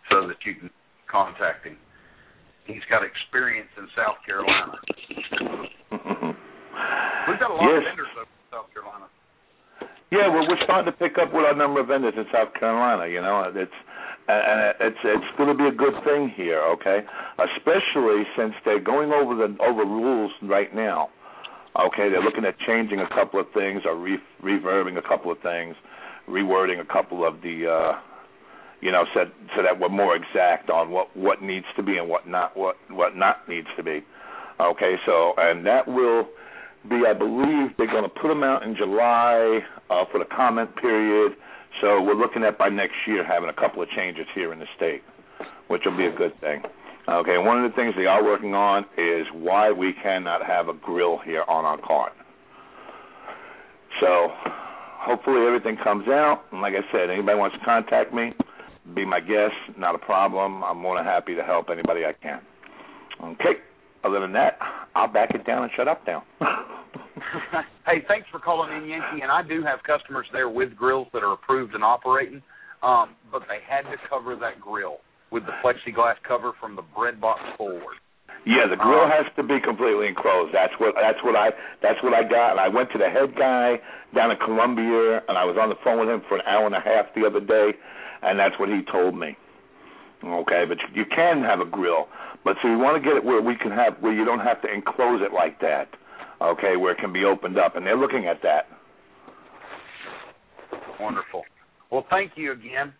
so 0.09 0.27
that 0.27 0.37
you 0.45 0.55
can 0.55 0.69
contact 1.09 1.65
him. 1.67 1.77
He's 2.65 2.81
got 2.89 3.01
experience 3.05 3.69
in 3.77 3.87
South 3.95 4.17
Carolina. 4.25 4.73
We've 7.29 7.39
got 7.39 7.51
a 7.51 7.53
lot 7.53 7.65
Yes. 7.69 7.81
of 7.81 7.93
vendors 7.93 8.13
over 8.17 8.25
in 8.25 8.45
South 8.51 8.69
Carolina. 8.73 9.05
Yeah, 10.11 10.27
well, 10.33 10.45
we're 10.49 10.57
starting 10.65 10.89
to 10.91 10.97
pick 10.97 11.17
up 11.21 11.29
with 11.33 11.45
our 11.45 11.53
number 11.55 11.81
of 11.81 11.87
vendors 11.87 12.13
in 12.17 12.25
South 12.33 12.49
Carolina. 12.59 13.05
You 13.05 13.21
know, 13.21 13.45
it's 13.53 13.71
and 14.29 14.75
it's 14.79 14.97
it's 15.03 15.37
going 15.37 15.49
to 15.49 15.57
be 15.57 15.67
a 15.67 15.75
good 15.75 15.95
thing 16.03 16.31
here, 16.35 16.61
okay? 16.61 16.99
Especially 17.39 18.23
since 18.37 18.53
they're 18.63 18.79
going 18.79 19.11
over 19.11 19.35
the 19.35 19.55
over 19.61 19.83
rules 19.83 20.31
right 20.43 20.73
now. 20.73 21.09
Okay, 21.77 22.09
they're 22.09 22.21
looking 22.21 22.45
at 22.45 22.57
changing 22.59 22.99
a 22.99 23.07
couple 23.09 23.39
of 23.39 23.45
things 23.53 23.83
or 23.85 23.95
re- 23.95 24.19
reverbing 24.43 24.97
a 24.97 25.01
couple 25.01 25.31
of 25.31 25.39
things, 25.39 25.75
rewording 26.27 26.81
a 26.81 26.85
couple 26.85 27.25
of 27.25 27.41
the, 27.41 27.69
uh, 27.69 27.99
you 28.81 28.91
know, 28.91 29.05
so 29.13 29.25
so 29.55 29.63
that 29.63 29.79
we're 29.79 29.89
more 29.89 30.15
exact 30.15 30.69
on 30.69 30.89
what 30.89 31.15
what 31.15 31.41
needs 31.41 31.67
to 31.75 31.83
be 31.83 31.97
and 31.97 32.09
what 32.09 32.27
not 32.27 32.57
what 32.57 32.75
what 32.89 33.15
not 33.15 33.47
needs 33.47 33.67
to 33.77 33.83
be. 33.83 34.03
Okay, 34.59 34.95
so 35.05 35.33
and 35.37 35.65
that 35.65 35.87
will 35.87 36.27
be, 36.89 37.03
I 37.07 37.13
believe, 37.13 37.75
they're 37.77 37.87
going 37.87 38.03
to 38.03 38.09
put 38.09 38.29
them 38.29 38.43
out 38.43 38.63
in 38.63 38.75
July 38.75 39.59
uh, 39.89 40.05
for 40.11 40.19
the 40.19 40.25
comment 40.25 40.75
period. 40.75 41.33
So 41.81 42.01
we're 42.01 42.15
looking 42.15 42.43
at 42.43 42.57
by 42.57 42.69
next 42.69 42.95
year 43.07 43.25
having 43.25 43.49
a 43.49 43.53
couple 43.53 43.81
of 43.81 43.89
changes 43.89 44.25
here 44.35 44.51
in 44.51 44.59
the 44.59 44.65
state, 44.75 45.01
which 45.67 45.83
will 45.85 45.97
be 45.97 46.05
a 46.05 46.11
good 46.11 46.39
thing. 46.41 46.61
Okay, 47.07 47.35
and 47.35 47.45
one 47.45 47.63
of 47.63 47.71
the 47.71 47.75
things 47.75 47.95
they 47.97 48.05
are 48.05 48.23
working 48.23 48.53
on 48.53 48.85
is 48.97 49.25
why 49.33 49.71
we 49.71 49.93
cannot 50.03 50.45
have 50.45 50.67
a 50.67 50.73
grill 50.73 51.17
here 51.17 51.43
on 51.47 51.65
our 51.65 51.77
cart. 51.79 52.13
So 53.99 54.29
hopefully 54.99 55.45
everything 55.47 55.77
comes 55.83 56.07
out. 56.07 56.43
And 56.51 56.61
like 56.61 56.73
I 56.73 56.85
said, 56.91 57.09
anybody 57.09 57.37
wants 57.37 57.57
to 57.57 57.65
contact 57.65 58.13
me, 58.13 58.33
be 58.93 59.05
my 59.05 59.19
guest, 59.19 59.55
not 59.77 59.95
a 59.95 59.97
problem. 59.97 60.63
I'm 60.63 60.77
more 60.77 60.97
than 60.97 61.05
happy 61.05 61.33
to 61.35 61.43
help 61.43 61.69
anybody 61.71 62.05
I 62.05 62.13
can. 62.13 62.41
Okay. 63.23 63.59
Other 64.03 64.19
than 64.21 64.31
that, 64.33 64.59
I'll 64.95 65.11
back 65.11 65.31
it 65.33 65.45
down 65.45 65.63
and 65.63 65.71
shut 65.75 65.87
up 65.87 66.05
now. 66.05 66.23
hey, 67.85 68.03
thanks 68.07 68.27
for 68.31 68.39
calling 68.39 68.71
in, 68.75 68.89
Yankee. 68.89 69.21
And 69.21 69.31
I 69.31 69.41
do 69.43 69.63
have 69.63 69.79
customers 69.83 70.25
there 70.31 70.49
with 70.49 70.75
grills 70.75 71.07
that 71.13 71.23
are 71.23 71.33
approved 71.33 71.75
and 71.75 71.83
operating, 71.83 72.41
um, 72.83 73.15
but 73.31 73.43
they 73.47 73.59
had 73.67 73.83
to 73.91 73.97
cover 74.09 74.35
that 74.37 74.59
grill 74.59 74.97
with 75.31 75.43
the 75.45 75.53
plexiglass 75.63 76.15
cover 76.27 76.53
from 76.59 76.75
the 76.75 76.81
bread 76.95 77.21
box 77.21 77.41
forward. 77.57 77.95
Yeah, 78.45 78.67
the 78.69 78.77
grill 78.77 79.03
Um, 79.03 79.11
has 79.11 79.25
to 79.35 79.43
be 79.43 79.59
completely 79.59 80.07
enclosed. 80.07 80.53
That's 80.53 80.73
what 80.79 80.95
that's 80.95 81.21
what 81.23 81.35
I 81.35 81.51
that's 81.81 82.01
what 82.01 82.13
I 82.13 82.23
got. 82.23 82.51
And 82.51 82.59
I 82.59 82.67
went 82.69 82.89
to 82.91 82.97
the 82.97 83.09
head 83.09 83.35
guy 83.35 83.79
down 84.15 84.31
in 84.31 84.37
Columbia, 84.37 85.21
and 85.27 85.37
I 85.37 85.43
was 85.43 85.57
on 85.59 85.69
the 85.69 85.75
phone 85.83 85.99
with 85.99 86.09
him 86.09 86.21
for 86.27 86.37
an 86.37 86.45
hour 86.47 86.65
and 86.65 86.75
a 86.75 86.79
half 86.79 87.13
the 87.15 87.25
other 87.27 87.41
day, 87.41 87.77
and 88.21 88.39
that's 88.39 88.57
what 88.57 88.69
he 88.69 88.81
told 88.89 89.17
me. 89.17 89.35
Okay, 90.23 90.65
but 90.67 90.77
you 90.95 91.05
can 91.05 91.43
have 91.43 91.59
a 91.59 91.65
grill, 91.65 92.07
but 92.43 92.55
so 92.61 92.69
we 92.69 92.75
want 92.75 93.01
to 93.01 93.03
get 93.03 93.15
it 93.15 93.23
where 93.23 93.41
we 93.41 93.55
can 93.55 93.71
have 93.71 93.99
where 93.99 94.13
you 94.13 94.25
don't 94.25 94.41
have 94.41 94.61
to 94.63 94.71
enclose 94.71 95.21
it 95.21 95.33
like 95.33 95.59
that. 95.59 95.89
Okay, 96.41 96.77
where 96.77 96.93
it 96.93 96.99
can 96.99 97.11
be 97.11 97.25
opened 97.25 97.57
up, 97.57 97.75
and 97.75 97.85
they're 97.85 97.97
looking 97.97 98.27
at 98.27 98.41
that. 98.43 98.67
Wonderful. 100.99 101.43
Well, 101.91 102.05
thank 102.09 102.33
you 102.35 102.51
again. 102.53 102.93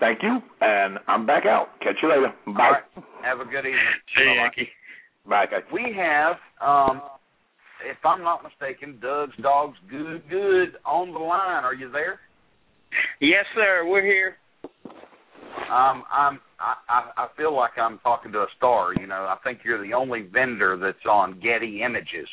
Thank 0.00 0.22
you, 0.22 0.40
and 0.60 0.98
I'm 1.08 1.24
back 1.24 1.46
out. 1.46 1.68
Catch 1.80 1.96
you 2.02 2.10
later. 2.10 2.32
Bye. 2.46 2.52
All 2.52 2.72
right. 2.72 2.82
Have 3.22 3.40
a 3.40 3.44
good 3.44 3.60
evening. 3.60 3.78
See 4.16 4.22
you, 4.22 4.30
Bye-bye. 4.30 4.42
Yankee. 4.42 4.68
Bye, 5.28 5.46
guys. 5.46 5.62
We 5.72 5.94
have, 5.96 6.36
um, 6.60 7.02
if 7.88 7.96
I'm 8.04 8.22
not 8.22 8.42
mistaken, 8.42 8.98
Doug's 9.00 9.36
Dogs 9.42 9.76
Good 9.90 10.22
Good 10.28 10.76
on 10.84 11.12
the 11.12 11.18
line. 11.18 11.64
Are 11.64 11.74
you 11.74 11.90
there? 11.90 12.20
Yes, 13.20 13.44
sir. 13.54 13.84
We're 13.86 14.04
here. 14.04 14.36
Um, 15.70 16.04
I'm. 16.12 16.40
I, 16.58 17.10
I 17.16 17.28
feel 17.36 17.54
like 17.54 17.72
I'm 17.76 17.98
talking 17.98 18.32
to 18.32 18.38
a 18.38 18.46
star. 18.56 18.94
You 18.98 19.06
know, 19.06 19.26
I 19.28 19.36
think 19.44 19.58
you're 19.64 19.84
the 19.84 19.92
only 19.92 20.22
vendor 20.22 20.78
that's 20.80 21.04
on 21.08 21.38
Getty 21.40 21.82
Images, 21.82 22.28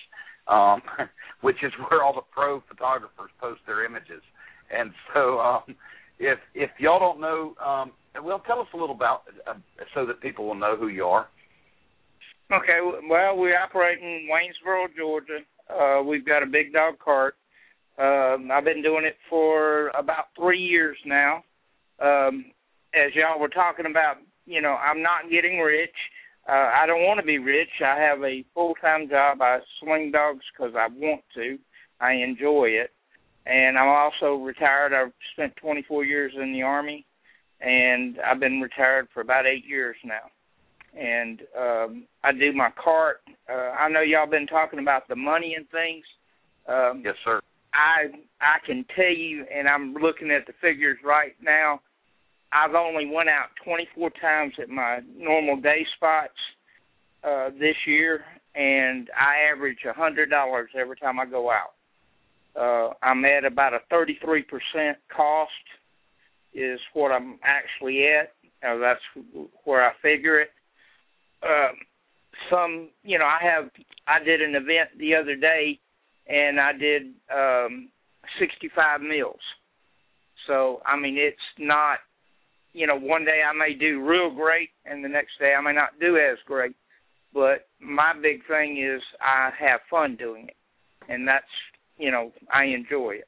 um, 0.48 0.82
which 1.42 1.58
is 1.62 1.74
where 1.90 2.04
all 2.04 2.14
the 2.14 2.22
pro 2.32 2.64
photographers 2.70 3.32
post 3.42 3.60
their 3.68 3.86
images. 3.86 4.22
And 4.76 4.92
so, 5.14 5.40
um, 5.40 5.76
if 6.20 6.40
if 6.56 6.70
y'all 6.80 7.00
don't 7.00 7.20
know, 7.20 7.54
um, 7.64 7.92
well, 8.24 8.42
tell 8.48 8.60
us 8.60 8.68
a 8.74 8.78
little 8.78 8.96
about 8.96 9.24
uh, 9.46 9.56
so 9.94 10.06
that 10.06 10.22
people 10.22 10.46
will 10.46 10.56
know 10.56 10.76
who 10.78 10.88
you 10.88 11.06
are. 11.06 11.28
Okay. 12.52 12.80
Well, 13.10 13.38
we 13.38 13.50
operate 13.50 14.00
in 14.00 14.28
Waynesboro, 14.30 14.88
Georgia. 14.98 15.40
Uh, 15.70 16.04
we've 16.04 16.26
got 16.26 16.44
a 16.44 16.46
big 16.46 16.74
dog 16.74 16.96
cart. 17.04 17.36
Um, 17.98 18.50
I've 18.52 18.66
been 18.66 18.82
doing 18.82 19.06
it 19.06 19.18
for 19.30 19.90
about 19.90 20.26
three 20.38 20.60
years 20.60 20.98
now. 21.06 21.44
Um, 22.02 22.46
as 22.94 23.14
y'all 23.16 23.40
were 23.40 23.50
talking 23.50 23.86
about, 23.86 24.18
you 24.46 24.62
know, 24.62 24.74
I'm 24.74 25.02
not 25.02 25.30
getting 25.32 25.60
rich. 25.60 25.96
Uh, 26.48 26.70
I 26.74 26.86
don't 26.86 27.04
want 27.04 27.20
to 27.20 27.26
be 27.26 27.38
rich. 27.38 27.70
I 27.84 27.98
have 28.00 28.24
a 28.24 28.44
full 28.54 28.76
time 28.82 29.10
job. 29.10 29.42
I 29.42 29.60
swing 29.80 30.12
dogs 30.12 30.44
because 30.52 30.74
I 30.76 30.88
want 30.88 31.22
to. 31.36 31.58
I 32.02 32.14
enjoy 32.14 32.66
it, 32.66 32.92
and 33.46 33.78
I'm 33.78 33.88
also 33.88 34.44
retired. 34.44 34.94
I've 34.94 35.14
spent 35.34 35.56
24 35.56 36.04
years 36.04 36.34
in 36.36 36.52
the 36.52 36.64
army, 36.64 37.06
and 37.62 38.18
I've 38.20 38.42
been 38.42 38.60
retired 38.60 39.08
for 39.14 39.22
about 39.22 39.46
eight 39.46 39.66
years 39.66 39.96
now. 40.04 41.00
And 41.00 41.42
um, 41.58 42.04
I 42.24 42.34
do 42.34 42.52
my 42.52 42.70
cart. 42.84 43.22
Uh, 43.50 43.72
I 43.80 43.90
know 43.90 44.02
y'all 44.02 44.30
been 44.30 44.48
talking 44.48 44.80
about 44.80 45.08
the 45.08 45.16
money 45.16 45.56
and 45.56 45.68
things. 45.70 46.04
Um, 46.68 47.02
Yes, 47.06 47.16
sir. 47.24 47.42
I 47.74 48.12
I 48.40 48.58
can 48.66 48.86
tell 48.96 49.06
you, 49.06 49.46
and 49.54 49.68
I'm 49.68 49.94
looking 49.96 50.30
at 50.30 50.46
the 50.46 50.54
figures 50.62 50.98
right 51.04 51.36
now. 51.42 51.80
I've 52.54 52.76
only 52.76 53.10
went 53.12 53.30
out 53.30 53.48
24 53.66 54.12
times 54.22 54.54
at 54.62 54.70
my 54.70 55.00
normal 55.18 55.60
day 55.60 55.86
spots 55.96 56.38
uh, 57.24 57.50
this 57.60 57.76
year, 57.88 58.24
and 58.56 59.10
I 59.20 59.52
average 59.52 59.80
a 59.90 59.94
hundred 59.94 60.30
dollars 60.30 60.70
every 60.80 60.98
time 60.98 61.20
I 61.20 61.26
go 61.26 61.50
out. 61.50 61.74
Uh, 62.56 62.94
I'm 63.02 63.26
at 63.26 63.46
about 63.46 63.74
a 63.74 63.80
33% 63.92 64.44
cost 65.16 65.52
is 66.54 66.80
what 66.94 67.12
I'm 67.12 67.40
actually 67.44 68.06
at. 68.06 68.34
Uh, 68.68 68.78
that's 68.78 69.02
where 69.64 69.84
I 69.84 69.94
figure 70.02 70.40
it. 70.40 70.50
Um, 71.42 71.76
some, 72.52 72.90
you 73.04 73.18
know, 73.18 73.26
I 73.26 73.40
have 73.44 73.70
I 74.08 74.24
did 74.24 74.42
an 74.42 74.56
event 74.56 74.90
the 74.98 75.16
other 75.16 75.36
day 75.36 75.80
and 76.28 76.60
I 76.60 76.72
did 76.74 77.14
um 77.34 77.90
65 78.40 79.02
meals. 79.02 79.40
So, 80.48 80.82
I 80.86 80.98
mean, 80.98 81.18
it's 81.18 81.38
not 81.58 82.00
you 82.74 82.88
know, 82.88 83.00
one 83.00 83.24
day 83.24 83.42
I 83.48 83.54
may 83.54 83.74
do 83.74 84.02
real 84.04 84.34
great 84.34 84.70
and 84.86 85.04
the 85.04 85.10
next 85.10 85.40
day 85.40 85.54
I 85.58 85.62
may 85.62 85.74
not 85.74 86.00
do 86.00 86.18
as 86.18 86.38
great. 86.46 86.76
But 87.34 87.68
my 87.80 88.14
big 88.22 88.46
thing 88.48 88.78
is 88.78 89.02
I 89.22 89.50
have 89.60 89.80
fun 89.90 90.16
doing 90.18 90.48
it. 90.48 90.56
And 91.10 91.28
that's, 91.28 91.46
you 91.98 92.12
know, 92.12 92.32
I 92.54 92.66
enjoy 92.66 93.16
it. 93.16 93.28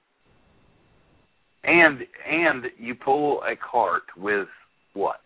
And 1.63 2.01
and 2.30 2.65
you 2.77 2.93
pull 2.93 3.41
a 3.41 3.55
cart 3.55 4.03
with 4.15 4.47
what? 4.93 5.22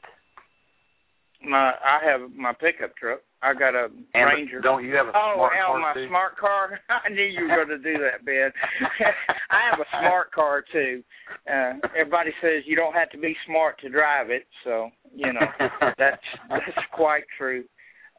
My 1.45 1.71
I 1.71 1.99
have 2.05 2.31
my 2.33 2.53
pickup 2.53 2.95
truck. 2.95 3.19
I 3.41 3.53
got 3.53 3.73
a 3.75 3.87
And 4.13 4.25
Ranger. 4.35 4.59
Don't 4.59 4.83
you 4.83 4.93
have 4.95 5.07
a 5.07 5.11
Oh, 5.15 5.33
smart 5.35 5.53
hell, 5.55 5.67
cart 5.67 5.81
my 5.81 5.93
too? 5.93 6.07
smart 6.07 6.37
car! 6.37 6.79
I 6.89 7.09
knew 7.09 7.23
you 7.23 7.43
were 7.47 7.55
going 7.65 7.69
to 7.69 7.77
do 7.77 7.97
that, 7.99 8.25
Ben. 8.25 8.51
I 9.49 9.69
have 9.69 9.79
a 9.79 9.85
smart 10.01 10.31
car 10.31 10.63
too. 10.71 11.03
Uh, 11.49 11.73
everybody 11.97 12.31
says 12.41 12.63
you 12.65 12.75
don't 12.75 12.93
have 12.93 13.09
to 13.11 13.17
be 13.17 13.35
smart 13.47 13.79
to 13.81 13.89
drive 13.89 14.29
it, 14.29 14.45
so 14.63 14.89
you 15.15 15.31
know 15.31 15.45
that's 15.97 16.21
that's 16.49 16.87
quite 16.91 17.23
true. 17.37 17.63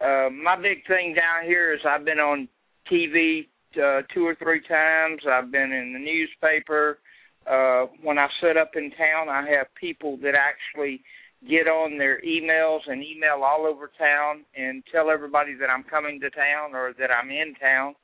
Uh, 0.01 0.30
my 0.30 0.56
big 0.56 0.86
thing 0.86 1.14
down 1.14 1.44
here 1.44 1.74
is 1.74 1.80
I've 1.86 2.05
been 2.06 2.18
on 2.18 2.48
TV 2.90 3.47
uh, 3.76 4.01
two 4.14 4.26
or 4.26 4.34
three 4.36 4.62
times. 4.66 5.20
I've 5.30 5.52
been 5.52 5.70
in 5.72 5.92
the 5.92 5.98
newspaper. 5.98 6.98
Uh, 7.47 7.86
when 8.02 8.18
I 8.18 8.26
set 8.40 8.56
up 8.56 8.70
in 8.74 8.90
town, 8.92 9.28
I 9.28 9.47
have 9.56 9.66
people 9.78 10.16
that 10.22 10.34
actually 10.34 11.02
get 11.48 11.66
on 11.66 11.96
their 11.96 12.20
emails 12.20 12.80
and 12.86 13.02
email 13.02 13.42
all 13.42 13.66
over 13.66 13.90
town 13.98 14.44
and 14.54 14.82
tell 14.92 15.10
everybody 15.10 15.54
that 15.54 15.70
I'm 15.70 15.84
coming 15.84 16.20
to 16.20 16.30
town 16.30 16.74
or 16.74 16.92
that 16.98 17.10
I'm 17.10 17.30
in 17.30 17.54
town 17.60 17.94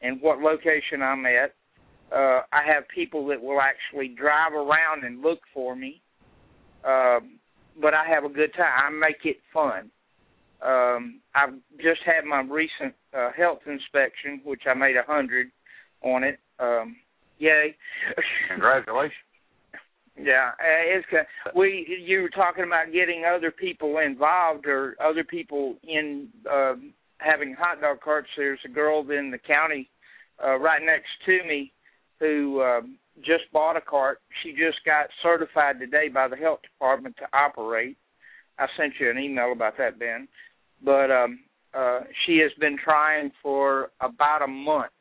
and 0.00 0.20
what 0.20 0.40
location 0.40 1.02
I'm 1.02 1.26
at. 1.26 1.54
Uh, 2.12 2.42
I 2.52 2.62
have 2.66 2.84
people 2.94 3.26
that 3.26 3.42
will 3.42 3.60
actually 3.60 4.08
drive 4.08 4.52
around 4.52 5.04
and 5.04 5.22
look 5.22 5.40
for 5.52 5.74
me. 5.74 6.00
Um, 6.84 7.38
but 7.80 7.94
I 7.94 8.06
have 8.06 8.24
a 8.24 8.28
good 8.28 8.54
time. 8.54 8.72
I 8.86 8.90
make 8.90 9.24
it 9.24 9.38
fun. 9.52 9.90
Um, 10.62 11.20
I've 11.34 11.54
just 11.76 12.00
had 12.06 12.24
my 12.24 12.40
recent 12.40 12.94
uh, 13.12 13.30
health 13.36 13.60
inspection, 13.66 14.40
which 14.44 14.62
I 14.66 14.74
made 14.74 14.96
a 14.96 15.02
hundred 15.02 15.48
on 16.02 16.24
it. 16.24 16.38
Um, 16.58 16.96
yay! 17.38 17.76
Congratulations. 18.48 19.25
Yeah, 20.18 20.50
uh, 20.58 20.98
it's 20.98 21.28
we. 21.54 22.02
You 22.04 22.22
were 22.22 22.30
talking 22.30 22.64
about 22.64 22.92
getting 22.92 23.24
other 23.24 23.50
people 23.50 23.98
involved 23.98 24.66
or 24.66 24.96
other 25.00 25.24
people 25.24 25.76
in 25.82 26.28
uh, 26.50 26.74
having 27.18 27.54
hot 27.54 27.80
dog 27.80 28.00
carts. 28.00 28.28
There's 28.36 28.58
a 28.64 28.68
girl 28.68 29.00
in 29.10 29.30
the 29.30 29.38
county 29.38 29.88
uh, 30.42 30.58
right 30.58 30.80
next 30.84 31.08
to 31.26 31.46
me 31.46 31.72
who 32.18 32.62
um, 32.62 32.96
just 33.18 33.44
bought 33.52 33.76
a 33.76 33.80
cart. 33.80 34.20
She 34.42 34.50
just 34.50 34.78
got 34.84 35.06
certified 35.22 35.78
today 35.78 36.08
by 36.08 36.28
the 36.28 36.36
health 36.36 36.60
department 36.62 37.16
to 37.18 37.26
operate. 37.36 37.96
I 38.58 38.66
sent 38.76 38.94
you 38.98 39.10
an 39.10 39.18
email 39.18 39.52
about 39.52 39.76
that, 39.78 39.98
Ben. 39.98 40.28
But 40.84 41.10
um 41.10 41.40
uh 41.74 42.00
she 42.24 42.38
has 42.38 42.52
been 42.58 42.78
trying 42.82 43.32
for 43.42 43.90
about 44.00 44.42
a 44.42 44.46
month 44.46 44.92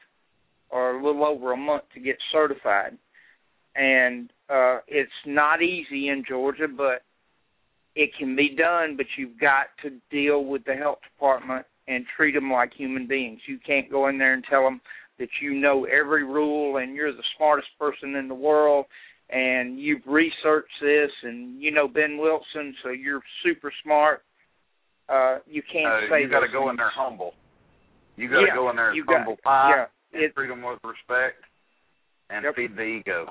or 0.69 0.97
a 0.97 1.05
little 1.05 1.25
over 1.25 1.53
a 1.53 1.57
month 1.57 1.83
to 1.93 1.99
get 1.99 2.17
certified. 2.31 2.97
And 3.75 4.29
uh 4.49 4.79
it's 4.87 5.11
not 5.25 5.61
easy 5.61 6.09
in 6.09 6.23
Georgia, 6.27 6.67
but 6.67 7.01
it 7.95 8.11
can 8.17 8.35
be 8.35 8.55
done, 8.55 8.97
but 8.97 9.05
you've 9.17 9.39
got 9.39 9.67
to 9.81 9.91
deal 10.11 10.43
with 10.43 10.65
the 10.65 10.73
health 10.73 10.99
department 11.13 11.65
and 11.87 12.05
treat 12.17 12.33
them 12.33 12.51
like 12.51 12.73
human 12.73 13.07
beings. 13.07 13.39
You 13.47 13.59
can't 13.65 13.89
go 13.89 14.07
in 14.09 14.17
there 14.17 14.33
and 14.33 14.43
tell 14.49 14.63
them 14.63 14.81
that 15.17 15.29
you 15.41 15.53
know 15.53 15.85
every 15.85 16.25
rule 16.25 16.77
and 16.77 16.93
you're 16.93 17.13
the 17.13 17.23
smartest 17.37 17.69
person 17.79 18.15
in 18.15 18.27
the 18.27 18.35
world 18.35 18.85
and 19.29 19.79
you've 19.79 20.05
researched 20.05 20.73
this 20.81 21.09
and 21.23 21.61
you 21.61 21.71
know 21.71 21.87
Ben 21.87 22.17
Wilson, 22.17 22.75
so 22.83 22.89
you're 22.89 23.21
super 23.43 23.71
smart. 23.83 24.23
Uh, 25.07 25.37
you 25.47 25.61
can't 25.71 25.85
uh, 25.87 26.09
say 26.09 26.21
you 26.21 26.29
got 26.29 26.41
to 26.41 26.51
go 26.51 26.69
in 26.69 26.75
there 26.75 26.91
humble. 26.93 27.33
You 28.17 28.29
got 28.29 28.41
to 28.41 28.47
yeah, 28.49 28.55
go 28.55 28.69
in 28.69 28.75
there 28.75 28.91
as 28.91 28.97
humble 29.07 29.35
got, 29.35 29.43
pie 29.43 29.71
yeah, 29.75 29.85
and 30.13 30.23
it, 30.23 30.35
treat 30.35 30.47
them 30.47 30.63
with 30.63 30.79
respect 30.83 31.43
and 32.29 32.43
yep. 32.43 32.55
feed 32.55 32.75
the 32.75 32.83
ego. 32.83 33.27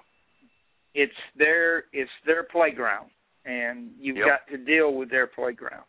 It's 0.94 1.12
their 1.36 1.84
it's 1.92 2.10
their 2.26 2.44
playground, 2.44 3.10
and 3.44 3.90
you've 3.98 4.16
yep. 4.16 4.26
got 4.26 4.52
to 4.52 4.64
deal 4.64 4.94
with 4.94 5.10
their 5.10 5.26
playground. 5.26 5.84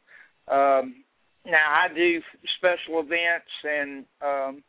Um, 0.48 1.04
now 1.46 1.86
I 1.86 1.94
do 1.94 2.22
special 2.58 3.00
events 3.00 3.52
and 3.64 4.06
um, 4.22 4.64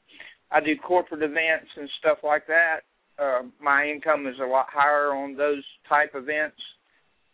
I 0.50 0.60
do 0.60 0.76
corporate 0.76 1.22
events 1.22 1.70
and 1.76 1.88
stuff 1.98 2.18
like 2.22 2.46
that. 2.46 2.80
Uh, 3.18 3.42
my 3.60 3.86
income 3.86 4.26
is 4.26 4.36
a 4.42 4.46
lot 4.46 4.66
higher 4.70 5.14
on 5.14 5.36
those 5.36 5.64
type 5.88 6.10
events. 6.14 6.60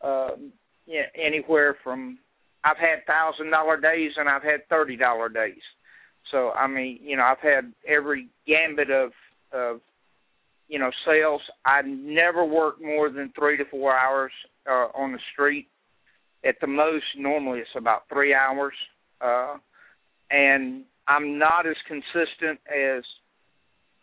Um, 0.03 0.53
yeah, 0.87 1.03
anywhere 1.15 1.77
from 1.83 2.19
I've 2.65 2.79
had 2.79 3.05
thousand 3.07 3.51
dollar 3.51 3.81
days 3.81 4.13
and 4.17 4.29
I've 4.29 4.43
had 4.43 4.69
thirty 4.69 4.97
dollar 4.97 5.29
days. 5.29 5.63
So 6.31 6.51
I 6.51 6.67
mean, 6.67 6.99
you 7.03 7.17
know, 7.17 7.25
I've 7.25 7.41
had 7.41 7.73
every 7.87 8.29
gambit 8.47 8.91
of 8.91 9.11
of 9.53 9.81
you 10.73 10.79
know 10.79 10.91
sales. 11.07 11.43
I 11.67 11.83
never 11.83 12.47
work 12.47 12.81
more 12.81 13.11
than 13.11 13.31
three 13.39 13.59
to 13.59 13.65
four 13.71 13.95
hours 13.95 14.33
uh, 14.67 14.89
on 14.97 15.13
the 15.13 15.19
street. 15.35 15.69
At 16.45 16.55
the 16.63 16.67
most, 16.67 17.05
normally 17.17 17.59
it's 17.59 17.77
about 17.77 18.09
three 18.11 18.35
hours, 18.35 18.73
uh, 19.21 19.59
and 20.31 20.85
I'm 21.07 21.39
not 21.39 21.67
as 21.67 21.77
consistent 21.87 22.59
as 22.67 23.05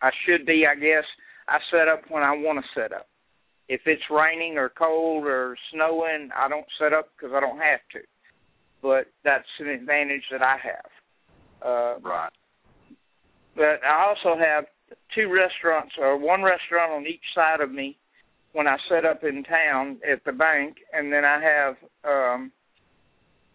I 0.00 0.10
should 0.24 0.46
be. 0.46 0.64
I 0.64 0.76
guess 0.76 1.04
I 1.48 1.58
set 1.72 1.88
up 1.88 2.02
when 2.08 2.22
I 2.22 2.30
want 2.30 2.64
to 2.64 2.80
set 2.80 2.92
up. 2.92 3.08
If 3.68 3.80
it's 3.86 4.02
raining 4.08 4.56
or 4.56 4.68
cold 4.68 5.26
or 5.26 5.56
snowing, 5.72 6.30
I 6.36 6.48
don't 6.48 6.66
set 6.78 6.92
up 6.92 7.08
because 7.16 7.34
I 7.34 7.40
don't 7.40 7.58
have 7.58 7.80
to. 7.94 8.00
But 8.80 9.08
that's 9.24 9.44
an 9.58 9.68
advantage 9.68 10.24
that 10.30 10.40
I 10.40 10.56
have. 10.62 10.90
Uh, 11.62 12.00
right. 12.00 12.32
But 13.56 13.84
I 13.84 14.06
also 14.06 14.38
have 14.38 14.64
two 15.14 15.32
restaurants 15.32 15.92
or 15.98 16.16
one 16.16 16.42
restaurant 16.42 16.92
on 16.92 17.06
each 17.06 17.24
side 17.34 17.60
of 17.60 17.70
me 17.70 17.96
when 18.52 18.66
I 18.66 18.76
set 18.88 19.04
up 19.04 19.22
in 19.22 19.44
town 19.44 19.98
at 20.10 20.24
the 20.24 20.32
bank, 20.32 20.76
and 20.92 21.12
then 21.12 21.24
I 21.24 21.40
have 21.40 21.76
um, 22.04 22.52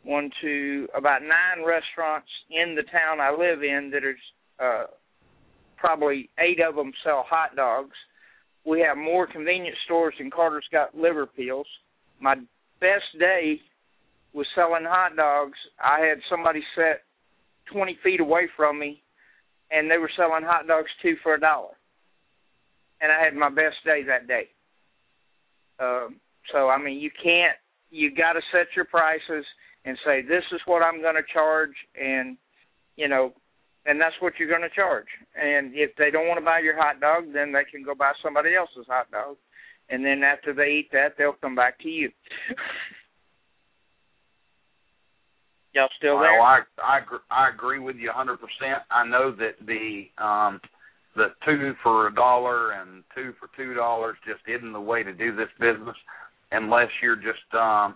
one, 0.03 0.29
two, 0.41 0.87
about 0.95 1.21
nine 1.21 1.65
restaurants 1.65 2.29
in 2.49 2.75
the 2.75 2.83
town 2.83 3.19
I 3.19 3.31
live 3.31 3.63
in 3.63 3.91
that 3.91 4.03
are 4.03 4.83
uh, 4.83 4.85
probably 5.77 6.29
eight 6.39 6.59
of 6.61 6.75
them 6.75 6.91
sell 7.03 7.25
hot 7.27 7.55
dogs. 7.55 7.95
We 8.65 8.81
have 8.87 8.97
more 8.97 9.27
convenience 9.27 9.77
stores 9.85 10.15
than 10.17 10.31
Carter's 10.31 10.65
got 10.71 10.95
liver 10.95 11.25
pills. 11.25 11.67
My 12.19 12.35
best 12.79 13.19
day 13.19 13.59
was 14.33 14.47
selling 14.55 14.85
hot 14.85 15.15
dogs. 15.15 15.57
I 15.83 15.99
had 15.99 16.19
somebody 16.29 16.61
set 16.75 17.01
20 17.71 17.97
feet 18.03 18.19
away 18.19 18.47
from 18.55 18.79
me, 18.79 19.01
and 19.71 19.89
they 19.89 19.97
were 19.97 20.11
selling 20.15 20.43
hot 20.43 20.67
dogs 20.67 20.89
two 21.01 21.15
for 21.23 21.35
a 21.35 21.39
dollar. 21.39 21.73
And 23.01 23.11
I 23.11 23.23
had 23.23 23.35
my 23.35 23.49
best 23.49 23.77
day 23.85 24.03
that 24.07 24.27
day. 24.27 24.47
Um, 25.79 26.19
so 26.51 26.69
I 26.69 26.81
mean, 26.81 26.99
you 26.99 27.11
can't. 27.11 27.57
You 27.91 28.13
got 28.13 28.33
to 28.33 28.41
set 28.51 28.67
your 28.75 28.85
prices 28.85 29.45
and 29.85 29.97
say 30.05 30.21
this 30.21 30.43
is 30.51 30.61
what 30.65 30.81
I'm 30.81 31.01
going 31.01 31.15
to 31.15 31.33
charge, 31.33 31.75
and 31.99 32.37
you 32.95 33.07
know, 33.07 33.33
and 33.85 33.99
that's 33.99 34.15
what 34.19 34.33
you're 34.39 34.49
going 34.49 34.61
to 34.61 34.75
charge. 34.75 35.07
And 35.35 35.71
if 35.73 35.91
they 35.97 36.09
don't 36.11 36.27
want 36.27 36.39
to 36.39 36.45
buy 36.45 36.59
your 36.59 36.75
hot 36.75 36.99
dog, 36.99 37.33
then 37.33 37.51
they 37.51 37.63
can 37.69 37.83
go 37.83 37.93
buy 37.93 38.13
somebody 38.23 38.55
else's 38.55 38.87
hot 38.87 39.11
dog, 39.11 39.37
and 39.89 40.03
then 40.03 40.23
after 40.23 40.53
they 40.53 40.79
eat 40.79 40.89
that, 40.91 41.15
they'll 41.17 41.33
come 41.33 41.55
back 41.55 41.79
to 41.79 41.89
you. 41.89 42.09
Y'all 45.75 45.89
still 45.97 46.19
there? 46.19 46.39
Well, 46.39 46.41
I 46.41 46.61
I 46.81 46.99
I 47.29 47.49
agree 47.49 47.79
with 47.79 47.97
you 47.97 48.09
100%. 48.09 48.37
I 48.89 49.05
know 49.05 49.35
that 49.35 49.55
the 49.67 50.23
um 50.23 50.61
the 51.17 51.27
two 51.45 51.73
for 51.83 52.07
a 52.07 52.15
dollar 52.15 52.71
and 52.71 53.03
two 53.13 53.33
for 53.39 53.49
two 53.57 53.73
dollars 53.73 54.15
just 54.25 54.39
isn't 54.47 54.71
the 54.71 54.79
way 54.79 55.03
to 55.03 55.13
do 55.13 55.35
this 55.35 55.49
business 55.59 55.95
unless 56.51 56.87
you're 57.03 57.17
just 57.17 57.53
um 57.53 57.95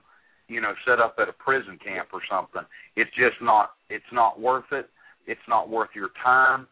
you 0.49 0.59
know 0.59 0.73
set 0.85 0.99
up 0.99 1.15
at 1.19 1.29
a 1.29 1.33
prison 1.33 1.79
camp 1.81 2.09
or 2.11 2.19
something. 2.29 2.63
It's 2.97 3.11
just 3.11 3.41
not 3.41 3.71
it's 3.89 4.11
not 4.11 4.41
worth 4.41 4.71
it. 4.73 4.89
It's 5.25 5.47
not 5.47 5.69
worth 5.69 5.89
your 5.95 6.09
time. 6.21 6.67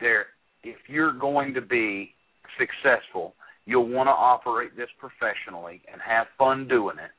There 0.00 0.26
if 0.64 0.76
you're 0.88 1.12
going 1.12 1.52
to 1.52 1.60
be 1.60 2.14
successful, 2.58 3.34
you'll 3.66 3.88
want 3.88 4.06
to 4.06 4.12
operate 4.12 4.74
this 4.74 4.88
professionally 4.98 5.82
and 5.92 6.00
have 6.00 6.28
fun 6.38 6.66
doing 6.66 6.96
it. 6.96 7.10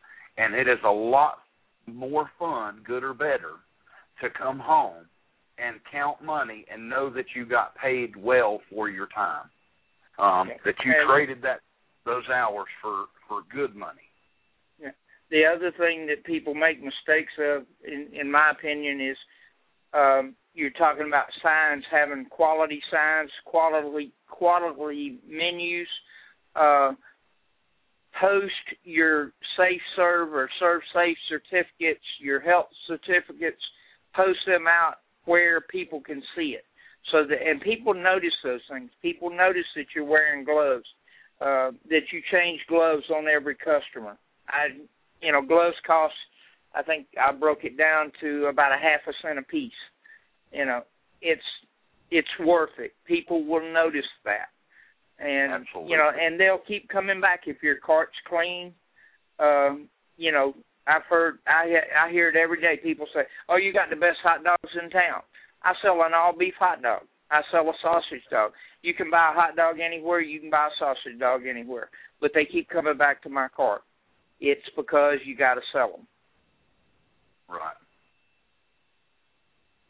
And 0.42 0.56
it 0.56 0.68
is 0.68 0.80
a 0.84 0.92
lot 0.92 1.38
more 1.88 2.30
fun, 2.38 2.82
good 2.86 3.04
or 3.04 3.14
better, 3.14 3.56
to 4.22 4.30
come 4.30 4.60
home 4.60 5.06
and 5.58 5.78
count 5.92 6.22
money 6.24 6.66
and 6.72 6.90
know 6.90 7.10
that 7.10 7.26
you 7.36 7.46
got 7.46 7.76
paid 7.76 8.16
well 8.16 8.60
for 8.70 8.90
your 8.90 9.08
time. 9.14 9.50
Um, 10.20 10.50
that 10.66 10.76
you 10.84 10.94
and, 10.98 11.08
traded 11.08 11.42
that 11.44 11.60
those 12.06 12.24
hours 12.34 12.68
for 12.82 13.06
for 13.28 13.42
good 13.54 13.76
money. 13.76 14.10
Yeah. 14.82 14.92
The 15.30 15.44
other 15.46 15.72
thing 15.78 16.08
that 16.08 16.24
people 16.24 16.56
make 16.56 16.78
mistakes 16.80 17.34
of, 17.40 17.64
in 17.86 18.08
in 18.20 18.32
my 18.32 18.52
opinion, 18.52 19.00
is 19.00 19.18
um, 19.94 20.36
you're 20.54 20.72
talking 20.72 21.06
about 21.08 21.26
signs 21.44 21.84
having 21.92 22.26
quality 22.26 22.82
signs, 22.92 23.30
quality 23.46 24.12
quality 24.28 25.20
menus. 25.28 25.88
Uh, 26.56 26.94
post 28.20 28.54
your 28.84 29.32
safe 29.58 29.82
serve 29.96 30.34
or 30.34 30.50
serve 30.60 30.82
safe 30.94 31.18
certificates, 31.30 32.04
your 32.20 32.40
health 32.40 32.68
certificates, 32.88 33.62
post 34.16 34.40
them 34.46 34.66
out 34.68 34.96
where 35.26 35.62
people 35.62 36.02
can 36.02 36.22
see 36.36 36.56
it. 36.58 36.66
So 37.12 37.26
that 37.26 37.42
and 37.48 37.62
people 37.62 37.94
notice 37.94 38.34
those 38.44 38.62
things. 38.72 38.90
People 39.02 39.30
notice 39.30 39.68
that 39.76 39.86
you're 39.96 40.06
wearing 40.06 40.44
gloves, 40.44 40.86
uh, 41.40 41.72
that 41.90 42.12
you 42.12 42.22
change 42.32 42.60
gloves 42.68 43.04
on 43.10 43.28
every 43.28 43.56
customer. 43.56 44.18
I 44.48 44.68
you 45.22 45.32
know, 45.32 45.42
gloves 45.42 45.78
cost 45.86 46.14
I 46.76 46.84
think 46.84 47.08
I 47.20 47.32
broke 47.32 47.64
it 47.64 47.78
down 47.78 48.12
to 48.22 48.46
about 48.46 48.72
a 48.72 48.78
half 48.78 49.02
a 49.08 49.14
cent 49.22 49.40
a 49.40 49.42
piece. 49.42 49.72
You 50.52 50.66
know, 50.66 50.82
it's 51.22 51.42
it's 52.12 52.28
worth 52.40 52.78
it. 52.78 52.94
People 53.06 53.46
will 53.46 53.74
notice 53.74 54.10
that 54.26 54.50
and 55.20 55.54
Absolutely. 55.54 55.92
you 55.92 55.98
know, 55.98 56.12
and 56.14 56.40
they'll 56.40 56.62
keep 56.68 56.90
coming 56.90 57.22
back 57.22 57.42
if 57.48 57.64
your 57.64 57.78
cart's 57.78 58.18
clean. 58.28 58.74
Um, 59.40 59.90
you 60.18 60.32
know, 60.32 60.54
I've 60.88 61.04
heard 61.10 61.40
I 61.48 62.08
I 62.08 62.12
hear 62.12 62.30
it 62.30 62.36
every 62.36 62.62
day. 62.62 62.80
People 62.82 63.08
say, 63.14 63.22
"Oh, 63.50 63.58
you 63.58 63.74
got 63.74 63.90
the 63.90 63.96
best 63.96 64.18
hot 64.24 64.44
dogs 64.44 64.74
in 64.82 64.90
town." 64.90 65.22
I 65.64 65.74
sell 65.82 66.02
an 66.04 66.14
all 66.14 66.34
beef 66.38 66.54
hot 66.60 66.82
dog. 66.82 67.02
I 67.32 67.42
sell 67.52 67.70
a 67.70 67.74
sausage 67.82 68.24
dog. 68.32 68.52
You 68.84 68.94
can 68.94 69.10
buy 69.12 69.32
a 69.32 69.36
hot 69.36 69.56
dog 69.56 69.80
anywhere. 69.80 70.22
You 70.22 70.40
can 70.40 70.50
buy 70.50 70.68
a 70.68 70.78
sausage 70.80 71.20
dog 71.20 71.46
anywhere. 71.46 71.90
but 72.20 72.32
they 72.34 72.46
keep 72.46 72.70
coming 72.70 72.98
back 72.98 73.22
to 73.24 73.30
my 73.30 73.48
cart. 73.56 73.82
It's 74.40 74.62
because 74.76 75.18
you 75.26 75.36
got 75.36 75.56
to 75.56 75.62
sell 75.72 75.92
them. 75.92 76.08
Right. 77.50 77.76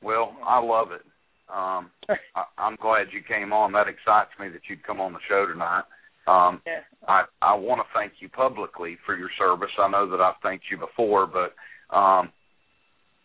Well, 0.01 0.35
I 0.45 0.59
love 0.59 0.91
it. 0.91 1.01
Um, 1.49 1.91
I, 2.35 2.43
I'm 2.57 2.75
glad 2.81 3.07
you 3.11 3.21
came 3.27 3.53
on. 3.53 3.71
That 3.71 3.87
excites 3.87 4.31
me 4.39 4.49
that 4.49 4.61
you'd 4.69 4.85
come 4.85 5.01
on 5.01 5.13
the 5.13 5.19
show 5.27 5.45
tonight. 5.45 5.83
Um, 6.27 6.61
yeah. 6.67 6.81
I 7.07 7.23
I 7.41 7.55
want 7.55 7.79
to 7.79 7.87
thank 7.97 8.13
you 8.19 8.29
publicly 8.29 8.97
for 9.05 9.17
your 9.17 9.29
service. 9.39 9.71
I 9.79 9.89
know 9.89 10.09
that 10.09 10.19
I've 10.19 10.41
thanked 10.43 10.65
you 10.69 10.77
before, 10.77 11.25
but 11.25 11.55
um, 11.95 12.31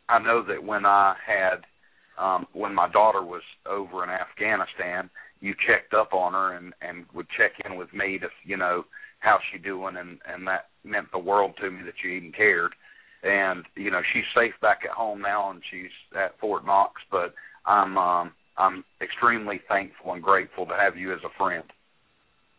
I 0.09 0.19
know 0.21 0.45
that 0.47 0.63
when 0.63 0.87
I 0.87 1.17
had 1.27 1.65
um, 2.19 2.47
when 2.53 2.75
my 2.75 2.89
daughter 2.89 3.23
was 3.23 3.43
over 3.69 4.05
in 4.05 4.11
Afghanistan, 4.11 5.11
you 5.41 5.55
checked 5.67 5.95
up 5.95 6.13
on 6.13 6.35
her 6.35 6.55
and 6.55 6.73
and 6.81 7.07
would 7.13 7.27
check 7.37 7.53
in 7.67 7.77
with 7.77 7.93
me 7.93 8.19
to 8.19 8.29
you 8.45 8.57
know 8.57 8.85
how's 9.19 9.41
she 9.53 9.59
doing, 9.59 9.97
and 9.97 10.19
and 10.33 10.47
that 10.47 10.67
meant 10.85 11.11
the 11.13 11.19
world 11.19 11.55
to 11.61 11.71
me 11.71 11.83
that 11.85 11.95
you 12.05 12.11
even 12.11 12.33
cared. 12.33 12.73
And 13.25 13.65
you 13.75 13.91
know 13.91 14.03
she's 14.13 14.25
safe 14.35 14.55
back 14.61 14.81
at 14.85 14.91
home 14.91 15.21
now, 15.23 15.51
and 15.51 15.61
she's 15.71 15.91
at 16.17 16.39
Fort 16.41 16.65
Knox. 16.65 17.01
But 17.11 17.35
I'm 17.67 17.97
um, 17.99 18.33
I'm 18.57 18.85
extremely 19.01 19.61
thankful 19.69 20.13
and 20.13 20.23
grateful 20.23 20.67
to 20.67 20.75
have 20.75 20.97
you 20.97 21.13
as 21.13 21.21
a 21.25 21.39
friend. 21.39 21.65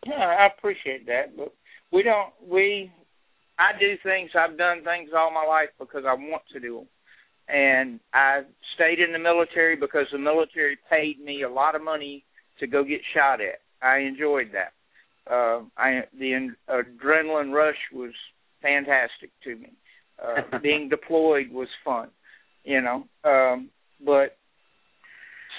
Yeah, 0.06 0.14
I 0.14 0.46
appreciate 0.46 1.06
that, 1.06 1.36
but 1.36 1.54
we 1.92 2.02
don't. 2.02 2.32
We 2.46 2.90
I 3.58 3.78
do 3.78 3.94
things. 4.02 4.30
I've 4.34 4.58
done 4.58 4.82
things 4.84 5.10
all 5.16 5.30
my 5.30 5.44
life 5.46 5.70
because 5.78 6.02
I 6.06 6.14
want 6.14 6.42
to 6.52 6.60
do 6.60 6.76
them, 6.76 6.88
and 7.48 8.00
I 8.12 8.42
stayed 8.74 8.98
in 8.98 9.12
the 9.12 9.18
military 9.18 9.76
because 9.76 10.06
the 10.12 10.18
military 10.18 10.76
paid 10.90 11.20
me 11.20 11.42
a 11.42 11.50
lot 11.50 11.74
of 11.74 11.82
money 11.82 12.24
to 12.60 12.66
go 12.66 12.84
get 12.84 13.00
shot 13.14 13.40
at. 13.40 13.60
I 13.82 13.98
enjoyed 13.98 14.50
that. 14.52 14.72
Uh, 15.30 15.62
I 15.76 16.02
the 16.18 16.50
adrenaline 16.68 17.52
rush 17.52 17.76
was 17.92 18.12
fantastic 18.60 19.30
to 19.44 19.56
me. 19.56 19.72
Uh, 20.22 20.58
being 20.62 20.88
deployed 20.88 21.50
was 21.50 21.68
fun, 21.84 22.08
you 22.64 22.80
know. 22.80 23.04
Um, 23.24 23.70
but 24.04 24.36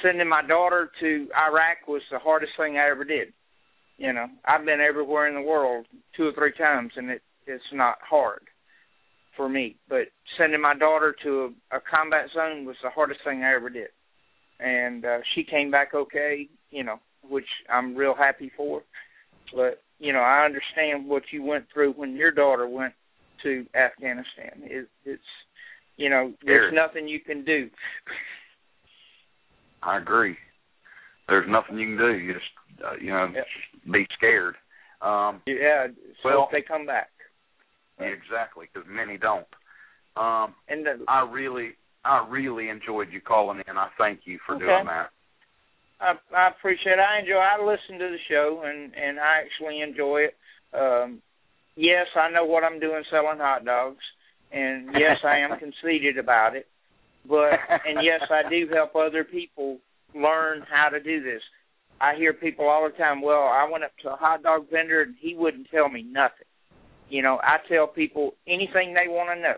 sending 0.04 0.28
my 0.28 0.42
daughter 0.46 0.90
to 1.00 1.28
Iraq 1.36 1.88
was 1.88 2.02
the 2.12 2.20
hardest 2.20 2.54
thing 2.58 2.78
I 2.78 2.90
ever 2.90 3.04
did. 3.04 3.30
You 3.98 4.12
know, 4.12 4.26
I've 4.46 4.66
been 4.66 4.82
everywhere 4.82 5.28
in 5.28 5.36
the 5.36 5.42
world 5.42 5.86
two 6.18 6.24
or 6.28 6.34
three 6.34 6.54
times, 6.58 6.92
and 6.98 7.10
it 7.10 7.22
it's 7.48 7.64
not 7.74 7.96
hard 8.08 8.42
for 9.38 9.48
me. 9.48 9.78
But 9.88 10.08
sending 10.38 10.62
my 10.62 10.76
daughter 10.76 11.16
to 11.24 11.54
a, 11.72 11.78
a 11.78 11.82
combat 11.90 12.28
zone 12.34 12.66
was 12.66 12.76
the 12.84 12.90
hardest 12.90 13.22
thing 13.26 13.44
I 13.44 13.56
ever 13.56 13.70
did, 13.70 13.90
and 14.60 15.06
uh, 15.06 15.20
she 15.34 15.44
came 15.44 15.72
back 15.72 15.94
okay. 15.94 16.50
You 16.72 16.84
know, 16.84 16.98
which 17.24 17.48
I'm 17.72 17.96
real 17.96 18.16
happy 18.16 18.52
for. 18.58 18.82
But 19.56 19.82
you 20.00 20.12
know, 20.12 20.20
I 20.20 20.46
understand 20.46 21.08
what 21.08 21.24
you 21.32 21.44
went 21.44 21.66
through 21.74 21.94
when 21.94 22.16
your 22.16 22.32
daughter 22.32 22.68
went 22.68 22.94
to 23.44 23.66
Afghanistan. 23.76 24.62
It, 24.64 24.88
it's 25.06 25.24
you 25.98 26.10
know, 26.10 26.34
there's 26.46 26.74
nothing 26.74 27.08
you 27.08 27.22
can 27.22 27.46
do. 27.46 27.70
I 29.86 29.98
agree. 29.98 30.36
There's 31.28 31.50
nothing 31.50 31.78
you 31.78 31.96
can 31.96 31.98
do. 31.98 32.18
You 32.18 32.34
just 32.34 32.46
uh, 32.86 32.96
you 33.00 33.12
know 33.12 33.28
yep. 33.34 33.46
be 33.92 34.06
scared. 34.18 34.56
Um, 35.02 35.42
yeah. 35.46 35.88
So 36.24 36.30
well, 36.30 36.50
they 36.52 36.62
come 36.62 36.86
back. 36.86 37.10
Right. 38.00 38.12
Exactly, 38.12 38.68
because 38.74 38.88
many 38.90 39.18
don't. 39.18 39.48
Um, 40.18 40.56
and 40.68 40.86
the, 40.86 41.06
I 41.08 41.30
really, 41.30 41.72
I 42.04 42.26
really 42.30 42.70
enjoyed 42.70 43.08
you 43.12 43.22
calling 43.22 43.62
in. 43.68 43.78
I 43.78 43.90
thank 43.98 44.22
you 44.26 44.40
for 44.46 44.56
okay. 44.56 44.66
doing 44.66 44.86
that. 44.86 45.10
I, 46.00 46.14
I 46.36 46.50
appreciate 46.50 46.94
it. 46.94 47.00
I 47.00 47.20
enjoy. 47.20 47.40
I 47.40 47.64
listen 47.64 48.00
to 48.00 48.12
the 48.12 48.18
show, 48.30 48.64
and 48.66 48.94
and 48.96 49.20
I 49.20 49.44
actually 49.46 49.82
enjoy 49.82 50.28
it. 50.28 50.36
Um, 50.74 51.22
yes, 51.76 52.08
I 52.16 52.30
know 52.32 52.46
what 52.46 52.64
I'm 52.64 52.80
doing 52.80 53.04
selling 53.10 53.40
hot 53.40 53.64
dogs, 53.66 54.04
and 54.52 54.90
yes, 54.94 55.18
I 55.24 55.38
am 55.40 55.58
conceited 55.60 56.18
about 56.18 56.56
it. 56.56 56.68
But 57.28 57.54
and 57.88 58.04
yes, 58.04 58.22
I 58.30 58.50
do 58.50 58.68
help 58.74 58.96
other 58.96 59.24
people 59.24 59.80
learn 60.14 60.64
how 60.70 60.90
to 60.90 61.00
do 61.00 61.24
this. 61.24 61.42
I 62.00 62.16
hear 62.16 62.34
people 62.34 62.68
all 62.68 62.90
the 62.90 62.98
time. 62.98 63.22
Well, 63.22 63.44
I 63.44 63.68
went 63.72 63.84
up 63.84 63.92
to 64.04 64.12
a 64.12 64.16
hot 64.16 64.44
dog 64.44 64.70
vendor, 64.72 65.02
and 65.02 65.16
he 65.20 65.36
wouldn't 65.36 65.68
tell 65.72 65.90
me 65.90 66.04
nothing. 66.04 66.48
You 67.10 67.22
know, 67.22 67.40
I 67.42 67.58
tell 67.70 67.88
people 67.88 68.34
anything 68.48 68.94
they 68.94 69.08
want 69.08 69.30
to 69.36 69.42
know. 69.42 69.56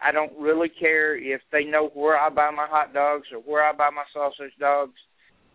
I 0.00 0.12
don't 0.12 0.32
really 0.38 0.68
care 0.68 1.16
if 1.16 1.40
they 1.50 1.64
know 1.64 1.90
where 1.94 2.18
I 2.18 2.28
buy 2.28 2.50
my 2.50 2.66
hot 2.68 2.92
dogs 2.94 3.26
or 3.32 3.38
where 3.38 3.64
I 3.64 3.72
buy 3.72 3.90
my 3.90 4.04
sausage 4.12 4.52
dogs 4.60 4.98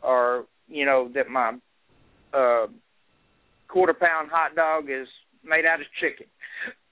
or 0.01 0.45
you 0.67 0.85
know 0.85 1.09
that 1.13 1.29
my 1.29 1.53
uh 2.33 2.67
quarter 3.69 3.93
pound 3.93 4.29
hot 4.31 4.55
dog 4.55 4.85
is 4.89 5.07
made 5.43 5.65
out 5.65 5.79
of 5.81 5.87
chicken. 5.99 6.27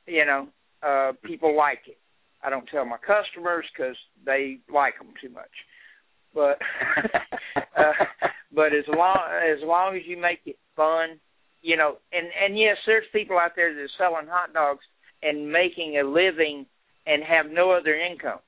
You 0.08 0.26
know, 0.26 0.48
uh 0.82 1.12
people 1.24 1.56
like 1.56 1.82
it. 1.86 1.98
I 2.44 2.50
don't 2.50 2.68
tell 2.68 2.86
my 2.86 2.98
customers 2.98 3.66
cuz 3.76 3.98
they 4.26 4.60
like 4.70 4.98
them 4.98 5.14
too 5.22 5.30
much. 5.30 5.52
But 6.34 6.62
uh 7.76 7.94
but 8.52 8.74
as 8.74 8.88
long 8.88 9.20
as 9.44 9.60
long 9.64 9.96
as 9.96 10.06
you 10.06 10.18
make 10.18 10.42
it 10.46 10.58
fun, 10.76 11.20
you 11.62 11.78
know, 11.78 11.98
and 12.12 12.28
and 12.44 12.58
yes, 12.58 12.78
there's 12.86 13.08
people 13.12 13.38
out 13.38 13.56
there 13.56 13.74
that 13.74 13.82
are 13.82 13.98
selling 13.98 14.28
hot 14.28 14.54
dogs 14.54 14.86
and 15.24 15.52
making 15.52 15.98
a 15.98 16.04
living 16.04 16.66
and 17.06 17.24
have 17.24 17.52
no 17.52 17.72
other 17.72 17.96
income. 17.96 18.40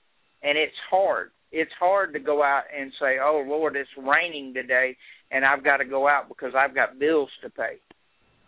And 0.41 0.57
it's 0.57 0.77
hard 0.89 1.31
it's 1.53 1.71
hard 1.79 2.13
to 2.13 2.19
go 2.19 2.43
out 2.43 2.63
and 2.75 2.91
say, 2.99 3.19
"Oh 3.21 3.43
Lord, 3.47 3.75
it's 3.75 3.89
raining 3.95 4.53
today, 4.53 4.97
and 5.31 5.45
I've 5.45 5.63
got 5.63 5.77
to 5.77 5.85
go 5.85 6.07
out 6.07 6.27
because 6.27 6.53
I've 6.57 6.75
got 6.75 6.99
bills 6.99 7.29
to 7.43 7.49
pay." 7.49 7.77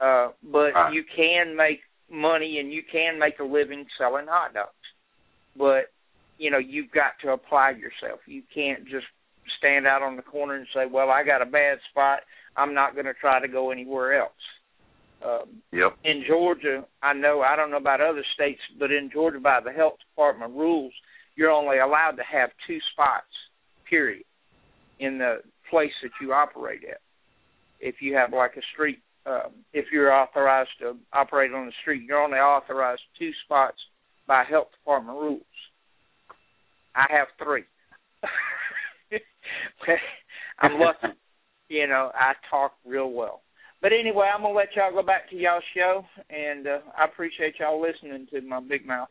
Uh, 0.02 0.30
but 0.44 0.74
right. 0.74 0.92
you 0.92 1.04
can 1.16 1.56
make 1.56 1.82
money 2.12 2.58
and 2.60 2.74
you 2.74 2.82
can 2.92 3.18
make 3.20 3.40
a 3.40 3.44
living 3.44 3.86
selling 3.98 4.26
hot 4.28 4.54
dogs. 4.54 4.72
But 5.58 5.92
you 6.38 6.52
know, 6.52 6.58
you've 6.58 6.92
got 6.92 7.14
to 7.24 7.32
apply 7.32 7.72
yourself. 7.72 8.20
You 8.28 8.44
can't 8.54 8.84
just 8.86 9.06
stand 9.58 9.88
out 9.88 10.02
on 10.02 10.16
the 10.16 10.22
corner 10.22 10.56
and 10.56 10.68
say, 10.74 10.86
"Well, 10.92 11.10
I 11.10 11.24
got 11.24 11.42
a 11.42 11.46
bad 11.46 11.80
spot. 11.90 12.20
I'm 12.58 12.74
not 12.74 12.94
going 12.94 13.06
to 13.06 13.14
try 13.14 13.40
to 13.40 13.48
go 13.48 13.72
anywhere 13.72 14.20
else." 14.20 14.32
Um, 15.26 15.62
yep. 15.72 15.98
In 16.04 16.24
Georgia, 16.28 16.86
I 17.02 17.14
know 17.14 17.42
I 17.42 17.56
don't 17.56 17.72
know 17.72 17.78
about 17.78 18.02
other 18.02 18.24
states, 18.34 18.62
but 18.78 18.92
in 18.92 19.10
Georgia, 19.12 19.40
by 19.40 19.60
the 19.64 19.72
health 19.72 19.96
department 20.12 20.54
rules, 20.54 20.94
you're 21.36 21.52
only 21.52 21.80
allowed 21.80 22.18
to 22.18 22.24
have 22.24 22.50
two 22.68 22.80
spots, 22.92 23.32
period, 23.90 24.26
in 25.00 25.18
the 25.18 25.38
place 25.70 25.94
that 26.04 26.12
you 26.22 26.34
operate 26.34 26.84
at. 26.90 27.02
If 27.80 27.96
you 28.02 28.16
have 28.16 28.34
like 28.34 28.56
a 28.58 28.62
street, 28.74 29.00
um, 29.26 29.52
if 29.74 29.86
you're 29.92 30.14
authorized 30.14 30.70
to 30.82 30.96
operate 31.14 31.52
on 31.52 31.66
the 31.66 31.74
street, 31.82 32.04
you're 32.04 32.22
only 32.22 32.38
authorized 32.38 33.02
two 33.18 33.32
spots 33.46 33.78
by 34.28 34.44
health 34.50 34.68
department 34.72 35.18
rules. 35.18 35.42
I 36.96 37.06
have 37.10 37.28
three. 37.44 37.64
I'm 40.60 40.80
lucky. 40.80 41.08
You 41.68 41.88
know, 41.88 42.12
I 42.14 42.34
talk 42.52 42.74
real 42.86 43.10
well. 43.10 43.42
But 43.82 43.92
anyway, 43.92 44.30
I'm 44.32 44.44
gonna 44.44 44.54
let 44.54 44.76
y'all 44.76 44.92
go 44.94 45.02
back 45.02 45.28
to 45.32 45.36
y'all 45.36 45.62
show, 45.76 46.06
and 46.30 46.68
uh, 46.68 46.78
I 46.96 47.06
appreciate 47.06 47.56
y'all 47.60 47.82
listening 47.82 48.28
to 48.32 48.42
my 48.42 48.60
big 48.60 48.86
mouth. 48.86 49.10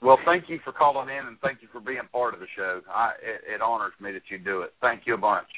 Well, 0.00 0.18
thank 0.24 0.48
you 0.48 0.60
for 0.64 0.72
calling 0.72 1.08
in 1.08 1.26
and 1.26 1.36
thank 1.40 1.60
you 1.60 1.68
for 1.72 1.80
being 1.80 2.08
part 2.12 2.34
of 2.34 2.40
the 2.40 2.46
show. 2.56 2.80
I, 2.88 3.12
it, 3.22 3.56
it 3.56 3.62
honors 3.62 3.92
me 4.00 4.12
that 4.12 4.22
you 4.30 4.38
do 4.38 4.62
it. 4.62 4.72
Thank 4.80 5.02
you 5.06 5.14
a 5.14 5.18
bunch. 5.18 5.48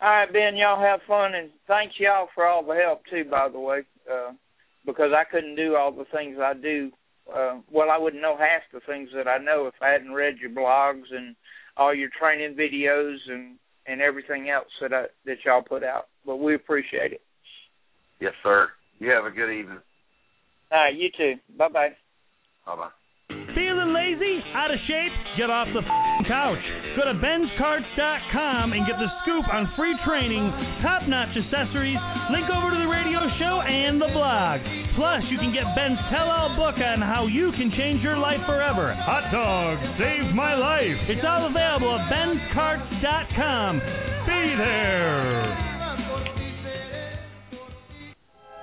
All 0.00 0.08
right, 0.08 0.32
Ben, 0.32 0.56
y'all 0.56 0.80
have 0.80 1.00
fun 1.06 1.34
and 1.34 1.50
thanks 1.68 1.94
y'all 1.98 2.28
for 2.34 2.46
all 2.46 2.64
the 2.64 2.74
help 2.74 3.02
too. 3.08 3.24
By 3.30 3.48
the 3.50 3.60
way, 3.60 3.82
uh, 4.10 4.32
because 4.84 5.12
I 5.16 5.22
couldn't 5.30 5.54
do 5.54 5.76
all 5.76 5.92
the 5.92 6.06
things 6.12 6.38
I 6.42 6.54
do. 6.54 6.90
Uh, 7.32 7.60
well, 7.70 7.90
I 7.90 7.98
wouldn't 7.98 8.22
know 8.22 8.36
half 8.36 8.62
the 8.72 8.80
things 8.86 9.10
that 9.14 9.28
I 9.28 9.38
know 9.38 9.66
if 9.66 9.74
I 9.80 9.90
hadn't 9.90 10.12
read 10.12 10.38
your 10.38 10.50
blogs 10.50 11.12
and 11.12 11.36
all 11.76 11.94
your 11.94 12.10
training 12.18 12.56
videos 12.56 13.16
and 13.28 13.56
and 13.86 14.00
everything 14.00 14.48
else 14.48 14.68
that 14.80 14.92
I, 14.92 15.06
that 15.26 15.38
y'all 15.44 15.62
put 15.62 15.82
out. 15.82 16.06
But 16.24 16.36
we 16.36 16.54
appreciate 16.54 17.12
it. 17.12 17.22
Yes, 18.20 18.34
sir. 18.42 18.68
You 18.98 19.10
have 19.10 19.24
a 19.24 19.30
good 19.30 19.50
evening. 19.52 19.80
All 20.70 20.78
right, 20.78 20.94
you 20.94 21.10
too. 21.16 21.34
Bye 21.58 21.68
bye. 21.68 21.88
Bye 22.64 22.76
bye. 22.76 23.01
Lazy? 24.22 24.42
Out 24.54 24.70
of 24.70 24.78
shape? 24.86 25.12
Get 25.36 25.50
off 25.50 25.68
the 25.74 25.82
couch. 26.28 26.62
Go 26.96 27.04
to 27.04 27.14
benscarts.com 27.18 28.72
and 28.72 28.86
get 28.86 28.96
the 28.98 29.10
scoop 29.22 29.46
on 29.52 29.72
free 29.76 29.94
training, 30.06 30.50
top 30.82 31.08
notch 31.08 31.34
accessories, 31.34 31.98
link 32.30 32.46
over 32.50 32.70
to 32.70 32.78
the 32.78 32.86
radio 32.86 33.20
show 33.38 33.62
and 33.66 34.00
the 34.00 34.10
blog. 34.12 34.60
Plus, 34.94 35.22
you 35.30 35.38
can 35.38 35.52
get 35.52 35.64
Ben's 35.74 35.98
tell 36.10 36.30
all 36.30 36.54
book 36.54 36.78
on 36.78 37.00
how 37.00 37.26
you 37.26 37.50
can 37.52 37.72
change 37.76 38.02
your 38.02 38.18
life 38.18 38.40
forever. 38.46 38.94
Hot 38.94 39.32
dog 39.32 39.78
saved 39.98 40.34
my 40.34 40.54
life. 40.54 40.98
It's 41.08 41.24
all 41.26 41.48
available 41.48 41.98
at 41.98 42.06
benscarts.com. 42.12 43.80
Be 44.26 44.42
there. 44.58 45.72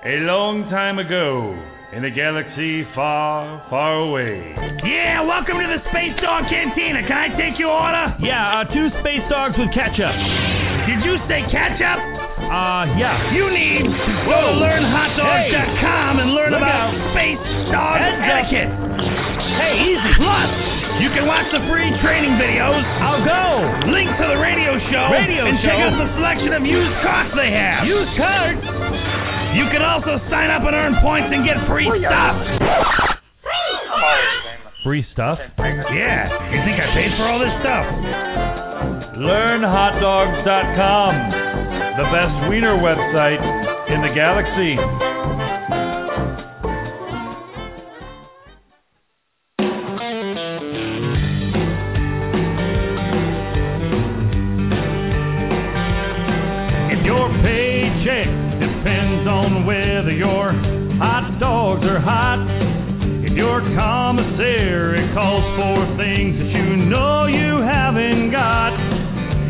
A 0.00 0.16
long 0.24 0.64
time 0.70 0.98
ago, 0.98 1.52
in 1.90 2.06
a 2.06 2.10
galaxy 2.14 2.86
far, 2.94 3.66
far 3.66 3.98
away. 4.06 4.54
Yeah, 4.86 5.26
welcome 5.26 5.58
to 5.58 5.66
the 5.66 5.82
Space 5.90 6.14
Dog 6.22 6.46
Cantina. 6.46 7.02
Can 7.02 7.18
I 7.18 7.28
take 7.34 7.58
your 7.58 7.74
order? 7.74 8.14
Yeah, 8.22 8.62
uh, 8.62 8.70
two 8.70 8.86
space 9.02 9.26
dogs 9.26 9.58
with 9.58 9.74
ketchup. 9.74 10.14
Did 10.86 11.02
you 11.02 11.18
say 11.26 11.42
ketchup? 11.50 11.98
Uh, 12.46 12.94
yeah. 12.94 13.34
You 13.34 13.50
need 13.50 13.82
to 13.90 14.12
go 14.22 14.38
to 14.38 14.52
learnhotdogs.com 14.62 16.12
and 16.22 16.28
learn 16.30 16.54
Look 16.54 16.62
about 16.62 16.94
out. 16.94 17.10
space 17.10 17.42
dog 17.74 17.98
Heads 17.98 18.22
up. 18.22 18.38
etiquette. 18.38 18.70
Hey, 19.58 19.74
easy. 19.90 20.10
Plus, 20.22 20.50
you 21.02 21.10
can 21.10 21.26
watch 21.26 21.46
the 21.50 21.58
free 21.66 21.90
training 22.06 22.38
videos. 22.38 22.86
I'll 23.02 23.22
go. 23.26 23.42
Link 23.90 24.08
to 24.14 24.26
the 24.30 24.38
radio 24.38 24.78
show. 24.94 25.10
Radio 25.10 25.42
and 25.42 25.58
check 25.58 25.74
out 25.74 25.94
the 25.98 26.06
selection 26.22 26.54
of 26.54 26.62
used 26.62 26.96
carts 27.02 27.34
they 27.34 27.50
have. 27.50 27.82
Used 27.82 28.14
cards. 28.14 28.62
You 29.54 29.66
can 29.70 29.82
also 29.82 30.18
sign 30.30 30.50
up 30.50 30.62
and 30.62 30.74
earn 30.74 30.94
points 31.02 31.28
and 31.32 31.44
get 31.44 31.56
free 31.66 31.90
stuff. 32.06 32.36
Free 34.84 35.04
stuff. 35.12 35.38
Yeah, 35.58 36.30
you 36.54 36.58
think 36.64 36.80
I 36.80 36.88
paid 36.94 37.12
for 37.18 37.28
all 37.28 37.38
this 37.42 37.52
stuff? 37.60 37.84
LearnHotDogs.com, 39.20 41.12
the 41.98 42.06
best 42.08 42.48
wiener 42.48 42.78
website 42.80 43.42
in 43.92 44.00
the 44.00 44.14
galaxy. 44.14 44.78
On 59.50 59.66
whether 59.66 60.14
your 60.14 60.54
hot 61.02 61.26
dogs 61.40 61.82
are 61.82 61.98
hot, 61.98 62.38
if 63.26 63.34
your 63.34 63.58
commissary 63.74 65.02
calls 65.10 65.42
for 65.58 65.82
things 65.98 66.38
that 66.38 66.54
you 66.54 66.86
know 66.86 67.26
you 67.26 67.58
haven't 67.66 68.30
got, 68.30 68.70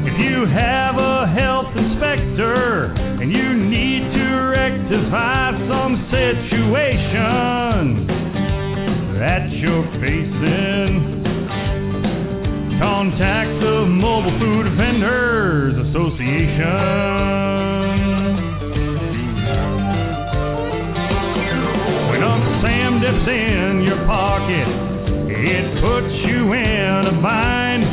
if 0.09 0.17
you 0.17 0.49
have 0.49 0.97
a 0.97 1.29
health 1.37 1.69
inspector 1.77 2.97
and 3.21 3.29
you 3.29 3.49
need 3.69 4.09
to 4.17 4.27
rectify 4.57 5.53
some 5.69 6.01
situation 6.09 8.09
that 9.21 9.53
you're 9.53 9.85
facing, 10.01 11.21
contact 12.81 13.53
the 13.61 13.85
Mobile 13.85 14.33
Food 14.41 14.65
Vendors 14.81 15.77
Association. 15.93 18.00
Sam 22.61 23.01
dips 23.01 23.25
in 23.25 23.89
your 23.89 24.05
pocket, 24.05 24.69
it 25.33 25.67
puts 25.81 26.13
you 26.29 26.53
in 26.53 27.01
a 27.09 27.17
bind. 27.25 27.85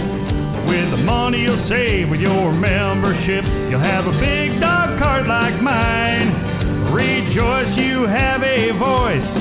With 0.67 0.91
the 0.91 1.03
money 1.07 1.47
you'll 1.47 1.63
save 1.71 2.11
with 2.11 2.19
your 2.19 2.51
membership, 2.51 3.47
you'll 3.71 3.79
have 3.79 4.03
a 4.03 4.15
big 4.19 4.59
dog 4.59 4.99
cart 4.99 5.23
like 5.23 5.55
mine. 5.63 6.91
Rejoice, 6.91 7.71
you 7.79 8.11
have 8.11 8.43
a 8.43 8.75
voice. 8.75 9.31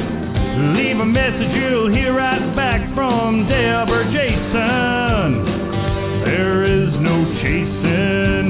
Leave 0.78 1.02
a 1.02 1.08
message 1.10 1.52
you'll 1.58 1.90
hear 1.90 2.14
right 2.14 2.46
back 2.54 2.86
from 2.94 3.50
Deb 3.50 3.90
or 3.90 4.06
Jason. 4.14 5.42
There 6.22 6.62
is 6.70 6.94
no 7.02 7.16
chasing. 7.42 8.46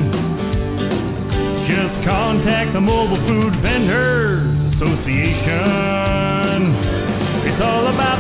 Just 1.73 1.97
contact 2.05 2.77
the 2.77 2.85
Mobile 2.85 3.25
Food 3.25 3.57
Vendors 3.65 4.45
Association. 4.77 6.06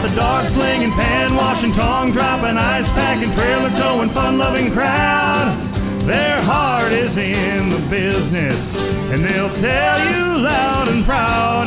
The 0.07 0.15
dog 0.15 0.47
slinging, 0.55 0.95
pan 0.95 1.35
washing, 1.35 1.74
tongue 1.74 2.15
dropping, 2.15 2.55
ice 2.55 2.87
packing, 2.95 3.35
trailer 3.35 3.74
towing, 3.74 4.15
fun 4.15 4.39
loving 4.39 4.70
crowd. 4.70 6.07
Their 6.07 6.47
heart 6.47 6.95
is 6.95 7.11
in 7.11 7.74
the 7.74 7.83
business, 7.91 8.61
and 9.11 9.27
they'll 9.27 9.59
tell 9.59 9.99
you 10.07 10.47
loud 10.47 10.87
and 10.95 11.03
proud. 11.03 11.66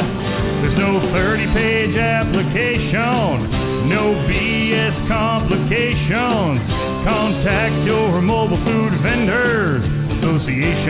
There's 0.64 0.80
no 0.80 1.04
30 1.12 1.52
page 1.52 2.00
application, 2.00 3.92
no 3.92 4.16
BS 4.24 4.96
complications. 5.12 6.64
Contact 7.04 7.76
your 7.84 8.24
Mobile 8.24 8.64
Food 8.64 9.04
Vendors 9.04 9.84
Association. 10.16 10.88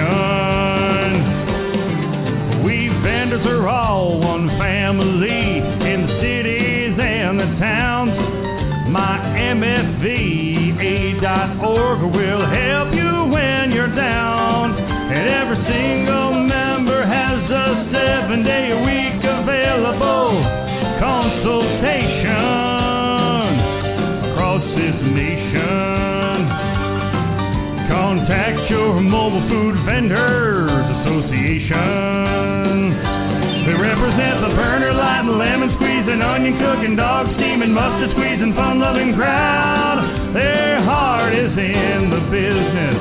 We 2.61 2.93
vendors 3.01 3.41
are 3.41 3.65
all 3.65 4.21
one 4.21 4.53
family 4.61 5.65
in 5.89 6.05
the 6.05 6.13
cities 6.21 6.58
and 7.29 7.37
the 7.37 7.45
towns. 7.61 8.17
My 8.89 9.21
MFVA.org 9.53 10.09
will 12.09 12.41
help 12.41 12.89
you 12.89 13.29
when 13.29 13.69
you're 13.69 13.93
down. 13.93 14.73
And 14.73 15.29
every 15.37 15.61
single 15.69 16.41
member 16.49 17.05
has 17.05 17.37
a 17.45 17.85
seven 17.93 18.41
day 18.41 18.73
a 18.73 18.81
week 18.81 19.21
available 19.21 20.41
consultation 20.97 22.33
across 24.33 24.65
this 24.73 24.97
nation. 25.13 26.49
Contact 27.93 28.57
your 28.73 29.05
Mobile 29.05 29.45
Food 29.53 29.77
Vendors 29.85 30.81
Association. 31.05 32.89
They 33.69 33.77
represent 33.77 34.49
the 34.49 34.57
burner 34.57 34.97
lighting, 34.97 35.37
lemon 35.37 35.68
squeezing, 35.79 36.19
onion 36.19 36.59
cooking, 36.59 36.99
dog 36.99 37.31
steaming, 37.39 37.71
mustard 37.71 38.11
squeezing, 38.11 38.51
fun 38.51 38.83
loving 38.83 39.15
crowd. 39.15 40.03
Their 40.35 40.83
heart 40.83 41.31
is 41.31 41.55
in 41.55 42.11
the 42.11 42.19
business, 42.27 42.99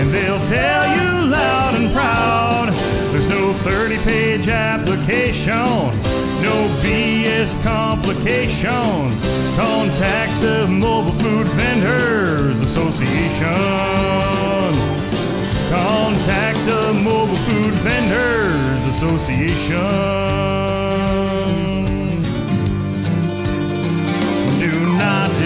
and 0.00 0.08
they'll 0.08 0.46
tell 0.48 0.84
you 0.96 1.28
loud 1.28 1.76
and 1.76 1.92
proud. 1.92 2.72
There's 3.12 3.28
no 3.28 3.60
30 3.68 4.08
page 4.08 4.48
application, 4.48 6.00
no 6.40 6.56
BS 6.80 7.50
complications. 7.60 9.20
Contact 9.60 10.32
the 10.40 10.64
Mobile 10.72 11.20
Food 11.20 11.46
Vendors 11.60 12.56
Association. 12.72 13.52
Contact 15.68 16.58
the 16.72 16.96
Mobile 17.04 17.38
Food 17.44 17.74
Vendors 17.84 18.80
Association. 18.96 20.23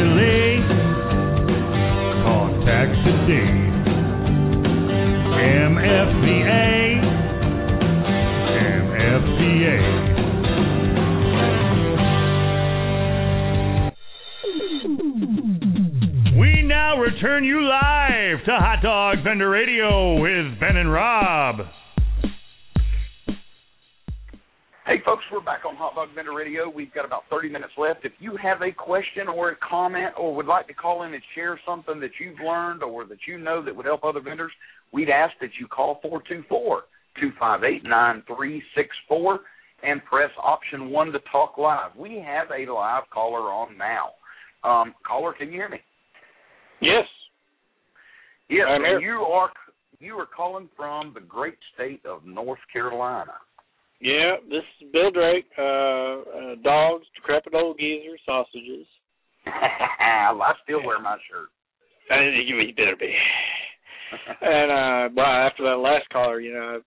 Delay. 0.08 0.56
Contact 2.24 2.94
today. 3.04 3.52
MFVA. 5.68 6.78
MFVA. 8.88 9.78
We 16.38 16.62
now 16.62 16.98
return 16.98 17.44
you 17.44 17.60
live 17.68 18.44
to 18.46 18.52
Hot 18.52 18.82
Dog 18.82 19.16
Vendor 19.24 19.50
Radio 19.50 20.20
with 20.20 20.58
Ben 20.60 20.76
and 20.76 20.92
Rob. 20.92 21.67
Folks, 25.08 25.24
we're 25.32 25.40
back 25.40 25.64
on 25.66 25.74
Hot 25.76 25.94
Dog 25.94 26.08
Vendor 26.14 26.34
Radio. 26.34 26.68
We've 26.68 26.92
got 26.92 27.06
about 27.06 27.22
30 27.30 27.48
minutes 27.48 27.72
left. 27.78 28.04
If 28.04 28.12
you 28.18 28.36
have 28.42 28.60
a 28.60 28.70
question 28.70 29.26
or 29.26 29.52
a 29.52 29.56
comment 29.56 30.12
or 30.18 30.34
would 30.34 30.44
like 30.44 30.66
to 30.66 30.74
call 30.74 31.04
in 31.04 31.14
and 31.14 31.22
share 31.34 31.58
something 31.66 31.98
that 32.00 32.10
you've 32.20 32.38
learned 32.44 32.82
or 32.82 33.06
that 33.06 33.16
you 33.26 33.38
know 33.38 33.64
that 33.64 33.74
would 33.74 33.86
help 33.86 34.04
other 34.04 34.20
vendors, 34.20 34.52
we'd 34.92 35.08
ask 35.08 35.32
that 35.40 35.48
you 35.58 35.66
call 35.66 35.98
424 36.02 36.82
258 37.20 37.88
9364 37.88 39.40
and 39.82 40.04
press 40.04 40.28
option 40.42 40.90
1 40.90 41.12
to 41.12 41.18
talk 41.32 41.56
live. 41.56 41.96
We 41.96 42.22
have 42.26 42.48
a 42.50 42.70
live 42.70 43.04
caller 43.10 43.50
on 43.50 43.78
now. 43.78 44.10
Um, 44.62 44.94
caller, 45.06 45.32
can 45.32 45.46
you 45.48 45.54
hear 45.54 45.70
me? 45.70 45.78
Yes. 46.82 47.08
Yes, 48.50 48.66
I'm 48.68 48.82
here. 48.82 49.00
you 49.00 49.20
are 49.20 49.50
you 50.00 50.14
are 50.16 50.26
calling 50.26 50.68
from 50.76 51.12
the 51.14 51.20
great 51.20 51.56
state 51.74 52.04
of 52.04 52.26
North 52.26 52.60
Carolina. 52.70 53.32
Yeah, 54.00 54.36
this 54.48 54.62
is 54.80 54.92
Bill 54.92 55.10
Drake. 55.10 55.46
Uh, 55.58 55.62
uh 55.62 56.54
dogs, 56.62 57.06
decrepit 57.16 57.54
old 57.54 57.78
geezer, 57.78 58.16
sausages. 58.24 58.86
I 59.46 60.52
still 60.62 60.84
wear 60.84 61.00
my 61.00 61.16
shirt. 61.28 61.48
Uh, 62.10 62.20
you 62.22 62.56
you 62.60 62.74
better 62.74 62.96
be. 62.98 63.12
and 64.40 64.70
uh 64.70 65.14
well 65.14 65.26
after 65.26 65.64
that 65.64 65.76
last 65.78 66.08
caller, 66.10 66.40
you 66.40 66.54
know, 66.54 66.80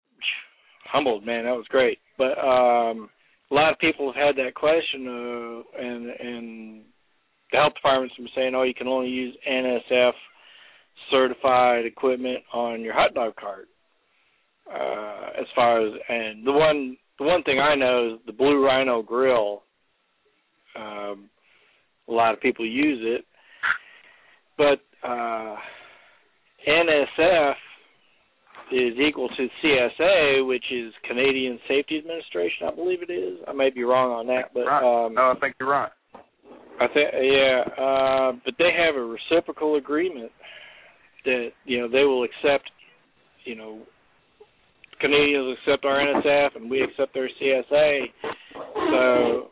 humbled, 0.85 1.25
man, 1.25 1.45
that 1.45 1.51
was 1.51 1.65
great. 1.69 1.99
But 2.17 2.38
um 2.39 3.09
a 3.51 3.53
lot 3.53 3.73
of 3.73 3.79
people 3.79 4.11
have 4.13 4.35
had 4.35 4.35
that 4.38 4.55
question 4.55 5.07
uh 5.07 5.83
and 5.83 6.09
and 6.09 6.81
the 7.51 7.57
health 7.57 7.73
department's 7.75 8.15
been 8.15 8.29
saying, 8.35 8.53
Oh, 8.55 8.63
you 8.63 8.73
can 8.73 8.88
only 8.88 9.09
use 9.09 9.35
NSF 9.49 10.13
certified 11.11 11.85
equipment 11.85 12.39
on 12.53 12.81
your 12.81 12.93
hot 12.93 13.13
dog 13.13 13.35
cart. 13.35 13.67
Uh 14.73 15.39
as 15.39 15.47
far 15.53 15.85
as 15.85 15.93
and 16.07 16.47
the 16.47 16.53
one 16.53 16.97
the 17.22 17.27
one 17.27 17.43
thing 17.43 17.60
I 17.60 17.76
know 17.76 18.14
is 18.15 18.19
the 18.26 18.34
Blue 18.34 18.65
Rhino 18.65 19.02
grill. 19.03 19.64
Um 20.76 21.30
a 22.10 22.11
lot 22.11 22.34
of 22.34 22.41
people 22.41 22.65
use 22.65 22.99
it. 23.02 23.26
But 24.57 24.80
uh 25.07 25.56
NSF 26.68 27.53
is 28.72 28.93
equal 29.06 29.27
to 29.30 29.48
CSA, 29.64 30.48
which 30.48 30.64
is 30.72 30.93
Canadian 31.07 31.60
Safety 31.68 31.98
Administration, 31.98 32.68
I 32.68 32.76
believe 32.76 32.99
it 33.02 33.11
is. 33.11 33.39
I 33.48 33.53
may 33.53 33.69
be 33.69 33.84
wrong 33.84 34.11
on 34.11 34.27
that, 34.27 34.53
but 34.53 34.61
right. 34.61 35.06
um, 35.06 35.14
no, 35.14 35.31
I 35.31 35.34
think 35.39 35.56
you're 35.60 35.69
right. 35.69 35.91
I 36.80 36.88
think 36.88 37.10
yeah, 37.14 37.64
uh, 37.77 38.31
but 38.43 38.56
they 38.57 38.72
have 38.76 38.95
a 38.95 39.06
reciprocal 39.06 39.76
agreement 39.76 40.31
that 41.26 41.49
you 41.65 41.80
know 41.80 41.88
they 41.88 42.03
will 42.03 42.23
accept, 42.23 42.72
you 43.43 43.56
know, 43.56 43.80
Canadians 45.01 45.57
accept 45.59 45.85
our 45.85 45.99
NSF 45.99 46.55
and 46.55 46.69
we 46.69 46.81
accept 46.81 47.13
their 47.13 47.29
CSA. 47.41 48.01
So 48.91 49.51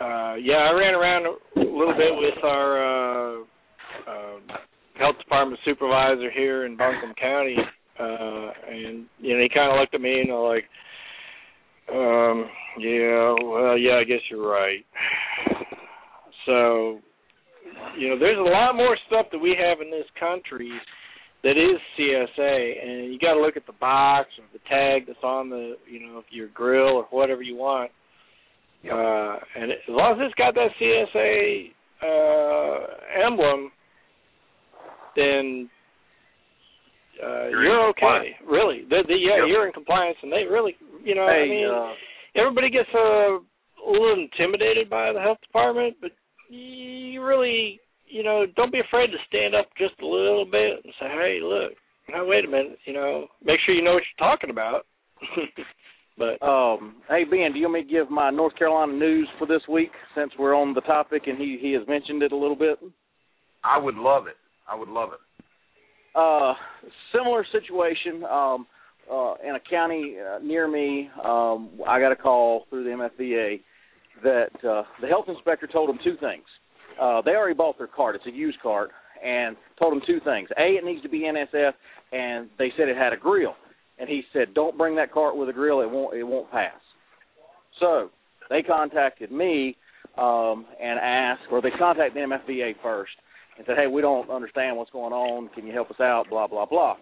uh, 0.00 0.34
yeah, 0.36 0.68
I 0.68 0.72
ran 0.72 0.94
around 0.94 1.26
a 1.26 1.60
little 1.60 1.94
bit 1.94 2.14
with 2.14 2.44
our 2.44 3.38
uh, 3.38 3.42
uh, 4.08 4.56
health 4.98 5.18
department 5.18 5.60
supervisor 5.64 6.30
here 6.30 6.66
in 6.66 6.76
Buncombe 6.76 7.14
County, 7.20 7.56
uh, 7.98 8.50
and 8.70 9.06
you 9.18 9.36
know 9.36 9.42
he 9.42 9.48
kind 9.52 9.72
of 9.72 9.80
looked 9.80 9.94
at 9.94 10.00
me 10.00 10.20
and 10.20 10.30
I'm 10.30 10.42
like, 10.42 10.64
um, 11.90 12.50
yeah, 12.78 13.34
well, 13.42 13.78
yeah, 13.78 13.98
I 14.00 14.04
guess 14.04 14.20
you're 14.30 14.48
right. 14.48 14.84
So, 16.46 16.98
you 17.98 18.08
know, 18.08 18.18
there's 18.18 18.38
a 18.38 18.42
lot 18.42 18.74
more 18.74 18.96
stuff 19.06 19.26
that 19.32 19.38
we 19.38 19.56
have 19.58 19.80
in 19.80 19.90
this 19.90 20.06
country 20.18 20.70
that 21.44 21.56
is 21.58 21.80
CSA, 21.98 22.84
and 22.86 23.12
you 23.12 23.18
got 23.18 23.34
to 23.34 23.40
look 23.40 23.56
at 23.56 23.66
the 23.66 23.72
box 23.80 24.28
or 24.38 24.44
the 24.52 24.60
tag 24.68 25.06
that's 25.06 25.22
on 25.24 25.50
the, 25.50 25.74
you 25.90 26.00
know, 26.06 26.22
your 26.30 26.48
grill 26.48 26.96
or 26.96 27.04
whatever 27.10 27.42
you 27.42 27.56
want. 27.56 27.90
Yep. 28.84 28.92
Uh, 28.94 29.36
and 29.60 29.70
as 29.72 29.78
long 29.88 30.12
as 30.20 30.26
it's 30.26 30.34
got 30.34 30.54
that 30.54 30.70
CSA 30.80 31.70
uh, 32.02 33.26
emblem, 33.26 33.70
then 35.16 35.68
uh, 37.22 37.48
You're 37.48 37.62
you're, 37.64 37.88
okay. 37.90 38.00
compliance. 38.00 38.36
Really, 38.48 38.82
the, 38.88 39.04
the, 39.06 39.14
yeah, 39.14 39.36
Yep. 39.38 39.48
you're 39.48 39.66
in 39.66 39.72
compliance, 39.72 40.16
and 40.22 40.32
they 40.32 40.44
really, 40.50 40.74
you 41.04 41.14
know, 41.14 41.26
hey, 41.26 41.44
I 41.44 41.48
mean, 41.48 41.68
uh, 41.68 42.40
everybody 42.40 42.70
gets 42.70 42.88
a, 42.94 43.38
a 43.38 43.90
little 43.90 44.14
intimidated 44.14 44.88
by 44.88 45.12
the 45.12 45.20
health 45.20 45.38
department, 45.42 45.96
but 46.00 46.10
you 46.48 47.22
really, 47.22 47.78
you 48.12 48.22
know, 48.22 48.44
don't 48.56 48.70
be 48.70 48.80
afraid 48.80 49.06
to 49.08 49.16
stand 49.26 49.54
up 49.54 49.70
just 49.78 49.94
a 50.02 50.06
little 50.06 50.44
bit 50.44 50.84
and 50.84 50.92
say, 51.00 51.08
"Hey, 51.08 51.40
look, 51.42 51.72
now 52.08 52.26
wait 52.26 52.44
a 52.44 52.48
minute," 52.48 52.78
you 52.84 52.92
know, 52.92 53.26
make 53.42 53.58
sure 53.64 53.74
you 53.74 53.82
know 53.82 53.94
what 53.94 54.02
you're 54.04 54.28
talking 54.28 54.50
about. 54.50 54.84
but 56.18 56.42
um, 56.46 56.96
hey 57.08 57.24
Ben, 57.24 57.52
do 57.52 57.58
you 57.58 57.68
want 57.68 57.74
me 57.74 57.82
to 57.84 57.88
give 57.88 58.10
my 58.10 58.30
North 58.30 58.54
Carolina 58.56 58.92
news 58.92 59.28
for 59.38 59.46
this 59.46 59.62
week 59.68 59.90
since 60.14 60.30
we're 60.38 60.54
on 60.54 60.74
the 60.74 60.82
topic 60.82 61.22
and 61.26 61.38
he 61.38 61.58
he 61.60 61.72
has 61.72 61.88
mentioned 61.88 62.22
it 62.22 62.32
a 62.32 62.36
little 62.36 62.56
bit? 62.56 62.78
I 63.64 63.78
would 63.78 63.96
love 63.96 64.26
it. 64.26 64.36
I 64.68 64.74
would 64.74 64.88
love 64.88 65.10
it. 65.12 65.20
Uh, 66.14 66.52
similar 67.16 67.46
situation 67.50 68.24
um, 68.24 68.66
uh, 69.10 69.34
in 69.46 69.54
a 69.56 69.60
county 69.70 70.16
uh, 70.18 70.38
near 70.40 70.68
me. 70.68 71.08
Um, 71.24 71.70
I 71.88 71.98
got 71.98 72.12
a 72.12 72.16
call 72.16 72.66
through 72.68 72.84
the 72.84 72.90
MFVA 72.90 73.60
that 74.22 74.68
uh, 74.68 74.82
the 75.00 75.08
health 75.08 75.26
inspector 75.28 75.66
told 75.66 75.88
them 75.88 75.98
two 76.04 76.16
things. 76.20 76.44
Uh, 77.00 77.22
they 77.22 77.32
already 77.32 77.54
bought 77.54 77.78
their 77.78 77.86
cart; 77.86 78.16
it's 78.16 78.26
a 78.26 78.30
used 78.30 78.60
cart, 78.62 78.90
and 79.24 79.56
told 79.78 79.92
them 79.92 80.02
two 80.06 80.20
things: 80.24 80.48
a, 80.58 80.76
it 80.76 80.84
needs 80.84 81.02
to 81.02 81.08
be 81.08 81.20
NSF, 81.20 81.72
and 82.12 82.48
they 82.58 82.72
said 82.76 82.88
it 82.88 82.96
had 82.96 83.12
a 83.12 83.16
grill. 83.16 83.54
And 83.98 84.08
he 84.08 84.22
said, 84.32 84.54
"Don't 84.54 84.76
bring 84.78 84.96
that 84.96 85.12
cart 85.12 85.36
with 85.36 85.48
a 85.48 85.52
grill; 85.52 85.80
it 85.80 85.90
won't 85.90 86.16
it 86.16 86.24
won't 86.24 86.50
pass." 86.50 86.80
So 87.80 88.10
they 88.50 88.62
contacted 88.62 89.30
me 89.30 89.76
um, 90.18 90.66
and 90.80 90.98
asked, 90.98 91.42
or 91.50 91.62
they 91.62 91.70
contacted 91.78 92.14
the 92.14 92.26
MFVA 92.26 92.74
first 92.82 93.12
and 93.56 93.66
said, 93.66 93.76
"Hey, 93.76 93.86
we 93.86 94.00
don't 94.00 94.30
understand 94.30 94.76
what's 94.76 94.90
going 94.90 95.12
on. 95.12 95.48
Can 95.54 95.66
you 95.66 95.72
help 95.72 95.90
us 95.90 96.00
out?" 96.00 96.24
Blah 96.30 96.46
blah 96.46 96.66
blah. 96.66 96.96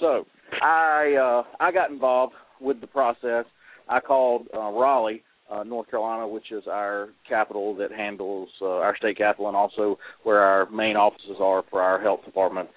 So 0.00 0.24
I 0.62 1.14
uh, 1.20 1.64
I 1.64 1.72
got 1.72 1.90
involved 1.90 2.34
with 2.60 2.80
the 2.80 2.86
process. 2.86 3.44
I 3.88 4.00
called 4.00 4.48
uh, 4.52 4.70
Raleigh, 4.70 5.22
uh, 5.50 5.62
North 5.62 5.90
Carolina, 5.90 6.26
which 6.26 6.50
is 6.50 6.64
our 6.70 7.08
capital 7.28 7.74
that 7.76 7.92
handles 7.92 8.48
uh, 8.60 8.66
our 8.66 8.96
state 8.96 9.18
capital 9.18 9.48
and 9.48 9.56
also 9.56 9.98
where 10.24 10.40
our 10.40 10.68
main 10.70 10.96
offices 10.96 11.36
are 11.40 11.62
for 11.70 11.80
our 11.80 12.00
health 12.00 12.24
department 12.24 12.68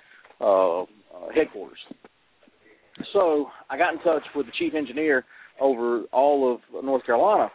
uh, 0.41 0.81
uh, 0.81 0.85
headquarters. 1.33 1.79
So 3.13 3.47
I 3.69 3.77
got 3.77 3.93
in 3.93 3.99
touch 3.99 4.23
with 4.35 4.45
the 4.45 4.51
chief 4.57 4.73
engineer 4.73 5.25
over 5.59 6.03
all 6.11 6.53
of 6.53 6.83
North 6.83 7.05
Carolina, 7.05 7.49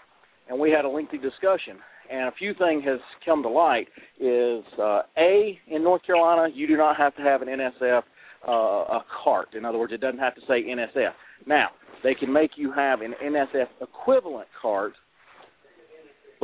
and 0.49 0.59
we 0.59 0.71
had 0.71 0.85
a 0.85 0.89
lengthy 0.89 1.19
discussion. 1.19 1.79
And 2.11 2.29
a 2.29 2.33
few 2.33 2.53
things 2.55 2.85
has 2.85 3.01
come 3.25 3.43
to 3.43 3.49
light 3.49 3.89
is 4.21 4.63
uh, 4.79 5.03
a 5.17 5.59
in 5.69 5.83
North 5.83 6.03
Carolina 6.05 6.53
you 6.55 6.67
do 6.67 6.77
not 6.77 6.97
have 6.99 7.17
to 7.17 7.23
have 7.23 7.41
an 7.41 7.49
NSF 7.49 8.03
uh, 8.47 8.53
a 8.53 9.05
cart. 9.25 9.55
In 9.55 9.65
other 9.65 9.79
words, 9.79 9.93
it 9.93 10.03
doesn't 10.03 10.21
have 10.21 10.35
to 10.35 10.43
say 10.43 10.63
NSF. 10.65 11.13
Now 11.47 11.69
they 12.03 12.15
can 12.15 12.33
make 12.33 12.53
you 12.57 12.73
have 12.73 13.01
an 13.01 13.15
NSF 13.25 13.67
equivalent 13.81 14.49
cart, 14.61 14.93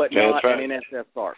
but 0.00 0.12
Yeah, 0.12 0.30
not 0.30 0.44
right. 0.44 0.58
an 0.62 0.70
NSF 0.70 1.04
cart. 1.12 1.36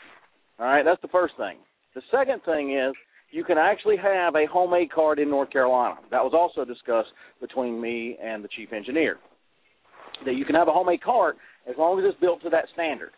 All 0.61 0.67
right, 0.67 0.85
that's 0.85 1.03
the 1.03 1.09
first 1.09 1.35
thing. 1.37 1.57
The 1.97 2.03
second 2.13 2.43
thing 2.45 2.79
is 2.79 2.95
you 3.33 3.43
can 3.43 3.59
actually 3.59 3.97
have 3.97 4.37
a 4.37 4.47
homemade 4.47 4.93
cart 4.93 5.19
in 5.19 5.29
North 5.29 5.51
Carolina. 5.51 5.97
That 6.13 6.23
was 6.23 6.33
also 6.33 6.65
discussed 6.65 7.09
between 7.41 7.81
me 7.81 8.17
and 8.23 8.45
the 8.45 8.49
chief 8.49 8.73
engineer. 8.73 9.19
That 10.25 10.35
you 10.37 10.45
can 10.45 10.55
have 10.55 10.69
a 10.69 10.73
homemade 10.73 11.03
cart 11.03 11.37
as 11.69 11.75
long 11.77 11.99
as 11.99 12.05
it's 12.09 12.21
built 12.21 12.41
to 12.43 12.51
that 12.51 12.67
standard. 12.73 13.11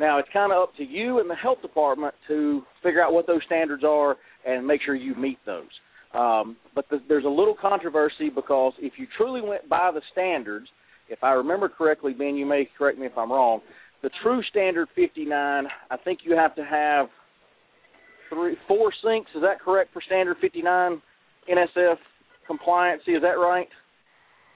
Now 0.00 0.18
it's 0.18 0.28
kind 0.32 0.52
of 0.52 0.62
up 0.62 0.76
to 0.76 0.84
you 0.84 1.20
and 1.20 1.30
the 1.30 1.34
health 1.36 1.62
department 1.62 2.14
to 2.26 2.62
figure 2.82 3.02
out 3.02 3.12
what 3.12 3.26
those 3.28 3.40
standards 3.46 3.84
are 3.84 4.16
and 4.46 4.66
make 4.66 4.80
sure 4.84 4.96
you 4.96 5.14
meet 5.14 5.38
those. 5.46 5.70
Um, 6.14 6.56
but 6.74 6.86
the, 6.90 6.98
there's 7.08 7.24
a 7.24 7.28
little 7.28 7.54
controversy 7.60 8.30
because 8.34 8.72
if 8.78 8.94
you 8.96 9.06
truly 9.16 9.42
went 9.42 9.68
by 9.68 9.90
the 9.92 10.00
standards, 10.10 10.66
if 11.08 11.22
I 11.22 11.32
remember 11.32 11.68
correctly, 11.68 12.12
Ben, 12.14 12.34
you 12.36 12.46
may 12.46 12.68
correct 12.76 12.98
me 12.98 13.06
if 13.06 13.16
I'm 13.16 13.30
wrong. 13.32 13.60
The 14.02 14.10
true 14.22 14.42
standard 14.50 14.88
59, 14.94 15.66
I 15.90 15.96
think 16.04 16.20
you 16.24 16.36
have 16.36 16.54
to 16.54 16.64
have 16.64 17.08
three, 18.30 18.56
four 18.68 18.92
sinks. 19.02 19.30
Is 19.34 19.42
that 19.42 19.60
correct 19.60 19.92
for 19.92 20.00
standard 20.06 20.36
59 20.40 21.02
NSF 21.50 21.96
compliancy? 22.48 23.16
Is 23.16 23.22
that 23.22 23.38
right? 23.38 23.68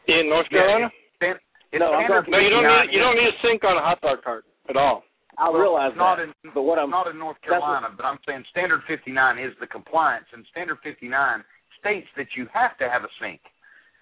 in 0.09 0.27
North 0.29 0.51
Carolina, 0.51 0.91
Stan- 1.17 1.39
it's 1.71 1.79
No, 1.79 1.95
I'm 1.95 2.09
talking- 2.11 2.33
no, 2.33 2.39
you 2.39 2.51
don't 2.51 2.67
need 2.67 2.93
you 2.93 2.99
don't 2.99 3.15
need 3.15 3.29
a 3.29 3.39
sink 3.41 3.63
on 3.63 3.77
a 3.77 3.81
hot 3.81 4.01
dog 4.01 4.23
cart 4.23 4.45
at 4.69 4.77
all. 4.77 5.05
I 5.39 5.49
Well, 5.49 5.61
realize 5.61 5.95
not 5.95 6.17
that, 6.17 6.35
in 6.43 6.51
but 6.53 6.63
what 6.63 6.79
I'm 6.79 6.91
not 6.91 7.07
in 7.07 7.19
North 7.19 7.39
that's 7.41 7.53
what- 7.53 7.61
Carolina, 7.61 7.95
but 7.97 8.05
I'm 8.05 8.19
saying 8.27 8.45
standard 8.51 8.83
59 8.85 9.39
is 9.39 9.57
the 9.59 9.67
compliance, 9.67 10.27
and 10.33 10.45
standard 10.47 10.81
59 10.81 11.45
states 11.79 12.09
that 12.17 12.35
you 12.37 12.47
have 12.47 12.77
to 12.79 12.91
have 12.91 13.05
a 13.05 13.09
sink. 13.21 13.41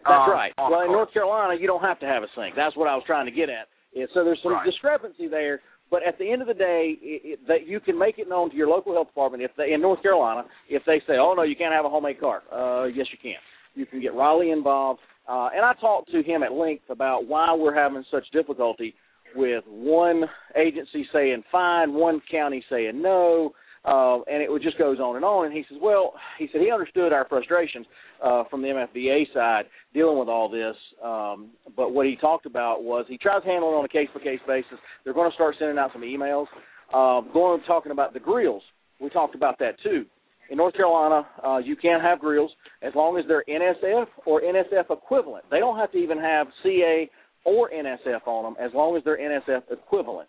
That's 0.05 0.27
um, 0.27 0.31
right. 0.31 0.55
Well, 0.57 0.81
in. 0.81 0.93
North 0.93 1.13
Carolina, 1.13 1.55
you 1.55 1.67
don't 1.67 1.83
have 1.83 2.01
to 2.01 2.07
have 2.07 2.23
a 2.23 2.29
sink. 2.35 2.55
That's 2.55 2.75
what 2.77 2.89
I 2.89 2.95
was 2.97 3.05
trying 3.05 3.27
to 3.27 3.31
get 3.31 3.51
at. 3.51 3.69
Yeah, 3.93 4.07
so 4.15 4.25
there's 4.25 4.41
some 4.43 4.53
Right. 4.53 4.65
discrepancy 4.65 5.27
there, 5.29 5.61
but 5.91 6.03
at 6.05 6.17
the 6.19 6.31
end 6.31 6.43
of 6.43 6.49
the 6.49 6.55
day, 6.55 6.97
it, 7.03 7.23
it, 7.25 7.47
that 7.49 7.67
you 7.67 7.81
can 7.81 7.99
make 7.99 8.19
it 8.19 8.29
known 8.29 8.51
to 8.51 8.57
your 8.57 8.69
local 8.69 8.93
health 8.93 9.09
department 9.09 9.43
if 9.43 9.51
they 9.57 9.73
in 9.73 9.81
North 9.81 10.01
Carolina 10.03 10.47
if 10.69 10.85
they 10.87 11.01
say, 11.07 11.19
"Oh 11.19 11.35
no, 11.35 11.43
you 11.43 11.57
can't 11.57 11.75
have 11.75 11.85
a 11.85 11.89
homemade 11.91 12.21
cart." 12.21 12.45
Uh, 12.53 12.85
yes, 12.85 13.07
you 13.11 13.19
can. 13.21 13.41
You 13.75 13.87
can 13.87 14.01
get 14.01 14.15
Raleigh 14.15 14.51
involved, 14.51 15.01
uh, 15.29 15.51
and 15.55 15.65
I 15.65 15.73
talked 15.81 16.11
to 16.13 16.23
him 16.23 16.43
at 16.43 16.53
length 16.53 16.91
about 16.91 17.27
why 17.27 17.55
we're 17.55 17.75
having 17.75 18.05
such 18.11 18.25
difficulty 18.33 18.95
with 19.37 19.65
one 19.69 20.25
agency 20.57 21.07
saying 21.13 21.45
fine, 21.53 21.95
one 21.95 22.21
county 22.31 22.65
saying 22.69 23.01
no, 23.01 23.53
uh, 23.85 24.21
and 24.31 24.43
it 24.43 24.51
just 24.63 24.79
goes 24.79 24.99
on 24.99 25.17
and 25.17 25.25
on. 25.25 25.47
And 25.47 25.55
he 25.55 25.65
says, 25.69 25.79
well, 25.81 26.13
he 26.39 26.49
said 26.53 26.61
he 26.61 26.71
understood 26.71 27.13
our 27.13 27.27
frustrations 27.29 27.87
uh, 28.23 28.45
from 28.51 28.63
the 28.63 28.69
MFVA 28.69 29.33
side 29.33 29.65
dealing 29.95 30.19
with 30.19 30.29
all 30.29 30.49
this, 30.49 30.77
um, 31.03 31.51
but 31.77 31.93
what 31.93 32.07
he 32.07 32.17
talked 32.17 32.47
about 32.47 32.83
was 32.83 33.07
he 33.09 33.19
tries 33.19 33.43
handling 33.45 33.75
it 33.75 33.79
on 33.79 33.85
a 33.85 33.89
case 33.89 34.09
by 34.15 34.21
case 34.21 34.41
basis. 34.47 34.79
They're 35.05 35.15
going 35.15 35.31
to 35.31 35.35
start 35.35 35.57
sending 35.59 35.79
out 35.79 35.91
some 35.93 36.03
emails. 36.03 36.47
Uh, 36.93 37.21
going 37.33 37.61
talking 37.67 37.93
about 37.93 38.13
the 38.13 38.21
grills, 38.21 38.63
we 39.01 39.09
talked 39.11 39.35
about 39.35 39.59
that 39.61 39.81
too. 39.83 40.05
In 40.51 40.57
North 40.57 40.75
Carolina, 40.75 41.27
uh, 41.47 41.59
you 41.59 41.77
can 41.77 42.01
have 42.01 42.19
grills 42.19 42.51
as 42.83 42.93
long 42.97 43.17
as 43.17 43.25
they're 43.29 43.45
NSF 43.49 44.07
or 44.27 44.43
NSF 44.43 44.91
equivalent. 44.91 45.45
They 45.51 45.61
don't 45.61 45.79
have 45.79 45.93
to 45.93 45.99
even 45.99 46.19
have 46.19 46.49
CA 46.65 47.09
or 47.45 47.71
NSF 47.71 48.27
on 48.27 48.45
them 48.45 48.65
as 48.65 48.73
long 48.75 48.97
as 48.97 49.05
they're 49.05 49.19
NSF 49.19 49.63
equivalent. 49.71 50.29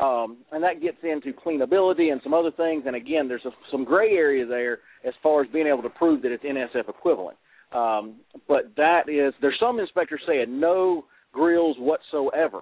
Um, 0.00 0.38
and 0.52 0.62
that 0.62 0.82
gets 0.82 0.98
into 1.02 1.32
cleanability 1.32 2.12
and 2.12 2.20
some 2.22 2.34
other 2.34 2.50
things. 2.50 2.84
And 2.86 2.94
again, 2.94 3.28
there's 3.28 3.44
a, 3.46 3.50
some 3.70 3.84
gray 3.84 4.10
area 4.10 4.46
there 4.46 4.80
as 5.06 5.14
far 5.22 5.42
as 5.42 5.50
being 5.50 5.66
able 5.66 5.82
to 5.82 5.90
prove 5.90 6.22
that 6.22 6.32
it's 6.32 6.44
NSF 6.44 6.88
equivalent. 6.88 7.38
Um, 7.72 8.16
but 8.46 8.72
that 8.76 9.08
is, 9.08 9.32
there's 9.40 9.56
some 9.58 9.80
inspectors 9.80 10.20
saying 10.26 10.60
no 10.60 11.04
grills 11.32 11.76
whatsoever, 11.78 12.60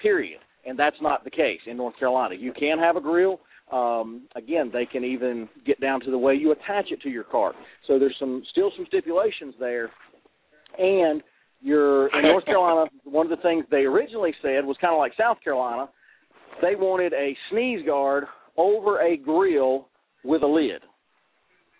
period. 0.00 0.40
And 0.66 0.78
that's 0.78 0.96
not 1.00 1.24
the 1.24 1.30
case 1.30 1.60
in 1.66 1.76
North 1.76 1.98
Carolina. 1.98 2.34
You 2.38 2.52
can 2.52 2.78
have 2.78 2.96
a 2.96 3.00
grill. 3.00 3.40
Um, 3.72 4.28
again, 4.36 4.70
they 4.72 4.86
can 4.86 5.04
even 5.04 5.48
get 5.64 5.80
down 5.80 6.00
to 6.00 6.10
the 6.10 6.18
way 6.18 6.34
you 6.34 6.52
attach 6.52 6.86
it 6.90 7.00
to 7.02 7.08
your 7.08 7.24
cart. 7.24 7.54
So 7.86 7.98
there's 7.98 8.16
some 8.18 8.42
still 8.50 8.70
some 8.76 8.86
stipulations 8.86 9.54
there. 9.58 9.90
And 10.78 11.22
you're 11.60 12.06
in 12.16 12.22
North 12.22 12.44
Carolina. 12.44 12.90
One 13.04 13.30
of 13.30 13.36
the 13.36 13.42
things 13.42 13.64
they 13.70 13.78
originally 13.78 14.34
said 14.42 14.64
was 14.64 14.76
kind 14.80 14.92
of 14.92 14.98
like 14.98 15.12
South 15.18 15.38
Carolina. 15.42 15.88
They 16.60 16.74
wanted 16.74 17.12
a 17.12 17.36
sneeze 17.50 17.84
guard 17.86 18.24
over 18.56 19.00
a 19.00 19.16
grill 19.16 19.88
with 20.24 20.42
a 20.42 20.46
lid. 20.46 20.82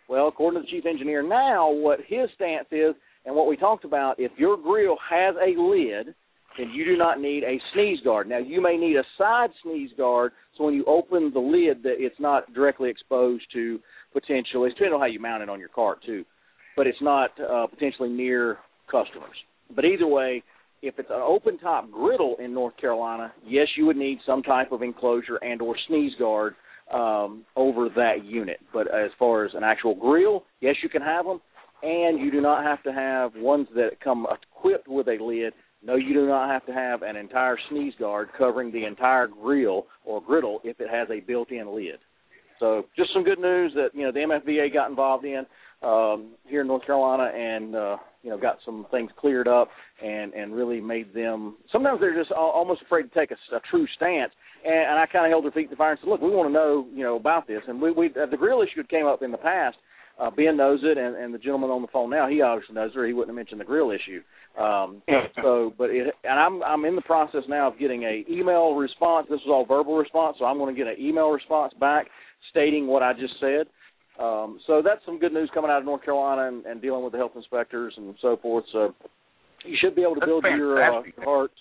Well, 0.09 0.29
according 0.29 0.61
to 0.61 0.67
the 0.67 0.71
chief 0.71 0.87
engineer 0.87 1.23
now, 1.23 1.71
what 1.71 2.01
his 2.07 2.29
stance 2.35 2.67
is 2.71 2.95
And 3.25 3.37
what 3.37 3.47
we 3.47 3.57
talked 3.57 3.85
about, 3.85 4.19
if 4.19 4.33
your 4.37 4.57
grill 4.57 4.97
has 5.09 5.35
a 5.37 5.59
lid, 5.61 6.15
then 6.59 6.71
you 6.75 6.85
do 6.85 6.97
not 6.97 7.21
need 7.21 7.45
a 7.45 7.61
sneeze 7.73 8.01
guard. 8.05 8.29
Now 8.29 8.39
you 8.39 8.61
may 8.61 8.77
need 8.77 8.97
a 8.97 9.05
side 9.17 9.51
sneeze 9.63 9.91
guard, 9.97 10.33
so 10.57 10.65
when 10.65 10.75
you 10.75 10.85
open 10.87 11.31
the 11.33 11.41
lid, 11.41 11.83
that 11.85 11.95
it's 11.99 12.19
not 12.19 12.53
directly 12.53 12.91
exposed 12.91 13.45
to 13.55 13.79
potentially. 14.13 14.69
It's 14.69 14.75
depending 14.75 14.95
on 14.95 15.01
how 15.01 15.07
you 15.07 15.21
mount 15.21 15.43
it 15.43 15.49
on 15.49 15.61
your 15.61 15.71
cart 15.71 15.99
too, 16.05 16.25
but 16.77 16.87
it's 16.87 17.01
not 17.01 17.31
uh, 17.41 17.67
potentially 17.69 18.11
near 18.11 18.59
customers. 18.91 19.37
But 19.75 19.85
either 19.87 20.07
way, 20.07 20.43
if 20.83 20.99
it's 20.99 21.11
an 21.11 21.23
open 21.23 21.59
top 21.59 21.91
griddle 21.91 22.37
in 22.43 22.53
North 22.53 22.77
Carolina, 22.77 23.33
yes, 23.47 23.69
you 23.77 23.87
would 23.87 23.97
need 23.97 24.19
some 24.27 24.43
type 24.43 24.73
of 24.73 24.83
enclosure 24.83 25.37
and 25.37 25.63
or 25.63 25.77
sneeze 25.87 26.13
guard 26.19 26.55
um, 26.93 27.45
over 27.57 27.89
that 27.97 28.25
unit. 28.25 28.59
But 28.73 28.89
as 28.89 29.11
far 29.19 29.45
as 29.45 29.53
an 29.55 29.63
actual 29.63 29.95
grill, 29.95 30.45
yes, 30.61 30.75
you 30.83 30.89
can 30.89 31.03
have 31.03 31.25
them, 31.25 31.41
and 31.83 32.19
you 32.19 32.31
do 32.31 32.41
not 32.41 32.65
have 32.65 32.83
to 32.83 32.93
have 32.93 33.33
ones 33.37 33.69
that 33.77 34.01
come 34.03 34.27
equipped 34.31 34.89
with 34.89 35.07
a 35.07 35.23
lid. 35.23 35.53
No, 35.85 35.97
you 35.97 36.15
do 36.15 36.27
not 36.27 36.51
have 36.51 36.67
to 36.67 36.73
have 36.73 37.03
an 37.03 37.17
entire 37.17 37.59
sneeze 37.71 37.95
guard 37.99 38.29
covering 38.37 38.73
the 38.73 38.85
entire 38.85 39.29
grill 39.29 39.87
or 40.05 40.21
griddle 40.21 40.61
if 40.65 40.81
it 40.81 40.89
has 40.91 41.09
a 41.11 41.21
built-in 41.21 41.75
lid. 41.75 41.99
So 42.61 42.85
just 42.97 43.13
some 43.13 43.25
good 43.25 43.41
news 43.41 43.73
that 43.75 43.89
you 43.93 44.03
know 44.03 44.13
the 44.13 44.21
MFVA 44.21 44.73
got 44.73 44.91
involved 44.91 45.25
in 45.25 45.45
um, 45.83 46.35
here 46.47 46.61
in 46.61 46.69
North 46.69 46.87
Carolina 46.87 47.25
and 47.25 47.75
uh, 47.75 47.97
you 48.23 48.31
know 48.31 48.39
got 48.39 48.59
some 48.65 48.87
things 48.91 49.11
cleared 49.19 49.49
up 49.49 49.69
and 50.03 50.33
and 50.35 50.55
really 50.55 50.81
made 50.81 51.15
them. 51.15 51.57
Sometimes 51.71 52.01
they're 52.01 52.19
just 52.19 52.33
almost 52.33 52.83
afraid 52.83 53.05
to 53.05 53.09
take 53.19 53.31
a, 53.31 53.57
a 53.57 53.61
true 53.71 53.87
stance. 53.97 54.33
And, 54.65 54.91
and 54.91 54.99
I 54.99 55.07
kind 55.07 55.27
of 55.27 55.31
held 55.31 55.45
their 55.45 55.51
feet 55.51 55.65
to 55.65 55.71
the 55.71 55.77
fire 55.77 55.91
and 55.91 56.01
said, 56.01 56.09
look, 56.09 56.21
we 56.21 56.31
want 56.31 56.49
to 56.49 56.53
know 56.53 56.87
you 56.95 57.05
know 57.05 57.17
about 57.17 57.47
this. 57.47 57.63
And 57.67 57.81
we 57.81 57.93
we 57.93 58.07
uh, 58.09 58.27
the 58.31 58.37
grill 58.37 58.63
issue 58.63 58.83
came 58.85 59.07
up 59.07 59.23
in 59.23 59.33
the 59.33 59.39
past 59.39 59.77
uh, 60.21 60.31
Ben 60.31 60.57
knows 60.57 60.81
it, 60.83 60.99
and, 60.99 61.17
and 61.17 61.35
the 61.35 61.39
gentleman 61.39 61.71
on 61.71 61.83
the 61.83 61.89
phone 61.89 62.11
now, 62.11 62.29
he 62.29 62.43
obviously 62.43 62.75
knows 62.75 62.91
it, 62.95 62.99
or 62.99 63.07
he 63.07 63.13
wouldn't 63.13 63.31
have 63.31 63.37
mentioned 63.37 63.61
the 63.61 63.65
grill 63.65 63.91
issue. 63.91 64.21
Um, 64.61 65.03
so, 65.43 65.73
but 65.79 65.91
it, 65.91 66.15
and 66.25 66.39
I'm 66.39 66.63
I'm 66.63 66.85
in 66.85 66.97
the 66.97 67.03
process 67.03 67.43
now 67.49 67.69
of 67.69 67.79
getting 67.79 68.05
a 68.05 68.25
email 68.31 68.75
response. 68.75 69.27
This 69.31 69.41
was 69.47 69.51
all 69.51 69.65
verbal 69.65 69.97
response, 69.97 70.37
so 70.39 70.45
I'm 70.45 70.59
going 70.59 70.75
to 70.75 70.79
get 70.79 70.89
an 70.89 71.01
email 71.01 71.31
response 71.31 71.73
back 71.81 72.07
stating 72.51 72.87
what 72.87 73.03
I 73.03 73.13
just 73.15 73.35
said. 73.41 73.67
Um, 74.23 74.61
so 74.67 74.83
that's 74.85 75.05
some 75.05 75.19
good 75.19 75.33
news 75.33 75.51
coming 75.53 75.71
out 75.71 75.79
of 75.79 75.85
North 75.85 76.05
Carolina 76.05 76.49
and, 76.49 76.65
and 76.65 76.81
dealing 76.81 77.03
with 77.03 77.13
the 77.13 77.19
health 77.19 77.33
inspectors 77.35 77.95
and 77.97 78.15
so 78.23 78.37
forth. 78.41 78.65
So 78.73 78.95
you 79.65 79.77
should 79.83 79.97
be 79.97 80.03
able 80.03 80.15
to 80.15 80.21
that's 80.21 80.31
build 80.31 80.45
your 80.45 80.83
uh, 80.83 81.03
carts. 81.25 81.55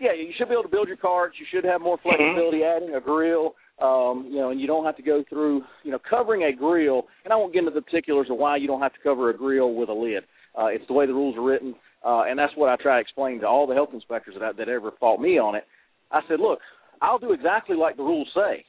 Yeah, 0.00 0.12
you 0.12 0.32
should 0.36 0.48
be 0.48 0.54
able 0.54 0.64
to 0.64 0.68
build 0.68 0.88
your 0.88 0.98
carts. 0.98 1.36
You 1.40 1.46
should 1.50 1.64
have 1.64 1.80
more 1.80 1.98
flexibility 2.02 2.58
mm-hmm. 2.58 2.84
adding 2.84 2.94
a 2.94 3.00
grill 3.00 3.54
um, 3.80 4.26
you 4.28 4.38
know, 4.38 4.50
and 4.50 4.60
you 4.60 4.66
don't 4.66 4.84
have 4.84 4.96
to 4.96 5.02
go 5.02 5.22
through, 5.28 5.62
you 5.84 5.92
know, 5.92 5.98
covering 6.08 6.42
a 6.42 6.56
grill. 6.56 7.04
And 7.24 7.32
I 7.32 7.36
won't 7.36 7.52
get 7.52 7.60
into 7.60 7.70
the 7.70 7.82
particulars 7.82 8.28
of 8.30 8.38
why 8.38 8.56
you 8.56 8.66
don't 8.66 8.80
have 8.80 8.92
to 8.92 9.00
cover 9.02 9.30
a 9.30 9.36
grill 9.36 9.74
with 9.74 9.88
a 9.88 9.92
lid. 9.92 10.24
Uh, 10.58 10.66
it's 10.66 10.86
the 10.88 10.94
way 10.94 11.06
the 11.06 11.12
rules 11.12 11.36
are 11.36 11.44
written, 11.44 11.74
uh, 12.04 12.22
and 12.22 12.38
that's 12.38 12.52
what 12.56 12.68
I 12.68 12.76
try 12.82 12.96
to 12.96 13.00
explain 13.00 13.40
to 13.40 13.46
all 13.46 13.66
the 13.66 13.74
health 13.74 13.90
inspectors 13.92 14.34
that 14.40 14.56
that 14.56 14.68
ever 14.68 14.90
fought 14.98 15.20
me 15.20 15.38
on 15.38 15.54
it. 15.54 15.64
I 16.10 16.20
said, 16.28 16.40
look, 16.40 16.58
I'll 17.00 17.18
do 17.18 17.32
exactly 17.32 17.76
like 17.76 17.96
the 17.96 18.02
rules 18.02 18.28
say, 18.34 18.64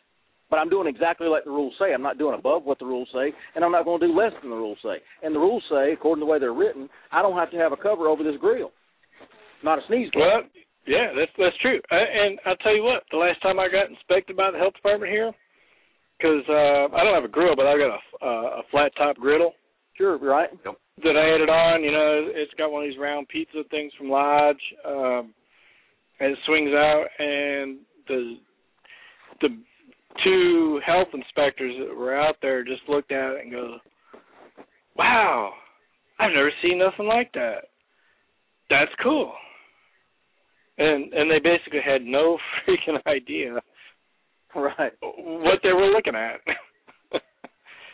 but 0.49 0.57
I'm 0.57 0.69
doing 0.69 0.87
exactly 0.87 1.27
like 1.27 1.43
the 1.43 1.51
rules 1.51 1.73
say. 1.79 1.93
I'm 1.93 2.01
not 2.01 2.17
doing 2.17 2.37
above 2.37 2.63
what 2.63 2.79
the 2.79 2.85
rules 2.85 3.07
say, 3.13 3.33
and 3.55 3.63
I'm 3.63 3.71
not 3.71 3.85
going 3.85 3.99
to 4.01 4.07
do 4.07 4.13
less 4.13 4.31
than 4.41 4.49
the 4.51 4.57
rules 4.57 4.77
say. 4.83 4.97
And 5.23 5.35
the 5.35 5.39
rules 5.39 5.63
say, 5.69 5.93
according 5.93 6.21
to 6.21 6.25
the 6.25 6.31
way 6.31 6.39
they're 6.39 6.53
written, 6.53 6.89
I 7.11 7.21
don't 7.21 7.37
have 7.37 7.51
to 7.51 7.57
have 7.57 7.71
a 7.71 7.77
cover 7.77 8.07
over 8.07 8.23
this 8.23 8.39
grill, 8.39 8.71
not 9.63 9.79
a 9.79 9.81
sneeze 9.87 10.09
guard. 10.11 10.45
Well, 10.45 10.51
yeah, 10.87 11.13
that's 11.13 11.31
that's 11.37 11.57
true. 11.61 11.79
I, 11.91 11.97
and 11.97 12.39
I'll 12.45 12.57
tell 12.57 12.75
you 12.75 12.83
what, 12.83 13.03
the 13.11 13.17
last 13.17 13.41
time 13.41 13.59
I 13.59 13.67
got 13.69 13.89
inspected 13.89 14.35
by 14.35 14.49
the 14.51 14.57
health 14.57 14.73
department 14.73 15.11
here, 15.11 15.31
because 16.17 16.43
uh, 16.49 16.89
I 16.95 17.03
don't 17.03 17.13
have 17.13 17.29
a 17.29 17.31
grill, 17.31 17.55
but 17.55 17.67
I 17.67 17.77
got 17.77 17.93
a 17.93 18.25
uh, 18.25 18.59
a 18.59 18.63
flat 18.71 18.91
top 18.97 19.17
griddle. 19.17 19.53
Sure, 19.97 20.17
right. 20.17 20.49
Yep. 20.65 20.75
That 21.03 21.15
I 21.15 21.35
added 21.35 21.49
on, 21.49 21.83
you 21.83 21.91
know, 21.91 22.27
it's 22.33 22.53
got 22.57 22.71
one 22.71 22.83
of 22.83 22.89
these 22.89 22.99
round 22.99 23.27
pizza 23.29 23.63
things 23.69 23.91
from 23.97 24.09
Lodge, 24.09 24.59
um, 24.85 25.33
and 26.19 26.31
it 26.31 26.37
swings 26.45 26.71
out, 26.71 27.05
and 27.19 27.79
the 28.07 28.37
the 29.41 29.49
two 30.23 30.81
health 30.85 31.09
inspectors 31.13 31.75
that 31.79 31.95
were 31.95 32.19
out 32.19 32.35
there 32.41 32.63
just 32.63 32.81
looked 32.87 33.11
at 33.11 33.31
it 33.33 33.41
and 33.43 33.51
go, 33.51 33.77
"Wow, 34.95 35.53
I've 36.19 36.33
never 36.33 36.51
seen 36.61 36.79
nothing 36.79 37.07
like 37.07 37.31
that. 37.33 37.65
That's 38.69 38.91
cool." 39.01 39.33
and 40.79 41.13
and 41.13 41.29
they 41.29 41.39
basically 41.39 41.81
had 41.85 42.01
no 42.01 42.37
freaking 42.67 42.97
idea 43.05 43.59
right 44.55 44.93
what 45.01 45.59
they 45.61 45.73
were 45.73 45.91
looking 45.91 46.15
at. 46.15 46.39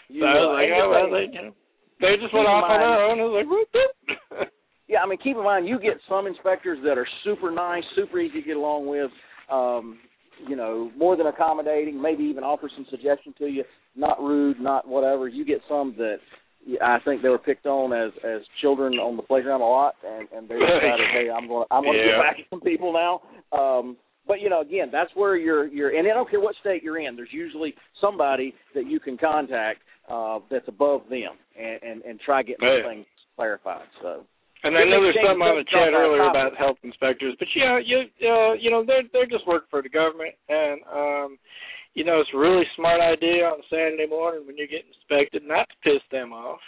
you, 0.07 0.21
so 0.21 0.25
I 0.25 0.33
was 0.33 0.55
like, 0.55 0.69
oh, 0.71 0.89
well, 0.89 1.11
they, 1.11 1.27
you 1.33 1.45
know, 1.47 1.55
they 1.99 2.15
just 2.21 2.33
went 2.33 2.47
off 2.47 2.69
on 2.69 2.79
their 2.79 3.03
own. 3.03 3.19
I 3.19 3.23
was 3.23 3.35
like, 3.35 3.49
whoop, 3.49 4.47
yeah, 4.87 4.99
I 5.03 5.05
mean, 5.05 5.17
keep 5.17 5.35
in 5.35 5.43
mind, 5.43 5.67
you 5.67 5.79
get 5.79 5.97
some 6.07 6.27
inspectors 6.27 6.79
that 6.85 6.97
are 6.97 7.07
super 7.25 7.51
nice, 7.51 7.83
super 7.95 8.19
easy 8.19 8.39
to 8.39 8.47
get 8.47 8.55
along 8.55 8.87
with. 8.87 9.11
Um, 9.51 9.99
you 10.47 10.55
know, 10.55 10.91
more 10.97 11.15
than 11.15 11.27
accommodating, 11.27 12.01
maybe 12.01 12.23
even 12.23 12.43
offer 12.43 12.69
some 12.75 12.85
suggestion 12.89 13.33
to 13.37 13.45
you, 13.47 13.63
not 13.95 14.19
rude, 14.19 14.59
not 14.59 14.87
whatever. 14.87 15.27
You 15.27 15.45
get 15.45 15.61
some 15.67 15.95
that 15.97 16.17
I 16.81 16.97
think 17.05 17.21
they 17.21 17.29
were 17.29 17.37
picked 17.37 17.65
on 17.65 17.93
as 17.93 18.11
as 18.23 18.41
children 18.61 18.93
on 18.95 19.17
the 19.17 19.23
playground 19.23 19.61
a 19.61 19.65
lot, 19.65 19.95
and 20.05 20.27
and 20.35 20.49
they 20.49 20.55
decided, 20.55 21.07
hey, 21.13 21.29
I'm 21.29 21.47
going 21.47 21.65
I'm 21.71 21.83
going 21.83 21.97
to 21.97 22.03
yeah. 22.03 22.17
get 22.17 22.21
back 22.21 22.39
at 22.39 22.49
some 22.49 22.61
people 22.61 22.93
now. 22.93 23.21
Um, 23.57 23.97
but 24.27 24.41
you 24.41 24.49
know, 24.49 24.61
again, 24.61 24.89
that's 24.91 25.11
where 25.13 25.35
you're 25.35 25.67
you're, 25.67 25.95
and 25.95 26.07
I 26.07 26.13
don't 26.13 26.29
care 26.29 26.39
what 26.39 26.55
state 26.61 26.83
you're 26.83 26.99
in. 26.99 27.15
There's 27.15 27.29
usually 27.31 27.75
somebody 28.01 28.53
that 28.73 28.87
you 28.87 28.99
can 28.99 29.17
contact 29.17 29.79
uh, 30.09 30.39
that's 30.49 30.67
above 30.67 31.01
them 31.09 31.37
and 31.59 31.81
and, 31.83 32.01
and 32.03 32.19
try 32.19 32.41
getting 32.41 32.67
yeah. 32.67 32.89
things 32.89 33.05
clarified. 33.35 33.87
So. 34.01 34.25
And 34.65 34.73
I 34.73 34.83
know 34.89 34.97
there's 34.97 35.21
something 35.21 35.45
on 35.45 35.61
the 35.61 35.69
chat 35.69 35.93
earlier 35.93 36.25
about 36.25 36.57
health 36.57 36.81
inspectors, 36.81 37.37
but 37.37 37.47
yeah, 37.53 37.77
you 37.77 38.09
uh, 38.25 38.53
you 38.57 38.73
know 38.73 38.81
they're 38.81 39.05
they're 39.13 39.29
just 39.29 39.45
work 39.45 39.69
for 39.69 39.81
the 39.85 39.89
government, 39.89 40.33
and 40.49 40.81
um, 40.89 41.37
you 41.95 42.03
know, 42.03 42.19
it's 42.19 42.29
a 42.33 42.37
really 42.37 42.65
smart 42.75 42.99
idea 42.99 43.45
on 43.45 43.61
Saturday 43.69 44.05
morning 44.07 44.45
when 44.45 44.57
you're 44.57 44.67
getting 44.67 44.91
inspected 44.91 45.43
not 45.47 45.67
to 45.69 45.75
piss 45.83 46.03
them 46.11 46.33
off. 46.33 46.59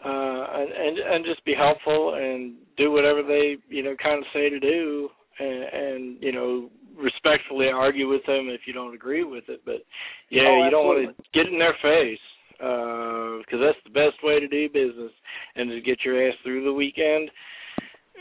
Uh 0.00 0.46
and, 0.56 0.72
and 0.72 0.98
and 0.98 1.24
just 1.26 1.44
be 1.44 1.52
helpful 1.52 2.14
and 2.14 2.54
do 2.78 2.90
whatever 2.90 3.22
they, 3.22 3.58
you 3.68 3.82
know, 3.82 3.94
kind 4.02 4.18
of 4.18 4.24
say 4.32 4.48
to 4.48 4.58
do 4.58 5.10
and 5.38 5.62
and 5.64 6.22
you 6.22 6.32
know, 6.32 6.70
respectfully 6.96 7.66
argue 7.68 8.08
with 8.08 8.24
them 8.26 8.48
if 8.48 8.62
you 8.66 8.72
don't 8.72 8.94
agree 8.94 9.24
with 9.24 9.44
it, 9.48 9.60
but 9.66 9.84
yeah, 10.30 10.48
oh, 10.48 10.64
you 10.64 10.70
don't 10.70 10.86
want 10.86 11.04
to 11.04 11.22
get 11.34 11.52
in 11.52 11.58
their 11.58 11.76
face 11.82 12.18
because 12.60 13.60
uh, 13.60 13.64
that's 13.64 13.82
the 13.84 13.90
best 13.90 14.22
way 14.22 14.38
to 14.38 14.46
do 14.46 14.68
business 14.68 15.12
and 15.56 15.70
to 15.70 15.80
get 15.80 16.04
your 16.04 16.28
ass 16.28 16.34
through 16.44 16.64
the 16.64 16.72
weekend 16.72 17.30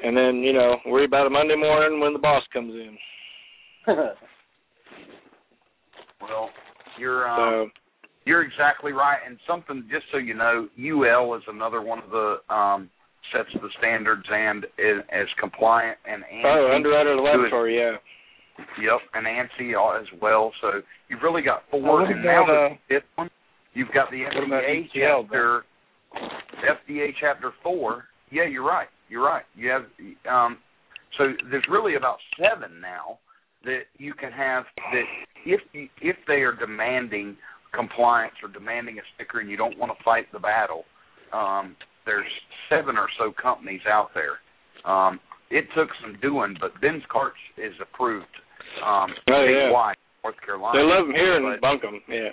and 0.03 0.15
then, 0.15 0.37
you 0.37 0.53
know, 0.53 0.77
worry 0.85 1.05
about 1.05 1.25
it 1.25 1.31
Monday 1.31 1.55
morning 1.55 1.99
when 1.99 2.13
the 2.13 2.19
boss 2.19 2.43
comes 2.53 2.73
in. 2.73 2.97
Well, 6.21 6.49
you're 6.99 7.27
um, 7.29 7.71
so, 7.71 8.09
you're 8.25 8.43
exactly 8.43 8.91
right. 8.91 9.19
And 9.25 9.39
something 9.47 9.87
just 9.89 10.03
so 10.11 10.17
you 10.17 10.33
know, 10.33 10.67
UL 10.77 11.33
is 11.35 11.43
another 11.47 11.81
one 11.81 11.99
of 11.99 12.09
the 12.09 12.53
um, 12.53 12.89
sets 13.33 13.47
of 13.55 13.61
the 13.61 13.69
standards 13.79 14.25
and 14.29 14.65
is, 14.77 15.01
as 15.11 15.27
compliant 15.39 15.97
and 16.05 16.23
ANSI 16.23 16.43
oh, 16.45 16.75
underwriter 16.75 17.15
laboratory, 17.15 17.79
yeah. 17.79 17.95
Yep, 18.81 18.99
and 19.13 19.25
ANSI 19.25 20.01
as 20.01 20.07
well. 20.21 20.51
So 20.59 20.81
you've 21.07 21.23
really 21.23 21.41
got 21.41 21.63
four. 21.71 22.01
Oh, 22.01 22.05
and 22.05 22.21
now 22.21 22.43
uh, 22.43 22.47
the 22.47 22.69
fifth 22.89 23.07
one, 23.15 23.29
you've 23.79 23.91
got 23.93 24.11
the 24.11 24.17
FDA 24.17 24.89
chapter, 24.93 25.63
FDA 26.91 27.07
chapter 27.19 27.51
four. 27.63 28.03
Yeah, 28.29 28.45
you're 28.45 28.67
right. 28.67 28.89
You're 29.07 29.25
right. 29.25 29.45
You 29.55 29.69
have 29.69 29.83
um, 30.29 30.57
so 31.17 31.31
there's 31.49 31.65
really 31.71 31.95
about 31.95 32.17
seven 32.37 32.81
now 32.81 33.19
that 33.63 33.83
you 33.97 34.13
can 34.13 34.31
have 34.31 34.65
that 34.91 35.03
if 35.45 35.61
you, 35.71 35.87
if 36.01 36.17
they 36.27 36.41
are 36.43 36.55
demanding 36.55 37.37
compliance 37.73 38.35
or 38.43 38.49
demanding 38.49 38.97
a 38.97 39.01
sticker 39.15 39.39
and 39.39 39.49
you 39.49 39.57
don't 39.57 39.77
want 39.77 39.91
to 39.97 40.03
fight 40.03 40.25
the 40.33 40.39
battle, 40.39 40.83
um, 41.33 41.75
there's 42.05 42.27
seven 42.69 42.97
or 42.97 43.07
so 43.17 43.33
companies 43.41 43.81
out 43.89 44.09
there. 44.13 44.39
Um, 44.91 45.19
it 45.49 45.65
took 45.75 45.89
some 46.01 46.19
doing, 46.21 46.55
but 46.59 46.79
Ben's 46.81 47.03
Carts 47.11 47.39
is 47.57 47.73
approved 47.81 48.25
um, 48.85 49.09
oh, 49.29 49.45
yeah. 49.45 49.71
statewide, 49.71 49.95
North 50.23 50.35
Carolina. 50.45 50.77
They 50.77 50.85
love 50.85 51.07
them 51.07 51.15
here 51.15 51.41
but, 51.41 51.53
in 51.53 51.61
Buncombe, 51.61 52.01
yeah. 52.07 52.29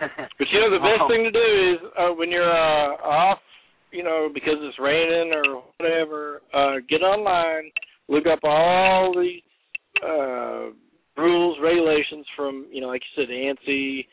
but 0.38 0.46
you 0.52 0.60
know 0.60 0.70
the 0.70 0.78
best 0.78 1.02
um, 1.02 1.08
thing 1.08 1.24
to 1.24 1.30
do 1.30 1.72
is 1.72 1.90
uh, 1.98 2.14
when 2.14 2.30
you're 2.30 2.50
uh, 2.50 2.96
off, 3.02 3.38
you 3.92 4.02
know, 4.02 4.28
because 4.32 4.56
it's 4.60 4.78
raining 4.78 5.32
or 5.32 5.62
whatever, 5.78 6.42
uh, 6.52 6.76
get 6.88 7.02
online, 7.02 7.70
look 8.08 8.24
up 8.26 8.40
all 8.44 9.14
these 9.18 9.42
uh, 10.04 10.70
rules, 11.20 11.58
regulations 11.62 12.26
from 12.36 12.66
you 12.70 12.80
know, 12.80 12.88
like 12.88 13.02
you 13.16 13.22
said, 13.24 13.30
ANSI 13.30 14.04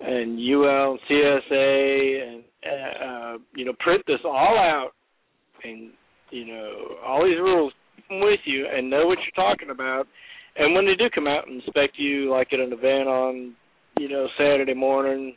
and 0.00 0.38
UL 0.38 0.92
and 0.92 1.00
CSA, 1.10 2.28
and 2.28 2.44
uh, 2.64 3.38
you 3.54 3.64
know, 3.64 3.72
print 3.80 4.02
this 4.06 4.20
all 4.24 4.58
out, 4.58 4.90
and 5.62 5.90
you 6.30 6.46
know, 6.46 6.96
all 7.04 7.24
these 7.24 7.38
rules 7.38 7.72
with 8.10 8.40
you, 8.44 8.66
and 8.70 8.90
know 8.90 9.06
what 9.06 9.18
you're 9.18 9.44
talking 9.46 9.70
about. 9.70 10.06
And 10.56 10.74
when 10.74 10.86
they 10.86 10.94
do 10.94 11.10
come 11.12 11.26
out 11.26 11.46
and 11.46 11.62
inspect 11.62 11.94
you, 11.98 12.30
like 12.30 12.52
at 12.52 12.60
an 12.60 12.72
event 12.72 13.08
on, 13.08 13.54
you 13.98 14.08
know, 14.08 14.26
Saturday 14.38 14.74
morning, 14.74 15.36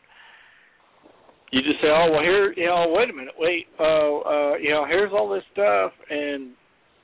you 1.51 1.61
just 1.61 1.81
say, 1.81 1.87
oh 1.87 2.11
well, 2.11 2.21
here, 2.21 2.53
you 2.53 2.65
know, 2.65 2.87
wait 2.89 3.09
a 3.09 3.13
minute, 3.13 3.33
wait, 3.37 3.67
uh, 3.79 3.83
uh, 3.83 4.55
you 4.57 4.69
know, 4.71 4.85
here's 4.85 5.11
all 5.13 5.29
this 5.29 5.43
stuff, 5.53 5.91
and 6.09 6.51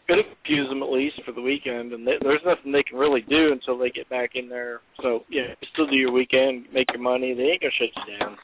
it'll 0.10 0.24
confuse 0.24 0.68
them 0.70 0.84
at 0.84 0.92
least 0.92 1.22
for 1.26 1.32
the 1.32 1.42
weekend, 1.42 1.94
and 1.94 2.06
they, 2.06 2.14
there's 2.22 2.42
nothing 2.46 2.72
they 2.72 2.84
can 2.84 2.98
really 2.98 3.22
do 3.22 3.52
until 3.54 3.78
they 3.78 3.90
get 3.90 4.10
back 4.10 4.32
in 4.36 4.50
there. 4.50 4.82
So 5.02 5.22
yeah, 5.30 5.54
still 5.74 5.88
do 5.88 5.96
your 5.96 6.12
weekend, 6.12 6.66
make 6.74 6.88
your 6.92 7.02
money. 7.02 7.34
They 7.34 7.44
ain't 7.44 7.62
gonna 7.62 7.72
shut 7.80 7.90
you 7.96 8.20
down. 8.20 8.38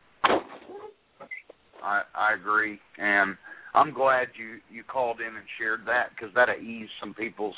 I 1.84 2.02
I 2.16 2.34
agree, 2.34 2.80
and 2.98 3.36
I'm 3.74 3.94
glad 3.94 4.28
you 4.38 4.60
you 4.72 4.84
called 4.84 5.20
in 5.20 5.36
and 5.36 5.46
shared 5.58 5.82
that 5.86 6.12
because 6.16 6.34
that'll 6.34 6.56
ease 6.56 6.90
some 7.00 7.14
people's 7.14 7.56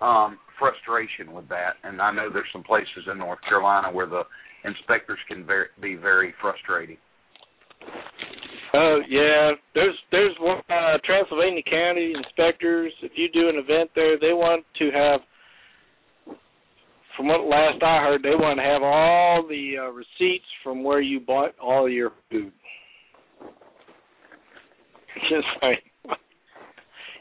um 0.00 0.38
frustration 0.58 1.32
with 1.32 1.48
that. 1.48 1.74
And 1.82 2.00
I 2.00 2.12
know 2.12 2.30
there's 2.32 2.46
some 2.52 2.62
places 2.62 3.08
in 3.10 3.18
North 3.18 3.40
Carolina 3.48 3.90
where 3.92 4.06
the 4.06 4.22
inspectors 4.64 5.18
can 5.28 5.44
very, 5.46 5.68
be 5.80 5.94
very 5.94 6.34
frustrating. 6.40 6.96
Oh 8.72 9.00
yeah, 9.08 9.52
there's 9.74 9.96
there's 10.12 10.36
one 10.38 10.62
uh, 10.70 10.98
Transylvania 11.04 11.62
County 11.68 12.12
inspectors. 12.16 12.92
If 13.02 13.12
you 13.16 13.28
do 13.32 13.48
an 13.48 13.56
event 13.56 13.90
there, 13.94 14.18
they 14.18 14.32
want 14.32 14.64
to 14.78 14.90
have. 14.92 15.20
From 17.16 17.26
what 17.26 17.40
last 17.44 17.82
I 17.82 17.98
heard, 17.98 18.22
they 18.22 18.30
want 18.30 18.58
to 18.58 18.64
have 18.64 18.82
all 18.82 19.44
the 19.46 19.74
uh, 19.78 19.90
receipts 19.90 20.46
from 20.62 20.84
where 20.84 21.00
you 21.00 21.20
bought 21.20 21.58
all 21.58 21.88
your 21.88 22.12
food. 22.30 22.52
Just 25.28 25.46
like, 25.60 25.82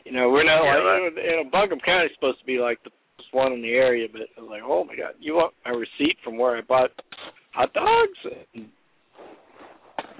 you 0.05 0.11
know, 0.11 0.29
we're 0.29 0.45
not 0.45 0.63
Yeah, 0.63 1.09
like 1.09 1.25
you 1.25 1.43
know, 1.43 1.49
Buncombe 1.51 1.79
County's 1.83 2.11
supposed 2.15 2.39
to 2.39 2.45
be 2.45 2.59
like 2.59 2.77
the 2.83 2.91
one 3.31 3.53
in 3.53 3.61
the 3.61 3.69
area, 3.73 4.07
but 4.11 4.21
I 4.37 4.41
was 4.41 4.49
like, 4.49 4.61
oh 4.65 4.83
my 4.83 4.95
god, 4.95 5.13
you 5.19 5.35
want 5.35 5.53
a 5.65 5.71
receipt 5.75 6.17
from 6.23 6.37
where 6.37 6.57
I 6.57 6.61
bought 6.61 6.91
hot 7.53 7.73
dogs 7.73 8.35
and 8.55 8.67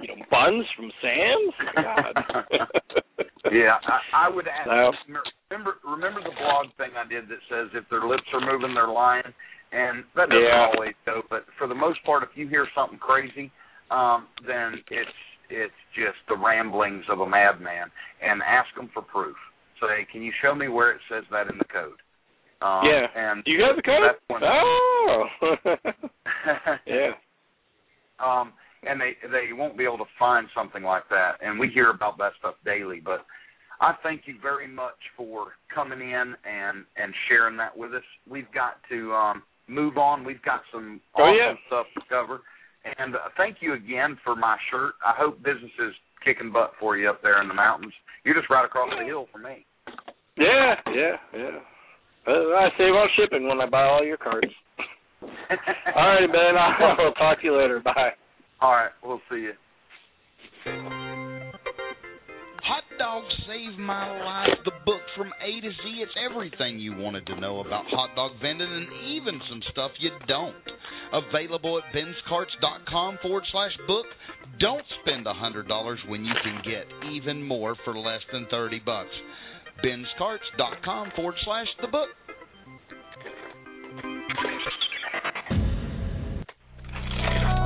you 0.00 0.08
know 0.08 0.14
buns 0.30 0.64
from 0.76 0.90
Sam's? 1.02 1.54
God. 1.76 2.14
yeah, 3.52 3.76
I, 3.84 4.26
I 4.26 4.28
would 4.28 4.46
ask. 4.48 4.66
So- 4.68 4.92
Remember, 5.50 5.74
remember 5.84 6.20
the 6.22 6.30
blog 6.38 6.66
thing 6.78 6.90
I 6.94 7.02
did 7.08 7.24
that 7.26 7.42
says 7.50 7.74
if 7.74 7.82
their 7.90 8.06
lips 8.06 8.22
are 8.32 8.40
moving, 8.40 8.72
they're 8.72 8.86
lying, 8.86 9.26
and 9.72 10.04
that 10.14 10.28
doesn't 10.30 10.44
Yeah. 10.46 10.70
always 10.72 10.94
go. 11.04 11.22
But 11.28 11.44
for 11.58 11.66
the 11.66 11.74
most 11.74 11.98
part, 12.06 12.22
if 12.22 12.28
you 12.36 12.46
hear 12.46 12.68
something 12.72 13.00
crazy, 13.00 13.50
um, 13.90 14.28
then 14.46 14.74
it's 14.92 15.10
it's 15.50 15.74
just 15.96 16.18
the 16.28 16.36
ramblings 16.36 17.02
of 17.10 17.18
a 17.18 17.26
madman, 17.28 17.90
and 18.22 18.40
ask 18.46 18.72
them 18.76 18.90
for 18.94 19.02
proof. 19.02 19.34
Say, 19.80 20.06
can 20.12 20.22
you 20.22 20.30
show 20.40 20.54
me 20.54 20.68
where 20.68 20.92
it 20.92 21.00
says 21.10 21.24
that 21.32 21.50
in 21.50 21.58
the 21.58 21.64
code? 21.64 21.98
Um, 22.62 22.82
yeah. 22.84 23.06
and 23.16 23.42
you 23.46 23.62
have 23.64 23.76
the 23.76 23.82
code? 23.82 24.42
Oh. 24.42 25.24
yeah. 26.86 27.12
um, 28.18 28.52
and 28.82 29.00
they 29.00 29.12
they 29.30 29.52
won't 29.52 29.76
be 29.78 29.84
able 29.84 29.98
to 29.98 30.04
find 30.18 30.46
something 30.54 30.82
like 30.82 31.04
that. 31.10 31.32
And 31.42 31.58
we 31.58 31.68
hear 31.68 31.90
about 31.90 32.18
that 32.18 32.32
stuff 32.38 32.54
daily. 32.64 33.00
But 33.02 33.24
I 33.80 33.94
thank 34.02 34.22
you 34.26 34.34
very 34.42 34.68
much 34.68 34.98
for 35.16 35.48
coming 35.74 36.00
in 36.00 36.34
and 36.44 36.84
and 36.96 37.14
sharing 37.28 37.56
that 37.58 37.76
with 37.76 37.94
us. 37.94 38.02
We've 38.28 38.50
got 38.54 38.76
to 38.90 39.12
um, 39.14 39.42
move 39.68 39.96
on. 39.96 40.24
We've 40.24 40.42
got 40.42 40.60
some 40.72 41.00
Oh, 41.16 41.22
awesome 41.22 41.36
yeah. 41.38 41.54
stuff 41.66 41.86
to 41.94 42.00
cover. 42.08 42.40
And 42.98 43.14
uh, 43.14 43.18
thank 43.36 43.58
you 43.60 43.74
again 43.74 44.18
for 44.24 44.34
my 44.34 44.56
shirt. 44.70 44.94
I 45.04 45.12
hope 45.16 45.38
business 45.42 45.72
is 45.78 45.92
kicking 46.24 46.50
butt 46.52 46.72
for 46.80 46.96
you 46.96 47.08
up 47.10 47.22
there 47.22 47.40
in 47.42 47.48
the 47.48 47.54
mountains. 47.54 47.92
You're 48.24 48.34
just 48.34 48.50
right 48.50 48.64
across 48.64 48.90
the 48.98 49.04
hill 49.04 49.26
from 49.32 49.42
me. 49.44 49.64
Yeah, 50.36 50.74
yeah, 50.94 51.16
yeah. 51.34 51.58
I 52.32 52.68
save 52.78 52.94
on 52.94 53.08
shipping 53.16 53.48
when 53.48 53.60
I 53.60 53.66
buy 53.68 53.84
all 53.84 54.04
your 54.04 54.16
cards. 54.16 54.52
all 55.22 55.28
right, 55.96 56.26
man. 56.26 56.56
I'll 56.98 57.12
talk 57.14 57.40
to 57.40 57.44
you 57.44 57.56
later. 57.56 57.80
Bye. 57.84 58.10
All 58.60 58.72
right, 58.72 58.90
we'll 59.02 59.20
see 59.30 59.36
you. 59.36 59.52
Hot 62.62 62.84
Dog 62.98 63.24
Save 63.48 63.78
My 63.78 64.06
Life, 64.24 64.58
the 64.64 64.72
book 64.84 65.00
from 65.16 65.32
A 65.42 65.60
to 65.60 65.70
Z. 65.70 66.02
It's 66.02 66.12
everything 66.30 66.78
you 66.78 66.94
wanted 66.96 67.26
to 67.26 67.40
know 67.40 67.60
about 67.60 67.84
hot 67.88 68.14
dog 68.14 68.32
vending 68.42 68.70
and 68.70 68.86
even 69.16 69.40
some 69.48 69.62
stuff 69.72 69.90
you 69.98 70.10
don't. 70.28 70.54
Available 71.12 71.78
at 71.80 71.84
benscarts.com 71.96 73.18
forward 73.22 73.44
slash 73.50 73.72
book. 73.86 74.06
Don't 74.60 74.84
spend 75.02 75.26
a 75.26 75.32
hundred 75.32 75.66
dollars 75.66 75.98
when 76.06 76.24
you 76.24 76.34
can 76.44 76.60
get 76.64 76.86
even 77.10 77.42
more 77.42 77.74
for 77.84 77.96
less 77.96 78.20
than 78.32 78.46
thirty 78.50 78.78
bucks. 78.84 79.10
benscarts.com 79.82 81.12
forward 81.16 81.34
slash 81.44 81.66
the 81.80 81.88
book. 81.88 82.08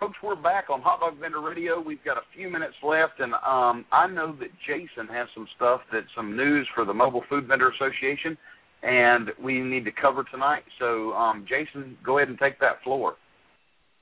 Folks, 0.00 0.16
we're 0.22 0.36
back 0.36 0.70
on 0.70 0.80
Hot 0.80 1.00
Dog 1.00 1.18
Vendor 1.20 1.42
Radio. 1.42 1.78
We've 1.78 2.02
got 2.04 2.16
a 2.16 2.22
few 2.34 2.48
minutes 2.48 2.76
left, 2.82 3.20
and 3.20 3.34
um, 3.34 3.84
I 3.92 4.06
know 4.06 4.34
that 4.40 4.48
Jason 4.66 5.06
has 5.12 5.28
some 5.34 5.46
stuff 5.56 5.82
that's 5.92 6.06
some 6.16 6.34
news 6.34 6.66
for 6.74 6.86
the 6.86 6.94
Mobile 6.94 7.24
Food 7.28 7.46
Vendor 7.46 7.68
Association, 7.68 8.38
and 8.82 9.30
we 9.42 9.60
need 9.60 9.84
to 9.84 9.92
cover 9.92 10.24
tonight. 10.30 10.62
So, 10.78 11.12
um, 11.12 11.46
Jason, 11.48 11.96
go 12.04 12.18
ahead 12.18 12.28
and 12.28 12.38
take 12.38 12.60
that 12.60 12.82
floor. 12.84 13.16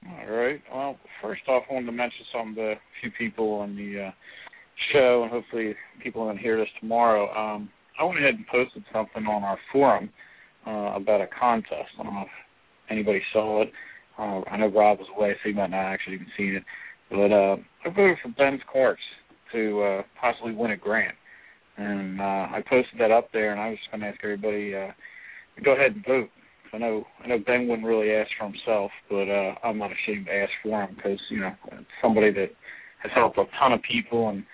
All 0.06 0.30
right. 0.30 0.60
Well, 0.72 0.98
first 1.22 1.42
off, 1.48 1.64
I 1.70 1.74
wanted 1.74 1.86
to 1.86 1.92
mention 1.92 2.24
some 2.32 2.54
to 2.56 2.72
a 2.72 2.80
few 3.00 3.10
people 3.18 3.54
on 3.54 3.74
the 3.74 4.08
uh, 4.08 4.10
show, 4.92 5.22
and 5.22 5.32
hopefully 5.32 5.74
people 6.02 6.30
to 6.32 6.38
hear 6.38 6.58
this 6.58 6.68
tomorrow. 6.80 7.28
Um, 7.34 7.70
I 7.98 8.04
went 8.04 8.18
ahead 8.18 8.34
and 8.34 8.46
posted 8.46 8.84
something 8.92 9.26
on 9.26 9.42
our 9.42 9.58
forum 9.72 10.10
uh, 10.66 10.94
about 10.94 11.22
a 11.22 11.26
contest. 11.38 11.90
I 11.98 12.02
don't 12.02 12.14
know 12.14 12.22
if 12.22 12.90
anybody 12.90 13.22
saw 13.32 13.62
it. 13.62 13.72
Uh, 14.18 14.42
I 14.50 14.56
know 14.58 14.68
Rob 14.68 14.98
was 14.98 15.08
away, 15.16 15.32
so 15.34 15.48
he 15.48 15.54
might 15.54 15.70
not 15.70 15.92
actually 15.92 16.16
even 16.16 16.26
seen 16.36 16.54
it. 16.54 16.64
But 17.10 17.32
uh, 17.32 17.56
I 17.84 17.94
voted 17.94 18.18
for 18.22 18.28
Ben's 18.36 18.62
Carts 18.70 19.00
to 19.52 19.82
uh, 19.82 20.02
possibly 20.20 20.52
win 20.52 20.72
a 20.72 20.76
grant, 20.76 21.14
and 21.76 22.20
uh, 22.20 22.24
I 22.50 22.62
posted 22.68 23.00
that 23.00 23.10
up 23.10 23.28
there. 23.32 23.52
And 23.52 23.60
I 23.60 23.70
was 23.70 23.78
going 23.90 24.00
to 24.00 24.08
ask 24.08 24.18
everybody 24.22 24.74
uh, 24.74 24.92
go 25.64 25.72
ahead 25.72 25.92
and 25.92 26.04
vote. 26.06 26.28
I 26.72 26.78
know 26.78 27.04
I 27.24 27.28
know 27.28 27.38
Ben 27.38 27.68
wouldn't 27.68 27.86
really 27.86 28.10
ask 28.12 28.30
for 28.38 28.44
himself, 28.44 28.90
but 29.08 29.30
uh, 29.30 29.54
I'm 29.64 29.78
not 29.78 29.90
ashamed 29.92 30.26
to 30.26 30.34
ask 30.34 30.50
for 30.62 30.82
him 30.82 30.94
because 30.96 31.18
you 31.30 31.40
know 31.40 31.52
somebody 32.02 32.32
that 32.32 32.50
has 33.02 33.12
helped 33.14 33.38
a 33.38 33.44
ton 33.58 33.72
of 33.72 33.80
people 33.82 34.28
and 34.28 34.44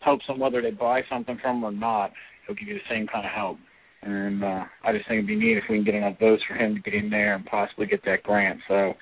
helps 0.00 0.26
them 0.26 0.38
whether 0.38 0.62
they 0.62 0.70
buy 0.70 1.02
something 1.10 1.38
from 1.40 1.58
him 1.58 1.64
or 1.64 1.72
not. 1.72 2.12
He'll 2.46 2.56
give 2.56 2.68
you 2.68 2.74
the 2.74 2.94
same 2.94 3.06
kind 3.06 3.26
of 3.26 3.32
help. 3.32 3.58
And 4.02 4.44
uh, 4.44 4.64
I 4.84 4.92
just 4.92 5.08
think 5.08 5.18
it'd 5.18 5.26
be 5.26 5.36
neat 5.36 5.58
if 5.58 5.64
we 5.68 5.76
can 5.76 5.84
get 5.84 5.94
enough 5.94 6.18
votes 6.20 6.42
for 6.48 6.54
him 6.54 6.76
to 6.76 6.80
get 6.80 6.94
in 6.94 7.10
there 7.10 7.34
and 7.34 7.44
possibly 7.44 7.86
get 7.86 8.04
that 8.04 8.22
grant. 8.22 8.60
So 8.68 8.94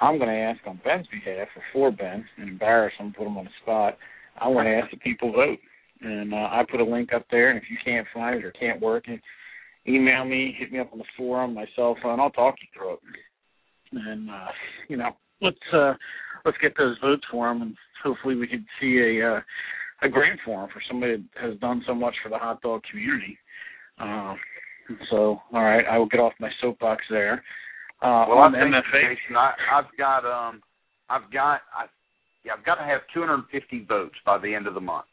I'm 0.00 0.18
going 0.18 0.28
to 0.28 0.36
ask 0.36 0.60
on 0.66 0.80
Ben's 0.84 1.06
behalf, 1.06 1.48
or 1.56 1.62
for 1.72 1.90
Ben, 1.90 2.24
and 2.36 2.48
embarrass 2.48 2.92
him, 2.98 3.14
put 3.16 3.26
him 3.26 3.38
on 3.38 3.44
the 3.44 3.50
spot. 3.62 3.96
I 4.38 4.48
want 4.48 4.66
to 4.66 4.74
ask 4.74 4.90
the 4.90 4.98
people 4.98 5.32
vote. 5.32 5.58
And 6.00 6.34
uh, 6.34 6.48
I 6.50 6.64
put 6.70 6.80
a 6.80 6.84
link 6.84 7.12
up 7.12 7.24
there, 7.30 7.50
and 7.50 7.58
if 7.58 7.64
you 7.70 7.76
can't 7.84 8.06
find 8.12 8.36
it 8.36 8.44
or 8.44 8.50
can't 8.52 8.80
work 8.80 9.08
it, 9.08 9.20
email 9.86 10.24
me, 10.24 10.54
hit 10.58 10.72
me 10.72 10.78
up 10.78 10.92
on 10.92 10.98
the 10.98 11.04
forum, 11.16 11.54
my 11.54 11.66
cell 11.76 11.96
phone. 12.02 12.20
I'll 12.20 12.30
talk 12.30 12.56
you 12.60 12.68
through 12.74 12.94
it. 12.94 13.00
And 13.92 14.28
uh, 14.28 14.48
you 14.88 14.96
know, 14.96 15.10
let's 15.40 15.56
uh, 15.72 15.94
let's 16.44 16.58
get 16.58 16.76
those 16.76 16.96
votes 17.00 17.22
for 17.30 17.50
him, 17.50 17.62
and 17.62 17.76
hopefully 18.02 18.34
we 18.34 18.46
can 18.46 18.66
see 18.80 18.98
a 18.98 19.36
uh, 19.36 19.40
a 20.02 20.08
grant 20.08 20.40
for 20.44 20.64
him 20.64 20.70
for 20.72 20.82
somebody 20.88 21.16
that 21.16 21.42
has 21.42 21.58
done 21.60 21.82
so 21.86 21.94
much 21.94 22.14
for 22.22 22.28
the 22.28 22.38
hot 22.38 22.60
dog 22.62 22.82
community. 22.90 23.38
Uh, 23.98 24.34
so, 25.10 25.40
all 25.52 25.62
right, 25.62 25.84
I 25.90 25.98
will 25.98 26.06
get 26.06 26.20
off 26.20 26.32
my 26.40 26.50
soapbox 26.60 27.02
there. 27.08 27.42
Uh, 28.02 28.26
well, 28.28 28.38
I 28.38 28.46
on 28.46 28.52
think, 28.52 28.64
MFA, 28.64 29.14
Jason, 29.14 29.36
I, 29.36 29.52
I've 29.72 29.96
got 29.96 30.24
um, 30.26 30.60
I've 31.08 31.30
got 31.32 31.60
I, 31.74 31.86
yeah, 32.44 32.52
I've 32.58 32.64
got 32.64 32.74
to 32.76 32.84
have 32.84 33.00
250 33.14 33.86
votes 33.88 34.16
by 34.26 34.38
the 34.38 34.54
end 34.54 34.66
of 34.66 34.74
the 34.74 34.80
month, 34.80 35.06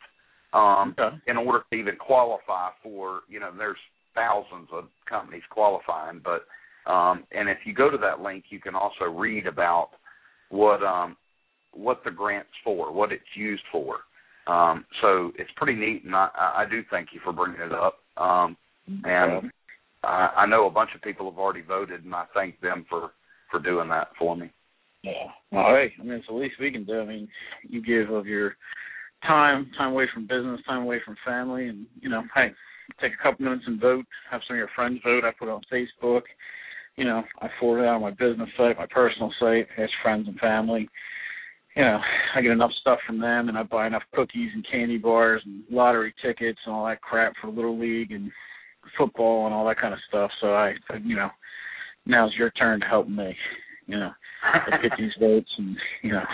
um, 0.53 0.95
Okay. 0.97 1.15
in 1.27 1.37
order 1.37 1.63
to 1.69 1.75
even 1.75 1.95
qualify 1.97 2.69
for. 2.83 3.21
You 3.29 3.39
know, 3.39 3.51
there's 3.57 3.77
thousands 4.15 4.69
of 4.71 4.85
companies 5.07 5.43
qualifying, 5.49 6.21
but 6.23 6.45
um, 6.91 7.25
and 7.31 7.49
if 7.49 7.59
you 7.65 7.73
go 7.73 7.89
to 7.89 7.97
that 7.97 8.21
link, 8.21 8.45
you 8.49 8.59
can 8.59 8.75
also 8.75 9.05
read 9.05 9.47
about 9.47 9.89
what 10.49 10.83
um, 10.83 11.15
what 11.73 12.03
the 12.03 12.11
grant's 12.11 12.49
for, 12.63 12.91
what 12.91 13.11
it's 13.11 13.23
used 13.35 13.63
for. 13.71 13.99
Um, 14.47 14.85
so 15.01 15.31
it's 15.37 15.51
pretty 15.55 15.79
neat, 15.79 16.03
and 16.03 16.15
I, 16.15 16.29
I 16.35 16.65
do 16.69 16.81
thank 16.89 17.09
you 17.13 17.19
for 17.23 17.31
bringing 17.31 17.61
it 17.61 17.71
up. 17.71 17.99
Um, 18.17 18.57
and 19.03 19.51
I, 20.03 20.29
I 20.37 20.45
know 20.45 20.65
a 20.65 20.71
bunch 20.71 20.89
of 20.95 21.01
people 21.01 21.29
have 21.29 21.39
already 21.39 21.61
voted, 21.61 22.03
and 22.03 22.13
I 22.13 22.25
thank 22.33 22.59
them 22.61 22.85
for 22.89 23.11
for 23.49 23.59
doing 23.59 23.89
that 23.89 24.09
for 24.17 24.35
me. 24.35 24.49
Yeah. 25.03 25.27
Well, 25.51 25.65
hey, 25.67 25.93
I 25.99 26.03
mean, 26.03 26.13
it's 26.13 26.27
the 26.27 26.33
least 26.33 26.55
we 26.59 26.71
can 26.71 26.85
do. 26.85 27.01
I 27.01 27.05
mean, 27.05 27.27
you 27.63 27.81
give 27.81 28.13
of 28.13 28.25
your 28.25 28.55
time, 29.25 29.69
time 29.77 29.91
away 29.91 30.05
from 30.13 30.27
business, 30.27 30.61
time 30.65 30.83
away 30.83 30.99
from 31.05 31.15
family, 31.25 31.67
and 31.67 31.85
you 31.99 32.09
know, 32.09 32.23
hey, 32.35 32.51
take 32.99 33.13
a 33.13 33.23
couple 33.23 33.45
minutes 33.45 33.63
and 33.67 33.79
vote. 33.79 34.05
Have 34.29 34.41
some 34.47 34.55
of 34.55 34.59
your 34.59 34.69
friends 34.75 34.99
vote. 35.03 35.23
I 35.23 35.31
put 35.37 35.47
it 35.47 35.51
on 35.51 35.61
Facebook. 35.71 36.21
You 36.97 37.05
know, 37.05 37.23
I 37.41 37.47
forward 37.59 37.83
it 37.83 37.87
on 37.87 38.01
my 38.01 38.11
business 38.11 38.49
site, 38.57 38.77
my 38.77 38.87
personal 38.89 39.31
site, 39.39 39.67
ask 39.77 39.91
friends 40.03 40.27
and 40.27 40.37
family. 40.39 40.89
You 41.75 41.83
know, 41.83 41.99
I 42.35 42.41
get 42.41 42.51
enough 42.51 42.71
stuff 42.81 42.99
from 43.07 43.19
them, 43.19 43.47
and 43.47 43.57
I 43.57 43.63
buy 43.63 43.87
enough 43.87 44.03
cookies 44.13 44.51
and 44.53 44.65
candy 44.69 44.97
bars 44.97 45.41
and 45.45 45.63
lottery 45.71 46.13
tickets 46.21 46.59
and 46.65 46.75
all 46.75 46.85
that 46.87 47.01
crap 47.01 47.33
for 47.39 47.49
Little 47.49 47.79
League 47.79 48.11
and 48.11 48.29
football 48.97 49.45
and 49.45 49.53
all 49.53 49.65
that 49.67 49.79
kind 49.79 49.93
of 49.93 49.99
stuff. 50.09 50.31
So 50.41 50.53
I, 50.53 50.73
you 51.03 51.15
know, 51.15 51.29
now's 52.05 52.33
your 52.37 52.49
turn 52.51 52.81
to 52.81 52.85
help 52.85 53.07
me. 53.07 53.35
You 53.87 53.99
know, 53.99 54.11
get 54.81 54.91
these 54.97 55.13
votes 55.19 55.49
and 55.57 55.77
you 56.01 56.11
know. 56.11 56.25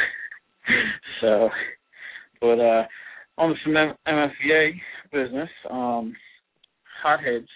so, 1.21 1.49
but 2.41 2.59
uh 2.59 2.83
on 3.37 3.55
the 3.65 3.93
MFVA 4.07 4.71
business, 5.11 5.49
um, 5.69 6.15
Hot 7.03 7.19
Headz, 7.19 7.47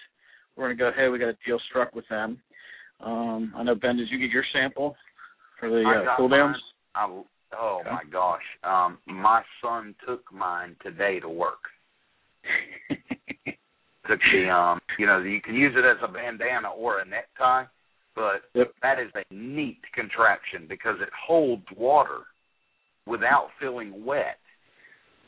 we're 0.56 0.64
gonna 0.64 0.76
go 0.76 0.88
ahead. 0.88 1.10
We 1.10 1.18
got 1.18 1.30
a 1.30 1.36
deal 1.44 1.58
struck 1.68 1.94
with 1.94 2.08
them. 2.08 2.40
Um, 3.00 3.52
I 3.56 3.64
know 3.64 3.74
Ben, 3.74 3.96
did 3.96 4.08
you 4.10 4.18
get 4.18 4.30
your 4.30 4.44
sample 4.52 4.94
for 5.58 5.68
the 5.68 5.82
uh, 5.82 6.16
cool 6.16 6.28
downs? 6.28 6.56
I, 6.94 7.06
oh 7.58 7.80
okay. 7.80 7.90
my 7.90 8.02
gosh, 8.10 8.42
um, 8.62 8.98
my 9.06 9.42
son 9.60 9.94
took 10.06 10.32
mine 10.32 10.76
today 10.82 11.20
to 11.20 11.28
work. 11.28 11.58
took 14.08 14.20
the 14.32 14.48
um, 14.48 14.80
you 14.98 15.06
know, 15.06 15.18
you 15.18 15.40
can 15.40 15.54
use 15.54 15.74
it 15.76 15.84
as 15.84 15.96
a 16.02 16.12
bandana 16.12 16.68
or 16.70 17.00
a 17.00 17.04
necktie, 17.04 17.64
but 18.14 18.42
yep. 18.54 18.72
that 18.82 18.98
is 18.98 19.10
a 19.14 19.34
neat 19.34 19.80
contraption 19.94 20.66
because 20.68 20.96
it 21.00 21.08
holds 21.26 21.64
water 21.76 22.20
without 23.06 23.48
feeling 23.60 24.04
wet. 24.04 24.38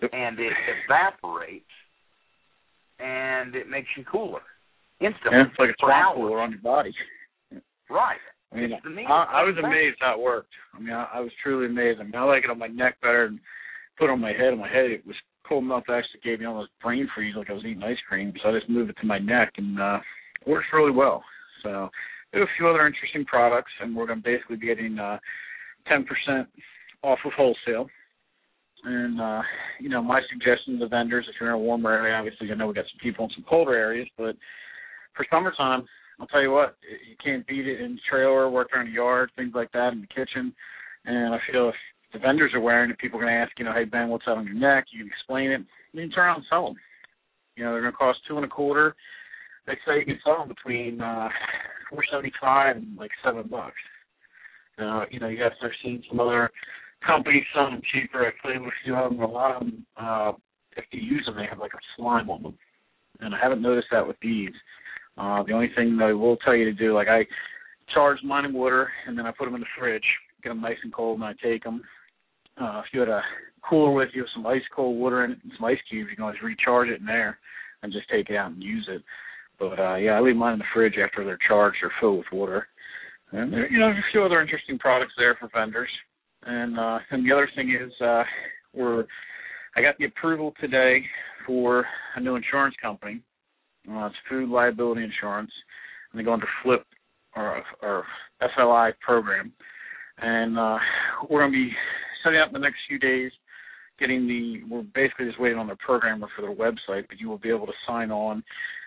And 0.02 0.38
it 0.38 0.52
evaporates 0.86 1.64
and 2.98 3.54
it 3.54 3.68
makes 3.68 3.88
you 3.96 4.04
cooler 4.04 4.42
instantly. 5.00 5.40
It's 5.40 5.58
like 5.58 5.70
a 5.70 5.74
swamp 5.78 6.16
cooler 6.16 6.40
on 6.40 6.50
your 6.52 6.60
body. 6.60 6.92
Right. 7.90 8.18
I 8.52 8.56
mean, 8.56 8.72
I, 9.08 9.40
I 9.40 9.42
was 9.42 9.56
amazed 9.58 9.96
how 10.00 10.14
it 10.14 10.22
worked. 10.22 10.52
I 10.74 10.78
mean, 10.78 10.92
I, 10.92 11.08
I 11.14 11.20
was 11.20 11.32
truly 11.42 11.66
amazed. 11.66 12.00
I 12.00 12.04
mean, 12.04 12.14
I 12.14 12.22
like 12.22 12.44
it 12.44 12.50
on 12.50 12.58
my 12.58 12.68
neck 12.68 13.00
better 13.02 13.26
than 13.26 13.40
put 13.98 14.06
it 14.06 14.10
on 14.10 14.20
my 14.20 14.32
head. 14.32 14.52
On 14.52 14.58
my 14.58 14.68
head, 14.68 14.90
it 14.90 15.04
was 15.06 15.16
cold 15.48 15.64
enough 15.64 15.82
that 15.88 15.94
actually 15.94 16.20
gave 16.22 16.40
me 16.40 16.46
almost 16.46 16.70
brain 16.82 17.08
freeze, 17.14 17.34
like 17.36 17.50
I 17.50 17.54
was 17.54 17.64
eating 17.64 17.82
ice 17.82 17.98
cream. 18.08 18.32
So 18.42 18.48
I 18.48 18.58
just 18.58 18.70
moved 18.70 18.90
it 18.90 18.96
to 19.00 19.06
my 19.06 19.18
neck, 19.18 19.52
and 19.56 19.80
uh, 19.80 19.98
it 20.40 20.48
works 20.48 20.66
really 20.72 20.92
well. 20.92 21.22
So 21.62 21.88
we 22.32 22.40
have 22.40 22.48
a 22.48 22.56
few 22.56 22.68
other 22.68 22.86
interesting 22.86 23.24
products, 23.24 23.72
and 23.80 23.94
we're 23.94 24.06
going 24.06 24.22
to 24.22 24.24
basically 24.24 24.56
be 24.56 24.66
getting 24.66 24.98
uh, 24.98 25.18
10% 25.90 26.04
off 27.02 27.18
of 27.24 27.32
wholesale. 27.36 27.88
And 28.84 29.20
uh, 29.20 29.42
you 29.80 29.88
know, 29.88 30.02
my 30.02 30.20
suggestion 30.30 30.78
to 30.78 30.88
vendors, 30.88 31.26
if 31.28 31.36
you're 31.40 31.50
in 31.50 31.54
a 31.54 31.58
warmer 31.58 31.92
area, 31.92 32.14
obviously 32.14 32.50
I 32.50 32.54
know 32.54 32.66
we 32.66 32.74
got 32.74 32.84
some 32.84 33.00
people 33.02 33.24
in 33.24 33.30
some 33.34 33.44
colder 33.48 33.74
areas, 33.74 34.08
but 34.18 34.36
for 35.16 35.24
summertime, 35.30 35.84
I'll 36.20 36.26
tell 36.26 36.42
you 36.42 36.52
what, 36.52 36.76
you 37.08 37.16
can't 37.22 37.46
beat 37.46 37.66
it 37.66 37.80
in 37.80 37.94
the 37.94 38.00
trailer, 38.08 38.48
work 38.48 38.68
around 38.72 38.86
the 38.86 38.92
yard, 38.92 39.30
things 39.36 39.52
like 39.54 39.72
that, 39.72 39.92
in 39.92 40.00
the 40.00 40.06
kitchen. 40.06 40.54
And 41.06 41.34
I 41.34 41.38
feel 41.50 41.70
if 41.70 41.74
the 42.12 42.18
vendors 42.18 42.52
are 42.54 42.60
wearing 42.60 42.90
it, 42.90 42.98
people 42.98 43.18
are 43.18 43.22
going 43.22 43.34
to 43.34 43.40
ask, 43.40 43.52
you 43.58 43.64
know, 43.64 43.72
hey 43.72 43.84
Ben, 43.84 44.08
what's 44.08 44.24
that 44.26 44.36
on 44.36 44.46
your 44.46 44.54
neck? 44.54 44.86
You 44.92 45.00
can 45.00 45.08
explain 45.08 45.50
it. 45.50 45.60
You 45.92 46.02
can 46.02 46.10
turn 46.10 46.26
around 46.26 46.36
and 46.36 46.46
sell 46.50 46.66
them. 46.66 46.76
You 47.56 47.64
know, 47.64 47.72
they're 47.72 47.80
going 47.80 47.92
to 47.92 47.96
cost 47.96 48.18
two 48.28 48.36
and 48.36 48.44
a 48.44 48.48
quarter. 48.48 48.94
They 49.66 49.74
say 49.86 49.98
you 49.98 50.04
can 50.04 50.20
sell 50.24 50.38
them 50.38 50.48
between 50.48 51.00
uh, 51.00 51.28
four 51.88 52.02
seventy 52.10 52.32
five 52.40 52.76
and 52.76 52.96
like 52.96 53.10
seven 53.24 53.48
bucks. 53.48 53.74
Uh, 54.78 55.04
you 55.10 55.20
know, 55.20 55.28
you 55.28 55.38
guys 55.38 55.52
are 55.62 55.72
seeing 55.82 56.02
some 56.08 56.20
other 56.20 56.50
companies 57.06 57.44
selling 57.54 57.74
them 57.74 57.82
cheaper. 57.92 58.26
I 58.26 58.30
played 58.42 58.60
with 58.60 58.68
a 58.68 58.84
few 58.84 58.94
of 58.94 59.10
them. 59.10 59.20
A 59.20 59.26
lot 59.26 59.56
of 59.56 59.60
them, 59.60 59.86
uh, 59.96 60.32
if 60.76 60.84
you 60.90 61.00
use 61.00 61.24
them, 61.26 61.36
they 61.36 61.46
have 61.48 61.58
like 61.58 61.74
a 61.74 61.84
slime 61.96 62.30
on 62.30 62.42
them, 62.42 62.58
and 63.20 63.34
I 63.34 63.38
haven't 63.40 63.62
noticed 63.62 63.88
that 63.92 64.06
with 64.06 64.16
these. 64.20 64.52
Uh, 65.16 65.42
the 65.44 65.52
only 65.52 65.70
thing 65.76 65.96
that 65.96 66.06
I 66.06 66.12
will 66.12 66.36
tell 66.38 66.56
you 66.56 66.64
to 66.64 66.72
do, 66.72 66.94
like 66.94 67.08
I 67.08 67.24
charge 67.92 68.18
mine 68.24 68.44
in 68.44 68.52
water 68.52 68.90
and 69.06 69.16
then 69.16 69.26
I 69.26 69.30
put 69.30 69.44
them 69.44 69.54
in 69.54 69.60
the 69.60 69.66
fridge, 69.78 70.04
get 70.42 70.48
them 70.48 70.60
nice 70.60 70.76
and 70.82 70.92
cold, 70.92 71.20
and 71.20 71.24
I 71.24 71.34
take 71.42 71.62
them. 71.62 71.82
Uh, 72.60 72.80
if 72.80 72.86
you 72.92 73.00
had 73.00 73.08
a 73.08 73.22
cooler 73.68 73.92
with 73.92 74.10
you 74.14 74.22
with 74.22 74.30
some 74.34 74.46
ice 74.46 74.62
cold 74.74 74.98
water 74.98 75.24
in 75.24 75.32
it 75.32 75.38
and 75.42 75.52
some 75.56 75.64
ice 75.66 75.78
cubes, 75.88 76.08
you 76.10 76.16
can 76.16 76.24
always 76.24 76.42
recharge 76.42 76.88
it 76.88 77.00
in 77.00 77.06
there 77.06 77.38
and 77.82 77.92
just 77.92 78.08
take 78.08 78.30
it 78.30 78.36
out 78.36 78.52
and 78.52 78.62
use 78.62 78.88
it. 78.90 79.02
But 79.58 79.78
uh 79.78 79.96
yeah, 79.96 80.12
I 80.12 80.20
leave 80.20 80.36
mine 80.36 80.54
in 80.54 80.58
the 80.58 80.64
fridge 80.72 80.94
after 81.02 81.24
they're 81.24 81.38
charged 81.48 81.78
or 81.82 81.92
filled 82.00 82.18
with 82.18 82.32
water. 82.32 82.66
And 83.32 83.52
there, 83.52 83.70
you 83.70 83.78
know, 83.78 83.86
there's 83.86 83.98
a 83.98 84.12
few 84.12 84.22
other 84.22 84.40
interesting 84.40 84.78
products 84.78 85.12
there 85.16 85.36
for 85.38 85.48
vendors. 85.52 85.88
And 86.46 86.78
uh 86.78 86.98
and 87.10 87.28
the 87.28 87.32
other 87.32 87.48
thing 87.54 87.70
is 87.70 87.92
uh 88.00 88.22
we're 88.72 89.04
I 89.76 89.82
got 89.82 89.98
the 89.98 90.06
approval 90.06 90.54
today 90.60 91.02
for 91.46 91.84
a 92.16 92.20
new 92.20 92.36
insurance 92.36 92.74
company 92.80 93.22
uh, 93.90 94.06
it's 94.06 94.16
food 94.28 94.48
liability 94.48 95.02
insurance, 95.02 95.50
and 96.10 96.18
they're 96.18 96.24
going 96.24 96.40
to 96.40 96.46
flip 96.62 96.86
our, 97.34 97.62
our 97.82 98.04
FLI 98.56 98.92
program. 99.00 99.52
And 100.18 100.58
uh, 100.58 100.78
we're 101.28 101.40
going 101.40 101.52
to 101.52 101.56
be 101.56 101.72
setting 102.22 102.40
up 102.40 102.48
in 102.48 102.54
the 102.54 102.60
next 102.60 102.78
few 102.88 102.98
days, 102.98 103.30
getting 103.98 104.26
the. 104.26 104.60
We're 104.70 104.82
basically 104.94 105.26
just 105.26 105.40
waiting 105.40 105.58
on 105.58 105.66
the 105.66 105.76
programmer 105.76 106.28
for 106.34 106.42
their 106.42 106.54
website, 106.54 107.08
but 107.08 107.18
you 107.18 107.28
will 107.28 107.38
be 107.38 107.50
able 107.50 107.66
to 107.66 107.72
sign 107.86 108.10
on 108.10 108.42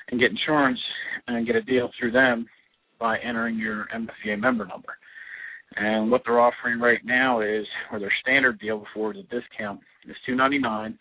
and 0.10 0.20
get 0.20 0.32
insurance 0.32 0.80
and 1.28 1.46
get 1.46 1.56
a 1.56 1.62
deal 1.62 1.92
through 2.00 2.12
them 2.12 2.48
by 3.00 3.18
entering 3.20 3.58
your 3.58 3.88
MFVA 3.96 4.40
member 4.40 4.66
number. 4.66 4.98
And 5.80 6.10
what 6.10 6.24
they're 6.26 6.40
offering 6.40 6.80
right 6.80 7.04
now 7.06 7.42
is, 7.42 7.66
or 7.92 8.00
their 8.00 8.14
standard 8.22 8.60
deal 8.60 8.80
before 8.80 9.14
the 9.14 9.24
discount 9.24 9.80
is 10.08 10.16
two 10.26 10.36
ninety 10.36 10.60
nine 10.60 10.98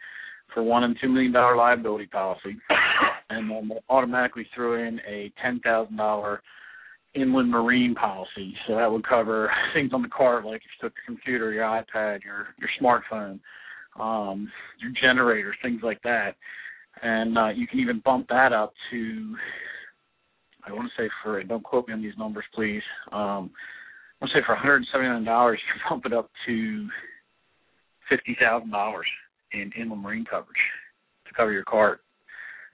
for 0.52 0.62
one 0.62 0.84
and 0.84 0.96
two 1.00 1.08
million 1.08 1.32
dollar 1.32 1.56
liability 1.56 2.06
policy, 2.06 2.56
and 3.30 3.50
then 3.50 3.68
they 3.68 3.76
automatically 3.88 4.46
throw 4.54 4.74
in 4.86 5.00
a 5.08 5.32
ten 5.42 5.60
thousand 5.60 5.96
dollar 5.96 6.42
inland 7.14 7.50
marine 7.50 7.94
policy. 7.94 8.54
So 8.66 8.76
that 8.76 8.90
would 8.90 9.06
cover 9.06 9.50
things 9.74 9.92
on 9.94 10.02
the 10.02 10.08
car, 10.08 10.44
like 10.44 10.62
if 10.62 10.70
you 10.82 10.88
took 10.88 10.96
your 10.96 11.16
computer, 11.16 11.52
your 11.52 11.64
iPad, 11.64 12.22
your 12.22 12.48
your 12.58 12.70
smartphone, 12.80 13.40
um, 14.00 14.50
your 14.80 14.92
generator, 15.00 15.54
things 15.62 15.80
like 15.82 16.02
that. 16.02 16.36
And 17.02 17.36
uh, 17.36 17.48
you 17.48 17.66
can 17.66 17.80
even 17.80 18.00
bump 18.04 18.28
that 18.28 18.52
up 18.52 18.72
to, 18.90 19.36
I 20.66 20.72
want 20.72 20.90
to 20.96 21.02
say 21.02 21.10
for, 21.22 21.42
don't 21.42 21.62
quote 21.62 21.88
me 21.88 21.94
on 21.94 22.02
these 22.02 22.16
numbers, 22.18 22.44
please. 22.54 22.82
Um, 23.12 23.50
I 24.20 24.24
want 24.24 24.32
to 24.32 24.40
say 24.40 24.44
for 24.46 24.56
$179, 24.56 25.52
you 25.52 25.58
can 25.72 25.90
bump 25.90 26.06
it 26.06 26.12
up 26.12 26.30
to 26.46 26.88
$50,000 28.10 29.00
in 29.52 29.72
inland 29.78 30.02
marine 30.02 30.24
coverage 30.24 30.56
to 31.26 31.34
cover 31.34 31.52
your 31.52 31.64
cart 31.64 32.00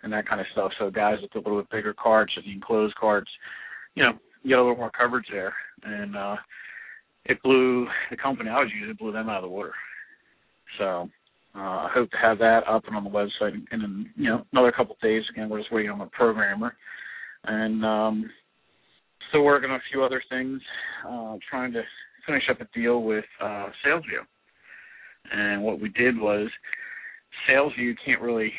and 0.03 0.13
that 0.13 0.29
kind 0.29 0.41
of 0.41 0.47
stuff. 0.53 0.73
So 0.79 0.91
guys 0.91 1.19
with 1.21 1.35
a 1.35 1.39
little 1.39 1.63
bit 1.63 1.71
bigger 1.71 1.95
carts, 1.95 2.33
if 2.37 2.45
you 2.47 2.55
enclose 2.55 2.93
carts, 2.99 3.31
you 3.95 4.03
know, 4.03 4.13
you 4.43 4.51
get 4.51 4.59
a 4.59 4.63
little 4.63 4.77
more 4.77 4.91
coverage 4.91 5.27
there. 5.31 5.55
And 5.85 6.17
uh 6.17 6.37
it 7.25 7.43
blew 7.43 7.87
the 8.11 8.17
company 8.17 8.51
I 8.51 8.59
was 8.61 8.71
using 8.75 8.91
it 8.91 8.99
blew 8.99 9.13
them 9.13 9.29
out 9.29 9.39
of 9.39 9.43
the 9.43 9.49
water. 9.49 9.75
So 10.79 11.09
uh 11.57 11.59
I 11.59 11.91
hope 11.93 12.11
to 12.11 12.17
have 12.19 12.39
that 12.39 12.63
up 12.69 12.85
and 12.87 12.97
on 12.97 13.05
the 13.05 13.11
website 13.11 13.55
in, 13.55 13.67
in 13.73 14.11
you 14.17 14.29
know 14.29 14.45
another 14.53 14.73
couple 14.73 14.95
of 14.95 15.01
days. 15.01 15.25
Again, 15.31 15.49
we're 15.49 15.61
just 15.61 15.73
waiting 15.73 15.91
on 15.91 15.99
the 15.99 16.07
programmer. 16.07 16.75
And 17.45 17.85
um 17.85 18.31
still 19.33 19.43
working 19.43 19.71
on 19.71 19.77
a 19.77 19.83
few 19.91 20.05
other 20.05 20.23
things, 20.29 20.61
uh 21.09 21.37
trying 21.51 21.73
to 21.73 21.83
finish 22.27 22.45
up 22.51 22.61
a 22.61 22.79
deal 22.79 23.03
with 23.03 23.25
uh 23.41 23.69
SalesVu. 23.85 24.23
And 25.33 25.63
what 25.63 25.81
we 25.81 25.89
did 25.89 26.19
was 26.19 26.49
SalesVu 27.49 27.95
can't 28.05 28.21
really 28.21 28.53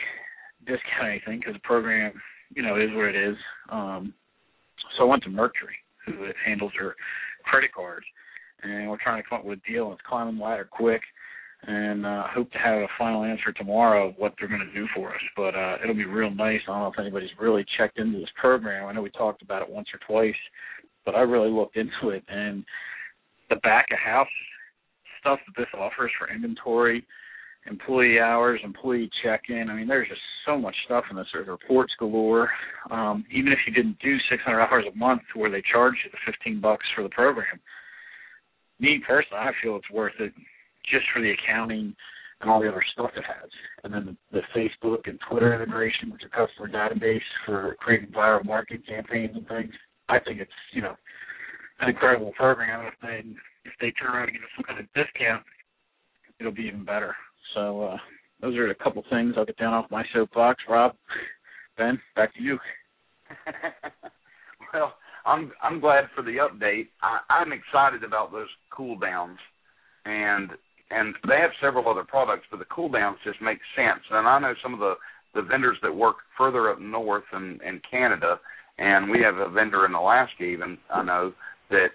discount 0.65 1.09
anything 1.09 1.39
because 1.39 1.53
the 1.53 1.59
program, 1.59 2.13
you 2.55 2.63
know, 2.63 2.75
is 2.75 2.89
what 2.93 3.05
it 3.05 3.15
is. 3.15 3.35
Um, 3.69 4.13
so 4.97 5.03
I 5.03 5.07
went 5.07 5.23
to 5.23 5.29
Mercury, 5.29 5.75
who 6.05 6.27
handles 6.45 6.71
their 6.77 6.95
credit 7.43 7.73
cards, 7.73 8.05
and 8.63 8.89
we're 8.89 8.97
trying 9.03 9.21
to 9.21 9.29
come 9.29 9.39
up 9.39 9.45
with 9.45 9.59
a 9.59 9.71
deal. 9.71 9.85
And 9.85 9.93
it's 9.93 10.01
climbing 10.07 10.37
the 10.37 10.43
ladder 10.43 10.67
quick, 10.69 11.01
and 11.65 12.05
uh, 12.05 12.23
hope 12.33 12.51
to 12.51 12.57
have 12.57 12.79
a 12.79 12.87
final 12.97 13.23
answer 13.23 13.51
tomorrow 13.51 14.09
of 14.09 14.15
what 14.17 14.33
they're 14.37 14.49
going 14.49 14.67
to 14.67 14.73
do 14.73 14.85
for 14.95 15.13
us. 15.13 15.21
But 15.35 15.55
uh, 15.55 15.77
it'll 15.81 15.95
be 15.95 16.05
real 16.05 16.33
nice. 16.33 16.59
I 16.67 16.71
don't 16.71 16.81
know 16.81 16.91
if 16.91 16.99
anybody's 16.99 17.29
really 17.39 17.65
checked 17.77 17.99
into 17.99 18.19
this 18.19 18.29
program. 18.39 18.87
I 18.87 18.93
know 18.93 19.01
we 19.01 19.11
talked 19.11 19.41
about 19.41 19.61
it 19.61 19.69
once 19.69 19.87
or 19.93 19.99
twice, 20.05 20.39
but 21.05 21.15
I 21.15 21.21
really 21.21 21.49
looked 21.49 21.77
into 21.77 22.09
it, 22.09 22.23
and 22.27 22.63
the 23.49 23.57
back 23.57 23.87
of 23.91 23.99
house 23.99 24.27
stuff 25.19 25.39
that 25.47 25.61
this 25.61 25.69
offers 25.79 26.11
for 26.17 26.33
inventory 26.33 27.05
employee 27.65 28.19
hours, 28.19 28.59
employee 28.63 29.09
check-in. 29.23 29.69
I 29.69 29.73
mean, 29.73 29.87
there's 29.87 30.09
just 30.09 30.21
so 30.45 30.57
much 30.57 30.75
stuff 30.85 31.05
in 31.09 31.15
this. 31.15 31.27
There's 31.33 31.47
reports 31.47 31.93
galore. 31.97 32.49
Um, 32.91 33.25
even 33.31 33.51
if 33.51 33.59
you 33.65 33.73
didn't 33.73 33.99
do 33.99 34.17
600 34.29 34.59
hours 34.59 34.85
a 34.91 34.97
month, 34.97 35.21
where 35.35 35.49
they 35.49 35.63
charge 35.71 35.95
you 36.03 36.11
the 36.11 36.31
15 36.31 36.59
bucks 36.59 36.85
for 36.95 37.03
the 37.03 37.09
program, 37.09 37.59
me 38.79 39.01
personally, 39.07 39.39
I 39.41 39.51
feel 39.61 39.77
it's 39.77 39.89
worth 39.89 40.13
it 40.19 40.33
just 40.89 41.05
for 41.13 41.21
the 41.21 41.31
accounting, 41.31 41.95
and 42.41 42.49
all 42.49 42.61
the 42.61 42.69
other 42.69 42.83
stuff 42.91 43.11
it 43.15 43.23
has. 43.23 43.49
And 43.83 43.93
then 43.93 44.17
the, 44.31 44.39
the 44.39 44.59
Facebook 44.59 45.09
and 45.09 45.19
Twitter 45.29 45.53
integration 45.55 46.11
with 46.11 46.21
your 46.21 46.29
customer 46.29 46.69
database 46.69 47.21
for 47.45 47.75
creating 47.79 48.09
viral 48.09 48.45
marketing 48.45 48.83
campaigns 48.87 49.35
and 49.35 49.47
things. 49.47 49.73
I 50.09 50.19
think 50.19 50.41
it's 50.41 50.51
you 50.73 50.81
know 50.81 50.95
an 51.79 51.89
incredible 51.89 52.33
program. 52.37 52.85
If 52.85 52.93
they 53.01 53.23
if 53.65 53.73
they 53.79 53.91
turn 53.91 54.13
around 54.13 54.27
and 54.29 54.33
give 54.33 54.43
us 54.43 54.49
some 54.55 54.65
kind 54.65 54.79
of 54.79 54.85
discount, 54.93 55.43
it'll 56.39 56.51
be 56.51 56.63
even 56.63 56.83
better. 56.83 57.15
So 57.53 57.83
uh, 57.83 57.97
those 58.41 58.57
are 58.57 58.69
a 58.69 58.75
couple 58.75 59.03
things 59.09 59.35
I'll 59.37 59.45
get 59.45 59.57
down 59.57 59.73
off 59.73 59.89
my 59.89 60.03
soapbox. 60.13 60.61
Rob, 60.69 60.95
Ben, 61.77 61.99
back 62.15 62.33
to 62.35 62.41
you. 62.41 62.59
well, 64.73 64.93
I'm 65.25 65.51
I'm 65.61 65.79
glad 65.79 66.05
for 66.13 66.21
the 66.21 66.37
update. 66.37 66.87
I, 67.01 67.19
I'm 67.29 67.53
excited 67.53 68.03
about 68.03 68.31
those 68.31 68.49
cool 68.75 68.97
downs, 68.99 69.39
and 70.05 70.49
and 70.91 71.15
they 71.27 71.37
have 71.39 71.51
several 71.61 71.89
other 71.89 72.03
products, 72.03 72.45
but 72.51 72.59
the 72.59 72.65
cool 72.65 72.89
downs 72.89 73.17
just 73.23 73.41
make 73.41 73.59
sense. 73.75 74.03
And 74.11 74.27
I 74.27 74.39
know 74.39 74.53
some 74.61 74.73
of 74.73 74.79
the 74.79 74.95
the 75.35 75.41
vendors 75.41 75.77
that 75.81 75.93
work 75.93 76.17
further 76.37 76.69
up 76.69 76.79
north 76.79 77.23
in 77.33 77.59
in 77.65 77.81
Canada, 77.89 78.39
and 78.77 79.09
we 79.09 79.19
have 79.21 79.35
a 79.37 79.49
vendor 79.49 79.85
in 79.85 79.93
Alaska 79.93 80.43
even. 80.43 80.77
I 80.89 81.03
know 81.03 81.33
that 81.69 81.87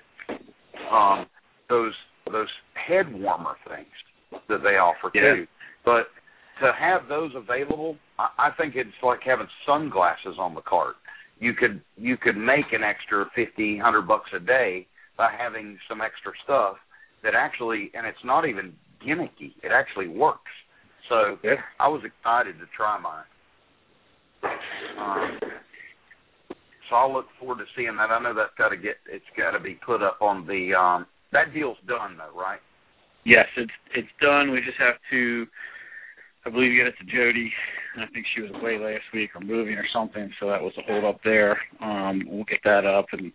um 0.93 1.27
those 1.69 1.93
those 2.31 2.48
head 2.74 3.12
warmer 3.12 3.56
things 3.69 4.43
that 4.48 4.62
they 4.62 4.77
offer 4.77 5.10
yeah. 5.15 5.35
too. 5.35 5.47
But 5.85 6.09
to 6.60 6.73
have 6.78 7.09
those 7.09 7.31
available, 7.35 7.97
I, 8.19 8.28
I 8.39 8.51
think 8.56 8.74
it's 8.77 8.90
like 9.02 9.20
having 9.24 9.47
sunglasses 9.66 10.36
on 10.39 10.55
the 10.55 10.60
cart. 10.62 10.97
You 11.39 11.55
could 11.55 11.81
you 11.97 12.16
could 12.16 12.36
make 12.36 12.73
an 12.73 12.82
extra 12.82 13.27
fifty, 13.35 13.78
hundred 13.78 14.09
bucks 14.09 14.31
a 14.35 14.40
day 14.40 14.86
by 15.16 15.31
having 15.36 15.78
some 15.89 16.01
extra 16.01 16.32
stuff 16.44 16.77
that 17.23 17.35
actually, 17.35 17.90
and 17.95 18.07
it's 18.07 18.24
not 18.24 18.47
even 18.49 18.73
gimmicky. 19.07 19.53
It 19.62 19.73
actually 19.73 20.09
works. 20.09 20.51
So 21.09 21.39
yeah. 21.43 21.55
I 21.81 21.89
was 21.89 22.03
excited 22.05 22.59
to 22.59 22.66
try 22.77 22.99
mine. 22.99 23.24
Um, 24.99 25.39
so 26.89 26.97
I'll 26.97 27.12
look 27.12 27.27
forward 27.39 27.59
to 27.59 27.65
seeing 27.77 27.97
that. 27.97 28.11
I 28.11 28.20
know 28.23 28.35
that's 28.35 28.55
got 28.57 28.70
to 28.70 28.77
get 28.77 28.97
it's 29.11 29.24
got 29.36 29.53
to 29.53 29.61
be 29.61 29.78
put 29.85 30.03
up 30.03 30.19
on 30.20 30.47
the. 30.47 30.74
um 30.74 31.07
That 31.32 31.53
deal's 31.53 31.78
done 31.86 32.16
though, 32.16 32.39
right? 32.39 32.61
Yes, 33.24 33.47
it's 33.57 33.73
it's 33.95 34.09
done. 34.20 34.51
We 34.51 34.61
just 34.61 34.78
have 34.78 34.95
to, 35.11 35.47
I 36.47 36.51
believe, 36.51 36.77
get 36.77 36.86
it 36.86 36.95
to 37.01 37.05
Jody. 37.05 37.53
I 37.97 38.07
think 38.12 38.27
she 38.35 38.43
was 38.43 38.51
away 38.55 38.78
last 38.78 39.05
week 39.12 39.31
or 39.35 39.40
moving 39.40 39.74
or 39.74 39.86
something, 39.93 40.31
so 40.39 40.49
that 40.49 40.62
was 40.62 40.73
a 40.78 40.82
hold 40.82 41.05
up 41.05 41.20
there. 41.24 41.59
Um, 41.81 42.23
we'll 42.27 42.45
get 42.45 42.61
that 42.65 42.86
up 42.86 43.07
and 43.12 43.32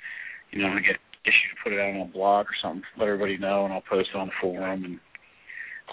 you 0.51 0.61
know 0.61 0.73
get 0.75 0.97
you 1.31 1.55
to 1.55 1.61
put 1.63 1.73
it 1.73 1.79
out 1.79 1.95
on 1.95 2.09
a 2.09 2.11
blog 2.11 2.47
or 2.47 2.57
something, 2.61 2.83
let 2.99 3.07
everybody 3.07 3.37
know, 3.37 3.63
and 3.63 3.73
I'll 3.73 3.85
post 3.87 4.09
it 4.13 4.17
on 4.17 4.27
the 4.27 4.39
forum 4.41 4.83
and 4.83 4.99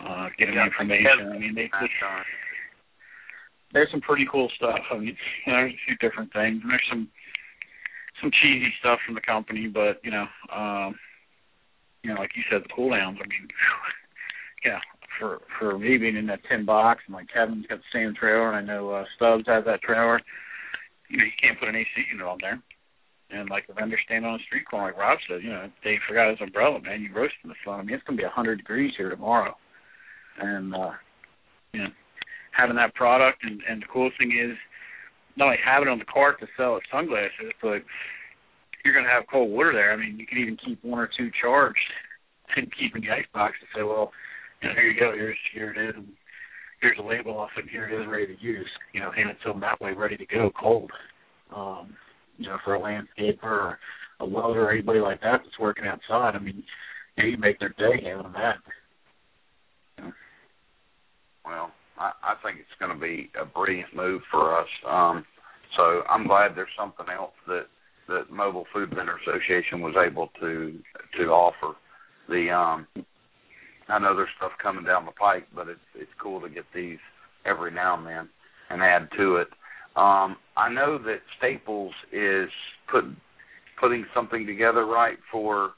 uh, 0.02 0.28
get 0.38 0.46
them 0.46 0.56
yeah, 0.56 0.66
information. 0.66 1.30
I 1.30 1.38
mean, 1.38 1.54
they, 1.54 1.70
they 1.70 1.88
there's 3.72 3.90
some 3.90 4.00
pretty 4.00 4.26
cool 4.30 4.50
stuff. 4.56 4.80
I 4.90 4.98
mean, 4.98 5.16
you 5.46 5.52
know, 5.52 5.58
there's 5.60 5.74
a 5.74 5.84
few 5.86 5.96
different 5.96 6.32
things. 6.32 6.60
And 6.62 6.70
there's 6.70 6.88
some 6.90 7.08
some 8.20 8.30
cheesy 8.42 8.72
stuff 8.80 8.98
from 9.06 9.14
the 9.14 9.20
company, 9.20 9.66
but 9.66 10.00
you 10.04 10.10
know, 10.10 10.26
um, 10.54 10.94
you 12.02 12.12
know, 12.12 12.20
like 12.20 12.30
you 12.36 12.42
said, 12.50 12.62
the 12.62 12.74
cooldowns. 12.74 13.16
I 13.16 13.26
mean, 13.28 13.48
yeah, 14.64 14.80
for 15.18 15.40
for 15.58 15.78
me 15.78 15.96
being 15.96 16.16
in 16.16 16.26
that 16.26 16.40
tin 16.48 16.64
box, 16.64 17.02
and 17.06 17.14
like 17.14 17.28
Kevin's 17.32 17.66
got 17.66 17.78
the 17.78 17.92
same 17.92 18.14
trailer, 18.14 18.52
and 18.52 18.56
I 18.56 18.74
know 18.74 18.90
uh, 18.90 19.04
Stubbs 19.16 19.44
has 19.46 19.64
that 19.64 19.82
trailer. 19.82 20.20
You 21.08 21.18
know, 21.18 21.24
you 21.24 21.36
can't 21.40 21.58
put 21.58 21.68
an 21.68 21.76
AC 21.76 21.88
unit 22.12 22.26
on 22.26 22.38
there. 22.40 22.60
And 23.32 23.48
like 23.48 23.66
the 23.66 23.74
vendor 23.74 23.98
standing 24.04 24.28
on 24.28 24.38
the 24.38 24.44
street 24.46 24.66
corner, 24.68 24.88
like 24.88 24.98
Rob 24.98 25.18
said, 25.28 25.42
you 25.42 25.50
know, 25.50 25.70
Dave 25.84 26.00
forgot 26.08 26.30
his 26.30 26.40
umbrella, 26.40 26.80
man. 26.80 27.00
You 27.00 27.14
roasting 27.14 27.44
in 27.44 27.50
the 27.50 27.62
sun. 27.64 27.78
I 27.78 27.82
mean, 27.82 27.94
it's 27.94 28.04
gonna 28.04 28.18
be 28.18 28.24
a 28.24 28.28
hundred 28.28 28.56
degrees 28.56 28.92
here 28.96 29.08
tomorrow, 29.08 29.54
and 30.40 30.74
uh, 30.74 30.90
you 31.72 31.82
know, 31.82 31.90
having 32.50 32.76
that 32.76 32.94
product, 32.94 33.44
and 33.44 33.60
and 33.68 33.82
the 33.82 33.86
coolest 33.86 34.18
thing 34.18 34.32
is 34.32 34.56
not 35.36 35.46
only 35.46 35.58
having 35.64 35.88
it 35.88 35.92
on 35.92 35.98
the 35.98 36.04
cart 36.04 36.40
to 36.40 36.46
sell 36.56 36.76
as 36.76 36.82
sunglasses, 36.90 37.54
but 37.62 37.82
you're 38.84 38.94
to 39.00 39.08
have 39.08 39.24
cold 39.30 39.50
water 39.50 39.72
there. 39.72 39.92
I 39.92 39.96
mean, 39.96 40.18
you 40.18 40.26
can 40.26 40.38
even 40.38 40.56
keep 40.56 40.82
one 40.82 40.98
or 40.98 41.08
two 41.16 41.30
charged 41.40 41.78
and 42.56 42.66
keep 42.78 42.96
in 42.96 43.02
the 43.02 43.10
ice 43.10 43.28
box 43.32 43.54
to 43.60 43.66
say, 43.76 43.82
well, 43.82 44.12
you 44.62 44.68
know, 44.68 44.74
here 44.74 44.90
you 44.90 44.98
go, 44.98 45.12
here's 45.14 45.36
here 45.54 45.70
it 45.70 45.88
is, 45.88 45.94
and 45.96 46.08
here's 46.80 46.98
a 46.98 47.02
label 47.02 47.38
off 47.38 47.50
it, 47.56 47.70
here 47.70 47.88
it 47.88 48.00
is, 48.00 48.08
ready 48.08 48.26
to 48.26 48.42
use. 48.42 48.68
You 48.92 49.00
know, 49.00 49.10
hand 49.10 49.30
it 49.30 49.36
to 49.44 49.52
them 49.52 49.60
that 49.60 49.80
way, 49.80 49.92
ready 49.92 50.16
to 50.16 50.26
go, 50.26 50.50
cold. 50.58 50.90
Um, 51.54 51.96
you 52.40 52.48
know, 52.48 52.56
for 52.64 52.74
a 52.74 52.80
landscaper 52.80 53.44
or 53.44 53.78
a 54.18 54.26
welder 54.26 54.64
or 54.64 54.72
anybody 54.72 54.98
like 54.98 55.20
that 55.20 55.42
that's 55.44 55.58
working 55.60 55.86
outside. 55.86 56.34
I 56.34 56.38
mean, 56.38 56.64
you, 57.16 57.22
know, 57.22 57.28
you 57.28 57.36
make 57.36 57.60
their 57.60 57.74
day 57.78 58.02
having 58.02 58.32
that. 58.32 58.56
You. 59.98 60.12
Well, 61.44 61.70
I, 61.98 62.12
I 62.22 62.34
think 62.42 62.58
it's 62.58 62.80
going 62.80 62.92
to 62.92 63.00
be 63.00 63.30
a 63.40 63.44
brilliant 63.44 63.94
move 63.94 64.22
for 64.30 64.58
us. 64.58 64.68
Um, 64.88 65.24
so 65.76 66.02
I'm 66.10 66.26
glad 66.26 66.52
there's 66.56 66.68
something 66.78 67.06
else 67.14 67.34
that 67.46 67.66
that 68.08 68.28
Mobile 68.28 68.64
Food 68.72 68.88
Vendor 68.88 69.16
Association 69.22 69.80
was 69.80 69.94
able 69.94 70.30
to 70.40 70.78
to 71.18 71.24
offer. 71.26 71.76
The 72.28 72.50
um, 72.50 72.86
I 73.88 73.98
know 73.98 74.16
there's 74.16 74.28
stuff 74.36 74.52
coming 74.62 74.84
down 74.84 75.04
the 75.04 75.12
pike, 75.12 75.46
but 75.54 75.68
it's 75.68 75.80
it's 75.94 76.10
cool 76.20 76.40
to 76.40 76.48
get 76.48 76.64
these 76.74 76.98
every 77.44 77.70
now 77.70 77.98
and 77.98 78.06
then 78.06 78.28
and 78.70 78.82
add 78.82 79.08
to 79.18 79.36
it. 79.36 79.48
Um, 79.96 80.36
I 80.56 80.72
know 80.72 80.98
that 80.98 81.18
Staples 81.38 81.92
is 82.12 82.48
put 82.90 83.04
putting 83.80 84.04
something 84.14 84.46
together 84.46 84.84
right 84.84 85.18
for 85.32 85.70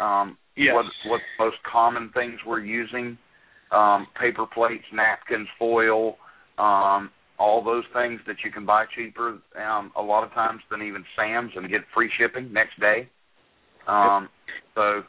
um, 0.00 0.36
yes. 0.56 0.74
what 0.74 0.86
what 1.06 1.20
most 1.38 1.56
common 1.70 2.10
things 2.14 2.34
we're 2.46 2.60
using 2.60 3.18
um, 3.72 4.06
paper 4.20 4.46
plates, 4.46 4.84
napkins, 4.92 5.48
foil, 5.58 6.16
um, 6.58 7.10
all 7.38 7.64
those 7.64 7.84
things 7.92 8.20
that 8.26 8.36
you 8.44 8.52
can 8.52 8.64
buy 8.64 8.84
cheaper 8.94 9.38
um, 9.60 9.90
a 9.96 10.02
lot 10.02 10.24
of 10.24 10.32
times 10.32 10.60
than 10.70 10.82
even 10.82 11.04
Sam's 11.16 11.50
and 11.56 11.68
get 11.68 11.80
free 11.94 12.10
shipping 12.18 12.52
next 12.52 12.78
day. 12.78 13.08
Um, 13.88 14.28
so 14.74 15.02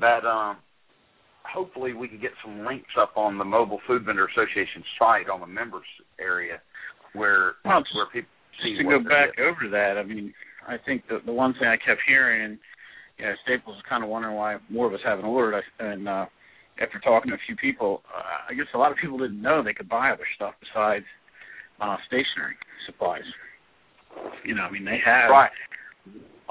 that 0.00 0.26
um, 0.26 0.58
hopefully 1.44 1.94
we 1.94 2.08
can 2.08 2.20
get 2.20 2.32
some 2.44 2.66
links 2.66 2.92
up 3.00 3.12
on 3.16 3.38
the 3.38 3.44
Mobile 3.44 3.80
Food 3.86 4.04
Vendor 4.04 4.26
Association 4.26 4.82
site 4.98 5.30
on 5.30 5.40
the 5.40 5.46
members 5.46 5.86
area 6.20 6.60
where 7.14 7.54
well, 7.64 7.82
where 7.94 8.06
people 8.12 8.30
see 8.62 8.76
just 8.76 8.82
to 8.82 8.90
go 8.90 8.98
back 8.98 9.34
getting. 9.36 9.50
over 9.50 9.60
to 9.64 9.70
that. 9.70 9.96
I 9.98 10.04
mean, 10.04 10.34
I 10.68 10.76
think 10.84 11.02
the 11.08 11.18
the 11.24 11.32
one 11.32 11.54
thing 11.54 11.66
I 11.68 11.76
kept 11.76 12.02
hearing, 12.06 12.44
and 12.44 12.58
you 13.18 13.24
know, 13.24 13.32
Staples 13.44 13.76
is 13.76 13.82
kind 13.88 14.04
of 14.04 14.10
wondering 14.10 14.36
why 14.36 14.58
more 14.68 14.86
of 14.86 14.94
us 14.94 15.00
haven't 15.04 15.24
ordered, 15.24 15.62
and 15.78 16.08
uh, 16.08 16.26
after 16.80 16.98
talking 17.00 17.30
to 17.30 17.36
a 17.36 17.46
few 17.46 17.56
people, 17.56 18.02
uh, 18.10 18.50
I 18.50 18.54
guess 18.54 18.66
a 18.74 18.78
lot 18.78 18.90
of 18.90 18.98
people 18.98 19.18
didn't 19.18 19.40
know 19.40 19.62
they 19.62 19.74
could 19.74 19.88
buy 19.88 20.10
other 20.10 20.26
stuff 20.34 20.54
besides 20.60 21.04
uh, 21.80 21.96
stationery 22.06 22.58
supplies. 22.86 23.26
You 24.44 24.54
know, 24.54 24.62
I 24.62 24.70
mean, 24.70 24.84
they 24.84 24.98
have 25.04 25.30
right. 25.30 25.50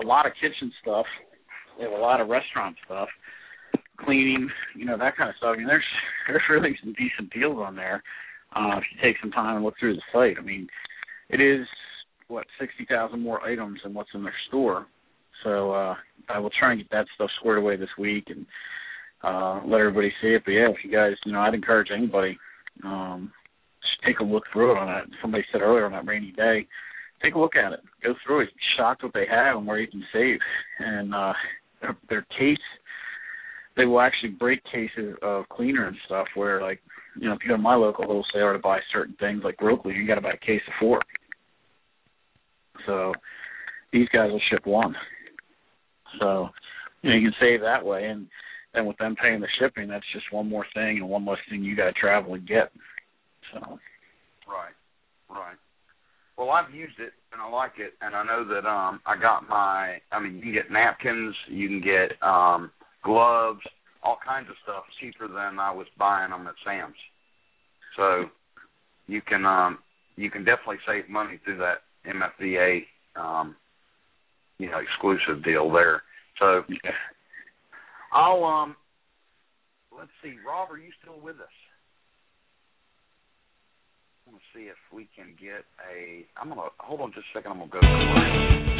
a 0.04 0.06
lot 0.06 0.26
of 0.26 0.34
kitchen 0.40 0.72
stuff. 0.82 1.06
They 1.78 1.84
have 1.84 1.94
a 1.94 2.02
lot 2.02 2.22
of 2.22 2.28
restaurant 2.28 2.76
stuff, 2.86 3.10
cleaning, 3.98 4.50
you 4.76 4.86
know, 4.86 4.98
that 4.98 5.18
kind 5.18 5.30
of 5.30 5.36
stuff. 5.38 5.52
I 5.56 5.58
mean, 5.58 5.68
there's 5.68 5.86
there's 6.28 6.44
really 6.50 6.78
some 6.84 6.94
decent 6.94 7.34
deals 7.34 7.58
on 7.58 7.76
there 7.76 8.04
uh, 8.56 8.78
if 8.78 8.84
you 8.92 9.02
take 9.02 9.18
some 9.22 9.32
time 9.32 9.56
and 9.56 9.66
look 9.66 9.76
through 9.80 9.96
the 9.96 10.02
site. 10.12 10.38
I 10.38 10.42
mean, 10.42 10.68
it 11.30 11.42
is 11.42 11.66
what 12.28 12.46
sixty 12.60 12.86
thousand 12.86 13.22
more 13.22 13.42
items 13.42 13.80
than 13.84 13.94
what's 13.94 14.10
in 14.14 14.24
their 14.24 14.34
store. 14.48 14.88
So 15.44 15.72
uh, 15.72 15.96
I 16.30 16.40
will 16.40 16.52
try 16.58 16.72
and 16.72 16.82
get 16.82 16.92
that 16.92 17.06
stuff 17.16 17.30
squared 17.40 17.58
away 17.58 17.76
this 17.76 17.90
week 17.98 18.26
and 18.28 18.46
uh, 19.24 19.62
let 19.66 19.80
everybody 19.82 20.12
see 20.22 20.30
it. 20.30 20.44
But 20.46 20.52
yeah, 20.52 20.70
if 20.70 20.78
you 20.84 20.92
guys, 20.92 21.14
you 21.26 21.34
know, 21.34 21.40
I'd 21.40 21.54
encourage 21.54 21.90
anybody 21.94 22.38
um, 22.84 23.32
just 23.82 24.04
take 24.06 24.20
a 24.20 24.24
look 24.24 24.44
through 24.52 24.72
it 24.72 24.78
on 24.78 24.88
that. 24.88 25.06
Somebody 25.22 25.44
said 25.52 25.62
earlier 25.62 25.86
on 25.86 25.92
that 25.92 26.08
rainy 26.08 26.32
day, 26.32 26.68
take 27.22 27.36
a 27.36 27.40
look 27.40 27.56
at 27.56 27.74
it, 27.74 27.80
go 28.04 28.14
through 28.26 28.42
it, 28.42 28.50
shocked 28.78 29.04
what 29.04 29.14
they 29.14 29.26
have 29.30 29.58
and 29.58 29.68
where 29.68 29.80
you 29.80 29.88
can 29.88 30.04
save. 30.14 30.40
And 30.80 31.14
uh, 31.14 31.34
their, 31.82 31.98
their 32.10 32.26
case, 32.38 32.58
they 33.76 33.86
will 33.86 34.02
actually 34.02 34.30
break 34.30 34.62
cases 34.66 35.16
of 35.22 35.50
cleaner 35.50 35.88
and 35.88 35.98
stuff 36.06 36.28
where 36.36 36.62
like, 36.62 36.80
you 37.20 37.28
know, 37.28 37.36
if 37.36 37.40
you 37.44 37.50
go 37.50 37.56
to 37.56 37.62
my 37.62 37.76
local 37.76 38.06
wholesaler 38.06 38.54
to 38.54 38.60
buy 38.60 38.80
certain 38.92 39.16
things 39.20 39.42
like 39.44 39.58
Broccoli, 39.58 39.94
you 39.94 40.08
got 40.08 40.16
to 40.16 40.22
buy 40.22 40.34
a 40.34 40.46
case 40.46 40.62
of 40.68 40.74
four. 40.80 41.00
So 42.86 43.14
these 43.92 44.08
guys 44.10 44.32
will 44.32 44.42
ship 44.50 44.66
one. 44.66 44.96
So 46.20 46.50
you 47.02 47.10
know 47.10 47.16
you 47.16 47.30
can 47.30 47.36
save 47.40 47.62
that 47.62 47.86
way, 47.86 48.06
and 48.06 48.28
and 48.74 48.88
with 48.88 48.98
them 48.98 49.16
paying 49.16 49.40
the 49.40 49.48
shipping, 49.60 49.88
that's 49.88 50.06
just 50.14 50.32
one 50.32 50.50
more 50.50 50.66
thing 50.74 50.98
and 50.98 51.10
one 51.10 51.26
less 51.26 51.38
thing 51.50 51.64
you 51.64 51.76
got 51.76 51.86
to 51.86 51.94
travel 51.94 52.34
and 52.34 52.48
get. 52.48 52.72
So. 53.54 53.80
Right, 54.48 54.74
right. 55.30 55.56
Well, 56.38 56.50
I've 56.50 56.74
used 56.74 57.00
it 57.00 57.14
and 57.32 57.42
I 57.42 57.50
like 57.50 57.74
it, 57.78 57.94
and 58.02 58.16
I 58.16 58.24
know 58.24 58.46
that 58.48 58.68
um 58.68 59.00
I 59.06 59.20
got 59.20 59.48
my. 59.48 59.98
I 60.12 60.20
mean, 60.20 60.36
you 60.36 60.42
can 60.42 60.54
get 60.54 60.72
napkins, 60.72 61.36
you 61.48 61.68
can 61.68 61.82
get 61.82 62.22
um 62.28 62.72
gloves, 63.04 63.62
all 64.04 64.18
kinds 64.26 64.50
of 64.50 64.56
stuff 64.64 64.84
cheaper 65.00 65.28
than 65.28 65.60
I 65.60 65.72
was 65.72 65.88
buying 65.98 66.32
them 66.32 66.48
at 66.48 66.56
Sam's. 66.66 66.96
So 67.96 68.26
you 69.08 69.22
can 69.22 69.46
um 69.46 69.80
you 70.16 70.30
can 70.30 70.44
definitely 70.44 70.80
save 70.88 71.10
money 71.10 71.40
through 71.44 71.58
that 71.58 71.82
MFVA 72.06 72.84
um 73.16 73.56
you 74.60 74.70
know 74.70 74.80
exclusive 74.80 75.44
deal 75.44 75.72
there. 75.72 76.04
So. 76.40 76.64
I'll 78.14 78.44
um 78.44 78.76
let's 79.98 80.12
see, 80.22 80.36
Rob, 80.46 80.70
are 80.72 80.78
you 80.78 80.92
still 81.02 81.20
with 81.20 81.38
us? 81.38 81.48
Gonna 84.34 84.50
see 84.50 84.66
if 84.66 84.82
we 84.90 85.06
can 85.14 85.38
get 85.38 85.62
a. 85.94 86.26
I'm 86.42 86.50
gonna 86.50 86.66
hold 86.82 87.06
on 87.06 87.14
just 87.14 87.30
a 87.30 87.38
second. 87.38 87.54
I'm 87.54 87.70
gonna 87.70 87.70
go. 87.70 87.86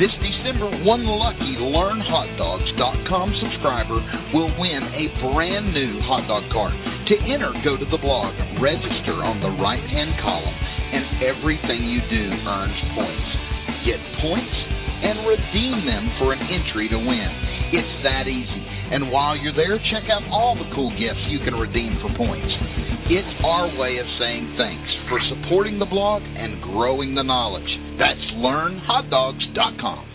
This 0.02 0.10
December, 0.18 0.66
one 0.82 1.06
lucky 1.06 1.54
LearnHotDogs.com 1.62 3.28
subscriber 3.38 4.02
will 4.34 4.50
win 4.58 4.82
a 4.82 5.06
brand 5.22 5.70
new 5.70 6.02
hot 6.10 6.26
dog 6.26 6.50
cart. 6.50 6.74
To 6.74 7.16
enter, 7.30 7.54
go 7.62 7.78
to 7.78 7.86
the 7.86 8.02
blog, 8.02 8.34
register 8.66 9.22
on 9.22 9.46
the 9.46 9.54
right 9.62 9.86
hand 9.94 10.18
column, 10.26 10.58
and 10.90 11.22
everything 11.22 11.86
you 11.86 12.02
do 12.10 12.26
earns 12.50 12.80
points. 12.98 13.30
Get 13.86 14.02
points 14.26 14.58
and 15.06 15.22
redeem 15.22 15.86
them 15.86 16.18
for 16.18 16.34
an 16.34 16.42
entry 16.50 16.90
to 16.90 16.98
win. 16.98 17.30
It's 17.78 17.94
that 18.02 18.26
easy. 18.26 18.73
And 18.92 19.12
while 19.12 19.38
you're 19.38 19.56
there, 19.56 19.78
check 19.92 20.10
out 20.12 20.24
all 20.32 20.56
the 20.56 20.70
cool 20.76 20.92
gifts 21.00 21.24
you 21.30 21.40
can 21.40 21.56
redeem 21.56 21.98
for 22.02 22.12
points. 22.18 22.52
It's 23.10 23.44
our 23.44 23.68
way 23.78 23.98
of 23.98 24.06
saying 24.20 24.56
thanks 24.58 24.90
for 25.10 25.20
supporting 25.30 25.80
the 25.80 25.86
blog 25.86 26.22
and 26.24 26.62
growing 26.62 27.16
the 27.16 27.24
knowledge. 27.24 27.68
That's 28.00 28.20
learnhotdogs.com. 28.40 30.10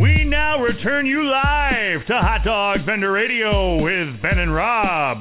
We 0.00 0.24
now 0.24 0.62
return 0.62 1.06
you 1.06 1.24
live 1.28 2.06
to 2.06 2.14
Hot 2.14 2.44
Dog 2.44 2.86
Vendor 2.86 3.12
Radio 3.12 3.82
with 3.82 4.22
Ben 4.22 4.38
and 4.38 4.54
Rob. 4.54 5.18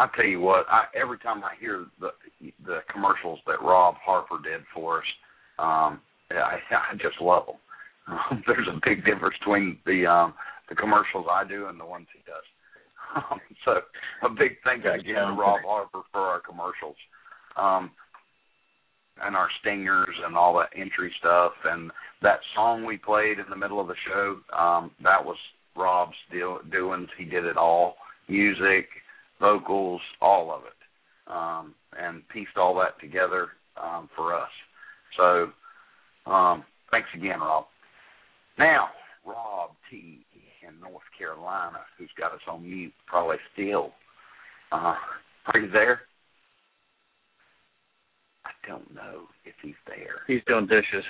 I 0.00 0.08
tell 0.16 0.24
you 0.24 0.40
what, 0.40 0.64
I, 0.70 0.84
every 0.98 1.18
time 1.18 1.44
I 1.44 1.52
hear 1.60 1.84
the 2.00 2.08
the 2.64 2.78
commercials 2.90 3.38
that 3.46 3.60
Rob 3.60 3.96
Harper 4.02 4.38
did 4.42 4.62
for 4.74 4.98
us, 4.98 5.04
um, 5.58 6.00
I, 6.30 6.56
I 6.92 6.94
just 6.94 7.20
love 7.20 7.44
them. 7.46 7.56
Um, 8.08 8.42
there's 8.46 8.66
a 8.68 8.80
big 8.82 9.04
difference 9.04 9.36
between 9.38 9.78
the 9.84 10.06
um, 10.06 10.32
the 10.70 10.74
commercials 10.74 11.26
I 11.30 11.46
do 11.46 11.66
and 11.66 11.78
the 11.78 11.84
ones 11.84 12.06
he 12.14 12.22
does. 12.24 13.24
Um, 13.30 13.40
so 13.66 13.72
a 14.26 14.30
big 14.30 14.56
thank 14.64 14.84
you 14.84 14.92
again 14.92 15.26
to 15.26 15.34
Rob 15.38 15.60
Harper 15.66 16.00
for 16.12 16.20
our 16.20 16.40
commercials, 16.40 16.96
um, 17.58 17.90
and 19.22 19.36
our 19.36 19.48
stingers 19.60 20.16
and 20.24 20.34
all 20.34 20.56
that 20.58 20.70
entry 20.74 21.12
stuff, 21.20 21.52
and 21.66 21.90
that 22.22 22.40
song 22.54 22.86
we 22.86 22.96
played 22.96 23.38
in 23.38 23.50
the 23.50 23.56
middle 23.56 23.80
of 23.80 23.88
the 23.88 24.00
show. 24.08 24.38
Um, 24.58 24.92
that 25.02 25.22
was 25.22 25.36
Rob's 25.76 26.16
deal, 26.32 26.58
doings. 26.72 27.08
He 27.18 27.26
did 27.26 27.44
it 27.44 27.58
all, 27.58 27.96
music, 28.28 28.88
vocals, 29.40 30.00
all 30.20 30.52
of 30.52 30.62
it, 30.64 31.32
um, 31.32 31.74
and 31.98 32.28
pieced 32.28 32.56
all 32.56 32.74
that 32.76 33.00
together 33.00 33.48
um, 33.82 34.08
for 34.14 34.34
us. 34.34 34.50
So 35.16 35.50
um, 36.30 36.64
thanks 36.90 37.08
again, 37.14 37.40
Rob. 37.40 37.64
Now, 38.58 38.88
Rob 39.26 39.70
T 39.90 40.24
in 40.66 40.80
North 40.80 41.02
Carolina, 41.16 41.78
who's 41.98 42.10
got 42.18 42.32
us 42.32 42.40
on 42.48 42.62
mute, 42.62 42.92
probably 43.06 43.36
still. 43.52 43.92
Uh, 44.72 44.94
are 45.46 45.58
you 45.58 45.70
there? 45.70 46.02
I 48.44 48.50
don't 48.68 48.94
know 48.94 49.22
if 49.44 49.54
he's 49.62 49.74
there. 49.86 50.22
He's 50.26 50.42
doing 50.46 50.66
dishes. 50.66 51.04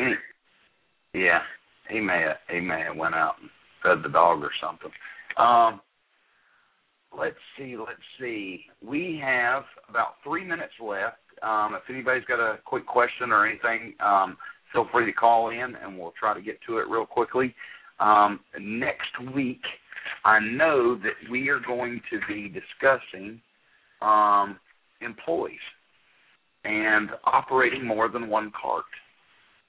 Yeah, 1.12 1.40
he 1.88 2.00
may 2.00 2.22
have, 2.22 2.36
he 2.48 2.60
may 2.60 2.80
have 2.80 2.96
went 2.96 3.14
out 3.14 3.34
and 3.40 3.50
fed 3.82 4.04
the 4.04 4.12
dog 4.12 4.42
or 4.42 4.50
something. 4.60 4.90
Um, 5.36 5.80
let's 7.16 7.36
see, 7.58 7.76
let's 7.76 8.00
see. 8.18 8.64
We 8.86 9.20
have 9.22 9.64
about 9.88 10.14
three 10.24 10.44
minutes 10.44 10.72
left. 10.80 11.16
Um, 11.42 11.74
if 11.74 11.82
anybody's 11.88 12.24
got 12.24 12.40
a 12.40 12.58
quick 12.64 12.86
question 12.86 13.32
or 13.32 13.46
anything, 13.46 13.94
um, 14.00 14.36
feel 14.72 14.86
free 14.92 15.06
to 15.06 15.12
call 15.12 15.50
in 15.50 15.74
and 15.82 15.98
we'll 15.98 16.12
try 16.18 16.34
to 16.34 16.42
get 16.42 16.58
to 16.66 16.78
it 16.78 16.88
real 16.88 17.06
quickly. 17.06 17.54
Um, 17.98 18.40
next 18.58 19.34
week, 19.34 19.60
I 20.24 20.38
know 20.40 20.96
that 20.96 21.30
we 21.30 21.48
are 21.48 21.60
going 21.60 22.00
to 22.10 22.20
be 22.28 22.48
discussing 22.48 23.40
um, 24.02 24.58
employees 25.00 25.58
and 26.64 27.10
operating 27.24 27.86
more 27.86 28.08
than 28.08 28.28
one 28.28 28.52
cart. 28.60 28.84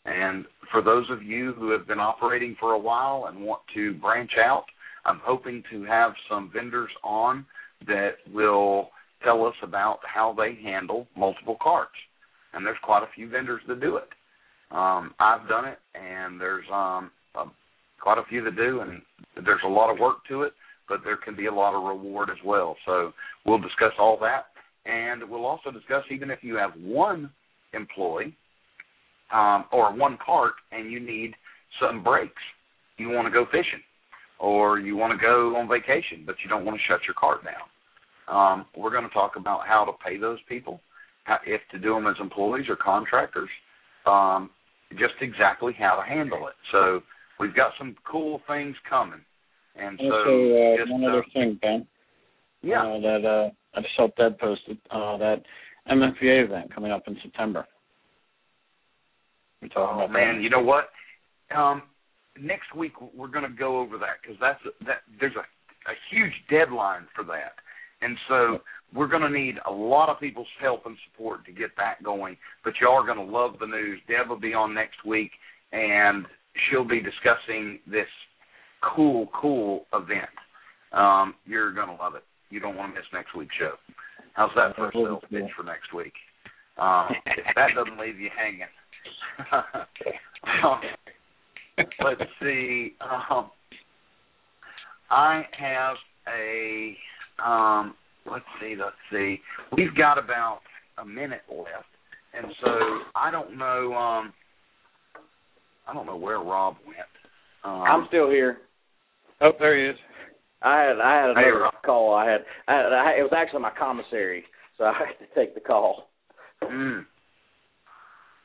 And 0.06 0.46
for 0.72 0.82
those 0.82 1.06
of 1.10 1.24
you 1.24 1.54
who 1.54 1.70
have 1.72 1.88
been 1.88 2.00
operating 2.00 2.56
for 2.60 2.74
a 2.74 2.80
while 2.80 3.28
and 3.28 3.46
want 3.46 3.62
to 3.76 3.94
branch 3.96 4.32
out, 4.44 4.66
I'm 5.06 5.20
hoping 5.24 5.64
to 5.72 5.84
have 5.84 6.14
some 6.30 6.52
vendors 6.54 6.92
on 7.04 7.46
that 7.88 8.12
will 8.34 8.90
tell 9.24 9.46
us 9.46 9.56
about 9.64 10.00
how 10.04 10.36
they 10.38 10.56
handle 10.64 11.08
multiple 11.16 11.58
carts. 11.62 11.92
And 12.54 12.66
there's 12.66 12.78
quite 12.84 13.04
a 13.04 13.12
few 13.16 13.30
vendors 13.30 13.62
that 13.68 13.80
do 13.80 13.98
it. 13.98 14.10
Um, 14.72 15.14
I've 15.20 15.48
done 15.48 15.66
it, 15.66 15.80
and 15.96 16.40
there's 16.40 16.66
um, 16.72 17.12
quite 18.02 18.18
a 18.18 18.26
few 18.30 18.44
that 18.44 18.56
do, 18.56 18.82
and 18.82 19.02
there's 19.46 19.62
a 19.66 19.70
lot 19.70 19.92
of 19.92 20.00
work 20.00 20.18
to 20.30 20.44
it, 20.44 20.54
but 20.90 21.00
there 21.04 21.18
can 21.18 21.36
be 21.36 21.46
a 21.46 21.54
lot 21.54 21.76
of 21.76 21.84
reward 21.84 22.30
as 22.30 22.38
well. 22.44 22.76
So 22.86 23.14
we'll 23.46 23.60
discuss 23.60 23.94
all 24.00 24.18
that, 24.22 24.46
and 24.86 25.30
we'll 25.30 25.46
also 25.46 25.72
discuss 25.72 26.04
even 26.10 26.30
if 26.30 26.40
you 26.42 26.56
have 26.56 26.72
one 26.82 27.30
employee 27.74 28.36
um, 29.34 29.66
or 29.72 29.96
one 29.96 30.18
cart 30.24 30.54
and 30.72 30.92
you 30.92 31.00
need 31.00 31.34
some 31.80 32.04
breaks, 32.04 32.42
you 32.98 33.10
want 33.10 33.28
to 33.28 33.32
go 33.32 33.46
fishing, 33.46 33.82
or 34.42 34.80
you 34.80 34.98
want 34.98 35.14
to 35.14 35.24
go 35.24 35.56
on 35.56 35.70
vacation, 35.70 36.24
but 36.26 36.36
you 36.44 36.50
don't 36.50 36.66
want 36.66 36.78
to 36.78 36.84
shut 36.92 37.00
your 37.06 37.14
cart 37.14 37.42
down. 37.46 37.70
Um, 38.28 38.66
we're 38.76 38.90
going 38.90 39.08
to 39.08 39.14
talk 39.14 39.34
about 39.38 39.68
how 39.68 39.86
to 39.86 39.92
pay 40.04 40.18
those 40.18 40.40
people, 40.50 40.82
how, 41.26 41.38
if 41.46 41.62
to 41.72 41.80
do 41.80 41.94
them 41.94 42.08
as 42.08 42.16
employees 42.20 42.66
or 42.68 42.76
contractors, 42.76 43.50
um, 44.08 44.50
just 44.94 45.14
exactly 45.22 45.74
how 45.78 45.96
to 45.96 46.10
handle 46.10 46.48
it. 46.48 46.56
So 46.72 47.02
we've 47.40 47.56
got 47.56 47.72
some 47.78 47.96
cool 48.10 48.42
things 48.48 48.76
coming. 48.90 49.22
And 49.76 50.00
so 50.02 50.12
also, 50.12 50.74
uh, 50.74 50.78
just, 50.78 50.92
one 50.92 51.06
other 51.06 51.26
thing, 51.34 51.60
Ben. 51.62 51.88
Yeah. 52.64 52.82
Uh, 52.82 53.00
that 53.00 53.26
uh, 53.26 53.78
I 53.78 53.82
just 53.82 53.96
saw 53.96 54.08
Deb 54.18 54.40
posted 54.40 54.78
uh, 54.90 55.18
that 55.18 55.44
MFVA 55.90 56.46
event 56.46 56.74
coming 56.74 56.92
up 56.92 57.04
in 57.08 57.16
September. 57.22 57.66
Oh 59.76 59.84
about 59.84 60.12
man, 60.12 60.38
that. 60.38 60.42
you 60.42 60.50
know 60.50 60.62
what? 60.62 60.90
Um, 61.56 61.84
next 62.40 62.76
week 62.76 62.94
we're 63.16 63.28
going 63.28 63.50
to 63.50 63.58
go 63.58 63.80
over 63.80 63.98
that 63.98 64.22
because 64.22 64.38
that's 64.40 64.60
that. 64.86 65.02
There's 65.20 65.36
a 65.36 65.46
a 65.90 65.96
huge 66.12 66.34
deadline 66.50 67.08
for 67.16 67.24
that, 67.24 67.54
and 68.02 68.16
so 68.28 68.60
we're 68.94 69.08
going 69.08 69.22
to 69.22 69.30
need 69.30 69.56
a 69.68 69.72
lot 69.72 70.10
of 70.10 70.20
people's 70.20 70.48
help 70.62 70.86
and 70.86 70.96
support 71.10 71.46
to 71.46 71.52
get 71.52 71.72
that 71.78 72.04
going. 72.04 72.38
But 72.64 72.74
y'all 72.82 73.02
are 73.02 73.06
going 73.06 73.26
to 73.26 73.34
love 73.34 73.56
the 73.60 73.66
news. 73.66 74.00
Deb 74.08 74.30
will 74.30 74.40
be 74.40 74.54
on 74.54 74.74
next 74.74 75.06
week, 75.06 75.32
and 75.72 76.26
she'll 76.70 76.88
be 76.88 77.02
discussing 77.02 77.80
this 77.90 78.08
cool, 78.96 79.30
cool 79.34 79.86
event. 79.94 80.30
Um, 80.92 81.36
you're 81.46 81.74
going 81.74 81.88
to 81.88 81.96
love 81.96 82.16
it. 82.16 82.24
You 82.50 82.60
don't 82.60 82.76
want 82.76 82.94
to 82.94 83.00
miss 83.00 83.08
next 83.14 83.34
week's 83.36 83.56
show. 83.58 83.74
How's 84.34 84.52
that 84.56 84.76
for 84.76 84.90
a 84.90 84.92
sales 84.94 85.24
pitch 85.30 85.50
for 85.56 85.64
next 85.64 85.94
week? 85.94 86.14
Um, 86.78 87.08
if 87.26 87.46
that 87.56 87.70
doesn't 87.76 88.00
leave 88.00 88.20
you 88.20 88.30
hanging. 88.36 88.68
um, 90.64 90.82
let's 92.04 92.22
see. 92.42 92.94
Um, 93.30 93.50
I 95.10 95.44
have 95.58 95.96
a. 96.28 96.96
Um, 97.44 97.96
let's 98.30 98.46
see. 98.60 98.76
Let's 98.78 98.96
see. 99.12 99.40
We've 99.76 99.96
got 99.96 100.18
about 100.18 100.60
a 100.98 101.06
minute 101.06 101.42
left, 101.50 101.86
and 102.34 102.46
so 102.64 102.70
I 103.16 103.32
don't 103.32 103.58
know. 103.58 103.94
Um, 103.94 104.34
I 105.88 105.94
don't 105.94 106.06
know 106.06 106.16
where 106.18 106.40
Rob 106.40 106.76
went. 106.86 106.98
Um, 107.64 107.82
I'm 107.82 108.06
still 108.08 108.30
here. 108.30 108.58
Oh, 109.42 109.52
there 109.60 109.78
he 109.78 109.90
is. 109.92 109.98
I 110.62 110.82
had 110.82 111.00
I 111.00 111.16
had 111.28 111.36
Hey, 111.36 111.44
another 111.50 111.64
Rob. 111.64 111.74
call. 111.86 112.14
I 112.14 112.30
had, 112.30 112.42
I 112.68 112.74
had 112.76 112.86
I, 112.94 113.12
it 113.20 113.24
was 113.24 113.34
actually 113.36 113.62
my 113.62 113.72
commissary, 113.78 114.44
so 114.78 114.84
I 114.86 114.94
had 114.94 115.26
to 115.26 115.34
take 115.36 115.56
the 115.56 115.60
call. 115.62 116.10
Mm. 116.64 117.06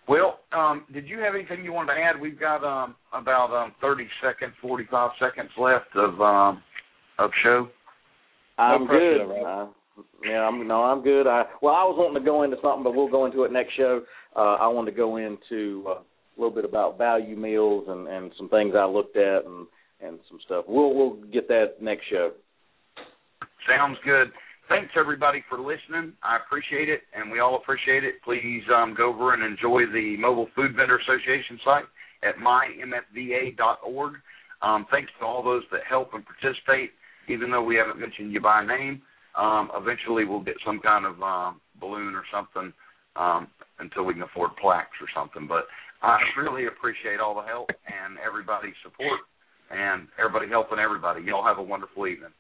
Well, 0.09 0.39
um, 0.53 0.85
did 0.93 1.09
you 1.09 1.19
have 1.19 1.35
anything 1.35 1.65
you 1.65 1.73
wanted 1.73 1.95
to 1.95 2.01
add? 2.01 2.21
We've 2.21 2.39
got 2.39 2.63
um, 2.65 2.95
about 3.13 3.53
um, 3.53 3.73
30 3.81 4.07
seconds, 4.23 4.53
45 4.63 5.11
seconds 5.19 5.51
left 5.59 5.95
of 5.97 6.21
um, 6.21 6.63
of 7.19 7.31
show. 7.43 7.69
I'm 8.59 8.87
pressure 8.87 9.27
good. 9.27 9.45
Uh, 9.45 9.67
yeah, 10.25 10.41
I'm 10.41 10.67
no, 10.67 10.83
I'm 10.83 11.03
good. 11.03 11.27
I 11.27 11.45
well, 11.61 11.75
I 11.75 11.85
was 11.85 11.97
wanting 11.99 12.23
to 12.23 12.25
go 12.25 12.43
into 12.43 12.57
something, 12.63 12.85
but 12.85 12.95
we'll 12.95 13.11
go 13.11 13.27
into 13.27 13.45
it 13.45 13.53
next 13.53 13.77
show. 13.77 14.03
Uh, 14.35 14.57
I 14.61 14.69
wanted 14.69 14.93
to 14.93 14.97
go 14.97 15.17
into 15.17 15.85
uh, 15.89 15.91
a 15.91 16.37
little 16.37 16.55
bit 16.55 16.65
about 16.65 16.99
value 16.99 17.37
meals 17.37 17.87
and 17.89 18.07
and 18.07 18.31
some 18.37 18.49
things 18.49 18.75
I 18.77 18.85
looked 18.85 19.17
at 19.17 19.45
and 19.45 19.67
and 20.01 20.19
some 20.29 20.39
stuff. 20.45 20.67
We'll 20.69 20.95
we'll 20.95 21.17
get 21.33 21.49
that 21.49 21.81
next 21.81 22.05
show. 22.11 22.33
Sounds 23.69 23.99
good. 24.05 24.29
Thanks 24.69 24.91
everybody 24.99 25.45
for 25.49 25.59
listening. 25.61 26.13
I 26.25 26.39
appreciate 26.43 26.89
it, 26.89 27.03
and 27.15 27.31
we 27.31 27.39
all 27.39 27.57
appreciate 27.57 28.03
it. 28.03 28.17
Please 28.25 28.63
um, 28.75 28.95
go 28.97 29.15
over 29.15 29.33
and 29.33 29.43
enjoy 29.43 29.87
the 29.93 30.17
Mobile 30.19 30.49
Food 30.57 30.75
Vendor 30.75 30.99
Association 30.99 31.61
site 31.65 31.85
at 32.27 32.35
mymfva.org. 32.43 34.15
Um, 34.63 34.87
thanks 34.91 35.13
to 35.21 35.25
all 35.25 35.45
those 35.45 35.63
that 35.71 35.83
help 35.89 36.15
and 36.15 36.25
participate, 36.27 36.91
even 37.29 37.51
though 37.53 37.63
we 37.63 37.77
haven't 37.77 38.01
mentioned 38.01 38.33
you 38.33 38.41
by 38.41 38.67
name. 38.67 39.03
Um, 39.37 39.71
eventually, 39.77 40.25
we'll 40.25 40.43
get 40.43 40.57
some 40.67 40.81
kind 40.81 41.07
of 41.07 41.23
um, 41.23 41.61
balloon 41.79 42.15
or 42.17 42.25
something 42.35 42.73
um, 43.15 43.47
until 43.79 44.03
we 44.03 44.15
can 44.15 44.23
afford 44.23 44.51
plaques 44.61 44.99
or 45.01 45.07
something. 45.15 45.47
But 45.47 45.71
I 46.03 46.19
really 46.41 46.67
appreciate 46.67 47.21
all 47.21 47.37
the 47.37 47.47
help 47.47 47.71
and 47.71 48.19
everybody's 48.19 48.75
support 48.83 49.21
and 49.71 50.09
everybody 50.19 50.51
helping 50.51 50.79
everybody. 50.79 51.23
Y'all 51.23 51.47
have 51.47 51.59
a 51.59 51.63
wonderful 51.63 52.07
evening. 52.09 52.35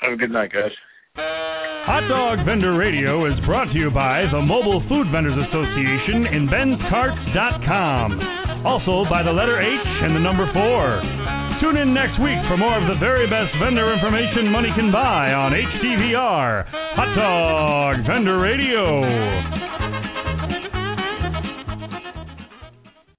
Have 0.00 0.12
a 0.12 0.16
good 0.16 0.30
night, 0.30 0.52
guys. 0.52 0.72
Hot 1.16 2.02
Dog 2.10 2.44
Vendor 2.44 2.74
Radio 2.74 3.30
is 3.30 3.38
brought 3.46 3.70
to 3.70 3.78
you 3.78 3.88
by 3.88 4.26
the 4.32 4.42
Mobile 4.42 4.82
Food 4.88 5.06
Vendors 5.14 5.38
Association 5.46 6.26
in 6.34 6.50
Ben'sCarts.com. 6.50 8.66
Also 8.66 9.08
by 9.08 9.22
the 9.22 9.30
letter 9.30 9.62
H 9.62 9.86
and 10.02 10.16
the 10.16 10.18
number 10.18 10.50
4. 10.50 11.62
Tune 11.62 11.78
in 11.78 11.94
next 11.94 12.18
week 12.18 12.42
for 12.50 12.58
more 12.58 12.74
of 12.74 12.90
the 12.90 12.98
very 12.98 13.30
best 13.30 13.54
vendor 13.62 13.94
information 13.94 14.50
money 14.50 14.74
can 14.74 14.90
buy 14.90 15.30
on 15.30 15.54
HDVR. 15.54 16.66
Hot 16.98 17.14
Dog 17.14 18.02
Vendor 18.10 18.40
Radio. 18.40 19.63